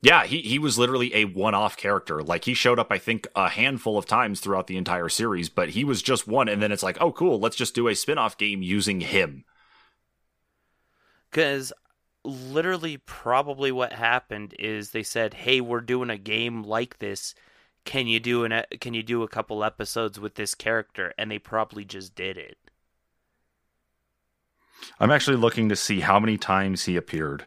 Yeah, 0.00 0.24
he, 0.26 0.42
he 0.42 0.58
was 0.58 0.78
literally 0.78 1.14
a 1.14 1.24
one 1.24 1.54
off 1.54 1.78
character. 1.78 2.22
Like 2.22 2.44
he 2.44 2.52
showed 2.52 2.78
up, 2.78 2.92
I 2.92 2.98
think, 2.98 3.26
a 3.34 3.48
handful 3.48 3.96
of 3.96 4.04
times 4.04 4.38
throughout 4.40 4.66
the 4.66 4.76
entire 4.76 5.08
series, 5.08 5.48
but 5.48 5.70
he 5.70 5.82
was 5.82 6.02
just 6.02 6.28
one. 6.28 6.46
And 6.46 6.60
then 6.60 6.72
it's 6.72 6.82
like, 6.82 6.98
oh, 7.00 7.10
cool, 7.10 7.40
let's 7.40 7.56
just 7.56 7.74
do 7.74 7.88
a 7.88 7.94
spin 7.94 8.18
off 8.18 8.36
game 8.36 8.60
using 8.62 9.00
him. 9.00 9.44
Because 11.30 11.72
literally, 12.24 12.96
probably 12.96 13.70
what 13.72 13.92
happened 13.92 14.54
is 14.58 14.90
they 14.90 15.02
said, 15.02 15.34
"Hey, 15.34 15.60
we're 15.60 15.80
doing 15.80 16.10
a 16.10 16.18
game 16.18 16.62
like 16.62 16.98
this. 16.98 17.34
Can 17.84 18.06
you 18.06 18.20
do 18.20 18.44
an 18.44 18.52
e- 18.52 18.76
Can 18.78 18.94
you 18.94 19.02
do 19.02 19.22
a 19.22 19.28
couple 19.28 19.62
episodes 19.64 20.18
with 20.18 20.34
this 20.34 20.54
character?" 20.54 21.12
And 21.18 21.30
they 21.30 21.38
probably 21.38 21.84
just 21.84 22.14
did 22.14 22.36
it. 22.36 22.58
I'm 25.00 25.10
actually 25.10 25.36
looking 25.36 25.68
to 25.68 25.76
see 25.76 26.00
how 26.00 26.18
many 26.20 26.36
times 26.36 26.84
he 26.84 26.96
appeared 26.96 27.46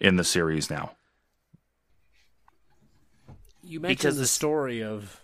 in 0.00 0.16
the 0.16 0.24
series 0.24 0.70
now. 0.70 0.96
you 3.62 3.80
mentioned 3.80 3.98
because 3.98 4.16
the 4.18 4.26
story 4.26 4.82
of 4.82 5.22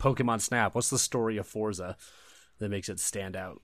Pokemon 0.00 0.40
Snap. 0.40 0.74
What's 0.74 0.90
the 0.90 0.98
story 0.98 1.36
of 1.36 1.46
Forza 1.46 1.96
that 2.58 2.68
makes 2.68 2.88
it 2.88 3.00
stand 3.00 3.36
out? 3.36 3.60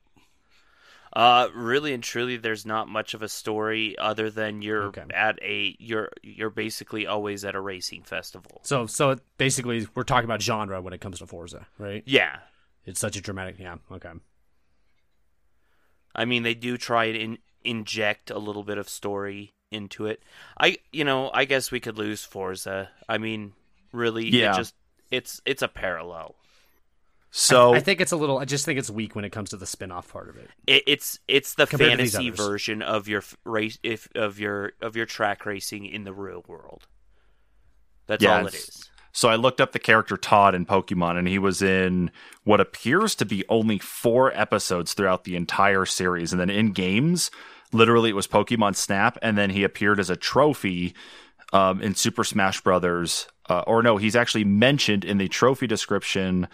Uh, 1.12 1.48
really 1.54 1.94
and 1.94 2.02
truly, 2.02 2.36
there's 2.36 2.66
not 2.66 2.88
much 2.88 3.14
of 3.14 3.22
a 3.22 3.28
story 3.28 3.96
other 3.98 4.30
than 4.30 4.60
you're 4.62 4.84
Okay. 4.84 5.04
at 5.14 5.38
a 5.42 5.74
you're 5.78 6.10
you're 6.22 6.50
basically 6.50 7.06
always 7.06 7.44
at 7.44 7.54
a 7.54 7.60
racing 7.60 8.02
festival. 8.02 8.60
So, 8.64 8.86
so 8.86 9.16
basically, 9.38 9.86
we're 9.94 10.02
talking 10.04 10.26
about 10.26 10.42
genre 10.42 10.80
when 10.82 10.92
it 10.92 11.00
comes 11.00 11.18
to 11.20 11.26
Forza, 11.26 11.66
right? 11.78 12.02
Yeah, 12.06 12.36
It's 12.84 13.00
such 13.00 13.16
a 13.16 13.20
dramatic. 13.22 13.58
Yeah. 13.58 13.76
Okay. 13.90 14.10
I 16.14 16.24
mean 16.24 16.42
they 16.42 16.54
do 16.54 16.76
try 16.76 17.04
and 17.06 17.16
in, 17.16 17.38
inject 17.64 18.30
a 18.30 18.38
little 18.38 18.64
bit 18.64 18.78
of 18.78 18.88
story 18.88 19.54
into 19.70 20.06
it. 20.06 20.22
I 20.58 20.78
you 20.92 21.04
know 21.04 21.30
I 21.32 21.44
guess 21.44 21.70
we 21.70 21.80
could 21.80 21.98
lose 21.98 22.24
Forza. 22.24 22.90
I 23.08 23.18
mean, 23.18 23.52
really, 23.92 24.28
Yeah. 24.28 24.52
it 24.52 24.56
just 24.56 24.74
it's 25.10 25.40
it's 25.46 25.62
a 25.62 25.68
parallel. 25.68 26.34
So 27.30 27.74
I 27.74 27.80
think 27.80 28.00
it's 28.00 28.12
a 28.12 28.16
little. 28.16 28.38
I 28.38 28.44
just 28.46 28.64
think 28.64 28.78
it's 28.78 28.88
weak 28.90 29.14
when 29.14 29.24
it 29.24 29.30
comes 29.30 29.50
to 29.50 29.56
the 29.56 29.66
spin-off 29.66 30.10
part 30.10 30.30
of 30.30 30.36
it. 30.36 30.48
It, 30.66 30.82
it's 30.86 31.18
it's 31.28 31.54
the 31.54 31.66
Compared 31.66 31.92
to 31.92 31.96
these 31.98 32.12
fantasy 32.14 32.30
version 32.30 32.80
of 32.82 33.06
your 33.06 33.22
race 33.44 33.78
if 33.82 34.08
of 34.14 34.38
your 34.40 34.72
of 34.80 34.96
your 34.96 35.06
track 35.06 35.44
racing 35.44 35.84
in 35.86 36.04
the 36.04 36.12
real 36.12 36.42
world. 36.48 36.86
That's 38.06 38.22
Yeah, 38.22 38.38
all 38.38 38.46
it's- 38.46 38.88
So 39.12 39.28
I 39.28 39.36
looked 39.36 39.60
up 39.60 39.72
the 39.72 39.78
character 39.78 40.16
Todd 40.16 40.54
in 40.54 40.64
Pokemon, 40.64 41.18
and 41.18 41.28
he 41.28 41.38
was 41.38 41.60
in 41.60 42.10
what 42.44 42.60
appears 42.60 43.14
to 43.16 43.26
be 43.26 43.44
only 43.48 43.78
four 43.78 44.32
episodes 44.34 44.94
throughout 44.94 45.24
the 45.24 45.36
entire 45.36 45.84
series. 45.84 46.32
And 46.32 46.40
then 46.40 46.50
in 46.50 46.72
games, 46.72 47.30
literally 47.72 48.10
it 48.10 48.16
was 48.16 48.26
Pokemon 48.26 48.76
Snap, 48.76 49.18
and 49.20 49.36
then 49.36 49.50
he 49.50 49.64
appeared 49.64 50.00
as 50.00 50.08
a 50.08 50.16
trophy 50.16 50.94
um, 51.52 51.82
in 51.82 51.94
Super 51.94 52.24
Smash 52.24 52.60
Brothers. 52.62 53.26
Uh, 53.48 53.64
or 53.66 53.82
no, 53.82 53.96
he's 53.96 54.14
actually 54.14 54.44
mentioned 54.44 55.04
in 55.04 55.16
the 55.16 55.26
trophy 55.28 55.66
description 55.66 56.46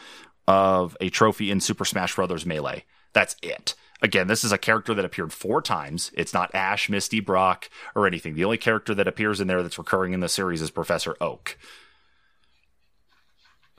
of 0.46 0.96
a 1.00 1.10
trophy 1.10 1.50
in 1.50 1.60
Super 1.60 1.84
Smash 1.84 2.14
Brothers 2.16 2.44
Melee. 2.46 2.84
That's 3.12 3.36
it. 3.42 3.74
Again, 4.02 4.26
this 4.26 4.44
is 4.44 4.52
a 4.52 4.58
character 4.58 4.92
that 4.92 5.04
appeared 5.04 5.32
four 5.32 5.62
times. 5.62 6.10
It's 6.14 6.34
not 6.34 6.54
Ash, 6.54 6.90
Misty, 6.90 7.20
Brock, 7.20 7.70
or 7.94 8.06
anything. 8.06 8.34
The 8.34 8.44
only 8.44 8.58
character 8.58 8.94
that 8.94 9.08
appears 9.08 9.40
in 9.40 9.46
there 9.46 9.62
that's 9.62 9.78
recurring 9.78 10.12
in 10.12 10.20
the 10.20 10.28
series 10.28 10.60
is 10.60 10.70
Professor 10.70 11.16
Oak. 11.20 11.56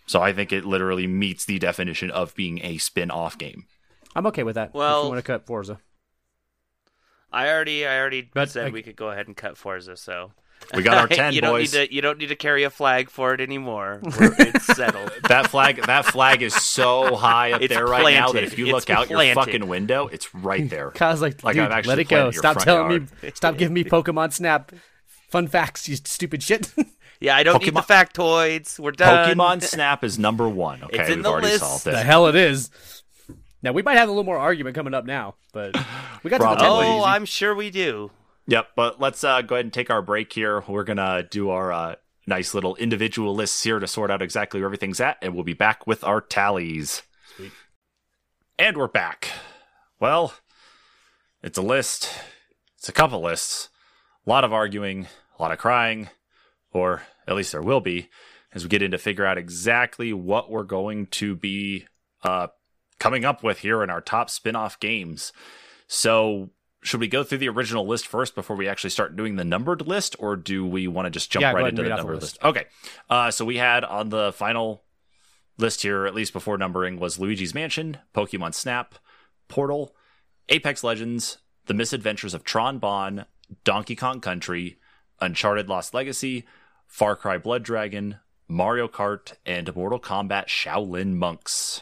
So 0.07 0.22
I 0.22 0.34
think 0.34 0.51
it 0.53 0.66
literally 0.66 1.07
meets 1.07 1.45
the 1.45 1.59
definition 1.59 2.11
of 2.11 2.36
being 2.36 2.59
a 2.63 2.78
spin-off 2.78 3.38
game. 3.38 3.66
I'm 4.16 4.26
okay 4.28 4.43
with 4.43 4.55
that. 4.55 4.70
if 4.70 4.74
Well- 4.74 5.03
you 5.03 5.09
want 5.09 5.20
to 5.20 5.24
cut 5.32 5.45
Forza. 5.45 5.80
I 7.32 7.49
already, 7.49 7.86
I 7.86 7.99
already 7.99 8.22
But, 8.34 8.49
said 8.49 8.66
like- 8.66 8.74
we 8.74 8.82
could 8.84 8.95
go 8.95 9.09
ahead 9.11 9.28
and 9.28 9.36
cut 9.36 9.57
Forza. 9.57 9.97
So 9.97 10.32
We 10.74 10.82
got 10.84 10.97
our 10.97 11.08
10 11.10 11.34
you 11.34 11.41
don't 11.41 11.51
boys. 11.53 11.74
need 11.74 11.88
to, 11.89 11.93
you 11.93 12.01
don't 12.01 12.18
need 12.18 12.28
to 12.30 12.36
carry 12.36 12.64
a 12.64 12.70
flag 12.70 13.10
for 13.10 13.34
it 13.34 13.39
anymore. 13.41 13.99
We're, 14.03 14.36
it's 14.39 14.66
settled. 14.66 15.12
That 15.28 15.49
flag 15.49 15.82
that 15.86 16.06
flag 16.06 16.41
is 16.41 16.53
so 16.56 17.16
high 17.16 17.51
up 17.53 17.62
It's 17.62 17.74
there 17.74 17.86
right 17.86 18.14
now 18.14 18.32
that 18.32 18.43
if 18.43 18.58
you 18.58 18.66
It's 18.66 18.74
look 18.74 18.89
out 18.89 19.10
your 19.10 19.34
fucking 19.36 19.68
window, 19.68 20.08
it's 20.08 20.34
right 20.36 20.70
there. 20.70 20.91
Kyle's 20.95 21.22
like, 21.22 21.43
Like, 21.43 21.56
dude, 21.56 21.66
I've 21.66 21.72
actually 21.72 21.89
let 21.89 21.99
it 21.99 22.08
go. 22.10 22.32
Stop 22.32 22.58
telling 22.60 22.89
yard. 22.91 23.10
me. 23.24 23.32
Stop 23.36 23.58
giving 23.58 23.74
me 23.74 23.84
Pokemon 23.84 24.34
Snap 24.34 24.72
fun 25.30 25.47
facts. 25.47 25.88
You 25.88 25.95
stupid 25.97 26.41
shit. 26.43 26.72
Yeah, 27.22 27.36
I 27.36 27.43
don't 27.43 27.62
need 27.64 27.74
the 27.74 27.80
Pokemon- 27.82 28.10
factoids. 28.12 28.78
We're 28.80 28.91
done. 28.91 29.30
Pokemon 29.36 29.62
Snap 29.64 30.03
is 30.03 30.20
number 30.20 30.49
one. 30.49 30.84
Okay, 30.84 30.99
It's 30.99 31.10
in 31.10 31.16
we've 31.18 31.24
the 31.24 31.30
already 31.30 31.47
list. 31.47 31.60
solved 31.60 31.86
the 31.86 31.97
hell 32.03 32.28
it 32.28 32.36
is. 32.36 32.70
Now 33.64 33.72
we 33.72 33.82
might 33.82 33.97
have 33.97 34.10
a 34.10 34.12
little 34.12 34.26
more 34.26 34.38
argument 34.38 34.76
coming 34.76 34.93
up 34.93 35.06
now, 35.06 35.36
but 35.53 35.76
we 36.24 36.30
got 36.30 36.38
to 36.38 36.43
the 36.43 36.56
Probably. 36.56 36.86
ten 36.86 36.93
Oh, 36.93 36.97
easy. 36.99 37.06
I'm 37.06 37.26
sure 37.26 37.56
we 37.56 37.70
do. 37.72 38.12
Yep, 38.48 38.70
but 38.76 39.02
let's 39.02 39.24
uh, 39.24 39.41
go 39.41 39.56
ahead 39.56 39.66
and 39.66 39.74
take 39.74 39.89
our 39.89 40.02
break 40.02 40.32
here. 40.32 40.64
We're 40.68 40.84
gonna 40.84 41.24
do 41.24 41.50
our 41.50 41.72
uh, 41.72 41.96
nice 42.28 42.54
little 42.54 42.76
individual 42.76 43.34
lists 43.34 43.64
here 43.64 43.80
to 43.80 43.88
sort 43.88 44.12
out 44.12 44.22
exactly 44.22 44.60
where 44.60 44.68
everything's 44.68 45.00
at, 45.00 45.18
and 45.22 45.34
we'll 45.34 45.43
be 45.43 45.54
back 45.54 45.88
with 45.88 46.04
our 46.04 46.22
tallies. 46.22 47.02
And 48.58 48.78
we're 48.78 48.88
back. 48.88 49.32
Well, 50.00 50.34
it's 51.43 51.58
a 51.58 51.62
list. 51.62 52.10
It's 52.78 52.88
a 52.88 52.93
couple 52.93 53.22
lists. 53.22 53.70
A 54.26 54.30
lot 54.30 54.43
of 54.43 54.54
arguing, 54.54 55.08
a 55.38 55.41
lot 55.41 55.52
of 55.52 55.58
crying, 55.58 56.10
or 56.72 57.02
at 57.28 57.36
least 57.36 57.52
there 57.52 57.62
will 57.62 57.82
be, 57.82 58.10
as 58.54 58.64
we 58.64 58.70
get 58.70 58.82
in 58.82 58.91
to 58.91 58.98
figure 58.98 59.26
out 59.26 59.38
exactly 59.38 60.14
what 60.14 60.50
we're 60.50 60.64
going 60.64 61.08
to 61.08 61.36
be 61.36 61.88
uh, 62.24 62.48
coming 63.00 63.26
up 63.26 63.43
with 63.43 63.60
here 63.60 63.84
in 63.84 63.89
our 63.89 64.02
top 64.02 64.30
spin-off 64.30 64.80
games. 64.80 65.34
So 65.88 66.52
should 66.86 67.00
we 67.00 67.08
go 67.08 67.24
through 67.24 67.40
the 67.40 67.50
original 67.50 67.86
list 67.88 68.08
first 68.08 68.36
before 68.36 68.56
we 68.56 68.68
actually 68.68 68.92
start 68.92 69.16
doing 69.16 69.36
the 69.36 69.44
numbered 69.44 69.86
list, 69.88 70.16
or 70.20 70.36
do 70.36 70.66
we 70.66 70.88
want 70.88 71.06
to 71.08 71.10
just 71.10 71.32
jump 71.32 71.42
Yeah, 71.42 71.52
right 71.52 71.68
into 71.68 71.84
the 71.84 71.90
numbered 71.90 72.16
list. 72.22 72.36
list? 72.36 72.44
Okay. 72.44 72.66
Uh, 73.10 73.32
so 73.32 73.44
we 73.44 73.58
had 73.58 73.84
on 73.84 74.10
the 74.10 74.32
final 74.34 74.84
list 75.58 75.82
here, 75.82 76.06
at 76.06 76.14
least 76.16 76.32
before 76.34 76.58
numbering, 76.58 77.00
was 77.00 77.20
Luigi's 77.20 77.54
Mansion, 77.56 77.98
Pokemon 78.14 78.54
Snap, 78.54 78.96
Portal, 79.48 79.96
Apex 80.50 80.84
Legends, 80.84 81.40
The 81.66 81.74
Misadventures 81.74 82.34
of 82.34 82.44
Tron 82.44 82.78
Bonne, 82.78 83.26
Donkey 83.64 83.96
Kong 83.96 84.22
Country, 84.22 84.78
Uncharted 85.22 85.68
Lost 85.70 85.94
Legacy, 85.94 86.46
Far 86.88 87.16
Cry 87.16 87.38
Blood 87.38 87.64
Dragon, 87.64 88.18
Mario 88.48 88.88
Kart, 88.88 89.34
and 89.46 89.76
Mortal 89.76 90.00
Kombat 90.00 90.48
Shaolin 90.48 91.14
Monks. 91.14 91.82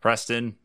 Preston, 0.00 0.56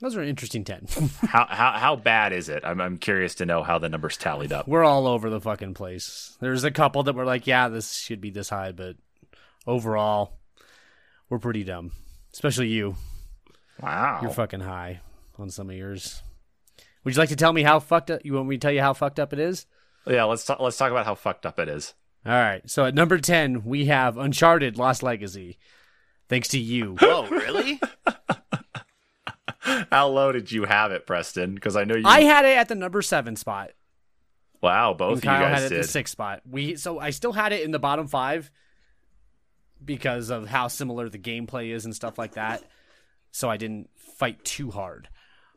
Those 0.00 0.16
are 0.16 0.22
an 0.22 0.28
interesting 0.28 0.64
ten. 0.64 0.86
how 1.28 1.46
how 1.46 1.72
how 1.72 1.96
bad 1.96 2.32
is 2.32 2.48
it? 2.48 2.62
I'm 2.64 2.80
I'm 2.80 2.96
curious 2.96 3.34
to 3.36 3.46
know 3.46 3.62
how 3.62 3.78
the 3.78 3.88
numbers 3.88 4.16
tallied 4.16 4.52
up. 4.52 4.66
we're 4.66 4.84
all 4.84 5.06
over 5.06 5.28
the 5.28 5.40
fucking 5.40 5.74
place. 5.74 6.36
There's 6.40 6.64
a 6.64 6.70
couple 6.70 7.02
that 7.02 7.14
were 7.14 7.24
like, 7.26 7.46
yeah, 7.46 7.68
this 7.68 7.94
should 7.96 8.20
be 8.20 8.30
this 8.30 8.48
high, 8.48 8.72
but 8.72 8.96
overall, 9.66 10.38
we're 11.28 11.38
pretty 11.38 11.64
dumb. 11.64 11.92
Especially 12.32 12.68
you. 12.68 12.96
Wow. 13.80 14.20
You're 14.22 14.30
fucking 14.30 14.60
high 14.60 15.00
on 15.38 15.50
some 15.50 15.68
of 15.70 15.76
yours. 15.76 16.22
Would 17.04 17.14
you 17.14 17.18
like 17.18 17.30
to 17.30 17.36
tell 17.36 17.52
me 17.52 17.62
how 17.62 17.80
fucked 17.80 18.10
up? 18.10 18.20
You 18.24 18.34
want 18.34 18.48
me 18.48 18.56
to 18.56 18.60
tell 18.60 18.72
you 18.72 18.80
how 18.82 18.92
fucked 18.92 19.18
up 19.20 19.32
it 19.32 19.38
is? 19.38 19.66
yeah, 20.06 20.24
let's 20.24 20.44
talk, 20.44 20.60
let's 20.60 20.76
talk 20.76 20.90
about 20.90 21.06
how 21.06 21.14
fucked 21.14 21.46
up 21.46 21.58
it 21.58 21.68
is. 21.68 21.94
All 22.24 22.32
right. 22.32 22.68
So 22.68 22.84
at 22.84 22.94
number 22.94 23.18
ten, 23.18 23.64
we 23.64 23.86
have 23.86 24.16
Uncharted: 24.18 24.76
Lost 24.78 25.02
Legacy. 25.02 25.58
Thanks 26.28 26.48
to 26.48 26.58
you. 26.58 26.96
Oh, 27.00 27.26
really? 27.28 27.80
How 29.90 30.08
low 30.08 30.32
did 30.32 30.50
you 30.50 30.64
have 30.64 30.92
it, 30.92 31.06
Preston? 31.06 31.54
Because 31.54 31.76
I 31.76 31.84
know 31.84 31.96
you. 31.96 32.04
I 32.06 32.22
had 32.22 32.44
it 32.44 32.56
at 32.56 32.68
the 32.68 32.74
number 32.74 33.02
seven 33.02 33.36
spot. 33.36 33.70
wow, 34.62 34.94
both 34.94 35.18
of 35.18 35.24
you 35.24 35.30
guys 35.30 35.62
had 35.62 35.72
it 35.72 35.76
at 35.76 35.82
the 35.82 35.88
sixth 35.88 36.12
spot. 36.12 36.42
We 36.48 36.76
so 36.76 36.98
I 36.98 37.10
still 37.10 37.32
had 37.32 37.52
it 37.52 37.62
in 37.62 37.70
the 37.70 37.78
bottom 37.78 38.06
five 38.06 38.50
because 39.84 40.30
of 40.30 40.46
how 40.48 40.68
similar 40.68 41.08
the 41.08 41.18
gameplay 41.18 41.70
is 41.74 41.84
and 41.84 41.94
stuff 41.94 42.18
like 42.18 42.34
that. 42.34 42.62
So 43.32 43.48
I 43.48 43.56
didn't 43.56 43.90
fight 43.96 44.44
too 44.44 44.70
hard. 44.70 45.08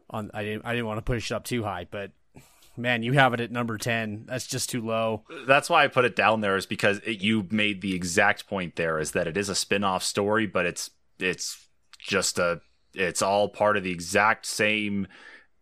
On 0.10 0.30
I 0.34 0.44
didn't 0.44 0.66
I 0.66 0.74
didn't 0.74 0.88
want 0.88 0.98
to 0.98 1.04
push 1.04 1.32
it 1.32 1.36
up 1.36 1.44
too 1.44 1.64
high, 1.64 1.88
but 1.90 2.12
man, 2.78 3.04
you 3.04 3.14
have 3.14 3.34
it 3.34 3.42
at 3.42 3.52
number 3.52 3.78
ten. 3.78 4.26
That's 4.28 4.48
just 4.48 4.70
too 4.70 4.82
low. 4.82 5.24
That's 5.48 5.70
why 5.70 5.84
I 5.84 5.88
put 5.88 6.06
it 6.06 6.16
down 6.16 6.42
there 6.42 6.56
is 6.56 6.66
because 6.66 7.00
it, 7.00 7.22
you 7.22 7.48
made 7.50 7.82
the 7.82 7.96
exact 7.96 8.48
point 8.48 8.76
there 8.76 9.00
is 9.00 9.12
that 9.12 9.28
it 9.28 9.38
is 9.38 9.50
a 9.50 9.56
spin-off 9.56 10.04
story, 10.04 10.46
but 10.46 10.66
it's 10.66 10.92
it's 11.20 11.68
just 12.00 12.38
a 12.40 12.62
it's 12.94 13.22
all 13.22 13.50
part 13.50 13.78
of 13.78 13.84
the 13.84 13.92
exact 13.92 14.46
same 14.46 15.08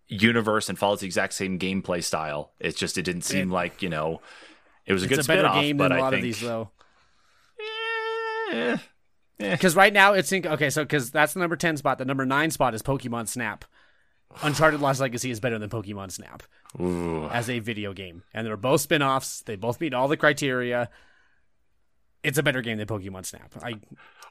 universe 0.07 0.67
and 0.69 0.77
follows 0.77 0.99
the 0.99 1.05
exact 1.05 1.34
same 1.34 1.57
gameplay 1.57 2.03
style. 2.03 2.51
It's 2.59 2.77
just 2.77 2.97
it 2.97 3.03
didn't 3.03 3.23
seem 3.23 3.49
It- 3.49 3.53
like, 3.53 3.82
you 3.82 3.89
know, 3.89 4.21
it 4.86 4.93
was 4.93 5.03
a 5.03 5.05
It's 5.05 5.09
good 5.15 5.25
a 5.25 5.27
better 5.27 5.39
spin-off, 5.41 5.61
game 5.61 5.77
but 5.77 5.89
than 5.89 5.91
a 5.93 5.95
I 5.95 5.99
lot 6.03 6.09
think 6.11 6.19
of 6.19 6.23
these 6.23 6.41
though. 6.41 6.69
Eh, 8.51 8.77
Because 9.39 9.75
right 9.75 9.93
now 9.93 10.13
it's 10.13 10.32
in, 10.32 10.45
okay. 10.45 10.69
So 10.69 10.84
because 10.84 11.09
that's 11.11 11.34
the 11.34 11.39
number 11.39 11.55
ten 11.55 11.77
spot. 11.77 11.97
The 11.97 12.05
number 12.05 12.25
nine 12.25 12.51
spot 12.51 12.73
is 12.75 12.82
Pokemon 12.82 13.27
Snap. 13.27 13.65
Uncharted 14.43 14.79
Lost 14.79 15.01
Legacy 15.01 15.29
is 15.32 15.39
better 15.39 15.57
than 15.59 15.69
Pokemon 15.69 16.11
Snap 16.11 16.43
ooh. 16.79 17.27
as 17.29 17.49
a 17.49 17.59
video 17.59 17.91
game, 17.93 18.23
and 18.34 18.45
they're 18.47 18.55
both 18.55 18.79
spin-offs. 18.82 19.41
They 19.41 19.55
both 19.57 19.82
meet 19.82 19.93
all 19.93 20.07
the 20.07 20.15
criteria. 20.15 20.89
It's 22.23 22.38
a 22.38 22.43
better 22.43 22.61
game 22.61 22.77
than 22.77 22.88
Pokemon 22.88 23.25
Snap. 23.25 23.53
I 23.63 23.75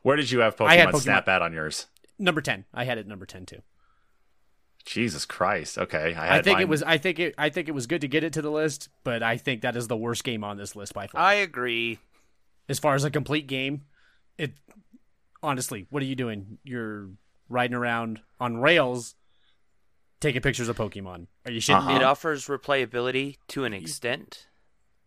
Where 0.03 0.17
did 0.17 0.31
you 0.31 0.39
have 0.41 0.57
Pokemon, 0.57 0.93
Pokemon- 0.93 1.01
Snap 1.03 1.29
at 1.29 1.43
on 1.43 1.53
yours? 1.53 1.87
Number 2.21 2.41
ten. 2.41 2.65
I 2.73 2.85
had 2.85 2.99
it 2.99 3.07
number 3.09 3.27
ten 3.27 3.47
too. 3.47 3.63
Jesus 4.87 5.27
Christ. 5.27 5.77
Okay. 5.79 6.15
I, 6.15 6.23
I 6.23 6.35
had 6.37 6.45
think 6.45 6.61
it 6.61 6.69
was. 6.69 6.83
I 6.83 6.97
think 6.99 7.19
it. 7.19 7.35
I 7.37 7.51
think 7.51 7.69
it 7.69 7.73
was 7.73 7.87
good 7.87 8.01
to 8.03 8.09
get 8.09 8.25
it 8.25 8.33
to 8.35 8.43
the 8.43 8.51
list, 8.51 8.89
but 9.05 9.23
I 9.23 9.37
think 9.37 9.63
that 9.63 9.77
is 9.77 9.89
the 9.89 9.97
worst 9.97 10.25
game 10.25 10.43
on 10.45 10.57
this 10.57 10.75
list 10.77 10.95
by 10.95 11.07
far. 11.07 11.21
I 11.21 11.35
agree. 11.35 11.99
as 12.69 12.79
far 12.79 12.95
as 12.95 13.05
a 13.05 13.11
complete 13.11 13.47
game, 13.47 13.83
it 14.39 14.53
honestly, 15.43 15.87
what 15.91 16.03
are 16.03 16.07
you 16.07 16.15
doing? 16.17 16.59
You're 16.65 17.11
riding 17.49 17.75
around 17.77 18.21
on 18.39 18.57
rails, 18.59 19.17
taking 20.21 20.41
pictures 20.41 20.69
of 20.69 20.77
Pokemon. 20.77 21.27
Are 21.45 21.51
you 21.53 21.61
shitting 21.61 21.77
Uh-huh. 21.79 21.97
It 21.97 22.03
offers 22.03 22.47
replayability 22.47 23.37
to 23.49 23.65
an 23.65 23.75
extent, 23.75 24.47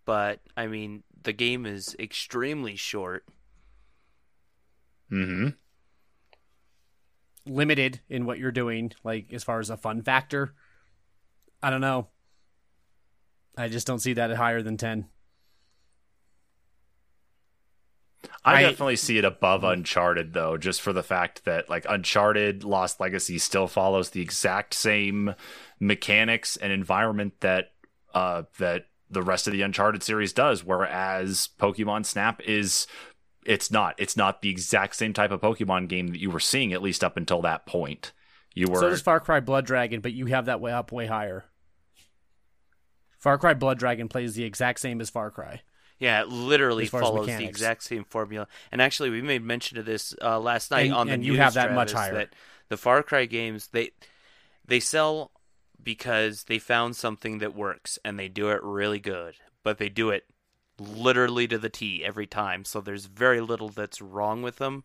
but 0.06 0.40
I 0.58 0.68
mean, 0.68 1.04
the 1.24 1.34
game 1.34 1.66
is 1.66 1.96
extremely 1.98 2.76
short. 2.76 3.26
Mhm. 5.12 5.56
Limited 7.46 8.00
in 8.10 8.26
what 8.26 8.40
you're 8.40 8.52
doing, 8.52 8.92
like 9.04 9.34
as 9.34 9.44
far 9.44 9.60
as 9.60 9.70
a 9.70 9.78
fun 9.78 10.02
factor. 10.02 10.54
I 11.62 11.70
don't 11.70 11.82
know. 11.82 12.08
I 13.58 13.68
just 13.68 13.86
don't 13.86 14.00
see 14.00 14.14
that 14.14 14.32
at 14.32 14.38
higher 14.38 14.62
than 14.62 14.78
ten. 14.78 15.08
I, 18.46 18.56
I- 18.56 18.62
definitely 18.62 18.96
see 18.96 19.18
it 19.18 19.26
above 19.26 19.64
Uncharted 19.64 20.34
though, 20.34 20.58
just 20.58 20.82
for 20.82 20.94
the 20.94 21.04
fact 21.04 21.46
that 21.46 21.70
like 21.70 21.86
Uncharted 21.88 22.64
Lost 22.64 23.00
Legacy 23.00 23.38
still 23.38 23.68
follows 23.68 24.10
the 24.12 24.22
exact 24.22 24.74
same 24.74 25.36
mechanics 25.80 26.56
and 26.58 26.72
environment 26.72 27.34
that 27.42 27.72
uh 28.14 28.44
that 28.60 28.86
the 29.10 29.22
rest 29.22 29.48
of 29.48 29.54
the 29.54 29.62
Uncharted 29.62 30.02
series 30.04 30.34
does, 30.34 30.64
whereas 30.64 31.50
Pokemon 31.60 32.06
Snap 32.06 32.42
is 32.42 32.88
it's 33.46 33.72
not. 33.72 33.96
It's 33.98 34.16
not 34.18 34.42
the 34.42 34.50
exact 34.50 34.96
same 34.96 35.14
type 35.14 35.32
of 35.32 35.42
Pokemon 35.42 35.88
game 35.88 36.08
that 36.08 36.20
you 36.20 36.30
were 36.32 36.40
seeing, 36.40 36.74
at 36.74 36.82
least 36.82 37.04
up 37.04 37.18
until 37.18 37.42
that 37.42 37.66
point. 37.66 38.12
You 38.56 38.68
were 38.68 38.80
So 38.80 38.90
does 38.90 39.02
Far 39.02 39.20
Cry 39.20 39.40
Blood 39.40 39.66
Dragon, 39.66 40.02
but 40.02 40.14
you 40.14 40.28
have 40.28 40.46
that 40.46 40.62
way 40.62 40.72
up 40.72 40.92
way 40.92 41.06
higher. 41.08 41.46
Far 43.20 43.38
Cry 43.38 43.54
Blood 43.54 43.80
Dragon 43.80 44.08
plays 44.10 44.36
the 44.36 44.44
exact 44.44 44.80
same 44.80 45.00
as 45.02 45.10
Far 45.10 45.32
Cry. 45.32 45.62
Yeah, 46.00 46.22
it 46.22 46.28
literally 46.30 46.84
As 46.84 46.90
far 46.90 47.02
as 47.02 47.08
follows 47.08 47.28
the 47.28 47.46
exact 47.46 47.84
same 47.84 48.04
formula. 48.04 48.48
And 48.72 48.82
actually, 48.82 49.10
we 49.10 49.22
made 49.22 49.44
mention 49.44 49.78
of 49.78 49.86
this 49.86 50.14
uh, 50.22 50.40
last 50.40 50.72
night 50.72 50.88
And- 50.88 50.94
on 50.94 51.08
the 51.08 51.14
and 51.14 51.26
you 51.26 51.38
have 51.38 51.54
that 51.54 51.74
much 51.74 51.92
Travis, 51.92 52.10
higher. 52.10 52.14
That 52.20 52.36
the 52.70 52.78
Far 52.78 53.04
Cry 53.04 53.26
games 53.26 53.68
they 53.72 53.92
they 54.66 54.80
sell 54.80 55.32
because 55.82 56.44
they 56.46 56.60
found 56.60 56.96
something 56.96 57.40
that 57.40 57.56
works 57.56 58.00
and 58.04 58.20
they 58.20 58.28
do 58.28 58.50
it 58.50 58.62
really 58.64 59.00
good, 59.00 59.36
but 59.64 59.78
they 59.78 59.90
do 59.90 60.10
it 60.10 60.26
literally 60.80 61.48
to 61.48 61.58
the 61.58 61.70
T 61.70 62.04
every 62.04 62.28
time. 62.28 62.66
So 62.66 62.82
there's 62.82 63.06
very 63.06 63.42
little 63.42 63.70
that's 63.70 64.02
wrong 64.02 64.42
with 64.42 64.58
them. 64.58 64.84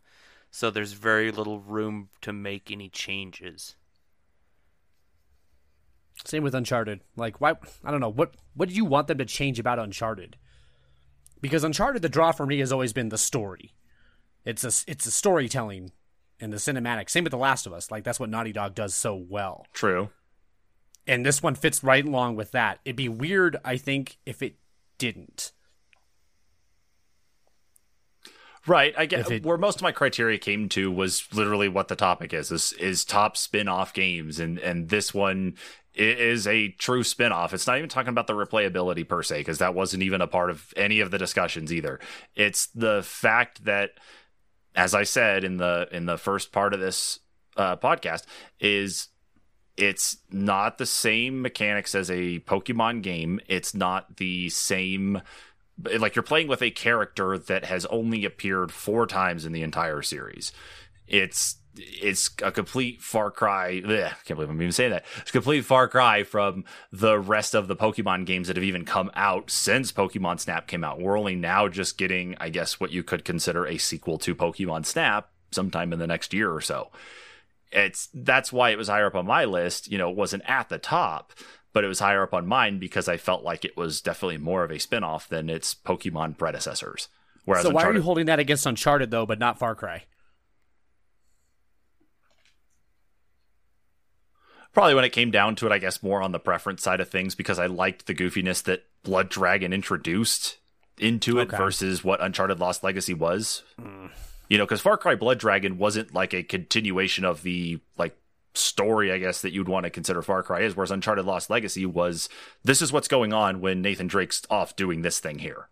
So 0.51 0.71
there's 0.71 0.93
very 0.93 1.31
little 1.31 1.61
room 1.61 2.09
to 2.23 2.33
make 2.33 2.71
any 2.71 2.89
changes. 2.89 3.77
Same 6.25 6.43
with 6.43 6.55
Uncharted. 6.55 7.01
Like, 7.17 7.41
why? 7.41 7.55
I 7.85 7.91
don't 7.91 8.01
know. 8.01 8.09
What 8.09 8.35
What 8.55 8.69
do 8.69 8.75
you 8.75 8.85
want 8.85 9.07
them 9.07 9.19
to 9.19 9.25
change 9.25 9.59
about 9.59 9.79
Uncharted? 9.79 10.37
Because 11.41 11.63
Uncharted, 11.63 12.03
the 12.03 12.09
draw 12.09 12.33
for 12.33 12.45
me 12.47 12.59
has 12.59 12.73
always 12.73 12.93
been 12.93 13.11
the 13.11 13.19
story. 13.19 13.75
It's 14.45 14.65
a 14.65 14.91
it's 14.91 15.07
a 15.07 15.11
storytelling 15.11 15.93
and 16.41 16.53
the 16.53 16.57
cinematic. 16.57 17.11
Same 17.11 17.25
with 17.25 17.31
The 17.31 17.39
Last 17.39 17.67
of 17.67 17.73
Us. 17.73 17.91
Like 17.91 18.05
that's 18.05 18.19
what 18.19 18.31
Naughty 18.31 18.53
Dog 18.53 18.75
does 18.75 18.95
so 18.95 19.15
well. 19.15 19.67
true. 19.73 20.11
And 21.07 21.25
this 21.25 21.43
one 21.43 21.55
fits 21.55 21.83
right 21.83 22.05
along 22.05 22.37
with 22.37 22.51
that. 22.51 22.81
It'd 22.85 22.95
be 22.97 23.09
weird, 23.09 23.57
I 23.65 23.79
think, 23.79 24.19
if 24.27 24.43
it 24.43 24.57
didn't. 24.99 25.53
Right. 28.69 28.95
I 28.97 29.07
get 29.07 29.31
it- 29.31 29.45
where 29.45 29.57
most 29.57 29.77
of 29.77 29.83
my 29.83 29.93
criteria 29.93 30.39
came 30.39 30.69
to 30.71 30.91
was 30.91 31.27
literally 31.33 31.69
what 31.69 31.89
the 31.89 31.97
topic 31.97 32.33
is. 32.33 32.53
Is 32.53 32.73
is 32.75 33.05
top 33.05 33.37
spin-off 33.37 33.93
games 33.95 34.39
and 34.39 34.59
and 34.59 34.89
this 34.89 35.15
one 35.15 35.57
is 35.95 36.47
a 36.47 36.69
true 36.73 37.03
spin-off. 37.03 37.53
It's 37.53 37.67
not 37.67 37.79
even 37.79 37.89
talking 37.89 38.11
about 38.11 38.29
the 38.29 38.35
replayability 38.35 39.09
per 39.09 39.23
se 39.23 39.39
because 39.39 39.59
that 39.59 39.75
wasn't 39.75 40.03
even 40.05 40.21
a 40.21 40.29
part 40.29 40.51
of 40.51 40.73
any 40.77 41.01
of 41.01 41.11
the 41.11 41.19
discussions 41.19 41.73
either. 41.73 41.99
It's 42.37 42.67
the 42.67 43.03
fact 43.03 43.65
that 43.65 43.93
as 44.77 44.95
I 44.95 45.03
said 45.03 45.43
in 45.45 45.57
the 45.57 45.89
in 45.91 46.07
the 46.07 46.19
first 46.19 46.53
part 46.53 46.75
of 46.75 46.81
this 46.81 47.19
uh, 47.57 47.77
podcast 47.77 48.25
is 48.61 49.09
it's 49.77 50.19
not 50.31 50.79
the 50.79 50.87
same 50.87 51.41
mechanics 51.41 51.95
as 51.95 52.11
a 52.11 52.41
Pokemon 52.41 53.03
game. 53.03 53.41
It's 53.47 53.75
not 53.75 54.17
the 54.17 54.49
same 54.51 55.23
like 55.99 56.17
you're 56.17 56.23
playing 56.23 56.49
with 56.49 56.63
a 56.63 56.71
character 56.71 57.39
that 57.39 57.65
has 57.65 57.87
only 57.87 58.25
appeared 58.25 58.73
four 58.73 59.07
times 59.07 59.45
in 59.45 59.53
the 59.53 59.63
entire 59.63 60.03
series. 60.03 60.53
It's 61.07 61.57
it's 61.81 62.31
a 62.43 62.51
complete 62.51 63.01
far 63.01 63.31
cry. 63.31 63.81
Bleh, 63.81 64.07
I 64.07 64.17
can't 64.25 64.37
believe 64.37 64.51
I'm 64.51 64.61
even 64.61 64.73
saying 64.73 64.91
that. 64.91 65.05
It's 65.19 65.31
a 65.31 65.33
complete 65.33 65.65
far 65.65 65.89
cry 65.89 66.25
from 66.25 66.65
the 66.93 67.19
rest 67.19 67.55
of 67.55 67.69
the 67.69 67.77
Pokemon 67.77 68.27
games 68.27 68.49
that 68.49 68.57
have 68.57 68.65
even 68.65 68.85
come 68.85 69.11
out 69.15 69.51
since 69.51 69.93
Pokemon 69.93 70.41
Snap 70.41 70.67
came 70.67 70.83
out. 70.83 71.01
We're 71.01 71.19
only 71.19 71.37
now 71.37 71.69
just 71.69 71.99
getting, 71.99 72.37
I 72.41 72.49
guess, 72.49 72.81
what 72.81 72.91
you 72.91 73.03
could 73.03 73.25
consider 73.25 73.67
a 73.67 73.79
sequel 73.79 74.19
to 74.19 74.35
Pokemon 74.35 74.87
Snap 74.87 75.31
sometime 75.51 75.93
in 75.93 75.99
the 75.99 76.07
next 76.07 76.33
year 76.33 76.53
or 76.53 76.61
so. 76.61 76.91
It's 77.71 78.09
that's 78.15 78.53
why 78.53 78.71
it 78.71 78.79
was 78.79 78.89
higher 78.89 79.07
up 79.07 79.15
on 79.15 79.27
my 79.27 79.45
list. 79.45 79.91
You 79.91 79.99
know, 79.99 80.11
it 80.11 80.17
wasn't 80.17 80.49
at 80.49 80.69
the 80.69 80.79
top, 80.79 81.33
but 81.73 81.85
it 81.85 81.89
was 81.89 81.99
higher 82.01 82.23
up 82.23 82.35
on 82.35 82.47
mine 82.47 82.79
because 82.79 83.09
I 83.09 83.17
felt 83.17 83.43
like 83.45 83.65
it 83.65 83.77
was 83.77 84.01
definitely 84.01 84.39
more 84.39 84.65
of 84.65 84.71
a 84.71 84.79
spin-off 84.79 85.29
than 85.29 85.49
its 85.51 85.75
Pokemon 85.75 86.39
predecessors. 86.39 87.09
Whereas 87.45 87.65
so 87.65 87.71
why 87.71 87.85
are 87.85 87.95
you 87.95 88.03
holding 88.03 88.27
that 88.27 88.39
against 88.39 88.67
Uncharted 88.67 89.11
though, 89.11 89.27
but 89.27 89.39
not 89.39 89.59
Far 89.59 89.75
Cry? 89.75 90.05
probably 94.73 94.95
when 94.95 95.05
it 95.05 95.11
came 95.11 95.31
down 95.31 95.57
to 95.57 95.67
it, 95.67 95.73
I 95.73 95.79
guess 95.79 96.03
more 96.03 96.23
on 96.23 96.31
the 96.31 96.39
preference 96.39 96.83
side 96.83 97.01
of 97.01 97.09
things 97.09 97.35
because 97.35 97.59
I 97.59 97.67
liked 97.67 98.07
the 98.07 98.15
goofiness 98.15 98.63
that 98.65 98.85
Blood 99.03 99.29
Dragon 99.29 99.73
introduced 99.73 100.59
into 100.99 101.39
it 101.39 101.49
Okay. 101.49 101.57
versus 101.57 102.05
what 102.05 102.21
Uncharted 102.23 102.61
Lost 102.61 102.85
Legacy 102.85 103.15
was. 103.15 103.63
Hmm. 103.79 104.07
You 104.49 104.57
know, 104.57 104.65
because 104.65 104.81
Far 104.81 104.97
Cry 104.97 105.15
Blood 105.17 105.39
Dragon 105.39 105.79
wasn't 105.79 106.15
like 106.15 106.33
a 106.33 106.43
continuation 106.43 107.25
of 107.25 107.43
the 107.43 107.81
like 107.97 108.17
story, 108.59 109.13
I 109.13 109.19
guess, 109.19 109.43
that 109.43 109.53
you'd 109.53 109.69
want 109.69 109.85
to 109.85 109.91
consider 109.91 110.23
Far 110.23 110.43
Cry 110.43 110.61
is, 110.61 110.77
whereas 110.77 110.91
Uncharted 110.91 111.25
Lost 111.25 111.51
Legacy 111.51 111.87
was 111.87 112.29
this 112.65 112.83
is 112.83 112.93
what's 112.93 113.09
going 113.09 113.33
on 113.33 113.61
when 113.61 113.83
Nathan 113.83 114.07
Drake's 114.07 114.43
off 114.51 114.77
doing 114.77 115.03
this 115.03 115.21
thing 115.21 115.39
here. 115.39 115.69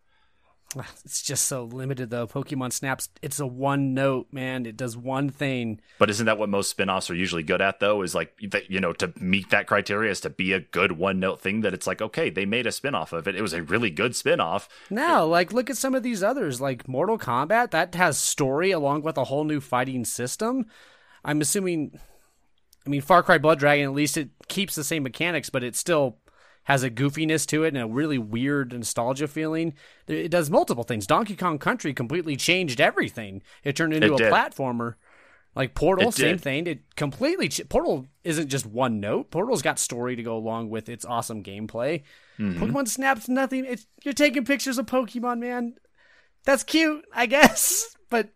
It's 1.04 1.22
just 1.22 1.46
so 1.46 1.64
limited 1.64 2.10
though. 2.10 2.26
Pokemon 2.26 2.72
Snaps, 2.72 3.08
it's 3.22 3.40
a 3.40 3.46
one 3.46 3.94
note, 3.94 4.26
man. 4.32 4.66
It 4.66 4.76
does 4.76 4.96
one 4.96 5.30
thing. 5.30 5.80
But 5.98 6.10
isn't 6.10 6.26
that 6.26 6.38
what 6.38 6.48
most 6.48 6.70
spin-offs 6.70 7.10
are 7.10 7.14
usually 7.14 7.42
good 7.42 7.62
at 7.62 7.80
though? 7.80 8.02
Is 8.02 8.14
like 8.14 8.34
you 8.68 8.80
know, 8.80 8.92
to 8.94 9.12
meet 9.16 9.50
that 9.50 9.66
criteria 9.66 10.10
is 10.10 10.20
to 10.20 10.30
be 10.30 10.52
a 10.52 10.60
good 10.60 10.92
one 10.92 11.20
note 11.20 11.40
thing 11.40 11.60
that 11.60 11.74
it's 11.74 11.86
like, 11.86 12.02
okay, 12.02 12.30
they 12.30 12.44
made 12.44 12.66
a 12.66 12.72
spin-off 12.72 13.12
of 13.12 13.28
it. 13.28 13.36
It 13.36 13.42
was 13.42 13.52
a 13.52 13.62
really 13.62 13.90
good 13.90 14.16
spin-off. 14.16 14.68
Now, 14.90 15.24
like, 15.24 15.52
look 15.52 15.70
at 15.70 15.76
some 15.76 15.94
of 15.94 16.02
these 16.02 16.22
others, 16.22 16.60
like 16.60 16.88
Mortal 16.88 17.18
Kombat. 17.18 17.70
That 17.70 17.94
has 17.94 18.18
story 18.18 18.70
along 18.70 19.02
with 19.02 19.16
a 19.16 19.24
whole 19.24 19.44
new 19.44 19.60
fighting 19.60 20.04
system. 20.04 20.66
I'm 21.24 21.40
assuming. 21.40 21.98
I 22.86 22.90
mean, 22.90 23.00
Far 23.00 23.22
Cry 23.22 23.38
Blood 23.38 23.58
Dragon. 23.58 23.86
At 23.86 23.92
least 23.94 24.16
it 24.16 24.30
keeps 24.48 24.74
the 24.74 24.84
same 24.84 25.02
mechanics, 25.02 25.50
but 25.50 25.64
it 25.64 25.74
still 25.76 26.18
has 26.64 26.82
a 26.82 26.90
goofiness 26.90 27.46
to 27.46 27.64
it 27.64 27.74
and 27.74 27.82
a 27.82 27.86
really 27.86 28.18
weird 28.18 28.72
nostalgia 28.72 29.28
feeling. 29.28 29.74
It 30.08 30.30
does 30.30 30.50
multiple 30.50 30.84
things. 30.84 31.06
Donkey 31.06 31.36
Kong 31.36 31.58
Country 31.58 31.94
completely 31.94 32.36
changed 32.36 32.80
everything. 32.80 33.42
It 33.62 33.76
turned 33.76 33.92
into 33.94 34.08
It 34.08 34.12
a 34.14 34.16
did. 34.16 34.32
platformer. 34.32 34.94
Like 35.54 35.74
Portal, 35.74 36.12
same 36.12 36.36
thing. 36.36 36.66
It 36.66 36.80
completely 36.96 37.48
ch- 37.48 37.66
Portal 37.70 38.06
isn't 38.24 38.48
just 38.48 38.66
one 38.66 39.00
note. 39.00 39.30
Portal's 39.30 39.62
got 39.62 39.78
story 39.78 40.14
to 40.14 40.22
go 40.22 40.36
along 40.36 40.68
with 40.68 40.90
its 40.90 41.04
awesome 41.06 41.42
gameplay. 41.42 42.02
Mm-hmm. 42.38 42.62
Pokemon 42.62 42.88
Snap's 42.88 43.26
nothing. 43.26 43.64
It's 43.64 43.86
you're 44.04 44.12
taking 44.12 44.44
pictures 44.44 44.76
of 44.76 44.84
Pokemon, 44.84 45.38
man. 45.38 45.76
That's 46.44 46.62
cute, 46.62 47.04
I 47.14 47.26
guess. 47.26 47.96
But 48.08 48.28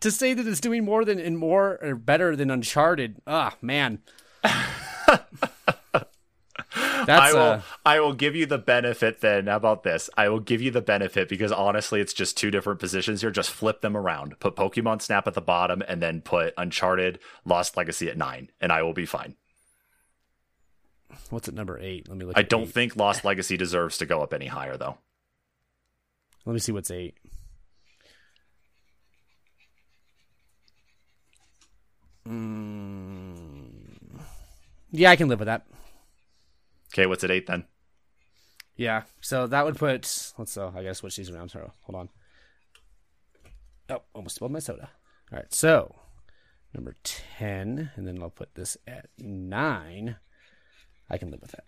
to 0.00 0.10
say 0.10 0.34
that 0.34 0.46
it's 0.46 0.60
doing 0.60 0.84
more 0.84 1.04
than 1.04 1.18
and 1.18 1.38
more 1.38 1.78
or 1.82 1.94
better 1.94 2.36
than 2.36 2.50
Uncharted, 2.50 3.16
ah, 3.26 3.56
man. 3.60 4.00
That's 7.06 7.08
I 7.08 7.32
will 7.32 7.40
uh, 7.40 7.60
I 7.86 8.00
will 8.00 8.12
give 8.12 8.36
you 8.36 8.44
the 8.44 8.58
benefit 8.58 9.20
then. 9.20 9.46
How 9.46 9.56
about 9.56 9.82
this? 9.82 10.10
I 10.16 10.28
will 10.28 10.40
give 10.40 10.60
you 10.60 10.70
the 10.70 10.82
benefit 10.82 11.28
because 11.28 11.50
honestly 11.50 12.00
it's 12.00 12.12
just 12.12 12.36
two 12.36 12.50
different 12.50 12.80
positions 12.80 13.22
here. 13.22 13.30
Just 13.30 13.50
flip 13.50 13.80
them 13.80 13.96
around. 13.96 14.38
Put 14.40 14.56
Pokemon 14.56 15.00
Snap 15.00 15.26
at 15.26 15.34
the 15.34 15.40
bottom 15.40 15.82
and 15.88 16.02
then 16.02 16.20
put 16.20 16.52
Uncharted 16.58 17.18
Lost 17.44 17.76
Legacy 17.76 18.10
at 18.10 18.18
nine, 18.18 18.50
and 18.60 18.70
I 18.70 18.82
will 18.82 18.92
be 18.92 19.06
fine. 19.06 19.36
what's 21.30 21.48
at 21.48 21.54
number 21.54 21.78
eight? 21.78 22.08
Let 22.08 22.18
me 22.18 22.26
look. 22.26 22.36
I 22.36 22.42
don't 22.42 22.64
eight. 22.64 22.72
think 22.72 22.96
Lost 22.96 23.24
Legacy 23.24 23.56
deserves 23.56 23.96
to 23.98 24.06
go 24.06 24.20
up 24.22 24.34
any 24.34 24.46
higher 24.46 24.76
though. 24.76 24.98
Let 26.44 26.52
me 26.52 26.58
see 26.60 26.72
what's 26.72 26.90
eight. 26.90 27.14
Mm. 32.28 34.20
Yeah, 34.90 35.10
I 35.10 35.16
can 35.16 35.28
live 35.28 35.38
with 35.38 35.46
that. 35.46 35.66
Okay, 36.92 37.06
what's 37.06 37.24
at 37.24 37.30
eight 37.30 37.46
then? 37.46 37.64
Yeah, 38.76 39.02
so 39.20 39.46
that 39.46 39.64
would 39.64 39.76
put. 39.76 40.32
Let's 40.38 40.52
so 40.52 40.72
I 40.74 40.82
guess 40.82 40.98
switch 40.98 41.16
these 41.16 41.30
around. 41.30 41.50
Sorry, 41.50 41.68
hold 41.82 41.96
on. 41.96 42.08
Oh, 43.90 44.02
almost 44.14 44.36
spilled 44.36 44.52
my 44.52 44.58
soda. 44.58 44.90
All 45.32 45.38
right, 45.38 45.52
so 45.52 45.94
number 46.74 46.94
ten, 47.02 47.90
and 47.96 48.06
then 48.06 48.22
I'll 48.22 48.30
put 48.30 48.54
this 48.54 48.76
at 48.86 49.08
nine. 49.18 50.16
I 51.10 51.18
can 51.18 51.30
live 51.30 51.40
with 51.40 51.52
that. 51.52 51.64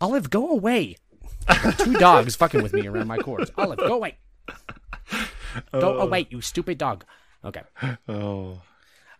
Olive, 0.00 0.30
go 0.30 0.50
away. 0.50 0.96
Two 1.78 1.94
dogs 1.94 2.36
fucking 2.36 2.62
with 2.62 2.72
me 2.72 2.86
around 2.86 3.08
my 3.08 3.18
cords. 3.18 3.50
Olive, 3.56 3.78
go 3.78 3.94
away. 3.94 4.18
Go 5.72 5.98
away, 5.98 6.26
you 6.30 6.40
stupid 6.40 6.78
dog. 6.78 7.04
Okay. 7.44 7.62
Oh. 8.08 8.60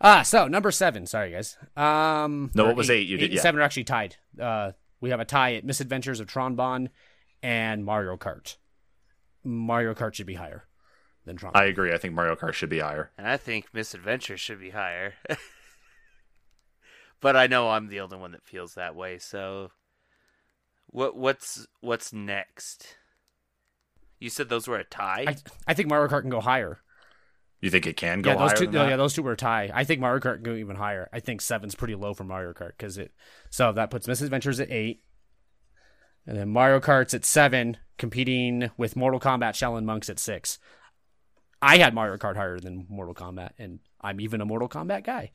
Ah, 0.03 0.23
so 0.23 0.47
number 0.47 0.71
seven. 0.71 1.05
Sorry, 1.05 1.31
guys. 1.31 1.57
Um, 1.77 2.49
No, 2.55 2.65
what 2.65 2.75
was 2.75 2.89
eight? 2.89 3.07
You 3.07 3.17
did- 3.17 3.25
and 3.25 3.33
yeah. 3.35 3.41
seven 3.41 3.59
are 3.59 3.63
actually 3.63 3.83
tied. 3.83 4.15
Uh, 4.39 4.71
we 4.99 5.11
have 5.11 5.19
a 5.19 5.25
tie 5.25 5.53
at 5.55 5.63
Misadventures 5.63 6.19
of 6.19 6.27
Tron 6.27 6.55
Bonne 6.55 6.89
and 7.43 7.85
Mario 7.85 8.17
Kart. 8.17 8.57
Mario 9.43 9.93
Kart 9.93 10.13
should 10.13 10.27
be 10.27 10.35
higher 10.35 10.65
than 11.25 11.35
Tron. 11.37 11.51
I 11.55 11.65
agree. 11.65 11.93
I 11.93 11.97
think 11.97 12.13
Mario 12.13 12.35
Kart 12.35 12.53
should 12.53 12.69
be 12.69 12.79
higher. 12.79 13.11
And 13.17 13.27
I 13.27 13.37
think 13.37 13.67
Misadventures 13.73 14.39
should 14.39 14.59
be 14.59 14.71
higher. 14.71 15.13
but 17.21 17.35
I 17.35 17.47
know 17.47 17.69
I'm 17.69 17.87
the 17.87 17.99
only 17.99 18.17
one 18.17 18.31
that 18.31 18.43
feels 18.45 18.73
that 18.75 18.95
way. 18.95 19.17
So, 19.19 19.71
what 20.87 21.15
what's 21.15 21.67
what's 21.79 22.11
next? 22.13 22.97
You 24.19 24.29
said 24.29 24.49
those 24.49 24.67
were 24.67 24.77
a 24.77 24.83
tie. 24.83 25.25
I, 25.27 25.35
I 25.67 25.73
think 25.73 25.89
Mario 25.89 26.07
Kart 26.07 26.21
can 26.21 26.29
go 26.29 26.41
higher. 26.41 26.79
You 27.61 27.69
think 27.69 27.85
it 27.85 27.95
can 27.95 28.21
go 28.21 28.31
yeah, 28.31 28.37
those 28.37 28.49
higher 28.49 28.57
two. 28.57 28.65
than 28.65 28.73
no, 28.73 28.83
that? 28.83 28.89
yeah, 28.89 28.97
those 28.97 29.13
two 29.13 29.21
were 29.21 29.33
a 29.33 29.37
tie. 29.37 29.69
I 29.71 29.83
think 29.83 30.01
Mario 30.01 30.19
Kart 30.19 30.35
can 30.35 30.43
go 30.43 30.55
even 30.55 30.75
higher. 30.75 31.07
I 31.13 31.19
think 31.19 31.41
seven's 31.41 31.75
pretty 31.75 31.93
low 31.93 32.15
for 32.15 32.23
Mario 32.23 32.53
Kart 32.53 32.71
because 32.77 32.97
it. 32.97 33.13
So 33.51 33.71
that 33.71 33.91
puts 33.91 34.07
Misadventures 34.07 34.59
at 34.59 34.71
eight, 34.71 35.03
and 36.25 36.35
then 36.35 36.49
Mario 36.49 36.79
Kart's 36.79 37.13
at 37.13 37.23
seven, 37.23 37.77
competing 37.99 38.71
with 38.77 38.95
Mortal 38.95 39.19
Kombat 39.19 39.51
Shaolin 39.51 39.85
Monks 39.85 40.09
at 40.09 40.17
six. 40.17 40.57
I 41.61 41.77
had 41.77 41.93
Mario 41.93 42.17
Kart 42.17 42.35
higher 42.35 42.59
than 42.59 42.87
Mortal 42.89 43.13
Kombat, 43.13 43.51
and 43.59 43.79
I'm 44.01 44.19
even 44.19 44.41
a 44.41 44.45
Mortal 44.45 44.67
Kombat 44.67 45.03
guy. 45.03 45.31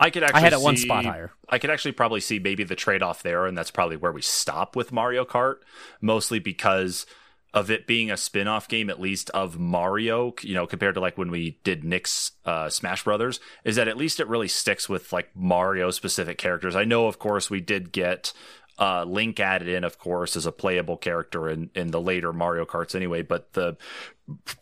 I 0.00 0.10
could 0.10 0.24
actually 0.24 0.40
I 0.40 0.42
had 0.42 0.52
it 0.52 0.60
one 0.60 0.76
spot 0.76 1.04
higher. 1.04 1.30
I 1.48 1.58
could 1.58 1.70
actually 1.70 1.92
probably 1.92 2.18
see 2.18 2.40
maybe 2.40 2.64
the 2.64 2.74
trade 2.74 3.04
off 3.04 3.22
there, 3.22 3.46
and 3.46 3.56
that's 3.56 3.70
probably 3.70 3.96
where 3.96 4.10
we 4.10 4.22
stop 4.22 4.74
with 4.74 4.90
Mario 4.90 5.24
Kart, 5.24 5.58
mostly 6.00 6.40
because 6.40 7.06
of 7.54 7.70
it 7.70 7.86
being 7.86 8.10
a 8.10 8.16
spin 8.16 8.48
off 8.48 8.68
game, 8.68 8.88
at 8.88 9.00
least 9.00 9.30
of 9.30 9.58
Mario, 9.58 10.34
you 10.42 10.54
know, 10.54 10.66
compared 10.66 10.94
to 10.94 11.00
like 11.00 11.18
when 11.18 11.30
we 11.30 11.58
did 11.64 11.84
Nick's 11.84 12.32
uh, 12.46 12.68
Smash 12.70 13.04
Brothers, 13.04 13.40
is 13.64 13.76
that 13.76 13.88
at 13.88 13.96
least 13.96 14.20
it 14.20 14.28
really 14.28 14.48
sticks 14.48 14.88
with 14.88 15.12
like 15.12 15.30
Mario 15.34 15.90
specific 15.90 16.38
characters. 16.38 16.74
I 16.74 16.84
know, 16.84 17.06
of 17.06 17.18
course, 17.18 17.50
we 17.50 17.60
did 17.60 17.92
get 17.92 18.32
uh, 18.78 19.04
Link 19.04 19.38
added 19.38 19.68
in, 19.68 19.84
of 19.84 19.98
course, 19.98 20.34
as 20.34 20.46
a 20.46 20.52
playable 20.52 20.96
character 20.96 21.48
in, 21.48 21.70
in 21.74 21.90
the 21.90 22.00
later 22.00 22.32
Mario 22.32 22.64
Karts 22.64 22.94
anyway, 22.94 23.22
but 23.22 23.52
the 23.52 23.76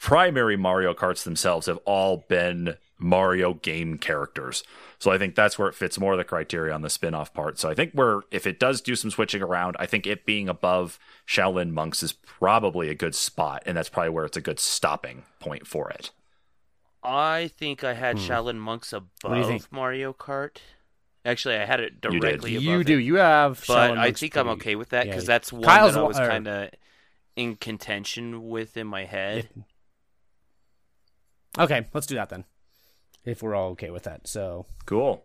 primary 0.00 0.56
Mario 0.56 0.92
Karts 0.94 1.22
themselves 1.22 1.66
have 1.66 1.78
all 1.84 2.24
been 2.28 2.76
Mario 3.00 3.54
game 3.54 3.98
characters. 3.98 4.62
So 4.98 5.10
I 5.10 5.18
think 5.18 5.34
that's 5.34 5.58
where 5.58 5.68
it 5.68 5.74
fits 5.74 5.98
more 5.98 6.12
of 6.12 6.18
the 6.18 6.24
criteria 6.24 6.74
on 6.74 6.82
the 6.82 6.90
spin-off 6.90 7.32
part. 7.32 7.58
So 7.58 7.70
I 7.70 7.74
think 7.74 7.92
we're 7.94 8.22
if 8.30 8.46
it 8.46 8.60
does 8.60 8.80
do 8.80 8.94
some 8.94 9.10
switching 9.10 9.42
around, 9.42 9.76
I 9.78 9.86
think 9.86 10.06
it 10.06 10.26
being 10.26 10.48
above 10.48 10.98
Shaolin 11.26 11.70
Monks 11.70 12.02
is 12.02 12.12
probably 12.12 12.88
a 12.90 12.94
good 12.94 13.14
spot, 13.14 13.62
and 13.66 13.76
that's 13.76 13.88
probably 13.88 14.10
where 14.10 14.26
it's 14.26 14.36
a 14.36 14.42
good 14.42 14.60
stopping 14.60 15.24
point 15.38 15.66
for 15.66 15.90
it. 15.90 16.10
I 17.02 17.50
think 17.56 17.82
I 17.82 17.94
had 17.94 18.18
hmm. 18.18 18.24
Shaolin 18.24 18.58
Monks 18.58 18.90
do 18.90 19.02
above 19.24 19.72
Mario 19.72 20.12
Kart. 20.12 20.58
Actually, 21.24 21.56
I 21.56 21.64
had 21.64 21.80
it 21.80 21.94
You 22.04 22.10
did. 22.10 22.20
directly 22.20 22.56
above 22.56 22.64
You 22.64 22.80
it. 22.80 22.86
do. 22.86 22.98
You 22.98 23.14
have. 23.16 23.64
but 23.66 23.90
Shaolin 23.90 23.98
I 23.98 24.04
Monks 24.04 24.20
think 24.20 24.36
I'm 24.36 24.48
okay 24.50 24.74
with 24.76 24.90
that 24.90 25.06
yeah. 25.06 25.12
because 25.12 25.26
that's 25.26 25.52
one 25.52 25.62
Kyle's 25.62 25.94
that 25.94 26.00
I 26.00 26.02
was 26.06 26.18
or- 26.18 26.28
kind 26.28 26.46
of 26.48 26.70
in 27.36 27.56
contention 27.56 28.48
with 28.48 28.76
in 28.76 28.86
my 28.86 29.04
head. 29.04 29.48
Okay, 31.58 31.86
let's 31.92 32.06
do 32.06 32.14
that 32.14 32.28
then. 32.28 32.44
If 33.24 33.42
we're 33.42 33.54
all 33.54 33.70
okay 33.70 33.90
with 33.90 34.04
that. 34.04 34.26
So 34.26 34.66
Cool. 34.86 35.24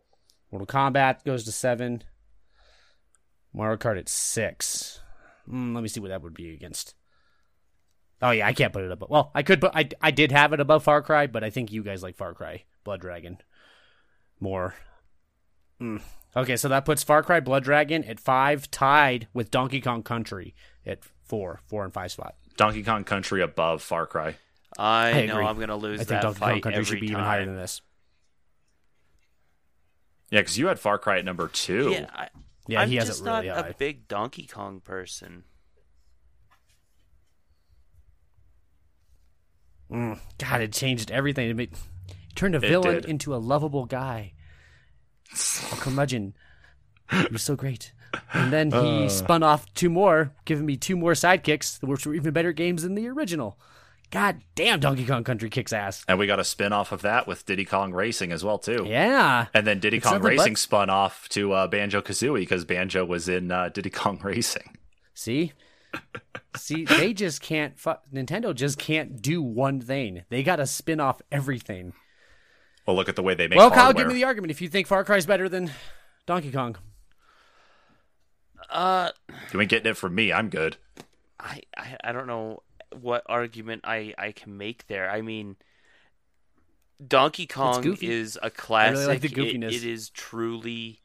Mortal 0.52 0.68
Kombat 0.68 1.24
goes 1.24 1.44
to 1.46 1.52
seven. 1.52 2.04
Mario 3.54 3.78
Kart 3.78 3.98
at 3.98 4.10
six. 4.10 5.00
Mm, 5.50 5.74
let 5.74 5.82
me 5.82 5.88
see 5.88 6.00
what 6.00 6.10
that 6.10 6.22
would 6.22 6.34
be 6.34 6.54
against. 6.54 6.96
Oh 8.22 8.32
yeah, 8.32 8.48
I 8.48 8.54
can't 8.54 8.74
put 8.74 8.84
it 8.84 8.92
above. 8.92 9.10
Well, 9.10 9.32
I 9.36 9.44
could, 9.44 9.60
but 9.60 9.76
I 9.76 9.90
I 10.02 10.12
did 10.12 10.32
have 10.32 10.54
it 10.54 10.60
above 10.60 10.84
Far 10.84 11.02
Cry, 11.02 11.28
but 11.28 11.44
I 11.44 11.50
think 11.50 11.72
you 11.72 11.84
guys 11.84 12.02
like 12.04 12.16
Far 12.16 12.34
Cry 12.34 12.64
Blood 12.84 13.02
Dragon 13.02 13.38
more. 14.40 14.76
Mm. 15.82 16.02
Okay, 16.36 16.56
so 16.58 16.68
that 16.70 16.86
puts 16.86 17.04
Far 17.04 17.24
Cry 17.24 17.40
Blood 17.40 17.64
Dragon 17.64 18.04
at 18.04 18.20
five, 18.20 18.70
tied 18.72 19.28
with 19.34 19.52
Donkey 19.52 19.82
Kong 19.82 20.04
Country 20.04 20.56
at 20.86 21.00
four, 21.24 21.62
four 21.66 21.84
and 21.84 21.94
five 21.94 22.12
spot. 22.12 22.36
Donkey 22.58 22.84
Kong 22.84 23.04
Country 23.04 23.42
above 23.42 23.82
Far 23.82 24.06
Cry. 24.06 24.36
I, 24.78 25.10
I 25.24 25.26
know 25.26 25.34
agree. 25.36 25.46
I'm 25.46 25.60
gonna 25.60 25.76
lose 25.78 26.02
I 26.02 26.04
think 26.04 26.10
that 26.10 26.22
Donkey 26.24 26.40
fight 26.40 26.52
Kong 26.54 26.62
Country 26.62 26.80
every 26.80 26.86
should 26.86 27.00
be 27.02 27.08
time. 27.08 27.14
even 27.14 27.24
higher 27.24 27.46
than 27.46 27.56
this. 27.56 27.82
Yeah, 30.32 30.42
because 30.42 30.58
you 30.58 30.68
had 30.68 30.80
Far 30.80 30.98
Cry 30.98 31.20
at 31.20 31.26
number 31.26 31.48
two. 31.48 31.92
Yeah, 31.92 32.08
I, 32.14 32.28
Yeah, 32.68 32.82
I'm 32.82 32.90
he 32.90 32.96
has 32.98 33.08
just 33.08 33.22
it 33.22 33.26
really 33.26 33.48
not 33.48 33.58
high. 33.64 33.70
a 33.70 33.74
big 33.74 34.08
Donkey 34.08 34.48
Kong 34.48 34.82
person. 34.82 35.44
Mm, 39.92 40.20
God, 40.40 40.62
it 40.62 40.74
changed 40.74 41.12
everything. 41.12 41.50
It, 41.50 41.56
made, 41.56 41.72
it 41.74 42.36
turned 42.36 42.56
a 42.56 42.58
It 42.58 42.62
villain 42.68 42.96
did. 42.96 43.06
into 43.06 43.36
a 43.36 43.38
lovable 43.38 43.86
guy. 43.86 44.34
A 45.32 45.76
curmudgeon. 45.76 46.34
You're 47.12 47.38
so 47.38 47.56
great. 47.56 47.94
And 48.34 48.52
then 48.52 48.72
he 48.72 49.06
Uh. 49.06 49.10
spun 49.10 49.44
off 49.44 49.72
two 49.74 49.90
more, 49.90 50.34
giving 50.46 50.66
me 50.66 50.76
two 50.78 50.96
more 50.96 51.12
sidekicks, 51.14 51.84
which 51.84 52.06
were 52.06 52.16
even 52.16 52.34
better 52.34 52.52
games 52.52 52.82
than 52.84 52.96
the 52.96 53.08
original. 53.08 53.60
God 54.16 54.42
damn, 54.56 54.80
Donkey 54.80 55.06
Kong 55.06 55.26
Country 55.26 55.50
kicks 55.50 55.74
ass. 55.74 56.06
And 56.08 56.18
we 56.18 56.26
got 56.26 56.40
a 56.40 56.46
spin 56.46 56.72
off 56.72 56.94
of 56.94 57.02
that 57.02 57.28
with 57.28 57.46
Diddy 57.46 57.66
Kong 57.66 57.92
Racing 57.92 58.32
as 58.32 58.46
well 58.46 58.58
too. 58.58 58.86
Yeah. 58.88 59.48
And 59.54 59.68
then 59.68 59.80
Diddy 59.80 59.98
It's 59.98 60.06
Kong 60.08 60.22
Racing 60.22 60.54
but- 60.54 60.60
spun 60.60 60.90
off 60.90 61.28
to 61.30 61.52
uh, 61.52 61.68
Banjo 61.68 62.02
Kazooie 62.02 62.40
because 62.40 62.64
Banjo 62.64 63.04
was 63.04 63.28
in 63.28 63.52
uh, 63.52 63.68
Diddy 63.68 63.90
Kong 63.90 64.18
Racing. 64.24 64.78
See? 65.14 65.52
See, 66.56 66.86
they 66.86 67.14
just 67.14 67.42
can't. 67.42 67.78
Fu- 67.78 67.96
Nintendo 68.14 68.56
just 68.56 68.78
can't 68.80 69.22
do 69.22 69.42
one 69.42 69.82
thing. 69.82 70.24
They 70.30 70.44
got 70.44 70.58
to 70.58 70.66
spin 70.66 71.02
off 71.02 71.22
everything. 71.30 71.92
Well, 72.88 72.96
look 72.96 73.10
at 73.10 73.18
the 73.18 73.22
way 73.24 73.34
they 73.36 73.50
make 73.50 73.58
well, 73.58 73.70
hardware. 73.70 73.84
Kyle, 73.86 73.94
give 73.94 74.08
me 74.08 74.14
the 74.14 74.24
argument 74.24 74.52
if 74.52 74.62
you 74.62 74.70
think 74.70 74.88
Far 74.88 75.04
Cry's 75.04 75.26
better 75.26 75.50
than 75.50 75.72
Donkey 76.26 76.52
Kong. 76.54 76.78
Uh, 78.70 79.10
You 79.52 79.60
ain't 79.62 79.70
getting 79.70 79.92
it 79.92 79.98
from 79.98 80.16
me. 80.16 80.32
I'm 80.32 80.50
good. 80.50 80.78
I, 81.40 81.62
I 81.78 81.98
I 82.06 82.12
don't 82.14 82.28
know 82.28 82.62
what 82.92 83.24
argument 83.28 83.82
I 83.86 84.14
I 84.18 84.32
can 84.32 84.58
make 84.58 84.88
there. 84.88 85.10
I 85.10 85.22
mean, 85.22 85.56
Donkey 87.06 87.46
Kong 87.46 87.84
is 88.02 88.38
a 88.38 88.42
really 88.46 88.52
classic. 88.56 89.08
like 89.08 89.22
the 89.22 89.28
It- 89.28 89.34
it 89.76 89.84
is 89.84 90.10
truly. 90.10 91.00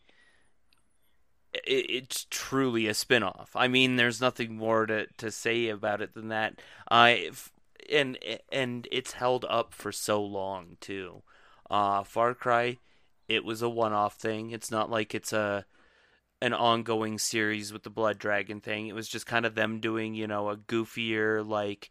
It, 1.53 1.87
it's 1.91 2.27
truly 2.31 2.87
a 2.87 2.95
spin-off. 2.95 3.51
I 3.57 3.67
mean, 3.67 3.97
there's 3.97 4.21
nothing 4.21 4.57
more 4.57 4.87
to, 4.87 5.07
to 5.19 5.31
say 5.33 5.69
about 5.69 6.01
it 6.01 6.15
than 6.15 6.29
that. 6.29 6.61
I 6.91 7.31
and 7.91 8.17
and 8.53 8.87
it's 8.93 9.13
held 9.13 9.45
up 9.49 9.75
for 9.75 9.91
so 9.91 10.23
long 10.23 10.77
too. 10.81 11.23
Uh, 11.69 12.05
Far 12.05 12.35
Cry, 12.35 12.79
it 13.29 13.45
was 13.45 13.63
a 13.63 13.69
one-off 13.69 14.15
thing. 14.15 14.51
It's 14.51 14.71
not 14.71 14.91
like 14.91 15.15
it's 15.15 15.33
a 15.33 15.65
an 16.43 16.53
ongoing 16.55 17.19
series 17.19 17.73
with 17.73 17.83
the 17.83 17.91
Blood 17.91 18.19
Dragon 18.19 18.61
thing. 18.61 18.87
It 18.87 18.95
was 18.95 19.09
just 19.09 19.27
kind 19.27 19.45
of 19.45 19.55
them 19.55 19.81
doing, 19.81 20.15
you 20.15 20.27
know, 20.27 20.49
a 20.49 20.57
goofier 20.57 21.47
like, 21.47 21.91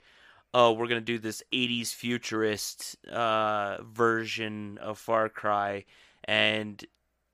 oh, 0.53 0.73
we're 0.73 0.87
gonna 0.87 1.01
do 1.01 1.19
this 1.19 1.43
'80s 1.53 1.93
futurist 1.93 2.95
uh, 3.07 3.77
version 3.83 4.77
of 4.79 4.97
Far 4.97 5.29
Cry, 5.29 5.85
and 6.23 6.83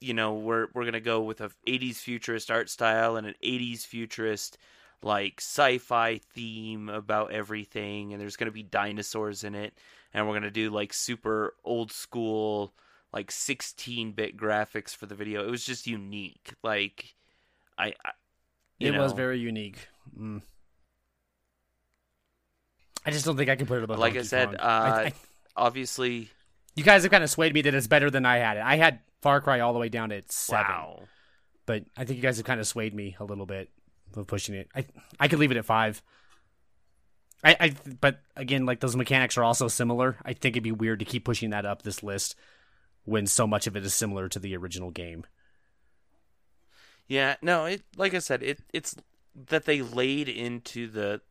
you 0.02 0.14
know, 0.14 0.34
we're 0.34 0.68
we're 0.74 0.86
gonna 0.86 1.00
go 1.00 1.22
with 1.22 1.42
a 1.42 1.52
'80s 1.68 1.98
futurist 1.98 2.52
art 2.52 2.70
style 2.70 3.16
and 3.16 3.28
an 3.28 3.36
'80s 3.44 3.86
futurist 3.86 4.58
like 5.02 5.36
sci-fi 5.40 6.18
theme 6.34 6.90
about 6.90 7.32
everything, 7.32 8.12
and 8.12 8.22
there's 8.22 8.36
gonna 8.36 8.52
be 8.52 8.64
dinosaurs 8.64 9.44
in 9.44 9.56
it, 9.56 9.74
and 10.14 10.28
we're 10.28 10.34
gonna 10.34 10.52
do 10.52 10.70
like 10.70 10.94
super 10.94 11.56
old 11.64 11.92
school 11.92 12.74
like 13.16 13.32
16-bit 13.32 14.36
graphics 14.36 14.94
for 14.94 15.06
the 15.06 15.16
video. 15.16 15.48
It 15.48 15.50
was 15.50 15.66
just 15.66 15.88
unique. 15.88 16.54
Like 16.62 17.16
I, 17.78 17.94
I 18.06 18.12
it 18.80 18.96
was 18.96 19.14
very 19.14 19.40
unique. 19.40 19.88
Mm. 20.20 20.42
I 23.06 23.12
just 23.12 23.24
don't 23.26 23.38
think 23.38 23.50
I 23.50 23.56
can 23.56 23.68
put 23.68 23.78
it 23.78 23.84
above. 23.86 24.00
like 24.00 24.18
I 24.18 24.24
said, 24.24 24.56
uh, 24.56 24.58
I- 24.60 25.04
I- 25.06 25.14
obviously 25.56 26.30
you 26.76 26.84
guys 26.84 27.04
have 27.04 27.12
kind 27.12 27.24
of 27.24 27.30
swayed 27.30 27.54
me 27.54 27.62
that 27.62 27.74
it's 27.74 27.88
better 27.88 28.12
than 28.12 28.26
I 28.26 28.38
had 28.38 28.58
it. 28.58 28.64
I 28.64 28.76
had 28.76 29.00
Far 29.22 29.40
Cry 29.40 29.62
all 29.62 29.72
the 29.72 29.80
way 29.80 29.88
down 29.88 30.10
to 30.10 30.22
seven, 30.28 30.66
wow. 30.66 31.04
but 31.66 31.86
I 31.96 32.04
think 32.04 32.18
you 32.18 32.22
guys 32.22 32.36
have 32.38 32.46
kind 32.46 32.60
of 32.60 32.68
swayed 32.68 32.94
me 32.94 33.16
a 33.18 33.24
little 33.24 33.46
bit 33.46 33.70
of 34.18 34.28
pushing 34.28 34.56
it. 34.56 34.68
I 34.76 34.86
I 35.20 35.30
could 35.30 35.40
leave 35.40 35.52
it 35.52 35.58
at 35.58 35.64
five. 35.64 36.04
I, 37.46 37.56
I 37.60 37.76
but 38.02 38.20
again, 38.36 38.66
like 38.66 38.82
those 38.82 38.98
mechanics 38.98 39.38
are 39.38 39.44
also 39.46 39.70
similar. 39.70 40.18
I 40.26 40.34
think 40.34 40.56
it'd 40.56 40.64
be 40.64 40.74
weird 40.74 41.00
to 41.00 41.06
keep 41.06 41.24
pushing 41.24 41.52
that 41.52 41.66
up 41.66 41.84
this 41.84 42.04
list 42.04 42.36
when 43.06 43.26
so 43.28 43.48
much 43.48 43.66
of 43.68 43.76
it 43.76 43.86
is 43.86 43.94
similar 43.94 44.28
to 44.30 44.40
the 44.40 44.56
original 44.56 44.92
game. 44.92 45.26
Yeah, 47.08 47.36
no, 47.42 47.66
it 47.66 47.84
like 47.96 48.14
I 48.14 48.20
said, 48.20 48.42
it 48.44 48.60
it's 48.74 48.96
that 49.50 49.66
they 49.66 49.82
laid 49.82 50.28
into 50.28 50.88
the 50.88 51.22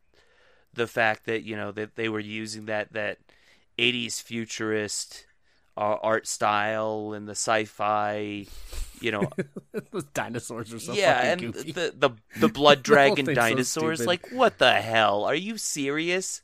the 0.73 0.87
fact 0.87 1.25
that 1.25 1.43
you 1.43 1.55
know 1.55 1.71
that 1.71 1.95
they 1.95 2.09
were 2.09 2.19
using 2.19 2.65
that 2.65 2.93
that 2.93 3.17
80s 3.77 4.21
futurist 4.21 5.25
uh, 5.77 5.97
art 6.01 6.27
style 6.27 7.11
and 7.13 7.27
the 7.27 7.31
sci-fi, 7.35 8.45
you 9.01 9.11
know, 9.11 9.29
those 9.91 10.05
dinosaurs 10.13 10.73
are 10.73 10.79
so 10.79 10.93
yeah, 10.93 11.31
and 11.33 11.41
goofy. 11.41 11.71
the 11.73 11.93
the 11.97 12.09
the 12.39 12.47
blood 12.47 12.81
dragon 12.83 13.25
so 13.25 13.33
dinosaurs. 13.33 13.99
stupid. 13.99 14.07
like, 14.07 14.29
what 14.31 14.57
the 14.59 14.73
hell? 14.75 15.25
Are 15.25 15.35
you 15.35 15.57
serious? 15.57 16.41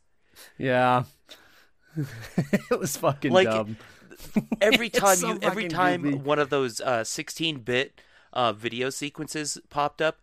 Yeah. 0.57 1.03
it 1.95 2.79
was 2.79 2.97
fucking 2.97 3.31
Like, 3.31 3.47
dumb. 3.47 3.77
every 4.61 4.89
time 4.89 5.15
so 5.17 5.29
you 5.29 5.39
every 5.41 5.67
time 5.67 6.01
goofy. 6.03 6.17
one 6.17 6.39
of 6.39 6.49
those 6.49 6.79
uh 6.81 7.01
16-bit 7.01 8.01
uh 8.33 8.53
video 8.53 8.89
sequences 8.89 9.57
popped 9.69 10.01
up 10.01 10.19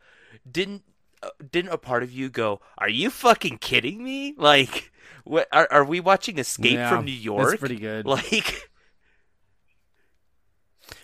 didn't 0.50 0.82
uh, 1.22 1.30
didn't 1.50 1.72
a 1.72 1.78
part 1.78 2.02
of 2.02 2.12
you 2.12 2.28
go 2.28 2.60
are 2.78 2.88
you 2.88 3.10
fucking 3.10 3.58
kidding 3.58 4.02
me 4.04 4.34
like 4.36 4.92
what 5.24 5.48
are, 5.52 5.68
are 5.70 5.84
we 5.84 6.00
watching 6.00 6.38
escape 6.38 6.74
Yeah, 6.74 6.90
from 6.90 7.04
new 7.04 7.10
york 7.12 7.54
It's 7.54 7.60
pretty 7.60 7.76
good. 7.76 8.06
like 8.16 8.70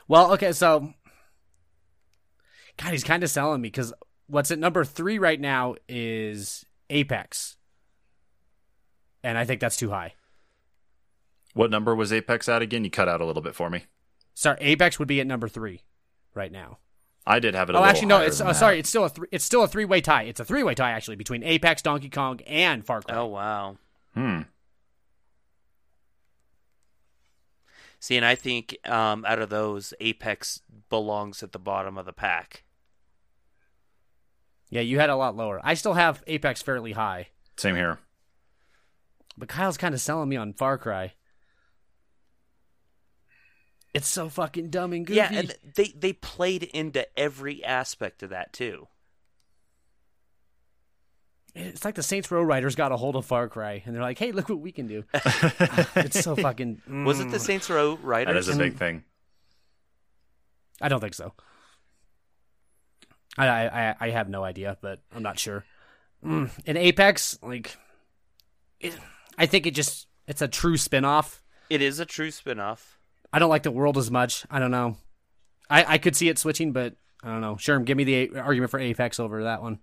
Well, 0.07 0.33
okay, 0.35 0.53
so 0.53 0.93
God, 2.77 2.93
he's 2.93 3.05
kind 3.05 3.23
of 3.23 3.31
selling 3.31 3.61
me 3.61 3.69
because 3.69 3.93
what's 4.27 4.51
at 4.51 4.59
number 4.59 4.85
three 4.85 5.19
right 5.19 5.41
now 5.41 5.77
is 5.89 6.67
Apex, 6.91 7.57
and 9.23 9.39
I 9.39 9.45
think 9.45 9.61
that's 9.61 9.77
too 9.77 9.91
high. 9.91 10.15
What 11.55 11.71
number 11.71 11.95
was 11.95 12.13
Apex 12.13 12.49
at 12.49 12.63
again? 12.63 12.85
You 12.85 12.91
cut 12.91 13.09
out 13.09 13.21
a 13.21 13.25
little 13.25 13.43
bit 13.43 13.55
for 13.55 13.71
me. 13.71 13.85
Sorry, 14.35 14.59
Apex 14.61 14.99
would 14.99 15.09
be 15.09 15.21
at 15.21 15.27
number 15.27 15.49
three 15.49 15.81
right 16.35 16.53
now. 16.53 16.79
I 17.27 17.39
did 17.39 17.55
have 17.55 17.71
it. 17.71 17.75
A 17.75 17.79
Oh, 17.79 17.81
little 17.81 17.91
actually, 17.91 18.07
no. 18.09 18.21
It's 18.21 18.39
than 18.39 18.49
oh, 18.49 18.53
sorry. 18.53 18.79
It's 18.79 18.89
still 18.89 19.05
a 19.05 19.09
three. 19.09 19.29
It's 19.33 19.45
still 19.45 19.63
a 19.63 19.69
three 19.69 19.85
way 19.87 20.01
tie. 20.03 20.25
It's 20.25 20.41
a 20.41 20.45
three 20.45 20.63
way 20.63 20.75
tie 20.75 20.91
actually 20.91 21.17
between 21.17 21.43
Apex, 21.43 21.81
Donkey 21.81 22.11
Kong, 22.11 22.41
and 22.47 22.85
Far 22.85 23.01
Cry. 23.03 23.17
oh 23.17 23.27
wow 23.27 23.77
Hmm. 24.15 24.43
see 27.99 28.17
and 28.17 28.25
i 28.25 28.35
think 28.35 28.77
um 28.89 29.25
out 29.27 29.39
of 29.41 29.49
those 29.51 29.93
apex 30.01 30.61
belongs 30.89 31.43
at 31.43 31.53
the 31.53 31.59
bottom 31.59 31.97
of 31.99 32.07
the 32.07 32.13
pack 32.13 32.63
Yeah, 34.71 34.81
you 34.83 34.99
had 34.99 35.11
a 35.11 35.17
lot 35.17 35.37
lower. 35.37 35.61
I 35.63 35.75
still 35.75 35.95
have 35.95 36.23
Apex 36.27 36.61
fairly 36.63 36.93
high, 36.93 37.29
Same 37.57 37.77
here. 37.77 37.99
but 39.39 39.49
Kyle's 39.49 39.77
kind 39.77 39.95
of 39.95 40.01
selling 40.01 40.29
me 40.29 40.37
on 40.37 40.53
Far 40.53 40.79
Cry. 40.79 41.13
It's 43.95 44.09
so 44.09 44.29
fucking 44.29 44.71
dumb 44.71 44.93
and 44.93 45.07
goofy. 45.07 45.17
yeah 45.19 45.33
and 45.33 45.55
they 45.77 45.95
they 45.97 46.13
played 46.13 46.65
into 46.65 47.07
every 47.19 47.65
aspect 47.65 48.23
of 48.25 48.31
that 48.31 48.53
too 48.53 48.89
It's 51.55 51.85
like 51.85 51.95
the 51.95 52.03
Saints 52.03 52.29
Row 52.33 52.43
writers 52.43 52.75
got 52.75 52.91
a 52.91 52.97
hold 52.97 53.15
of 53.15 53.25
Far 53.25 53.49
Cry, 53.49 53.81
and 53.87 53.95
they're 53.95 54.03
like, 54.03 54.19
"Hey, 54.19 54.33
look 54.33 54.49
what 54.49 54.59
we 54.59 54.73
can 54.73 54.89
do." 54.89 55.05
it's 55.95 56.19
so 56.21 56.35
fucking. 56.35 56.83
was 57.05 57.21
it 57.21 57.31
the 57.31 57.37
Mm. 57.39 57.41
saints 57.41 57.71
row 57.71 57.95
That 57.95 58.05
writers 58.05 58.49
is 58.49 58.57
a 58.57 58.59
big 58.59 58.77
thing. 58.77 59.05
I 60.81 60.89
don't 60.89 60.99
think 61.01 61.15
so. 61.15 61.33
I 63.39 63.47
I 63.69 63.95
I 64.01 64.11
have 64.11 64.29
no 64.29 64.43
idea, 64.43 64.77
but 64.81 65.01
I'm 65.15 65.23
not 65.23 65.39
sure. 65.39 65.65
Mm. 66.25 66.51
In 66.67 66.77
Apex, 66.77 67.39
like, 67.43 67.77
it, 68.81 68.97
I 69.39 69.47
think 69.47 69.67
it 69.67 69.75
just 69.77 70.09
it's 70.27 70.43
a 70.43 70.49
true 70.49 70.77
spin-off. 70.77 71.45
it 71.71 71.81
is 71.83 72.01
a 72.01 72.05
true 72.07 72.33
spin-off 72.33 72.94
I 73.35 73.39
don't 73.41 73.51
like 73.51 73.65
the 73.65 73.71
world 73.73 73.99
as 73.99 74.11
much. 74.11 74.47
I 74.51 74.59
don't 74.61 74.71
know. 74.71 74.97
I 75.69 75.95
I 75.95 75.99
could 75.99 76.15
see 76.15 76.29
it 76.29 76.39
switching, 76.39 76.73
but 76.73 76.95
I 77.23 77.29
don't 77.29 77.41
know. 77.41 77.57
Sure, 77.57 77.79
give 77.81 77.97
me 77.97 78.05
the 78.05 78.31
a- 78.35 78.41
argument 78.41 78.71
for 78.71 78.79
Apex 78.79 79.19
over 79.19 79.43
that 79.45 79.61
one. 79.63 79.81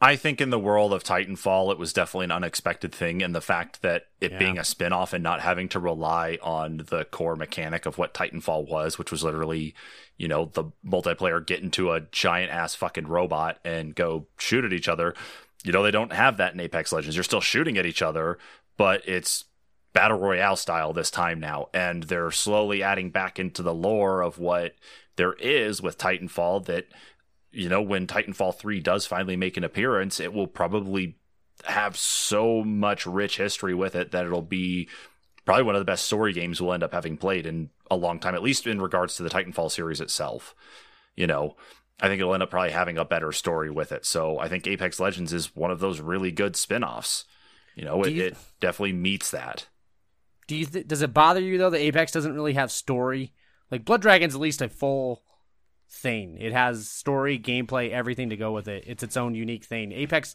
I 0.00 0.16
think 0.16 0.40
in 0.40 0.50
the 0.50 0.58
world 0.58 0.92
of 0.92 1.04
Titanfall, 1.04 1.70
it 1.70 1.78
was 1.78 1.92
definitely 1.92 2.24
an 2.24 2.32
unexpected 2.32 2.92
thing, 2.92 3.22
and 3.22 3.32
the 3.36 3.40
fact 3.40 3.82
that 3.82 4.06
it 4.20 4.32
Yeah. 4.32 4.38
being 4.38 4.58
a 4.58 4.64
spin-off 4.64 5.12
and 5.12 5.22
not 5.22 5.40
having 5.42 5.68
to 5.68 5.78
rely 5.78 6.38
on 6.42 6.78
the 6.88 7.04
core 7.04 7.36
mechanic 7.36 7.86
of 7.86 7.98
what 7.98 8.12
Titanfall 8.14 8.66
was, 8.68 8.98
which 8.98 9.12
was 9.12 9.22
literally, 9.22 9.76
you 10.16 10.26
know, 10.26 10.46
the 10.46 10.64
multiplayer 10.84 11.46
get 11.46 11.62
into 11.62 11.92
a 11.92 12.00
giant 12.00 12.50
ass 12.50 12.74
fucking 12.74 13.06
robot 13.06 13.60
and 13.64 13.94
go 13.94 14.26
shoot 14.38 14.64
at 14.64 14.72
each 14.72 14.88
other. 14.88 15.14
You 15.62 15.70
know, 15.70 15.84
they 15.84 15.92
don't 15.92 16.12
have 16.12 16.36
that 16.38 16.52
in 16.52 16.58
Apex 16.58 16.90
Legends. 16.92 17.14
You're 17.14 17.22
still 17.22 17.40
shooting 17.40 17.78
at 17.78 17.86
each 17.86 18.02
other, 18.02 18.38
but 18.76 19.06
it's 19.08 19.44
battle 19.92 20.18
royale 20.18 20.56
style 20.56 20.92
this 20.92 21.10
time 21.10 21.40
now, 21.40 21.68
and 21.74 22.04
they're 22.04 22.30
slowly 22.30 22.82
adding 22.82 23.10
back 23.10 23.38
into 23.38 23.62
the 23.62 23.74
lore 23.74 24.22
of 24.22 24.38
what 24.38 24.74
there 25.16 25.34
is 25.34 25.82
with 25.82 25.98
Titanfall 25.98 26.64
that 26.66 26.86
you 27.54 27.68
know, 27.68 27.82
when 27.82 28.06
Titanfall 28.06 28.54
3 28.56 28.80
does 28.80 29.04
finally 29.04 29.36
make 29.36 29.58
an 29.58 29.64
appearance, 29.64 30.18
it 30.18 30.32
will 30.32 30.46
probably 30.46 31.18
have 31.64 31.98
so 31.98 32.64
much 32.64 33.04
rich 33.04 33.36
history 33.36 33.74
with 33.74 33.94
it 33.94 34.10
that 34.12 34.24
it'll 34.24 34.40
be 34.40 34.88
probably 35.44 35.62
one 35.64 35.74
of 35.74 35.80
the 35.80 35.84
best 35.84 36.06
story 36.06 36.32
games 36.32 36.62
we'll 36.62 36.72
end 36.72 36.82
up 36.82 36.94
having 36.94 37.18
played 37.18 37.44
in 37.46 37.68
a 37.90 37.94
long 37.96 38.18
time, 38.18 38.34
at 38.34 38.42
least 38.42 38.66
in 38.66 38.80
regards 38.80 39.16
to 39.16 39.22
the 39.22 39.28
Titanfall 39.28 39.70
series 39.70 40.00
itself. 40.00 40.54
You 41.14 41.26
know, 41.26 41.56
I 42.00 42.08
think 42.08 42.20
it'll 42.22 42.32
end 42.32 42.42
up 42.42 42.48
probably 42.48 42.70
having 42.70 42.96
a 42.96 43.04
better 43.04 43.32
story 43.32 43.70
with 43.70 43.92
it. 43.92 44.06
So 44.06 44.38
I 44.38 44.48
think 44.48 44.66
Apex 44.66 44.98
Legends 44.98 45.34
is 45.34 45.54
one 45.54 45.70
of 45.70 45.78
those 45.78 46.00
really 46.00 46.32
good 46.32 46.56
spin 46.56 46.82
offs. 46.82 47.26
You 47.74 47.84
know, 47.84 48.02
it, 48.02 48.12
you- 48.14 48.24
it 48.24 48.36
definitely 48.60 48.94
meets 48.94 49.30
that. 49.30 49.66
Do 50.52 50.58
you 50.58 50.66
th- 50.66 50.86
does 50.86 51.00
it 51.00 51.14
bother 51.14 51.40
you 51.40 51.56
though 51.56 51.70
that 51.70 51.80
Apex 51.80 52.12
doesn't 52.12 52.34
really 52.34 52.52
have 52.52 52.70
story? 52.70 53.32
Like 53.70 53.86
Blood 53.86 54.02
Dragon's 54.02 54.34
at 54.34 54.40
least 54.42 54.60
a 54.60 54.68
full 54.68 55.22
thing. 55.88 56.36
It 56.38 56.52
has 56.52 56.90
story, 56.90 57.38
gameplay, 57.38 57.90
everything 57.90 58.28
to 58.28 58.36
go 58.36 58.52
with 58.52 58.68
it. 58.68 58.84
It's 58.86 59.02
its 59.02 59.16
own 59.16 59.34
unique 59.34 59.64
thing. 59.64 59.92
Apex, 59.92 60.34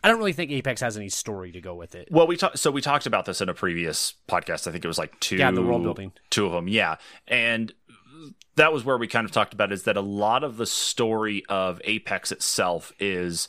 I 0.00 0.06
don't 0.06 0.18
really 0.18 0.32
think 0.32 0.52
Apex 0.52 0.80
has 0.80 0.96
any 0.96 1.08
story 1.08 1.50
to 1.50 1.60
go 1.60 1.74
with 1.74 1.96
it. 1.96 2.06
Well, 2.08 2.28
we 2.28 2.36
talked. 2.36 2.60
So 2.60 2.70
we 2.70 2.80
talked 2.80 3.06
about 3.06 3.24
this 3.24 3.40
in 3.40 3.48
a 3.48 3.54
previous 3.54 4.14
podcast. 4.28 4.68
I 4.68 4.70
think 4.70 4.84
it 4.84 4.88
was 4.88 4.96
like 4.96 5.18
two. 5.18 5.34
Yeah, 5.34 5.50
the 5.50 5.60
world 5.60 5.82
building. 5.82 6.12
Two 6.30 6.46
of 6.46 6.52
them. 6.52 6.68
Yeah, 6.68 6.98
and 7.26 7.72
that 8.54 8.72
was 8.72 8.84
where 8.84 8.96
we 8.96 9.08
kind 9.08 9.24
of 9.24 9.32
talked 9.32 9.54
about 9.54 9.72
is 9.72 9.82
that 9.82 9.96
a 9.96 10.00
lot 10.00 10.44
of 10.44 10.56
the 10.56 10.66
story 10.66 11.42
of 11.48 11.80
Apex 11.82 12.30
itself 12.30 12.92
is 13.00 13.48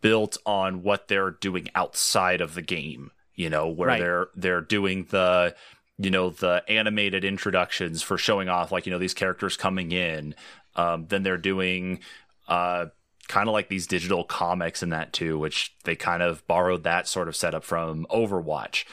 built 0.00 0.38
on 0.46 0.84
what 0.84 1.08
they're 1.08 1.32
doing 1.32 1.70
outside 1.74 2.40
of 2.40 2.54
the 2.54 2.62
game. 2.62 3.10
You 3.40 3.48
know, 3.50 3.68
where 3.68 3.88
Right. 3.88 4.00
they're 4.00 4.28
they're 4.34 4.60
doing 4.60 5.06
the 5.10 5.54
you 5.98 6.10
know 6.10 6.30
the 6.30 6.62
animated 6.68 7.24
introductions 7.24 8.02
for 8.02 8.18
showing 8.18 8.48
off 8.48 8.70
like 8.72 8.84
you 8.86 8.92
know 8.92 8.98
these 8.98 9.14
characters 9.14 9.56
coming 9.56 9.92
in. 9.92 10.34
Um, 10.76 11.06
then 11.08 11.22
they're 11.22 11.38
doing 11.52 12.00
uh 12.48 12.86
kind 13.28 13.48
of 13.48 13.52
like 13.52 13.68
these 13.68 13.86
digital 13.86 14.24
comics 14.24 14.82
and 14.82 14.92
that 14.92 15.12
too, 15.12 15.38
which 15.38 15.72
they 15.84 15.94
kind 15.96 16.22
of 16.22 16.44
borrowed 16.48 16.82
that 16.82 17.06
sort 17.08 17.28
of 17.28 17.36
setup 17.36 17.62
from 17.64 18.04
Overwatch. 18.10 18.84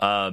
Uh, 0.00 0.32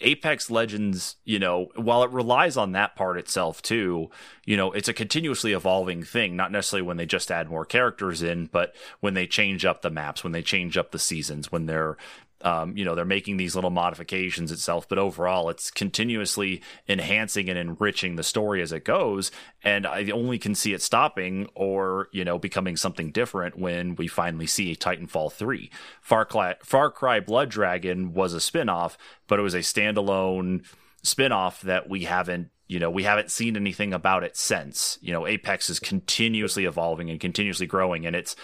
Apex 0.00 0.50
Legends, 0.50 1.16
you 1.24 1.38
know, 1.38 1.68
while 1.76 2.02
it 2.02 2.10
relies 2.10 2.56
on 2.58 2.72
that 2.72 2.96
part 2.96 3.16
itself 3.18 3.62
too, 3.62 4.10
you 4.44 4.56
know, 4.56 4.72
it's 4.72 4.88
a 4.88 4.92
continuously 4.94 5.52
evolving 5.52 6.02
thing, 6.02 6.36
not 6.36 6.52
necessarily 6.52 6.86
when 6.86 6.98
they 6.98 7.06
just 7.06 7.30
add 7.30 7.48
more 7.48 7.64
characters 7.64 8.22
in, 8.22 8.46
but 8.46 8.74
when 9.00 9.14
they 9.14 9.26
change 9.26 9.64
up 9.64 9.80
the 9.80 9.90
maps, 9.90 10.22
when 10.22 10.32
they 10.32 10.42
change 10.42 10.76
up 10.76 10.90
the 10.90 10.98
seasons, 10.98 11.50
when 11.50 11.64
they're 11.66 11.96
um, 12.42 12.76
you 12.76 12.84
know, 12.84 12.94
they're 12.94 13.04
making 13.04 13.36
these 13.36 13.54
little 13.54 13.70
modifications 13.70 14.52
itself, 14.52 14.88
but 14.88 14.98
overall, 14.98 15.48
it's 15.48 15.70
continuously 15.70 16.62
enhancing 16.88 17.48
and 17.48 17.58
enriching 17.58 18.16
the 18.16 18.22
story 18.22 18.60
as 18.60 18.72
it 18.72 18.84
goes. 18.84 19.30
And 19.62 19.86
I 19.86 20.10
only 20.10 20.38
can 20.38 20.54
see 20.54 20.74
it 20.74 20.82
stopping 20.82 21.48
or, 21.54 22.08
you 22.12 22.24
know, 22.24 22.38
becoming 22.38 22.76
something 22.76 23.10
different 23.10 23.58
when 23.58 23.96
we 23.96 24.06
finally 24.06 24.46
see 24.46 24.76
Titanfall 24.76 25.32
3. 25.32 25.70
Far 26.02 26.24
Cry, 26.26 26.56
Far 26.62 26.90
Cry 26.90 27.20
Blood 27.20 27.48
Dragon 27.48 28.12
was 28.12 28.34
a 28.34 28.40
spin 28.40 28.68
off, 28.68 28.98
but 29.26 29.38
it 29.38 29.42
was 29.42 29.54
a 29.54 29.60
standalone 29.60 30.64
spin 31.02 31.32
off 31.32 31.62
that 31.62 31.88
we 31.88 32.04
haven't 32.04 32.50
you 32.68 32.80
know 32.80 32.90
we 32.90 33.04
haven't 33.04 33.30
seen 33.30 33.56
anything 33.56 33.92
about 33.92 34.24
it 34.24 34.36
since 34.36 34.98
you 35.00 35.12
know 35.12 35.24
apex 35.24 35.70
is 35.70 35.78
continuously 35.78 36.64
evolving 36.64 37.10
and 37.10 37.20
continuously 37.20 37.66
growing 37.66 38.04
and 38.04 38.16
it's 38.16 38.34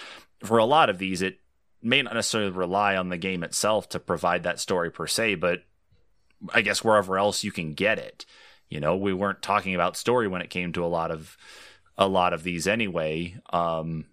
for 0.45 0.59
a 0.59 0.65
lot 0.65 0.89
of 0.89 0.99
these 0.99 1.23
it 1.23 1.39
may 1.83 2.03
not 2.03 2.15
necessarily 2.15 2.51
rely 2.51 2.97
on 2.97 3.09
the 3.09 3.17
game 3.19 3.43
itself 3.43 3.89
to 3.91 3.99
provide 4.01 4.45
that 4.45 4.61
story 4.61 4.91
per 4.91 5.07
se, 5.07 5.37
but 5.37 5.63
I 6.53 6.61
guess 6.63 6.83
wherever 6.85 7.19
else 7.19 7.45
you 7.45 7.53
can 7.53 7.75
get 7.75 7.99
it. 7.99 8.25
You 8.69 8.81
know, 8.81 8.97
we 8.97 9.13
weren't 9.13 9.43
talking 9.43 9.75
about 9.75 9.97
story 9.97 10.29
when 10.29 10.41
it 10.43 10.51
came 10.51 10.73
to 10.75 10.85
a 10.85 10.87
lot 10.89 11.11
of 11.11 11.37
a 11.99 12.09
lot 12.09 12.33
of 12.33 12.43
these 12.43 12.67
anyway. 12.67 13.37
Um, 13.53 14.07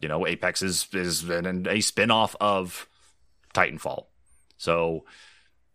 you 0.00 0.08
know, 0.08 0.26
Apex 0.26 0.62
is 0.62 0.86
is 0.92 1.24
an, 1.28 1.66
a 1.68 1.80
spin-off 1.80 2.36
of 2.40 2.86
Titanfall. 3.54 4.04
So 4.58 5.04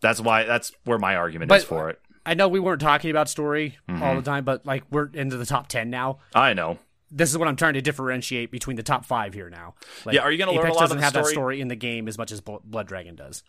that's 0.01 0.21
why 0.21 0.43
that's 0.45 0.71
where 0.85 0.97
my 0.99 1.15
argument 1.15 1.49
But- 1.49 1.59
is 1.59 1.63
for 1.65 1.89
it. 1.89 1.99
I 2.23 2.35
know 2.35 2.47
we 2.47 2.59
weren't 2.59 2.81
talking 2.81 3.09
about 3.09 3.29
story 3.29 3.77
all 3.89 3.95
Mm-hmm. 3.95 4.15
the 4.17 4.21
time, 4.21 4.43
but 4.43 4.63
like 4.63 4.83
we're 4.91 5.09
into 5.11 5.37
the 5.37 5.45
top 5.45 5.67
ten 5.67 5.89
now. 5.89 6.19
I 6.35 6.53
know. 6.53 6.77
This 7.11 7.29
is 7.29 7.37
what 7.37 7.47
I'm 7.47 7.55
trying 7.57 7.73
to 7.73 7.81
differentiate 7.81 8.51
between 8.51 8.77
the 8.77 8.83
top 8.83 9.05
five 9.05 9.33
here 9.33 9.49
now. 9.49 9.75
Like, 10.05 10.15
Yeah, 10.15 10.21
are 10.21 10.31
you 10.31 10.37
gonna 10.37 10.51
learn 10.51 10.67
Apex 10.67 10.75
a 10.75 10.79
lot 10.79 10.83
of 10.83 10.89
doesn't 10.89 11.03
have 11.03 11.13
that 11.13 11.25
story? 11.25 11.33
story 11.33 11.61
in 11.61 11.67
the 11.67 11.75
game 11.75 12.07
as 12.07 12.17
much 12.17 12.31
as 12.31 12.41
Blood 12.41 12.87
Dragon 12.87 13.15
does. 13.15 13.43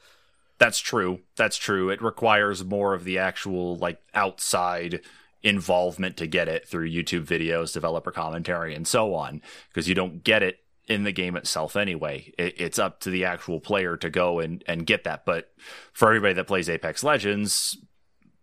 That's 0.59 0.78
true. 0.78 1.20
That's 1.36 1.56
true. 1.56 1.90
It 1.90 2.02
requires 2.02 2.64
more 2.64 2.94
of 2.94 3.05
the 3.05 3.18
actual 3.18 3.76
like 3.76 4.01
outside 4.14 5.01
involvement 5.43 6.16
to 6.18 6.26
get 6.26 6.48
it 6.48 6.68
through 6.68 6.89
YouTube 6.90 7.24
videos, 7.26 7.72
developer 7.72 8.10
commentary, 8.12 8.74
and 8.74 8.86
so 8.86 9.14
on, 9.14 9.43
because 9.68 9.89
you 9.89 9.94
don't 9.94 10.22
get 10.22 10.43
it 10.43 10.59
in 10.89 11.05
the 11.05 11.12
game 11.12 11.36
itself 11.36 11.76
anyway. 11.76 12.32
It, 12.39 12.60
it's 12.60 12.78
up 12.78 13.01
to 13.01 13.10
the 13.10 13.24
actual 13.24 13.60
player 13.60 13.97
to 13.97 14.10
go 14.10 14.40
and, 14.40 14.62
and 14.66 14.86
get 14.86 15.05
that. 15.05 15.24
But 15.24 15.52
for 15.93 16.09
everybody 16.09 16.34
that 16.34 16.47
plays 16.47 16.68
Apex 16.68 17.02
Legends, 17.02 17.76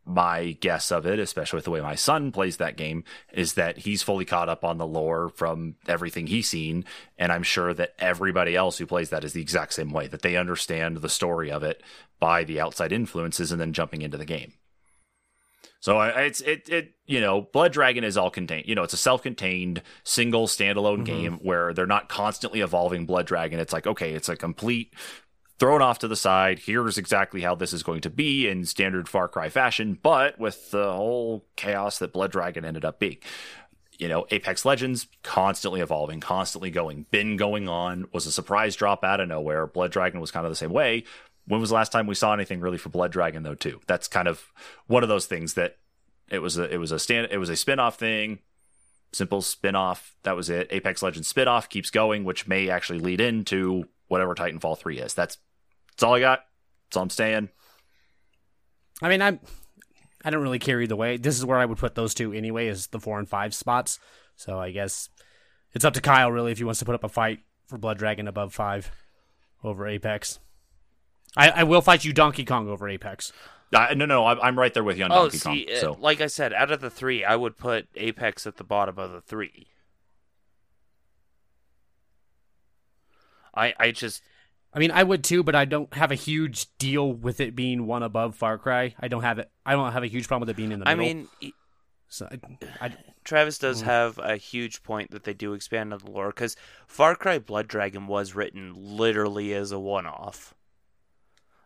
my 0.09 0.57
guess 0.59 0.91
of 0.91 1.05
it, 1.05 1.19
especially 1.19 1.57
with 1.57 1.65
the 1.65 1.71
way 1.71 1.81
my 1.81 1.95
son 1.95 2.31
plays 2.31 2.57
that 2.57 2.77
game, 2.77 3.03
is 3.31 3.53
that 3.53 3.77
he's 3.79 4.01
fully 4.01 4.25
caught 4.25 4.49
up 4.49 4.63
on 4.63 4.77
the 4.77 4.87
lore 4.87 5.29
from 5.29 5.75
everything 5.87 6.27
he's 6.27 6.49
seen. 6.49 6.83
And 7.17 7.31
I'm 7.31 7.43
sure 7.43 7.73
that 7.75 7.93
everybody 7.99 8.55
else 8.55 8.77
who 8.77 8.85
plays 8.85 9.11
that 9.11 9.23
is 9.23 9.33
the 9.33 9.41
exact 9.41 9.73
same 9.73 9.91
way, 9.91 10.07
that 10.07 10.23
they 10.23 10.35
understand 10.35 10.97
the 10.97 11.09
story 11.09 11.51
of 11.51 11.63
it 11.63 11.83
by 12.19 12.43
the 12.43 12.59
outside 12.59 12.91
influences 12.91 13.51
and 13.51 13.61
then 13.61 13.71
jumping 13.71 14.01
into 14.01 14.17
the 14.17 14.25
game. 14.25 14.53
So 15.81 15.97
I, 15.97 16.09
it's 16.23 16.41
it 16.41 16.67
it 16.67 16.93
you 17.05 17.21
know 17.21 17.41
Blood 17.41 17.71
Dragon 17.71 18.03
is 18.03 18.17
all 18.17 18.29
contained. 18.29 18.67
You 18.67 18.75
know 18.75 18.83
it's 18.83 18.93
a 18.93 18.97
self-contained 18.97 19.81
single 20.03 20.47
standalone 20.47 20.95
mm-hmm. 20.95 21.03
game 21.03 21.39
where 21.41 21.73
they're 21.73 21.85
not 21.85 22.09
constantly 22.09 22.59
evolving 22.59 23.05
Blood 23.05 23.27
Dragon. 23.27 23.59
It's 23.59 23.71
like 23.71 23.87
okay, 23.87 24.11
it's 24.11 24.27
a 24.27 24.35
complete 24.35 24.93
thrown 25.59 25.81
off 25.81 25.99
to 25.99 26.07
the 26.07 26.15
side. 26.15 26.59
Here's 26.59 26.97
exactly 26.97 27.41
how 27.41 27.53
this 27.53 27.73
is 27.73 27.83
going 27.83 28.01
to 28.01 28.09
be 28.09 28.47
in 28.47 28.65
standard 28.65 29.09
Far 29.09 29.27
Cry 29.27 29.49
fashion, 29.49 29.99
but 30.01 30.39
with 30.39 30.71
the 30.71 30.91
whole 30.93 31.45
chaos 31.55 31.99
that 31.99 32.13
Blood 32.13 32.31
Dragon 32.31 32.65
ended 32.65 32.85
up 32.85 32.99
being. 32.99 33.17
You 33.97 34.07
know, 34.07 34.25
Apex 34.31 34.63
Legends 34.63 35.07
constantly 35.23 35.81
evolving, 35.81 36.21
constantly 36.21 36.71
going, 36.71 37.05
been 37.11 37.35
going 37.35 37.67
on, 37.67 38.07
was 38.13 38.25
a 38.25 38.31
surprise 38.31 38.77
drop 38.77 39.03
out 39.03 39.19
of 39.19 39.27
nowhere. 39.27 39.67
Blood 39.67 39.91
Dragon 39.91 40.21
was 40.21 40.31
kind 40.31 40.45
of 40.45 40.51
the 40.51 40.55
same 40.55 40.71
way. 40.71 41.03
When 41.47 41.59
was 41.59 41.69
the 41.69 41.75
last 41.75 41.91
time 41.91 42.07
we 42.07 42.15
saw 42.15 42.33
anything 42.33 42.61
really 42.61 42.77
for 42.77 42.87
Blood 42.87 43.11
Dragon 43.11 43.43
though, 43.43 43.55
too? 43.55 43.81
That's 43.87 44.07
kind 44.07 44.29
of 44.29 44.53
one 44.87 45.03
of 45.03 45.09
those 45.09 45.25
things 45.25 45.55
that 45.55 45.77
it 46.31 46.39
was 46.39 46.57
a 46.57 46.73
it 46.73 46.77
was 46.77 46.91
a 46.91 46.99
stand 46.99 47.27
it 47.31 47.39
was 47.39 47.49
a 47.49 47.55
spin-off 47.57 47.97
thing. 47.97 48.39
Simple 49.11 49.41
spin-off. 49.41 50.15
That 50.23 50.35
was 50.35 50.49
it. 50.49 50.67
Apex 50.69 51.01
Legends 51.01 51.27
spin-off 51.27 51.67
keeps 51.67 51.89
going, 51.89 52.23
which 52.23 52.47
may 52.47 52.69
actually 52.69 52.99
lead 52.99 53.19
into 53.19 53.85
whatever 54.07 54.35
Titanfall 54.35 54.77
3 54.77 54.99
is. 54.99 55.13
That's 55.13 55.39
that's 55.99 56.05
all 56.05 56.13
I 56.15 56.21
got. 56.21 56.45
That's 56.87 56.95
all 56.95 57.03
I'm 57.03 57.09
saying. 57.09 57.49
I 59.01 59.09
mean, 59.09 59.21
I'm 59.21 59.41
I 60.23 60.29
don't 60.29 60.41
really 60.41 60.59
care 60.59 60.79
either 60.81 60.95
way. 60.95 61.17
This 61.17 61.37
is 61.37 61.45
where 61.45 61.57
I 61.59 61.65
would 61.65 61.77
put 61.77 61.95
those 61.95 62.13
two 62.13 62.31
anyway, 62.31 62.67
is 62.67 62.87
the 62.87 63.01
four 63.01 63.19
and 63.19 63.27
five 63.27 63.53
spots. 63.53 63.99
So 64.37 64.57
I 64.57 64.71
guess 64.71 65.09
it's 65.73 65.83
up 65.83 65.93
to 65.95 66.01
Kyle 66.01 66.31
really 66.31 66.53
if 66.53 66.57
he 66.57 66.63
wants 66.63 66.79
to 66.79 66.85
put 66.85 66.95
up 66.95 67.03
a 67.03 67.09
fight 67.09 67.39
for 67.67 67.77
Blood 67.77 67.97
Dragon 67.97 68.29
above 68.29 68.53
five 68.53 68.91
over 69.61 69.85
Apex. 69.89 70.39
I, 71.35 71.49
I 71.49 71.63
will 71.63 71.81
fight 71.81 72.05
you 72.05 72.13
Donkey 72.13 72.45
Kong 72.45 72.69
over 72.69 72.87
Apex. 72.87 73.33
Uh, 73.73 73.93
no, 73.93 74.05
no, 74.05 74.25
I'm, 74.25 74.39
I'm 74.41 74.57
right 74.57 74.73
there 74.73 74.83
with 74.85 74.97
you 74.97 75.03
on 75.03 75.11
Oh, 75.11 75.23
Donkey 75.29 75.37
see, 75.37 75.65
Kong. 75.65 75.75
uh, 75.75 75.79
So 75.81 75.97
like 75.99 76.21
I 76.21 76.27
said, 76.27 76.53
out 76.53 76.71
of 76.71 76.79
the 76.79 76.89
three, 76.89 77.25
I 77.25 77.35
would 77.35 77.57
put 77.57 77.87
Apex 77.95 78.47
at 78.47 78.55
the 78.55 78.63
bottom 78.63 78.97
of 78.97 79.11
the 79.11 79.19
three. 79.21 79.67
I 83.53 83.73
I 83.77 83.91
just 83.91 84.23
I 84.73 84.79
mean, 84.79 84.91
I 84.91 85.01
would 85.03 85.23
too, 85.23 85.41
but 85.43 85.55
I 85.55 85.65
don't 85.65 85.91
have 85.95 86.11
a 86.11 86.15
huge 86.15 86.67
deal 86.77 87.11
with 87.11 87.39
it 87.39 87.55
being 87.55 87.87
one 87.87 88.03
above 88.03 88.35
Far 88.35 88.57
Cry. 88.59 88.93
I 88.99 89.07
don't 89.07 89.23
have 89.23 89.39
it. 89.39 89.49
I 89.65 89.71
don't 89.73 89.91
have 89.91 90.03
a 90.03 90.07
huge 90.07 90.27
problem 90.27 90.41
with 90.47 90.51
it 90.51 90.57
being 90.57 90.71
in 90.71 90.79
the 90.79 90.87
I 90.87 90.95
middle. 90.95 91.07
mean 91.41 91.53
so 92.07 92.27
I, 92.31 92.85
I, 92.87 92.97
Travis 93.23 93.57
Mm. 93.57 93.61
does 93.61 93.81
have 93.81 94.17
a 94.19 94.35
huge 94.37 94.81
point 94.83 95.11
that 95.11 95.23
they 95.23 95.33
do 95.33 95.53
expand 95.53 95.93
on 95.93 95.99
the 95.99 96.09
lore 96.11 96.29
because 96.29 96.55
Far 96.87 97.15
Cry 97.15 97.39
Blood 97.39 97.67
Dragon 97.67 98.07
was 98.07 98.35
written 98.35 98.73
literally 98.75 99.53
as 99.53 99.71
a 99.71 99.79
one-off. 99.79 100.53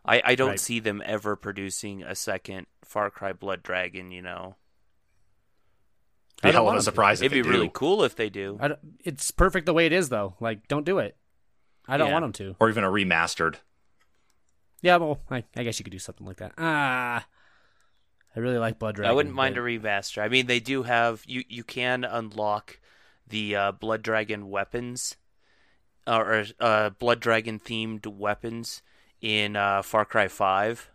I 0.04 0.22
I 0.24 0.34
don't 0.34 0.50
Right. 0.50 0.60
see 0.60 0.80
them 0.80 1.02
ever 1.04 1.36
producing 1.36 2.02
a 2.02 2.14
second 2.14 2.66
Far 2.84 3.10
Cry 3.10 3.32
Blood 3.32 3.62
Dragon. 3.62 4.10
You 4.12 4.22
know, 4.22 4.56
be 6.42 6.48
I 6.48 6.50
a 6.50 6.52
don't 6.52 6.64
hell 6.64 6.74
of 6.74 6.78
a 6.78 6.82
surprise 6.82 7.20
if 7.20 7.26
it'd 7.32 7.42
be 7.42 7.42
do. 7.42 7.48
really 7.50 7.70
cool 7.72 8.02
if 8.04 8.16
they 8.16 8.28
do. 8.30 8.58
I 8.60 8.76
it's 9.04 9.30
perfect 9.30 9.66
the 9.66 9.72
way 9.74 9.86
it 9.86 9.92
is 9.92 10.08
though. 10.10 10.36
Like, 10.40 10.68
don't 10.68 10.84
do 10.84 10.98
it. 10.98 11.16
I 11.86 11.96
don't 11.96 12.08
Yeah. 12.08 12.12
want 12.14 12.22
them 12.24 12.32
to. 12.34 12.56
or 12.60 12.68
even 12.70 12.84
a 12.84 12.88
remastered. 12.88 13.56
Yeah, 14.82 14.96
well, 14.96 15.20
I, 15.30 15.44
I 15.56 15.62
guess 15.64 15.78
you 15.78 15.84
could 15.84 15.92
do 15.92 15.98
something 15.98 16.26
like 16.26 16.36
that. 16.38 16.52
Ah, 16.58 17.26
I 18.36 18.40
really 18.40 18.58
like 18.58 18.78
Blood 18.78 18.96
Dragon. 18.96 19.10
I 19.10 19.14
wouldn't 19.14 19.34
mind 19.34 19.54
but- 19.54 19.62
a 19.62 19.64
remaster. 19.64 20.22
I 20.22 20.28
mean, 20.28 20.46
they 20.46 20.60
do 20.60 20.82
have 20.82 21.22
you. 21.26 21.42
You 21.48 21.64
can 21.64 22.04
unlock 22.04 22.78
the 23.26 23.56
uh, 23.56 23.72
Blood 23.72 24.02
Dragon 24.02 24.50
weapons, 24.50 25.16
or, 26.06 26.34
or 26.40 26.44
uh, 26.60 26.90
Blood 26.90 27.20
Dragon 27.20 27.58
themed 27.58 28.06
weapons 28.06 28.82
in 29.22 29.56
uh, 29.56 29.80
Far 29.82 30.04
Cry 30.04 30.28
Five. 30.28 30.90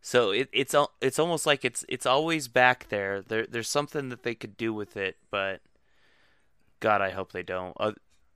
So 0.00 0.32
it, 0.32 0.48
it's 0.52 0.74
it's 1.00 1.20
almost 1.20 1.46
like 1.46 1.64
it's 1.64 1.84
it's 1.88 2.06
always 2.06 2.48
back 2.48 2.88
there. 2.88 3.22
There 3.22 3.46
there's 3.46 3.68
something 3.68 4.08
that 4.08 4.24
they 4.24 4.34
could 4.34 4.56
do 4.56 4.74
with 4.74 4.96
it, 4.96 5.16
but 5.30 5.60
God, 6.80 7.00
I 7.00 7.10
hope 7.10 7.30
they 7.30 7.44
don't. 7.44 7.76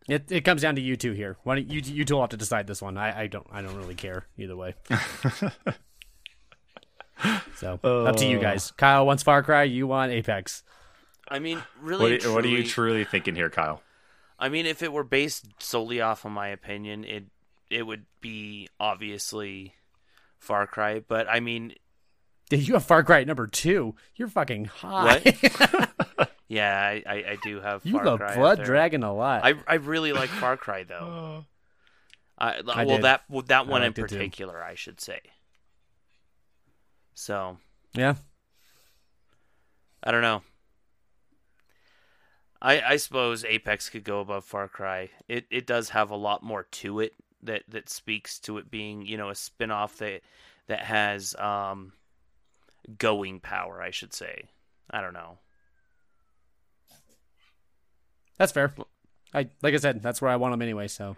Uh, 0.08 0.14
It 0.14 0.30
it 0.30 0.44
comes 0.44 0.62
down 0.62 0.76
to 0.76 0.80
you 0.80 0.96
two 0.96 1.12
here. 1.12 1.36
Why 1.42 1.56
don't 1.56 1.70
you 1.70 1.80
you 1.84 2.04
two 2.04 2.14
will 2.14 2.20
have 2.22 2.30
to 2.30 2.36
decide 2.36 2.66
this 2.66 2.80
one. 2.82 2.96
I, 2.96 3.22
I 3.22 3.26
don't 3.26 3.46
I 3.50 3.62
don't 3.62 3.76
really 3.76 3.94
care 3.94 4.26
either 4.38 4.56
way. 4.56 4.74
so 7.56 7.78
up 7.82 8.16
to 8.16 8.26
you 8.26 8.38
guys. 8.38 8.70
Kyle 8.72 9.06
wants 9.06 9.22
Far 9.22 9.42
Cry. 9.42 9.64
You 9.64 9.86
want 9.86 10.12
Apex. 10.12 10.62
I 11.28 11.38
mean, 11.40 11.62
really, 11.80 12.12
What, 12.12 12.24
and 12.24 12.34
what 12.34 12.44
are 12.44 12.48
you 12.48 12.58
truly- 12.58 12.68
truly 12.68 13.04
thinking 13.04 13.34
here, 13.34 13.50
Kyle? 13.50 13.82
I 14.38 14.48
mean, 14.48 14.66
if 14.66 14.82
it 14.82 14.92
were 14.92 15.02
based 15.02 15.46
solely 15.58 16.00
off 16.00 16.24
of 16.24 16.30
my 16.30 16.48
opinion, 16.48 17.04
it 17.04 17.24
it 17.70 17.82
would 17.84 18.04
be 18.20 18.68
obviously 18.78 19.74
Far 20.38 20.66
Cry. 20.66 21.00
But 21.00 21.26
I 21.28 21.40
mean, 21.40 21.74
Dude, 22.50 22.68
you 22.68 22.74
have 22.74 22.84
Far 22.84 23.02
Cry 23.02 23.22
at 23.22 23.26
number 23.26 23.46
two. 23.48 23.96
You're 24.14 24.28
fucking 24.28 24.66
high. 24.66 25.22
yeah, 26.48 26.78
I, 26.78 27.02
I, 27.06 27.14
I 27.14 27.36
do 27.42 27.60
have 27.60 27.84
you 27.84 27.94
Far 27.94 28.04
love 28.04 28.20
Cry. 28.20 28.36
Blood. 28.36 28.64
Dragon 28.64 29.02
a 29.02 29.12
lot. 29.12 29.44
I 29.44 29.54
I 29.66 29.74
really 29.74 30.12
like 30.12 30.30
Far 30.30 30.56
Cry 30.56 30.84
though. 30.88 31.44
I, 32.38 32.60
I 32.68 32.84
well 32.84 32.96
did. 32.96 33.04
that 33.04 33.22
well, 33.28 33.42
that 33.42 33.66
one 33.66 33.82
in 33.82 33.88
liked 33.88 33.98
it 33.98 34.02
too. 34.08 34.16
particular, 34.16 34.62
I 34.62 34.74
should 34.74 35.00
say. 35.00 35.20
So 37.14 37.56
yeah. 37.94 38.14
I 40.04 40.12
don't 40.12 40.22
know. 40.22 40.42
I 42.62 42.80
I 42.80 42.96
suppose 42.96 43.44
Apex 43.44 43.90
could 43.90 44.04
go 44.04 44.20
above 44.20 44.44
Far 44.44 44.68
Cry. 44.68 45.10
It 45.28 45.46
it 45.50 45.66
does 45.66 45.90
have 45.90 46.10
a 46.10 46.16
lot 46.16 46.42
more 46.42 46.64
to 46.64 47.00
it 47.00 47.14
that 47.42 47.62
that 47.68 47.88
speaks 47.88 48.38
to 48.40 48.58
it 48.58 48.70
being 48.70 49.04
you 49.04 49.16
know 49.16 49.30
a 49.30 49.34
spin-off 49.34 49.98
that 49.98 50.20
that 50.68 50.80
has 50.80 51.34
um 51.36 51.92
going 52.98 53.40
power. 53.40 53.82
I 53.82 53.90
should 53.90 54.12
say. 54.12 54.44
I 54.88 55.00
don't 55.00 55.14
know. 55.14 55.38
That's 58.38 58.52
fair. 58.52 58.74
I 59.34 59.48
like 59.62 59.74
I 59.74 59.78
said, 59.78 60.02
that's 60.02 60.20
where 60.22 60.30
I 60.30 60.36
want 60.36 60.52
them 60.52 60.62
anyway. 60.62 60.88
So 60.88 61.16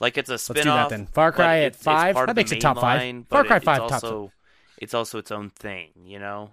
Like 0.00 0.16
it's 0.18 0.28
a 0.28 0.32
let's 0.32 0.46
do 0.48 0.62
that 0.64 0.88
then. 0.88 1.06
Far 1.06 1.32
Cry 1.32 1.58
at 1.58 1.62
it's- 1.66 1.74
it's 1.76 1.84
five. 1.84 2.14
part 2.14 2.26
That 2.28 2.36
makes 2.36 2.50
it 2.52 2.56
main 2.56 2.60
top 2.60 2.78
five. 2.80 3.26
Far 3.28 3.44
Cry 3.44 3.56
it- 3.58 3.64
five 3.64 3.82
it's 3.82 3.90
top. 3.92 4.02
also 4.04 4.32
it's 4.78 4.94
also 4.94 5.18
its 5.18 5.30
own 5.30 5.50
thing, 5.50 5.90
you 6.04 6.18
know. 6.18 6.50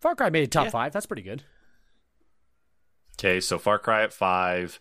Far 0.00 0.14
Cry 0.14 0.30
made 0.30 0.42
it 0.44 0.50
top 0.52 0.66
Yeah. 0.66 0.70
five. 0.70 0.92
That's 0.92 1.06
pretty 1.06 1.22
good. 1.22 1.42
Okay, 3.18 3.40
so 3.40 3.58
Far 3.58 3.78
Cry 3.78 4.02
at 4.02 4.12
five, 4.12 4.78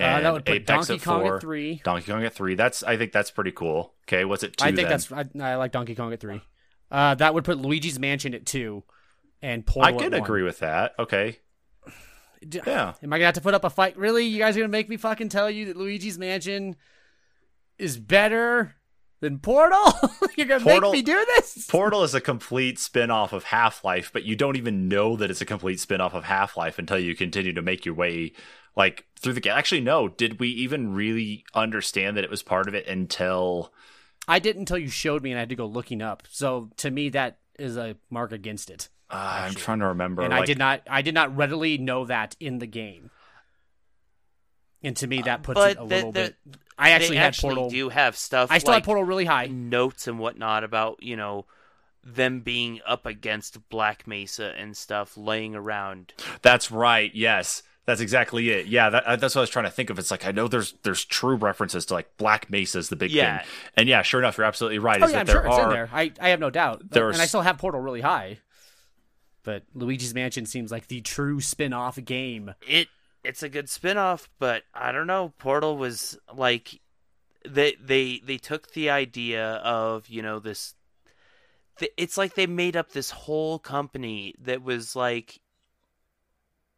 Uh, 0.00 0.04
and 0.04 0.24
that 0.24 0.32
would 0.32 0.44
put 0.46 0.54
Apex 0.54 0.86
Donkey 0.88 0.94
at 1.00 1.04
Kong 1.04 1.20
four. 1.22 1.34
at 1.36 1.40
three. 1.40 1.80
Donkey 1.84 2.10
Kong 2.12 2.24
at 2.24 2.32
three. 2.32 2.54
That's 2.54 2.82
I 2.82 2.96
think 2.96 3.12
that's 3.12 3.30
pretty 3.30 3.52
cool. 3.52 3.94
Okay, 4.08 4.24
what's 4.24 4.42
it 4.42 4.56
two? 4.56 4.64
I 4.64 4.68
think 4.68 4.88
then? 4.88 4.88
that's 4.88 5.12
I, 5.12 5.24
I 5.40 5.56
like 5.56 5.72
Donkey 5.72 5.94
Kong 5.94 6.12
at 6.12 6.20
three. 6.20 6.40
Uh, 6.90 7.14
that 7.16 7.34
would 7.34 7.44
put 7.44 7.58
Luigi's 7.58 7.98
Mansion 7.98 8.34
at 8.34 8.46
two, 8.46 8.84
and 9.40 9.64
I 9.66 9.70
Portal. 9.70 9.98
could 9.98 10.14
at 10.14 10.20
one. 10.20 10.22
agree 10.22 10.42
with 10.42 10.60
that. 10.60 10.94
Okay, 10.98 11.38
D- 12.48 12.60
yeah. 12.66 12.94
Am 13.02 13.12
I 13.12 13.18
gonna 13.18 13.26
have 13.26 13.34
to 13.34 13.40
put 13.40 13.54
up 13.54 13.64
a 13.64 13.70
fight? 13.70 13.96
Really? 13.96 14.24
You 14.24 14.38
guys 14.38 14.56
are 14.56 14.60
gonna 14.60 14.68
make 14.68 14.88
me 14.88 14.96
fucking 14.96 15.28
tell 15.28 15.50
you 15.50 15.66
that 15.66 15.76
Luigi's 15.76 16.18
Mansion 16.18 16.76
is 17.78 17.96
better 17.98 18.74
than 19.20 19.38
Portal? 19.38 19.92
You're 20.36 20.46
gonna 20.46 20.64
Portal- 20.64 20.92
make 20.92 20.98
me 20.98 21.02
do 21.02 21.24
this? 21.36 21.66
Portal 21.66 22.02
is 22.02 22.14
a 22.14 22.20
complete 22.20 22.78
spin-off 22.78 23.32
of 23.32 23.44
Half-Life, 23.44 24.10
but 24.12 24.24
you 24.24 24.34
don't 24.36 24.56
even 24.56 24.88
know 24.88 25.16
that 25.16 25.30
it's 25.30 25.40
a 25.40 25.46
complete 25.46 25.80
spin-off 25.80 26.14
of 26.14 26.24
Half-Life 26.24 26.78
until 26.78 26.98
you 26.98 27.14
continue 27.14 27.52
to 27.52 27.62
make 27.62 27.84
your 27.84 27.94
way 27.94 28.32
like 28.76 29.04
through 29.18 29.34
the 29.34 29.40
game. 29.40 29.52
Actually, 29.56 29.82
no. 29.82 30.08
Did 30.08 30.40
we 30.40 30.48
even 30.48 30.94
really 30.94 31.44
understand 31.54 32.16
that 32.16 32.24
it 32.24 32.30
was 32.30 32.42
part 32.42 32.68
of 32.68 32.74
it 32.74 32.86
until 32.86 33.72
I 34.28 34.38
didn't 34.38 34.62
until 34.62 34.78
you 34.78 34.88
showed 34.88 35.22
me, 35.22 35.30
and 35.30 35.38
I 35.38 35.40
had 35.42 35.48
to 35.50 35.56
go 35.56 35.66
looking 35.66 36.00
up. 36.02 36.24
So 36.30 36.70
to 36.78 36.90
me, 36.90 37.08
that 37.10 37.38
is 37.58 37.76
a 37.76 37.96
mark 38.10 38.32
against 38.32 38.70
it. 38.70 38.88
Uh, 39.12 39.42
I'm 39.46 39.54
trying 39.54 39.80
to 39.80 39.86
remember. 39.88 40.22
and 40.22 40.32
I 40.34 40.44
did 40.44 40.58
not. 40.58 40.82
I 40.88 41.02
did 41.02 41.14
not 41.14 41.36
readily 41.36 41.78
know 41.78 42.04
that 42.06 42.34
in 42.40 42.58
the 42.58 42.66
game. 42.66 43.10
And 44.82 44.96
to 44.96 45.06
me, 45.06 45.22
that 45.22 45.42
puts 45.42 45.60
but 45.60 45.72
it 45.72 45.76
a 45.78 45.80
the- 45.80 45.86
little 45.86 46.12
the- 46.12 46.20
bit. 46.20 46.36
I 46.78 46.90
actually 46.90 47.10
they 47.10 47.16
had 47.16 47.26
actually 47.26 47.54
Portal. 47.54 47.70
do 47.70 47.88
have 47.90 48.16
stuff. 48.16 48.50
I 48.50 48.58
still 48.58 48.72
like 48.72 48.82
had 48.82 48.86
Portal 48.86 49.04
really 49.04 49.26
high. 49.26 49.46
notes 49.46 50.08
and 50.08 50.18
whatnot 50.18 50.64
about 50.64 51.02
you 51.02 51.16
know 51.16 51.44
them 52.02 52.40
being 52.40 52.80
up 52.86 53.06
against 53.06 53.68
Black 53.68 54.06
Mesa 54.08 54.52
and 54.56 54.76
stuff 54.76 55.16
laying 55.16 55.54
around. 55.54 56.12
That's 56.40 56.70
right. 56.72 57.14
Yes. 57.14 57.62
That's 57.84 58.00
exactly 58.00 58.48
it. 58.50 58.66
Yeah, 58.66 58.90
that, 58.90 59.04
uh, 59.04 59.16
that's 59.16 59.34
what 59.34 59.40
I 59.40 59.42
was 59.42 59.50
trying 59.50 59.64
to 59.64 59.70
think 59.70 59.90
of. 59.90 59.98
It's 59.98 60.10
like 60.12 60.24
I 60.24 60.30
know 60.30 60.46
there's 60.48 60.72
there's 60.84 61.04
true 61.04 61.34
references 61.34 61.84
to 61.86 61.94
like 61.94 62.16
Black 62.16 62.48
Mesa 62.48 62.78
is 62.78 62.88
the 62.88 62.96
big 62.96 63.10
Yeah. 63.10 63.38
thing, 63.38 63.46
and 63.76 63.88
yeah, 63.88 64.02
sure 64.02 64.20
enough, 64.20 64.38
you're 64.38 64.46
absolutely 64.46 64.78
right. 64.78 65.02
Oh 65.02 65.06
is 65.06 65.12
yeah, 65.12 65.20
I'm 65.20 65.26
that 65.26 65.32
sure 65.32 65.42
there 65.42 65.50
it's 65.50 65.58
in 65.64 65.68
there. 65.70 65.90
I, 65.92 66.12
I 66.20 66.28
have 66.30 66.38
no 66.40 66.48
doubt. 66.50 66.90
There 66.90 67.10
and 67.10 67.20
I 67.20 67.26
still 67.26 67.40
have 67.42 67.58
Portal 67.58 67.80
really 67.80 68.00
high. 68.00 68.38
But 69.44 69.64
Luigi's 69.74 70.14
Mansion 70.14 70.46
seems 70.46 70.70
like 70.70 70.88
the 70.88 71.00
true 71.00 71.40
spin-off 71.40 72.02
game. 72.04 72.54
It 72.66 72.88
it's 73.24 73.42
a 73.42 73.48
good 73.48 73.68
spin-off, 73.68 74.28
but 74.38 74.64
I 74.74 74.92
don't 74.92 75.06
know. 75.06 75.32
Portal 75.38 75.76
was 75.76 76.18
like 76.34 76.80
they 77.46 77.76
they 77.80 78.20
they 78.24 78.38
took 78.38 78.72
the 78.72 78.90
idea 78.90 79.54
of 79.56 80.08
you 80.08 80.22
know 80.22 80.38
this. 80.38 80.74
It's 81.96 82.16
like 82.16 82.34
they 82.34 82.46
made 82.46 82.76
up 82.76 82.92
this 82.92 83.10
whole 83.10 83.58
company 83.58 84.34
that 84.40 84.62
was 84.62 84.94
like 84.94 85.40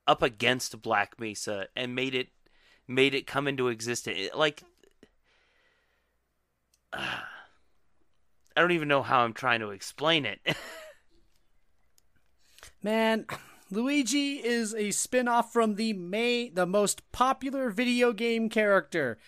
up 0.06 0.22
against 0.22 0.80
Black 0.80 1.18
Mesa 1.18 1.66
and 1.76 1.94
made 1.94 2.14
it 2.14 2.28
made 2.86 3.14
it 3.14 3.26
come 3.26 3.48
into 3.48 3.68
existence. 3.68 4.30
Like 4.34 4.62
I 6.92 8.60
don't 8.60 8.72
even 8.72 8.88
know 8.88 9.02
how 9.02 9.20
I'm 9.20 9.32
trying 9.32 9.60
to 9.60 9.70
explain 9.70 10.24
it. 10.24 10.40
Man, 12.84 13.24
Luigi 13.70 14.44
is 14.44 14.74
a 14.74 14.92
spin-off 14.92 15.52
from 15.52 15.74
the 15.74 15.94
main 15.94 16.54
the 16.54 16.66
most 16.66 17.10
popular 17.10 17.70
video 17.70 18.12
game 18.12 18.48
character 18.48 19.18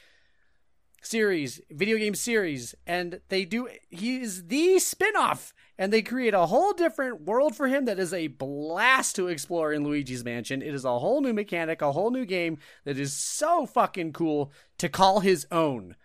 series, 1.01 1.61
video 1.71 1.97
game 1.97 2.15
series, 2.15 2.75
and 2.87 3.21
they 3.29 3.45
do 3.45 3.69
he 3.89 4.19
is 4.19 4.47
the 4.49 4.79
spin-off 4.79 5.55
and 5.79 5.93
they 5.93 6.03
create 6.03 6.35
a 6.35 6.47
whole 6.47 6.75
different 6.75 7.23
world 7.23 7.57
for 7.57 7.67
him 7.67 7.87
that 7.87 7.99
is 7.99 8.13
a 8.13 8.27
blast 8.29 9.17
to 9.17 9.29
explore 9.29 9.73
in 9.73 9.85
Luigi's 9.85 10.25
Mansion. 10.25 10.63
It 10.63 10.75
is 10.75 10.85
a 10.85 10.99
whole 10.99 11.23
new 11.23 11.33
mechanic, 11.33 11.81
a 11.81 11.93
whole 11.93 12.11
new 12.11 12.27
game 12.27 12.59
that 12.85 12.99
is 12.99 13.13
so 13.13 13.67
fucking 13.67 14.13
cool 14.13 14.53
to 14.79 14.89
call 14.89 15.21
his 15.21 15.47
own 15.51 15.97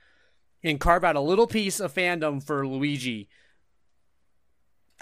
and 0.63 0.79
carve 0.79 1.03
out 1.03 1.15
a 1.15 1.21
little 1.21 1.47
piece 1.47 1.79
of 1.79 1.93
fandom 1.93 2.41
for 2.41 2.65
Luigi. 2.65 3.27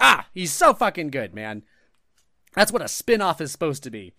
Ah, 0.00 0.26
he's 0.34 0.52
so 0.52 0.74
fucking 0.74 1.10
good, 1.10 1.32
man. 1.34 1.62
That's 2.54 2.72
what 2.72 2.82
a 2.82 2.88
spin-off 2.88 3.40
is 3.40 3.52
supposed 3.52 3.82
to 3.84 3.90
be. 3.90 4.12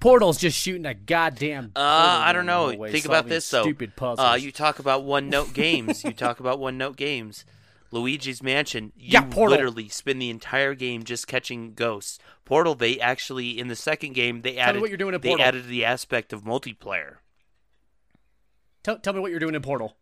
Portal's 0.00 0.38
just 0.38 0.56
shooting 0.56 0.86
a 0.86 0.94
goddamn. 0.94 1.72
Uh, 1.74 1.80
I 1.80 2.32
don't 2.32 2.46
know. 2.46 2.70
Think 2.88 3.04
about 3.04 3.28
this 3.28 3.48
though. 3.50 3.62
Stupid 3.62 3.96
puzzles. 3.96 4.20
Uh, 4.20 4.34
you 4.34 4.52
talk 4.52 4.78
about 4.78 5.02
one-note 5.04 5.52
games. 5.54 6.04
You 6.04 6.12
talk 6.12 6.38
about 6.40 6.60
one-note 6.60 6.96
games. 6.96 7.44
Luigi's 7.90 8.42
Mansion. 8.42 8.92
You 8.96 9.08
Yeah, 9.12 9.22
Portal. 9.22 9.56
literally 9.56 9.88
spend 9.88 10.20
the 10.20 10.30
entire 10.30 10.74
game 10.74 11.04
just 11.04 11.26
catching 11.26 11.72
ghosts. 11.74 12.18
Portal. 12.44 12.74
They 12.74 13.00
actually 13.00 13.58
in 13.58 13.68
the 13.68 13.76
second 13.76 14.12
game 14.12 14.42
they 14.42 14.58
added 14.58 14.80
what 14.80 14.90
you're 14.90 14.98
doing 14.98 15.14
in 15.14 15.20
they 15.20 15.34
added 15.34 15.66
the 15.66 15.84
aspect 15.84 16.32
of 16.32 16.44
multiplayer. 16.44 17.16
tell, 18.82 18.98
tell 18.98 19.14
me 19.14 19.20
what 19.20 19.30
you're 19.30 19.40
doing 19.40 19.54
in 19.54 19.62
Portal. 19.62 19.96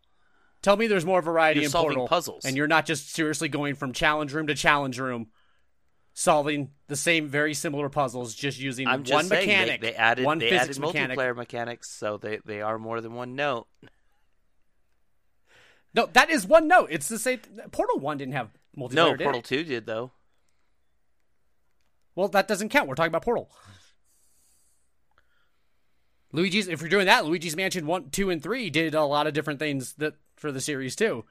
Tell 0.61 0.75
me 0.75 0.87
there's 0.87 1.05
more 1.05 1.21
variety 1.21 1.59
You're 1.61 1.65
in 1.65 1.71
solving 1.71 1.91
Portal, 1.91 2.07
puzzles. 2.07 2.45
and 2.45 2.57
you're 2.57 2.67
not 2.67 2.85
just 2.85 3.13
seriously 3.13 3.47
going 3.47 3.75
from 3.75 3.93
challenge 3.93 4.33
room 4.33 4.47
to 4.47 4.55
challenge 4.55 4.99
room, 4.99 5.27
solving 6.13 6.71
the 6.87 6.95
same 6.95 7.27
very 7.27 7.53
similar 7.53 7.89
puzzles, 7.89 8.33
just 8.33 8.59
using 8.59 8.87
I'm 8.87 9.03
just 9.03 9.13
one 9.13 9.25
saying 9.25 9.47
mechanic, 9.47 9.81
they, 9.81 9.91
they 9.91 9.95
added 9.95 10.25
one 10.25 10.39
they 10.39 10.49
physics 10.49 10.77
added 10.77 10.79
mechanic. 10.81 11.17
multiplayer 11.17 11.35
mechanics, 11.35 11.89
so 11.91 12.17
they 12.17 12.39
they 12.43 12.61
are 12.61 12.79
more 12.79 13.01
than 13.01 13.13
one 13.13 13.35
note. 13.35 13.67
No, 15.93 16.07
that 16.13 16.29
is 16.29 16.45
one 16.45 16.67
note. 16.67 16.89
It's 16.91 17.07
the 17.07 17.17
same. 17.19 17.39
Portal 17.71 17.99
One 17.99 18.17
didn't 18.17 18.33
have 18.33 18.49
multiplayer. 18.77 18.93
No, 18.93 19.15
Portal 19.15 19.39
it? 19.39 19.45
Two 19.45 19.63
did 19.63 19.85
though. 19.85 20.11
Well, 22.15 22.27
that 22.29 22.47
doesn't 22.47 22.69
count. 22.69 22.87
We're 22.89 22.95
talking 22.95 23.11
about 23.11 23.23
Portal. 23.23 23.49
Luigi's. 26.31 26.67
If 26.67 26.81
you're 26.81 26.89
doing 26.89 27.05
that, 27.05 27.25
Luigi's 27.25 27.55
Mansion 27.55 27.85
One, 27.85 28.09
Two, 28.09 28.29
and 28.29 28.41
Three 28.41 28.69
did 28.69 28.93
a 28.95 29.03
lot 29.05 29.27
of 29.27 29.33
different 29.33 29.59
things 29.59 29.93
that 29.93 30.15
for 30.37 30.51
the 30.51 30.61
series 30.61 30.95
too. 30.95 31.25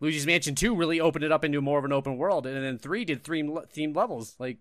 Luigi's 0.00 0.26
Mansion 0.26 0.54
Two 0.54 0.76
really 0.76 1.00
opened 1.00 1.24
it 1.24 1.32
up 1.32 1.44
into 1.44 1.60
more 1.60 1.78
of 1.78 1.84
an 1.84 1.92
open 1.92 2.16
world, 2.16 2.46
and 2.46 2.64
then 2.64 2.78
Three 2.78 3.04
did 3.04 3.24
three 3.24 3.42
themed 3.42 3.96
levels. 3.96 4.36
Like, 4.38 4.58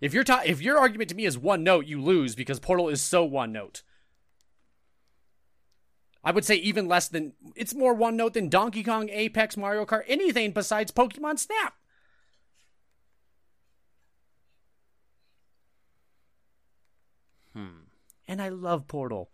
If 0.00 0.14
your 0.14 0.24
ta- 0.24 0.42
if 0.44 0.62
your 0.62 0.78
argument 0.78 1.10
to 1.10 1.14
me 1.14 1.26
is 1.26 1.36
one 1.36 1.62
note, 1.62 1.86
you 1.86 2.00
lose 2.00 2.34
because 2.34 2.58
Portal 2.58 2.88
is 2.88 3.02
so 3.02 3.22
one 3.22 3.52
note. 3.52 3.82
I 6.24 6.32
would 6.32 6.44
say 6.44 6.56
even 6.56 6.88
less 6.88 7.08
than 7.08 7.34
it's 7.54 7.74
more 7.74 7.94
one 7.94 8.16
note 8.16 8.34
than 8.34 8.48
Donkey 8.48 8.82
Kong, 8.82 9.08
Apex, 9.10 9.56
Mario 9.56 9.84
Kart, 9.84 10.04
anything 10.06 10.52
besides 10.52 10.92
Pokemon 10.92 11.38
Snap. 11.38 11.74
And 18.30 18.40
I 18.40 18.48
love 18.50 18.86
Portal. 18.86 19.28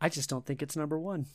I 0.00 0.08
just 0.08 0.28
don't 0.28 0.44
think 0.44 0.60
it's 0.60 0.76
number 0.76 0.98
one. 0.98 1.26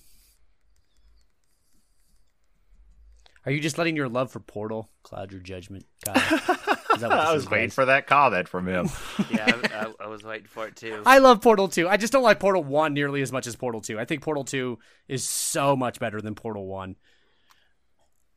Are 3.46 3.52
you 3.54 3.62
just 3.62 3.78
letting 3.78 3.96
your 3.96 4.10
love 4.10 4.30
for 4.30 4.42
Portal 4.42 4.90
cloud 5.04 5.32
your 5.32 5.40
judgment? 5.40 5.86
God, 6.04 6.18
is 6.18 7.00
that 7.00 7.04
what 7.04 7.12
I 7.14 7.34
was 7.34 7.50
waiting 7.50 7.68
guys? 7.68 7.76
for 7.76 7.86
that 7.86 8.06
comment 8.06 8.50
from 8.50 8.68
him. 8.68 8.90
Yeah, 9.30 9.46
I, 9.72 9.86
I, 9.86 9.94
I 10.02 10.08
was 10.08 10.24
waiting 10.24 10.48
for 10.48 10.68
it 10.68 10.76
too. 10.76 11.02
I 11.06 11.20
love 11.20 11.42
Portal 11.42 11.70
2. 11.70 11.88
I 11.88 11.96
just 11.96 12.12
don't 12.12 12.24
like 12.24 12.42
Portal 12.42 12.62
1 12.66 12.94
nearly 12.94 13.22
as 13.22 13.32
much 13.32 13.48
as 13.48 13.56
Portal 13.56 13.80
2. 13.80 13.98
I 13.98 14.04
think 14.04 14.22
Portal 14.24 14.44
2 14.44 14.78
is 15.08 15.24
so 15.24 15.78
much 15.78 16.02
better 16.02 16.20
than 16.20 16.36
Portal 16.36 16.68
1 16.68 16.98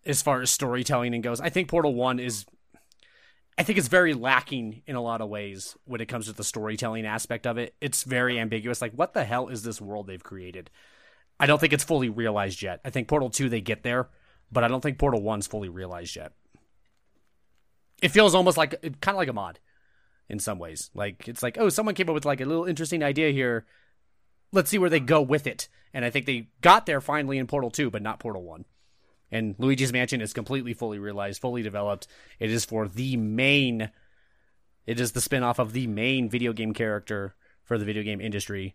as 0.07 0.23
far 0.23 0.41
as 0.41 0.51
storytelling 0.51 1.15
and 1.15 1.23
goes. 1.25 1.41
I 1.41 1.49
think 1.49 1.67
Portal 1.69 1.95
1 1.95 2.21
is 2.21 2.47
I 3.61 3.63
think 3.63 3.79
it's 3.79 3.89
very 3.89 4.15
lacking 4.15 4.81
in 4.87 4.97
a 4.97 5.03
lot 5.03 5.21
of 5.21 5.29
ways 5.29 5.77
when 5.85 6.01
it 6.01 6.07
comes 6.07 6.25
to 6.25 6.33
the 6.33 6.43
storytelling 6.43 7.05
aspect 7.05 7.47
of 7.47 7.59
it. 7.59 7.75
It's 7.79 8.05
very 8.05 8.41
ambiguous. 8.41 8.81
Like 8.81 8.95
what 8.95 9.13
the 9.13 9.23
hell 9.23 9.49
is 9.49 9.63
this 9.63 9.83
world 9.83 10.07
they've 10.07 10.25
created? 10.25 10.71
I 11.39 11.45
don't 11.45 11.59
think 11.59 11.75
it's 11.75 11.85
fully 11.85 12.09
realized 12.09 12.63
yet. 12.63 12.81
I 12.87 12.89
think 12.89 13.07
Portal 13.07 13.29
2 13.29 13.51
they 13.51 13.61
get 13.61 13.83
there, 13.83 14.09
but 14.51 14.65
I 14.65 14.69
don't 14.69 14.81
think 14.81 14.97
Portal 14.97 15.21
1's 15.21 15.47
fully 15.47 15.69
realized 15.69 16.17
yet. 16.17 16.33
It 18.01 18.09
feels 18.09 18.35
almost 18.35 18.57
like 18.57 18.81
kind 19.03 19.15
of 19.15 19.19
like 19.19 19.29
a 19.29 19.35
mod 19.35 19.59
in 20.31 20.39
some 20.39 20.59
ways. 20.59 20.91
Like 20.95 21.29
it's 21.29 21.43
like, 21.43 21.59
oh, 21.61 21.69
someone 21.69 21.95
came 21.95 22.09
up 22.09 22.15
with 22.15 22.25
like 22.25 22.41
a 22.41 22.47
little 22.47 22.65
interesting 22.65 23.03
idea 23.03 23.31
here. 23.31 23.67
Let's 24.53 24.71
see 24.71 24.79
where 24.79 24.89
they 24.89 25.01
go 25.01 25.21
with 25.21 25.47
it. 25.47 25.69
And 25.93 26.03
I 26.03 26.09
think 26.09 26.25
they 26.25 26.49
got 26.63 26.87
there 26.87 27.03
finally 27.03 27.37
in 27.37 27.47
Portal 27.47 27.71
2, 27.71 27.91
but 27.91 28.01
not 28.01 28.21
Portal 28.21 28.43
1. 28.43 28.65
And 29.33 29.55
Luigi's 29.59 29.93
Mansion 29.93 30.21
is 30.21 30.33
completely 30.33 30.75
fully 30.75 30.99
realized, 30.99 31.41
fully 31.41 31.63
developed. 31.63 32.07
It 32.39 32.51
is 32.51 32.65
for 32.65 32.89
the 32.89 33.17
main 33.17 33.91
it 34.87 34.99
is 34.99 35.13
the 35.13 35.21
spin-off 35.21 35.61
of 35.61 35.73
the 35.73 35.87
main 35.87 36.29
video 36.29 36.53
game 36.53 36.75
character 36.75 37.37
for 37.63 37.79
the 37.79 37.85
video 37.85 38.03
game 38.03 38.21
industry. 38.21 38.75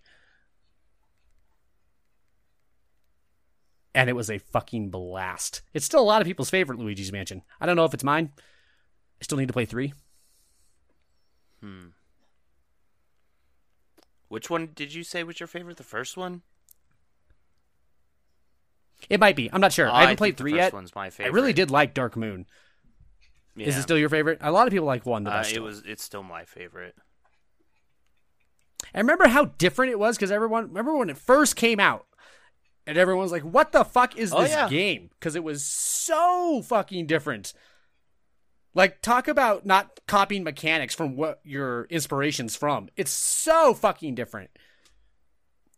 And 3.93 4.09
it 4.09 4.13
was 4.13 4.29
a 4.29 4.37
fucking 4.37 4.91
blast. 4.91 5.61
It's 5.73 5.85
still 5.85 6.01
a 6.01 6.03
lot 6.03 6.21
of 6.21 6.27
people's 6.27 6.49
favorite 6.49 6.79
Luigi's 6.79 7.11
Mansion. 7.11 7.41
I 7.59 7.65
don't 7.65 7.75
know 7.75 7.85
if 7.85 7.93
it's 7.93 8.03
mine. 8.03 8.31
I 8.37 9.23
still 9.23 9.37
need 9.37 9.47
to 9.47 9.53
play 9.53 9.65
3. 9.65 9.93
Hmm. 11.61 11.87
Which 14.29 14.49
one 14.49 14.69
did 14.73 14.93
you 14.93 15.03
say 15.03 15.23
was 15.23 15.39
your 15.39 15.47
favorite? 15.47 15.77
The 15.77 15.83
first 15.83 16.17
one? 16.17 16.43
It 19.09 19.19
might 19.19 19.35
be. 19.35 19.49
I'm 19.53 19.61
not 19.61 19.71
sure. 19.73 19.87
Oh, 19.87 19.91
I 19.91 20.01
haven't 20.01 20.09
think 20.11 20.17
played 20.17 20.37
three 20.37 20.51
first 20.51 20.57
yet. 20.59 20.73
One's 20.73 20.95
my 20.95 21.11
I 21.19 21.27
really 21.27 21.53
did 21.53 21.69
like 21.71 21.93
Dark 21.93 22.15
Moon. 22.17 22.45
Yeah. 23.55 23.67
Is 23.67 23.77
it 23.77 23.83
still 23.83 23.97
your 23.97 24.09
favorite? 24.09 24.39
A 24.41 24.51
lot 24.51 24.67
of 24.67 24.71
people 24.73 24.87
like 24.87 25.05
one 25.05 25.23
the 25.23 25.31
Uh, 25.31 25.37
best. 25.41 25.53
it 25.53 25.61
was. 25.61 25.83
It's 25.85 26.03
still 26.03 26.23
my 26.23 26.43
favorite. 26.45 26.95
I 28.93 28.99
remember 28.99 29.27
how 29.27 29.45
different 29.45 29.91
it 29.91 29.99
was 29.99 30.15
because 30.17 30.31
everyone 30.31 30.67
remember 30.67 30.95
when 30.95 31.09
it 31.09 31.17
first 31.17 31.55
came 31.55 31.79
out, 31.79 32.05
and 32.85 32.97
everyone's 32.97 33.31
like, 33.31 33.43
"What 33.43 33.71
the 33.71 33.83
fuck 33.83 34.15
is 34.17 34.33
Oh, 34.33 34.41
this 34.41 34.51
yeah. 34.51 34.69
game?" 34.69 35.09
Because 35.19 35.35
it 35.35 35.43
was 35.43 35.63
so 35.65 36.61
fucking 36.61 37.07
different. 37.07 37.53
Like, 38.73 39.01
talk 39.01 39.27
about 39.29 39.65
not 39.65 40.01
copying 40.05 40.43
mechanics 40.43 40.93
from 40.93 41.15
what 41.15 41.39
your 41.43 41.85
inspiration's 41.85 42.55
from. 42.57 42.89
It's 42.97 43.11
so 43.11 43.73
fucking 43.73 44.15
different. 44.15 44.49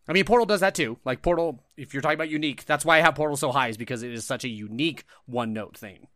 I 0.07 0.13
mean, 0.13 0.25
Portal 0.25 0.45
does 0.45 0.61
that 0.61 0.73
too. 0.75 0.97
Like 1.03 1.21
Portal, 1.21 1.63
if 1.75 1.93
you're 1.93 2.01
talking 2.01 2.15
about 2.15 2.29
unique, 2.29 2.65
that's 2.65 2.85
why 2.85 2.97
I 2.97 3.01
have 3.01 3.15
Portal 3.15 3.35
so 3.35 3.51
high 3.51 3.67
is 3.67 3.77
because 3.77 4.03
it 4.03 4.13
is 4.13 4.25
such 4.25 4.43
a 4.45 4.49
unique 4.49 5.03
one 5.25 5.53
note 5.53 5.77
thing. 5.77 6.07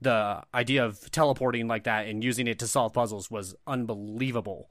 The 0.00 0.42
idea 0.52 0.84
of 0.84 1.10
teleporting 1.10 1.66
like 1.66 1.84
that 1.84 2.06
and 2.06 2.22
using 2.22 2.46
it 2.46 2.58
to 2.60 2.66
solve 2.66 2.92
puzzles 2.92 3.30
was 3.30 3.54
unbelievable. 3.66 4.68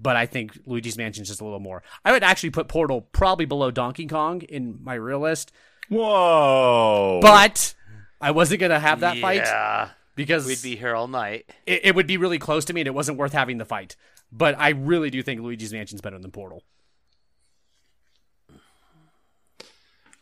But 0.00 0.16
I 0.16 0.26
think 0.26 0.58
Luigi's 0.66 0.96
Mansion 0.96 1.22
is 1.22 1.28
just 1.28 1.40
a 1.40 1.44
little 1.44 1.60
more. 1.60 1.82
I 2.04 2.12
would 2.12 2.22
actually 2.22 2.50
put 2.50 2.68
Portal 2.68 3.00
probably 3.00 3.46
below 3.46 3.70
Donkey 3.70 4.06
Kong 4.06 4.42
in 4.42 4.78
my 4.82 4.94
real 4.94 5.20
list, 5.20 5.50
Whoa! 5.88 7.18
but 7.22 7.74
I 8.20 8.30
wasn't 8.30 8.60
gonna 8.60 8.78
have 8.78 9.00
that 9.00 9.18
fight 9.18 9.90
because 10.14 10.46
We'd 10.46 10.62
be 10.62 10.76
here 10.76 10.94
all 10.94 11.08
night. 11.08 11.50
it, 11.66 11.86
it 11.86 11.94
would 11.94 12.06
be 12.06 12.16
really 12.16 12.38
close 12.38 12.64
to 12.66 12.72
me 12.72 12.80
and 12.80 12.88
it 12.88 12.94
wasn't 12.94 13.18
worth 13.18 13.32
having 13.32 13.58
the 13.58 13.64
fight. 13.64 13.96
But 14.30 14.56
I 14.58 14.70
really 14.70 15.10
do 15.10 15.22
think 15.22 15.40
Luigi's 15.40 15.72
Mansion's 15.72 16.00
better 16.00 16.18
than 16.18 16.30
Portal. 16.30 16.62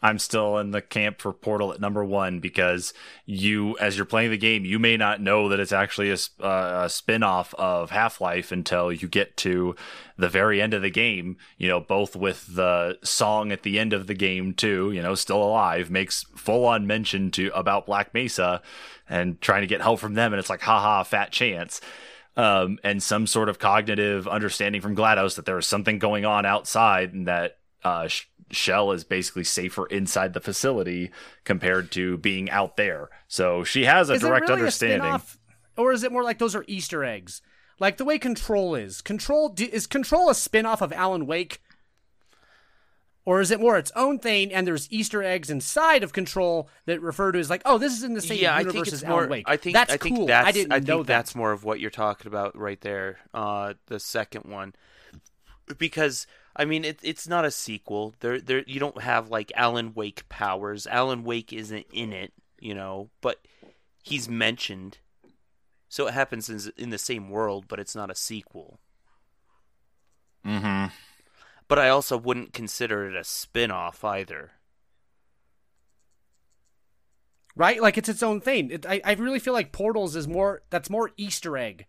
I'm 0.03 0.19
still 0.19 0.59
in 0.59 0.73
the 0.73 0.83
camp 0.83 1.21
for 1.21 1.33
Portal 1.33 1.73
at 1.73 1.81
number 1.81 2.05
one 2.05 2.39
because 2.39 2.93
you, 3.25 3.79
as 3.79 3.97
you're 3.97 4.05
playing 4.05 4.31
the 4.31 4.37
game, 4.37 4.65
you 4.65 4.79
may 4.79 4.97
not 4.97 5.23
know 5.23 5.49
that 5.49 5.59
it's 5.59 5.73
actually 5.73 6.11
a, 6.11 6.19
uh, 6.41 6.83
a 6.85 6.89
spin 6.91 7.23
off 7.23 7.55
of 7.55 7.91
Half 7.91 8.21
Life 8.21 8.53
until 8.53 8.93
you 8.93 9.09
get 9.09 9.37
to 9.39 9.75
the 10.19 10.29
very 10.29 10.61
end 10.61 10.75
of 10.75 10.83
the 10.83 10.91
game. 10.91 11.39
You 11.57 11.69
know, 11.69 11.81
both 11.81 12.15
with 12.15 12.55
the 12.55 12.99
song 13.03 13.53
at 13.53 13.63
the 13.63 13.79
end 13.79 13.95
of 13.95 14.07
the 14.07 14.15
game, 14.15 14.53
too, 14.53 14.93
you 14.93 15.01
know, 15.01 15.15
still 15.15 15.43
alive, 15.43 15.91
makes 15.91 16.25
full 16.37 16.67
on 16.67 16.87
mention 16.87 17.31
to 17.33 17.51
about 17.55 17.87
Black 17.87 18.13
Mesa 18.13 18.61
and 19.09 19.41
trying 19.41 19.63
to 19.63 19.67
get 19.67 19.81
help 19.81 19.99
from 19.99 20.15
them. 20.15 20.33
And 20.33 20.41
it's 20.41 20.51
like, 20.51 20.63
haha, 20.63 21.05
fat 21.05 21.33
chance. 21.33 21.81
Um, 22.37 22.79
and 22.85 23.03
some 23.03 23.27
sort 23.27 23.49
of 23.49 23.59
cognitive 23.59 24.29
understanding 24.29 24.83
from 24.83 24.95
GLaDOS 24.95 25.37
that 25.37 25.47
there 25.47 25.57
is 25.57 25.67
something 25.67 25.99
going 25.99 26.27
on 26.27 26.45
outside 26.45 27.15
and 27.15 27.27
that 27.27 27.57
uh, 27.83 28.09
Chell 28.51 28.93
is 28.93 29.05
basically 29.05 29.45
safer 29.45 29.87
inside 29.87 30.33
the 30.33 30.41
facility 30.41 31.11
compared 31.45 31.91
to 31.93 32.17
being 32.19 32.49
out 32.51 32.77
there. 32.77 33.09
So 33.29 33.65
she 33.65 33.85
has 33.85 34.09
a 34.11 34.15
Is 34.15 34.21
direct 34.21 34.49
really 34.49 34.61
understanding. 34.61 35.01
spin-off? 35.01 35.39
or 35.77 35.93
is 35.93 36.03
it 36.05 36.13
more 36.13 36.23
like 36.23 36.39
those 36.39 36.55
are 36.55 36.65
Easter 36.67 37.05
eggs? 37.05 37.43
Like 37.79 37.97
the 37.99 38.05
way 38.05 38.19
Control 38.19 38.75
is. 38.75 39.03
Control 39.03 39.55
is 39.59 39.87
Control 39.87 40.31
a 40.31 40.35
spin-off 40.35 40.81
of 40.81 40.93
Alan 40.93 41.27
Wake? 41.27 41.61
Or 43.27 43.41
is 43.41 43.51
it 43.51 43.59
more 43.59 43.77
its 43.77 43.91
own 43.97 44.21
thing 44.21 44.53
and 44.53 44.67
there's 44.67 44.91
Easter 44.93 45.21
eggs 45.23 45.51
inside 45.51 46.05
of 46.05 46.13
Control 46.13 46.71
that 46.87 47.03
refer 47.03 47.33
to 47.33 47.41
as 47.41 47.51
like, 47.51 47.63
oh, 47.65 47.77
this 47.77 47.93
is 47.93 48.05
in 48.05 48.15
the 48.15 48.21
same 48.21 48.39
yeah, 48.41 48.55
I 48.55 48.61
universe 48.61 48.75
think 48.75 48.87
as 48.87 48.93
it's 48.95 49.03
Alan. 49.03 49.29
Wake. 49.29 49.45
I 49.49 49.57
think 49.57 49.75
that's 49.75 49.93
I 49.93 49.97
think 49.97 50.17
cool. 50.17 50.27
That's, 50.27 50.47
I 50.47 50.53
didn't 50.53 50.71
think 50.71 50.87
know 50.87 50.99
that. 50.99 51.07
that's 51.09 51.35
more 51.35 51.51
of 51.51 51.65
what 51.65 51.81
you're 51.81 51.91
talking 51.91 52.29
about 52.29 52.57
right 52.57 52.81
there. 52.81 53.19
Uh, 53.35 53.75
the 53.87 53.99
second 53.99 54.45
one, 54.45 54.75
because 55.77 56.29
I 56.57 56.65
mean, 56.65 56.85
it, 56.85 57.01
it's 57.03 57.29
not 57.29 57.45
a 57.45 57.51
sequel. 57.51 58.15
There, 58.21 58.41
there, 58.41 58.65
you 58.67 58.81
don't 58.81 59.03
have 59.03 59.31
like 59.31 59.53
Alan 59.55 59.93
Wake 59.95 60.29
powers. 60.29 60.87
Alan 60.87 61.23
Wake 61.25 61.53
isn't 61.53 61.87
in 61.93 62.13
it, 62.13 62.33
you 62.61 62.75
know, 62.75 63.11
but 63.21 63.47
he's 64.03 64.29
mentioned. 64.29 64.99
So 65.89 66.07
it 66.07 66.15
happens 66.15 66.49
in, 66.49 66.73
in 66.77 66.91
the 66.91 66.99
same 66.99 67.31
world, 67.31 67.67
but 67.69 67.79
it's 67.81 67.95
not 67.95 68.11
a 68.11 68.15
sequel. 68.15 68.81
Mm-hmm. 70.47 70.87
But 71.69 71.79
I 71.79 71.89
also 71.89 72.17
wouldn't 72.17 72.53
consider 72.53 73.09
it 73.09 73.17
a 73.17 73.25
spin-off 73.25 74.05
either. 74.05 74.53
right? 77.57 77.81
Like 77.81 77.99
it's 77.99 78.09
its 78.09 78.23
own 78.23 78.41
thing. 78.41 78.71
It, 78.71 78.87
I 78.87 79.01
I 79.05 79.13
really 79.15 79.39
feel 79.41 79.55
like 79.55 79.73
Portals 79.73 80.15
is 80.15 80.29
more 80.29 80.63
that's 80.71 80.91
more 80.91 81.11
Easter 81.17 81.57
egg 81.57 81.87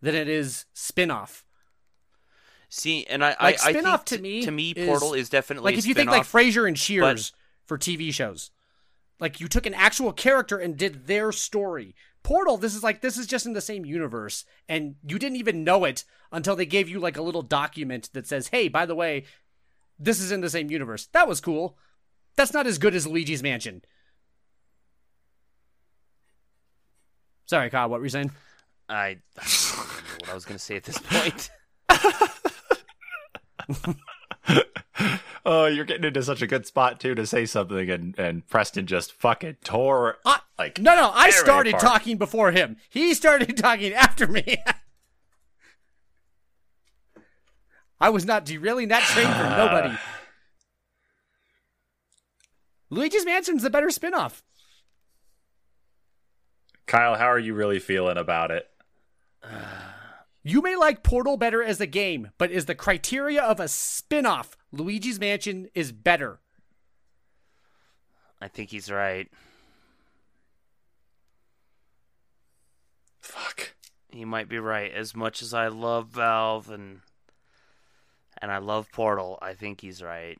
than 0.00 0.14
it 0.14 0.28
is 0.28 0.64
spin-off. 0.72 1.44
See, 2.72 3.04
and 3.06 3.24
I, 3.24 3.30
Like 3.40 3.60
I, 3.60 3.70
I 3.70 3.72
think 3.72 4.04
to 4.06 4.18
me 4.18 4.42
to 4.42 4.50
me, 4.50 4.70
is- 4.70 4.88
Portal 4.88 5.12
is 5.12 5.28
definitely 5.28 5.72
Like 5.72 5.78
if 5.78 5.86
you 5.86 5.92
think 5.94 6.08
like 6.10 6.24
spin-off. 6.24 6.54
Frasier 6.54 6.66
and 6.68 6.76
Cheers 6.76 7.32
for 7.66 7.76
TV 7.76 8.14
shows, 8.14 8.52
like 9.18 9.40
you 9.40 9.48
took 9.48 9.66
an 9.66 9.74
actual 9.74 10.12
character 10.12 10.56
and 10.56 10.76
did 10.76 11.06
their 11.06 11.32
story. 11.32 11.94
Portal, 12.22 12.56
this 12.56 12.74
is 12.74 12.82
like 12.84 13.00
this 13.00 13.16
is 13.18 13.26
just 13.26 13.44
in 13.44 13.54
the 13.54 13.60
same 13.60 13.84
universe, 13.84 14.44
and 14.68 14.94
you 15.06 15.18
didn't 15.18 15.36
even 15.36 15.64
know 15.64 15.84
it 15.84 16.04
until 16.30 16.54
they 16.54 16.66
gave 16.66 16.88
you 16.88 17.00
like 17.00 17.16
a 17.16 17.22
little 17.22 17.42
document 17.42 18.08
that 18.12 18.26
says, 18.26 18.48
"Hey, 18.48 18.68
by 18.68 18.86
the 18.86 18.94
way, 18.94 19.24
this 19.98 20.20
is 20.20 20.30
in 20.30 20.40
the 20.40 20.50
same 20.50 20.70
universe." 20.70 21.06
That 21.06 21.26
was 21.26 21.40
cool. 21.40 21.76
That's 22.36 22.52
not 22.52 22.66
as 22.66 22.78
good 22.78 22.94
as 22.94 23.06
Luigi's 23.06 23.42
Mansion. 23.42 23.82
Sorry, 27.46 27.68
Kyle. 27.70 27.88
What 27.88 27.98
were 28.00 28.06
you 28.06 28.10
saying? 28.10 28.30
I, 28.88 28.94
I 28.96 29.18
don't 29.38 29.76
know 29.78 30.16
what 30.20 30.28
I 30.30 30.34
was 30.34 30.44
going 30.44 30.58
to 30.58 30.62
say 30.64 30.76
at 30.76 30.84
this 30.84 30.98
point. 31.04 31.50
Oh, 35.44 35.66
you're 35.66 35.84
getting 35.86 36.04
into 36.04 36.22
such 36.22 36.42
a 36.42 36.46
good 36.46 36.66
spot 36.66 37.00
too 37.00 37.14
to 37.14 37.26
say 37.26 37.46
something, 37.46 37.90
and 37.90 38.14
and 38.18 38.46
Preston 38.46 38.86
just 38.86 39.12
fucking 39.12 39.56
tore 39.64 40.18
I, 40.24 40.40
like 40.58 40.78
no, 40.78 40.94
no. 40.94 41.10
I 41.14 41.30
started 41.30 41.74
apart. 41.74 41.82
talking 41.82 42.18
before 42.18 42.52
him. 42.52 42.76
He 42.90 43.14
started 43.14 43.56
talking 43.56 43.94
after 43.94 44.26
me. 44.26 44.58
I 48.00 48.10
was 48.10 48.24
not 48.24 48.44
derailing 48.44 48.88
that 48.88 49.02
train 49.02 49.26
for 49.26 49.56
nobody. 49.56 49.94
Luigi's 52.90 53.24
Mansion's 53.24 53.62
the 53.62 53.70
better 53.70 53.88
spinoff. 53.88 54.42
Kyle, 56.86 57.14
how 57.14 57.26
are 57.26 57.38
you 57.38 57.54
really 57.54 57.78
feeling 57.78 58.16
about 58.16 58.50
it? 58.50 58.68
Uh, 59.42 59.89
You 60.42 60.62
may 60.62 60.74
like 60.74 61.02
Portal 61.02 61.36
better 61.36 61.62
as 61.62 61.80
a 61.80 61.86
game, 61.86 62.30
but 62.38 62.50
is 62.50 62.64
the 62.64 62.74
criteria 62.74 63.42
of 63.42 63.60
a 63.60 63.68
spin-off 63.68 64.56
Luigi's 64.72 65.20
Mansion 65.20 65.68
is 65.74 65.92
better. 65.92 66.40
I 68.40 68.48
think 68.48 68.70
he's 68.70 68.90
right. 68.90 69.28
Fuck. 73.20 73.74
He 74.08 74.24
might 74.24 74.48
be 74.48 74.58
right. 74.58 74.90
As 74.92 75.14
much 75.14 75.42
as 75.42 75.52
I 75.52 75.68
love 75.68 76.08
Valve 76.08 76.70
and 76.70 77.00
and 78.40 78.50
I 78.50 78.56
love 78.58 78.90
Portal, 78.90 79.38
I 79.42 79.52
think 79.52 79.82
he's 79.82 80.02
right. 80.02 80.38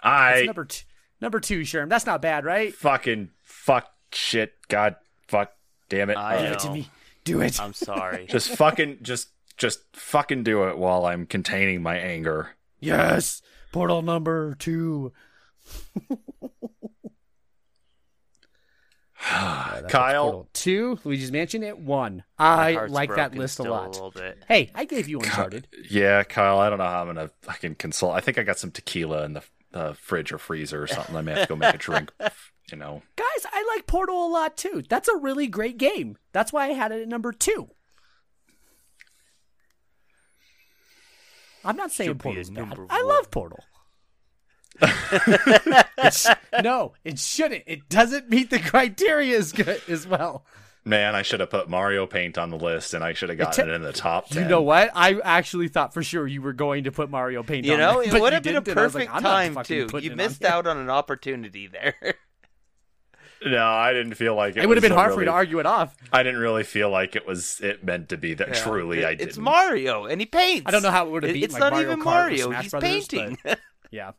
I 0.00 0.32
That's 0.34 0.46
number 0.46 0.64
two. 0.64 0.84
Number 1.20 1.40
two, 1.40 1.60
Sherm. 1.62 1.88
That's 1.88 2.06
not 2.06 2.22
bad, 2.22 2.44
right? 2.44 2.72
fucking 2.72 3.30
fuck 3.42 3.92
shit. 4.12 4.54
God 4.68 4.96
fuck 5.26 5.52
damn 5.88 6.10
it. 6.10 6.16
I 6.16 6.42
Give 6.42 6.52
it 6.52 6.58
to 6.60 6.66
know. 6.68 6.72
me. 6.74 6.90
Do 7.24 7.40
it. 7.40 7.60
I'm 7.60 7.72
sorry. 7.74 8.26
just 8.30 8.50
fucking 8.56 8.98
just 9.02 9.28
just 9.56 9.80
fucking 9.94 10.44
do 10.44 10.64
it 10.68 10.78
while 10.78 11.04
I'm 11.06 11.26
containing 11.26 11.82
my 11.82 11.96
anger. 11.96 12.50
Yes. 12.80 13.42
Portal 13.72 14.02
number 14.02 14.54
two. 14.58 15.12
Kyle, 19.20 19.88
Portal 19.88 20.48
two. 20.52 20.98
Luigi's 21.04 21.32
Mansion 21.32 21.64
at 21.64 21.78
one. 21.78 22.22
My 22.38 22.68
I 22.68 22.72
heart's 22.74 22.92
like 22.92 23.10
that 23.10 23.16
broken 23.16 23.38
list 23.40 23.58
a 23.58 23.62
still 23.62 23.72
lot. 23.72 23.90
little 23.92 24.10
bit. 24.12 24.44
Hey, 24.46 24.70
I 24.74 24.84
gave 24.84 25.08
you 25.08 25.18
Uncharted. 25.18 25.66
yeah, 25.90 26.22
Kyle, 26.22 26.58
I 26.58 26.70
don't 26.70 26.78
know 26.78 26.84
how 26.84 27.00
I'm 27.02 27.08
gonna 27.08 27.30
fucking 27.42 27.74
console. 27.76 28.12
I 28.12 28.20
think 28.20 28.38
I 28.38 28.42
got 28.44 28.58
some 28.58 28.70
tequila 28.70 29.24
in 29.24 29.32
the 29.34 29.42
uh, 29.74 29.92
fridge 29.94 30.32
or 30.32 30.38
freezer 30.38 30.82
or 30.82 30.86
something. 30.86 31.16
I 31.16 31.20
may 31.22 31.32
have 31.32 31.42
to 31.42 31.48
go 31.48 31.56
make 31.56 31.74
a 31.74 31.78
drink. 31.78 32.12
You 32.70 32.76
know, 32.78 33.02
Guys, 33.16 33.46
I 33.50 33.64
like 33.74 33.86
Portal 33.86 34.26
a 34.26 34.28
lot 34.28 34.56
too. 34.56 34.82
That's 34.88 35.08
a 35.08 35.16
really 35.16 35.46
great 35.46 35.78
game. 35.78 36.18
That's 36.32 36.52
why 36.52 36.66
I 36.66 36.68
had 36.74 36.92
it 36.92 37.02
at 37.02 37.08
number 37.08 37.32
two. 37.32 37.68
I'm 41.64 41.76
not 41.76 41.90
saying 41.90 42.10
Should 42.10 42.18
be 42.18 42.22
Portal's 42.22 42.50
bad. 42.50 42.68
number 42.68 42.86
I 42.90 43.02
love 43.02 43.30
Portal. 43.30 43.64
It's- 44.80 46.28
no, 46.62 46.92
it 47.04 47.18
shouldn't. 47.18 47.64
It 47.66 47.88
doesn't 47.88 48.30
meet 48.30 48.50
the 48.50 48.58
criteria 48.60 49.36
as 49.36 49.52
good 49.52 49.82
as 49.88 50.06
well. 50.06 50.44
man, 50.84 51.14
I 51.14 51.22
should 51.22 51.40
have 51.40 51.50
put 51.50 51.68
Mario 51.68 52.06
Paint 52.06 52.38
on 52.38 52.50
the 52.50 52.56
list, 52.56 52.94
and 52.94 53.02
I 53.04 53.12
should 53.12 53.28
have 53.28 53.38
gotten 53.38 53.64
te- 53.66 53.70
it 53.70 53.74
in 53.74 53.82
the 53.82 53.92
top 53.92 54.28
ten. 54.28 54.44
You 54.44 54.48
know 54.48 54.62
what? 54.62 54.90
I 54.94 55.18
actually 55.24 55.68
thought 55.68 55.92
for 55.92 56.02
sure 56.02 56.26
you 56.26 56.40
were 56.42 56.52
going 56.52 56.84
to 56.84 56.92
put 56.92 57.10
Mario 57.10 57.42
Paint 57.42 57.66
You 57.66 57.72
on 57.74 57.78
know, 57.78 58.02
there, 58.02 58.16
it 58.16 58.20
would 58.22 58.32
have 58.32 58.42
been 58.42 58.56
a 58.56 58.60
didn't, 58.60 58.68
and 58.72 58.80
I 58.80 58.84
was 58.84 58.94
like, 58.94 59.08
perfect 59.08 59.24
time 59.24 59.54
fucking 59.54 59.88
too. 59.88 59.98
You 59.98 60.14
missed 60.16 60.44
out 60.44 60.66
on 60.66 60.78
an 60.78 60.90
opportunity 60.90 61.66
there. 61.66 61.94
No, 63.44 63.64
I 63.66 63.92
didn't 63.92 64.14
feel 64.14 64.34
like 64.34 64.56
it. 64.56 64.64
It 64.64 64.66
would 64.66 64.76
have 64.76 64.82
been 64.82 64.92
a 64.92 64.96
hard 64.96 65.12
for 65.14 65.20
me 65.20 65.26
to 65.26 65.30
argue 65.30 65.58
it 65.60 65.66
off. 65.66 65.94
I 66.12 66.22
didn't 66.22 66.40
really 66.40 66.64
feel 66.64 66.90
like 66.90 67.14
it 67.16 67.26
was 67.26 67.60
it 67.60 67.84
meant 67.84 68.08
to 68.08 68.16
be 68.16 68.34
that. 68.34 68.54
Truly, 68.54 69.00
It- 69.00 69.04
I 69.04 69.14
didn't. 69.14 69.28
It's 69.28 69.38
Mario, 69.38 70.06
and 70.06 70.20
he 70.20 70.26
paints. 70.26 70.64
I 70.66 70.70
don't 70.72 70.82
know 70.82 70.90
how 70.90 71.06
it 71.06 71.10
would 71.10 71.22
have 71.22 71.30
It- 71.30 71.34
beaten 71.34 71.44
It's 71.44 71.54
like 71.54 71.60
not 71.60 71.72
Mario 71.72 71.88
even 71.92 72.00
Kart 72.00 72.04
Mario. 72.04 72.50
He's 72.50 72.70
Brothers, 72.70 72.70
but- 72.72 72.82
painting. 72.82 73.38
Yeah. 73.90 74.12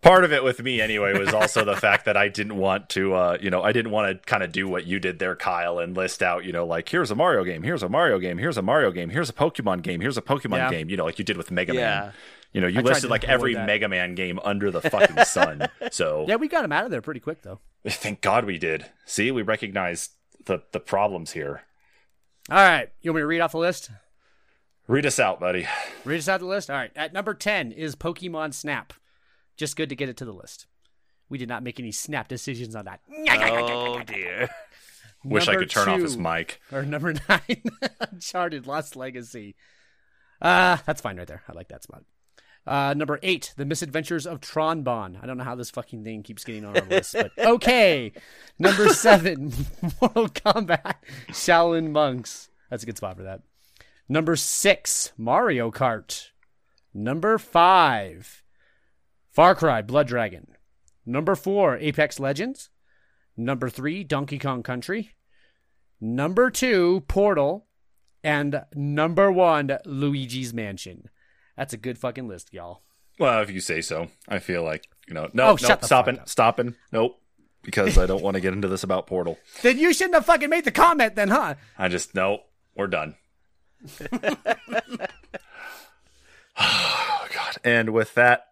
part 0.00 0.24
of 0.24 0.32
it 0.32 0.42
with 0.42 0.60
me 0.62 0.80
anyway 0.80 1.16
was 1.16 1.32
also 1.32 1.64
the 1.64 1.76
fact 1.76 2.06
that 2.06 2.16
I 2.16 2.26
didn't 2.28 2.56
want 2.56 2.88
to, 2.90 3.14
uh, 3.14 3.38
you 3.40 3.50
know, 3.50 3.62
I 3.62 3.70
didn't 3.72 3.92
want 3.92 4.10
to 4.20 4.26
kind 4.26 4.42
of 4.42 4.50
do 4.50 4.66
what 4.66 4.84
you 4.86 4.98
did 4.98 5.18
there, 5.20 5.36
Kyle, 5.36 5.78
and 5.78 5.96
list 5.96 6.22
out, 6.22 6.44
you 6.44 6.52
know, 6.52 6.64
like 6.66 6.88
here's 6.88 7.10
a 7.10 7.14
Mario 7.14 7.44
game, 7.44 7.62
here's 7.62 7.82
a 7.84 7.88
Mario 7.88 8.18
game, 8.18 8.38
here's 8.38 8.56
a 8.56 8.62
Mario 8.62 8.90
game, 8.90 9.10
here's 9.10 9.28
a 9.28 9.32
Pokemon 9.32 9.82
game, 9.82 10.00
here's 10.00 10.16
a 10.16 10.22
Pokemon 10.22 10.56
Yeah. 10.56 10.70
game, 10.70 10.88
you 10.90 10.96
know, 10.96 11.04
like 11.04 11.18
you 11.18 11.24
did 11.24 11.36
with 11.36 11.50
Mega 11.52 11.72
Yeah. 11.74 11.80
Man. 11.80 12.12
You 12.52 12.60
know, 12.60 12.66
you 12.66 12.80
I 12.80 12.82
listed 12.82 13.10
like 13.10 13.24
every 13.24 13.54
that. 13.54 13.66
Mega 13.66 13.88
Man 13.88 14.14
game 14.14 14.38
under 14.44 14.70
the 14.70 14.80
fucking 14.90 15.24
sun. 15.24 15.68
So 15.90 16.24
Yeah, 16.28 16.36
we 16.36 16.48
got 16.48 16.64
him 16.64 16.72
out 16.72 16.84
of 16.84 16.90
there 16.90 17.00
pretty 17.02 17.20
quick 17.20 17.42
though. 17.42 17.60
thank 17.86 18.20
God 18.20 18.44
we 18.44 18.58
did. 18.58 18.86
See, 19.06 19.30
we 19.30 19.42
recognized 19.42 20.12
the 20.44 20.62
the 20.72 20.80
problems 20.80 21.32
here. 21.32 21.62
All 22.50 22.56
right. 22.56 22.90
You 23.00 23.10
want 23.10 23.16
me 23.16 23.22
to 23.22 23.26
read 23.26 23.40
off 23.40 23.52
the 23.52 23.58
list? 23.58 23.90
Read 24.88 25.06
us 25.06 25.20
out, 25.20 25.38
buddy. 25.38 25.66
Read 26.04 26.18
us 26.18 26.28
out 26.28 26.40
the 26.40 26.46
list. 26.46 26.68
All 26.70 26.76
right. 26.76 26.90
At 26.96 27.12
number 27.12 27.34
10 27.34 27.70
is 27.72 27.94
Pokemon 27.94 28.52
Snap. 28.52 28.92
Just 29.56 29.76
good 29.76 29.88
to 29.90 29.94
get 29.96 30.08
it 30.08 30.16
to 30.16 30.24
the 30.24 30.32
list. 30.32 30.66
We 31.28 31.38
did 31.38 31.48
not 31.48 31.62
make 31.62 31.78
any 31.78 31.92
snap 31.92 32.28
decisions 32.28 32.74
on 32.74 32.84
that. 32.86 33.00
oh 33.08 34.00
dear. 34.04 34.50
Wish 35.24 35.46
I 35.48 35.54
could 35.54 35.70
turn 35.70 35.88
off 35.88 36.00
his 36.00 36.16
mic. 36.18 36.60
Or 36.72 36.82
number 36.82 37.14
nine, 37.28 37.62
Uncharted 38.00 38.66
Lost 38.66 38.96
Legacy. 38.96 39.54
Uh, 40.40 40.78
that's 40.84 41.00
fine 41.00 41.16
right 41.16 41.28
there. 41.28 41.42
I 41.48 41.52
like 41.52 41.68
that 41.68 41.84
spot. 41.84 42.02
Uh, 42.66 42.94
number 42.96 43.18
eight, 43.22 43.52
The 43.56 43.64
Misadventures 43.64 44.26
of 44.26 44.40
Tron 44.40 44.82
Bonne. 44.82 45.18
I 45.20 45.26
don't 45.26 45.36
know 45.36 45.44
how 45.44 45.56
this 45.56 45.70
fucking 45.70 46.04
thing 46.04 46.22
keeps 46.22 46.44
getting 46.44 46.64
on 46.64 46.76
our 46.76 46.86
list, 46.86 47.14
but 47.14 47.32
okay. 47.38 48.12
Number 48.58 48.88
seven, 48.90 49.52
Mortal 50.00 50.28
Kombat 50.28 50.94
Shaolin 51.30 51.90
Monks. 51.90 52.50
That's 52.70 52.84
a 52.84 52.86
good 52.86 52.96
spot 52.96 53.16
for 53.16 53.24
that. 53.24 53.42
Number 54.08 54.36
six, 54.36 55.12
Mario 55.16 55.70
Kart. 55.70 56.30
Number 56.94 57.38
five, 57.38 58.42
Far 59.30 59.54
Cry 59.54 59.82
Blood 59.82 60.06
Dragon. 60.06 60.48
Number 61.04 61.34
four, 61.34 61.78
Apex 61.78 62.20
Legends. 62.20 62.70
Number 63.36 63.68
three, 63.68 64.04
Donkey 64.04 64.38
Kong 64.38 64.62
Country. 64.62 65.12
Number 66.00 66.50
two, 66.50 67.02
Portal. 67.08 67.66
And 68.22 68.62
number 68.74 69.32
one, 69.32 69.78
Luigi's 69.84 70.54
Mansion. 70.54 71.08
That's 71.56 71.72
a 71.72 71.76
good 71.76 71.98
fucking 71.98 72.28
list, 72.28 72.52
y'all. 72.52 72.82
Well, 73.18 73.40
if 73.42 73.50
you 73.50 73.60
say 73.60 73.80
so. 73.82 74.08
I 74.28 74.38
feel 74.38 74.62
like, 74.62 74.88
you 75.06 75.14
know, 75.14 75.24
Oh, 75.24 75.30
no, 75.34 75.46
nope, 75.50 75.60
the 75.60 75.86
stopping, 75.86 76.18
stopping. 76.24 76.74
Nope. 76.92 77.18
Because 77.62 77.96
I 77.98 78.06
don't 78.06 78.22
want 78.22 78.34
to 78.34 78.40
get 78.40 78.52
into 78.54 78.66
this 78.68 78.82
about 78.82 79.06
Portal. 79.06 79.38
Then 79.62 79.78
you 79.78 79.92
shouldn't 79.92 80.14
have 80.14 80.26
fucking 80.26 80.50
made 80.50 80.64
the 80.64 80.72
comment 80.72 81.14
then, 81.14 81.28
huh? 81.28 81.54
I 81.78 81.88
just 81.88 82.14
nope, 82.14 82.40
we're 82.74 82.88
done. 82.88 83.14
oh 86.58 87.26
god. 87.34 87.56
And 87.64 87.90
with 87.90 88.14
that 88.14 88.46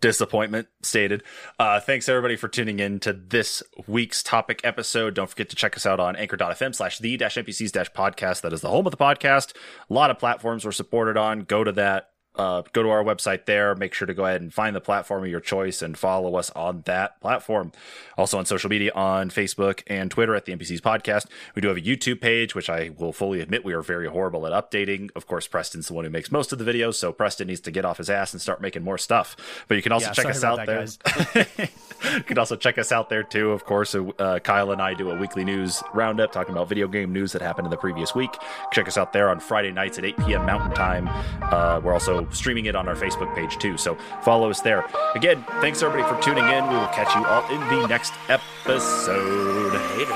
disappointment 0.00 0.68
stated, 0.82 1.22
uh 1.58 1.80
thanks 1.80 2.08
everybody 2.08 2.36
for 2.36 2.46
tuning 2.48 2.78
in 2.78 3.00
to 3.00 3.12
this 3.12 3.62
week's 3.86 4.22
topic 4.22 4.60
episode. 4.64 5.14
Don't 5.14 5.30
forget 5.30 5.48
to 5.50 5.56
check 5.56 5.76
us 5.76 5.86
out 5.86 5.98
on 5.98 6.14
anchor.fm 6.16 6.74
slash 6.74 6.98
the 6.98 7.16
dash 7.16 7.36
NPCs 7.36 7.72
dash 7.72 7.90
podcast. 7.92 8.42
That 8.42 8.52
is 8.52 8.60
the 8.60 8.68
home 8.70 8.86
of 8.86 8.90
the 8.90 8.96
podcast. 8.96 9.54
A 9.88 9.94
lot 9.94 10.10
of 10.10 10.18
platforms 10.18 10.64
we're 10.64 10.72
supported 10.72 11.16
on. 11.16 11.40
Go 11.40 11.64
to 11.64 11.72
that. 11.72 12.10
Uh, 12.36 12.62
go 12.72 12.82
to 12.82 12.88
our 12.90 13.04
website 13.04 13.44
there. 13.44 13.74
Make 13.74 13.94
sure 13.94 14.06
to 14.06 14.14
go 14.14 14.26
ahead 14.26 14.40
and 14.40 14.52
find 14.52 14.74
the 14.74 14.80
platform 14.80 15.22
of 15.24 15.30
your 15.30 15.40
choice 15.40 15.82
and 15.82 15.96
follow 15.96 16.36
us 16.36 16.50
on 16.50 16.82
that 16.86 17.20
platform. 17.20 17.72
Also 18.18 18.38
on 18.38 18.46
social 18.46 18.68
media 18.68 18.90
on 18.94 19.30
Facebook 19.30 19.82
and 19.86 20.10
Twitter 20.10 20.34
at 20.34 20.44
the 20.44 20.52
NPCs 20.56 20.80
Podcast. 20.80 21.26
We 21.54 21.62
do 21.62 21.68
have 21.68 21.76
a 21.76 21.80
YouTube 21.80 22.20
page, 22.20 22.54
which 22.54 22.68
I 22.68 22.90
will 22.96 23.12
fully 23.12 23.40
admit 23.40 23.64
we 23.64 23.72
are 23.72 23.82
very 23.82 24.08
horrible 24.08 24.46
at 24.46 24.52
updating. 24.52 25.10
Of 25.14 25.26
course, 25.26 25.46
Preston's 25.46 25.88
the 25.88 25.94
one 25.94 26.04
who 26.04 26.10
makes 26.10 26.32
most 26.32 26.52
of 26.52 26.58
the 26.58 26.64
videos, 26.64 26.94
so 26.94 27.12
Preston 27.12 27.46
needs 27.46 27.60
to 27.60 27.70
get 27.70 27.84
off 27.84 27.98
his 27.98 28.10
ass 28.10 28.32
and 28.32 28.42
start 28.42 28.60
making 28.60 28.82
more 28.82 28.98
stuff. 28.98 29.36
But 29.68 29.76
you 29.76 29.82
can 29.82 29.92
also 29.92 30.08
Yeah, 30.08 30.12
check 30.12 30.26
us 30.26 30.44
out 30.44 30.66
there. 30.66 30.86
you 32.14 32.22
can 32.24 32.38
also 32.38 32.56
check 32.56 32.78
us 32.78 32.92
out 32.92 33.08
there 33.10 33.22
too. 33.22 33.50
Of 33.52 33.64
course, 33.64 33.94
uh, 33.94 34.38
Kyle 34.42 34.72
and 34.72 34.82
I 34.82 34.94
do 34.94 35.10
a 35.10 35.16
weekly 35.16 35.44
news 35.44 35.82
roundup 35.92 36.32
talking 36.32 36.52
about 36.52 36.68
video 36.68 36.88
game 36.88 37.12
news 37.12 37.32
that 37.32 37.42
happened 37.42 37.66
in 37.66 37.70
the 37.70 37.76
previous 37.76 38.14
week. 38.14 38.30
Check 38.72 38.88
us 38.88 38.96
out 38.98 39.12
there 39.12 39.28
on 39.28 39.40
Friday 39.40 39.70
nights 39.72 39.98
at 39.98 40.04
8 40.04 40.16
p.m. 40.18 40.46
Mountain 40.46 40.72
Time. 40.72 41.08
Uh, 41.42 41.80
we're 41.82 41.92
also 41.92 42.23
streaming 42.30 42.66
it 42.66 42.74
on 42.74 42.88
our 42.88 42.94
Facebook 42.96 43.34
page 43.34 43.58
too. 43.58 43.76
So 43.76 43.96
follow 44.22 44.50
us 44.50 44.60
there. 44.60 44.86
Again, 45.14 45.44
thanks 45.60 45.82
everybody 45.82 46.08
for 46.08 46.20
tuning 46.22 46.44
in. 46.44 46.68
We 46.68 46.76
will 46.76 46.86
catch 46.88 47.14
you 47.14 47.24
all 47.24 47.44
in 47.50 47.60
the 47.80 47.86
next 47.88 48.12
episode. 48.28 49.72
Later. 49.96 50.14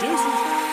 Deuces. 0.00 0.66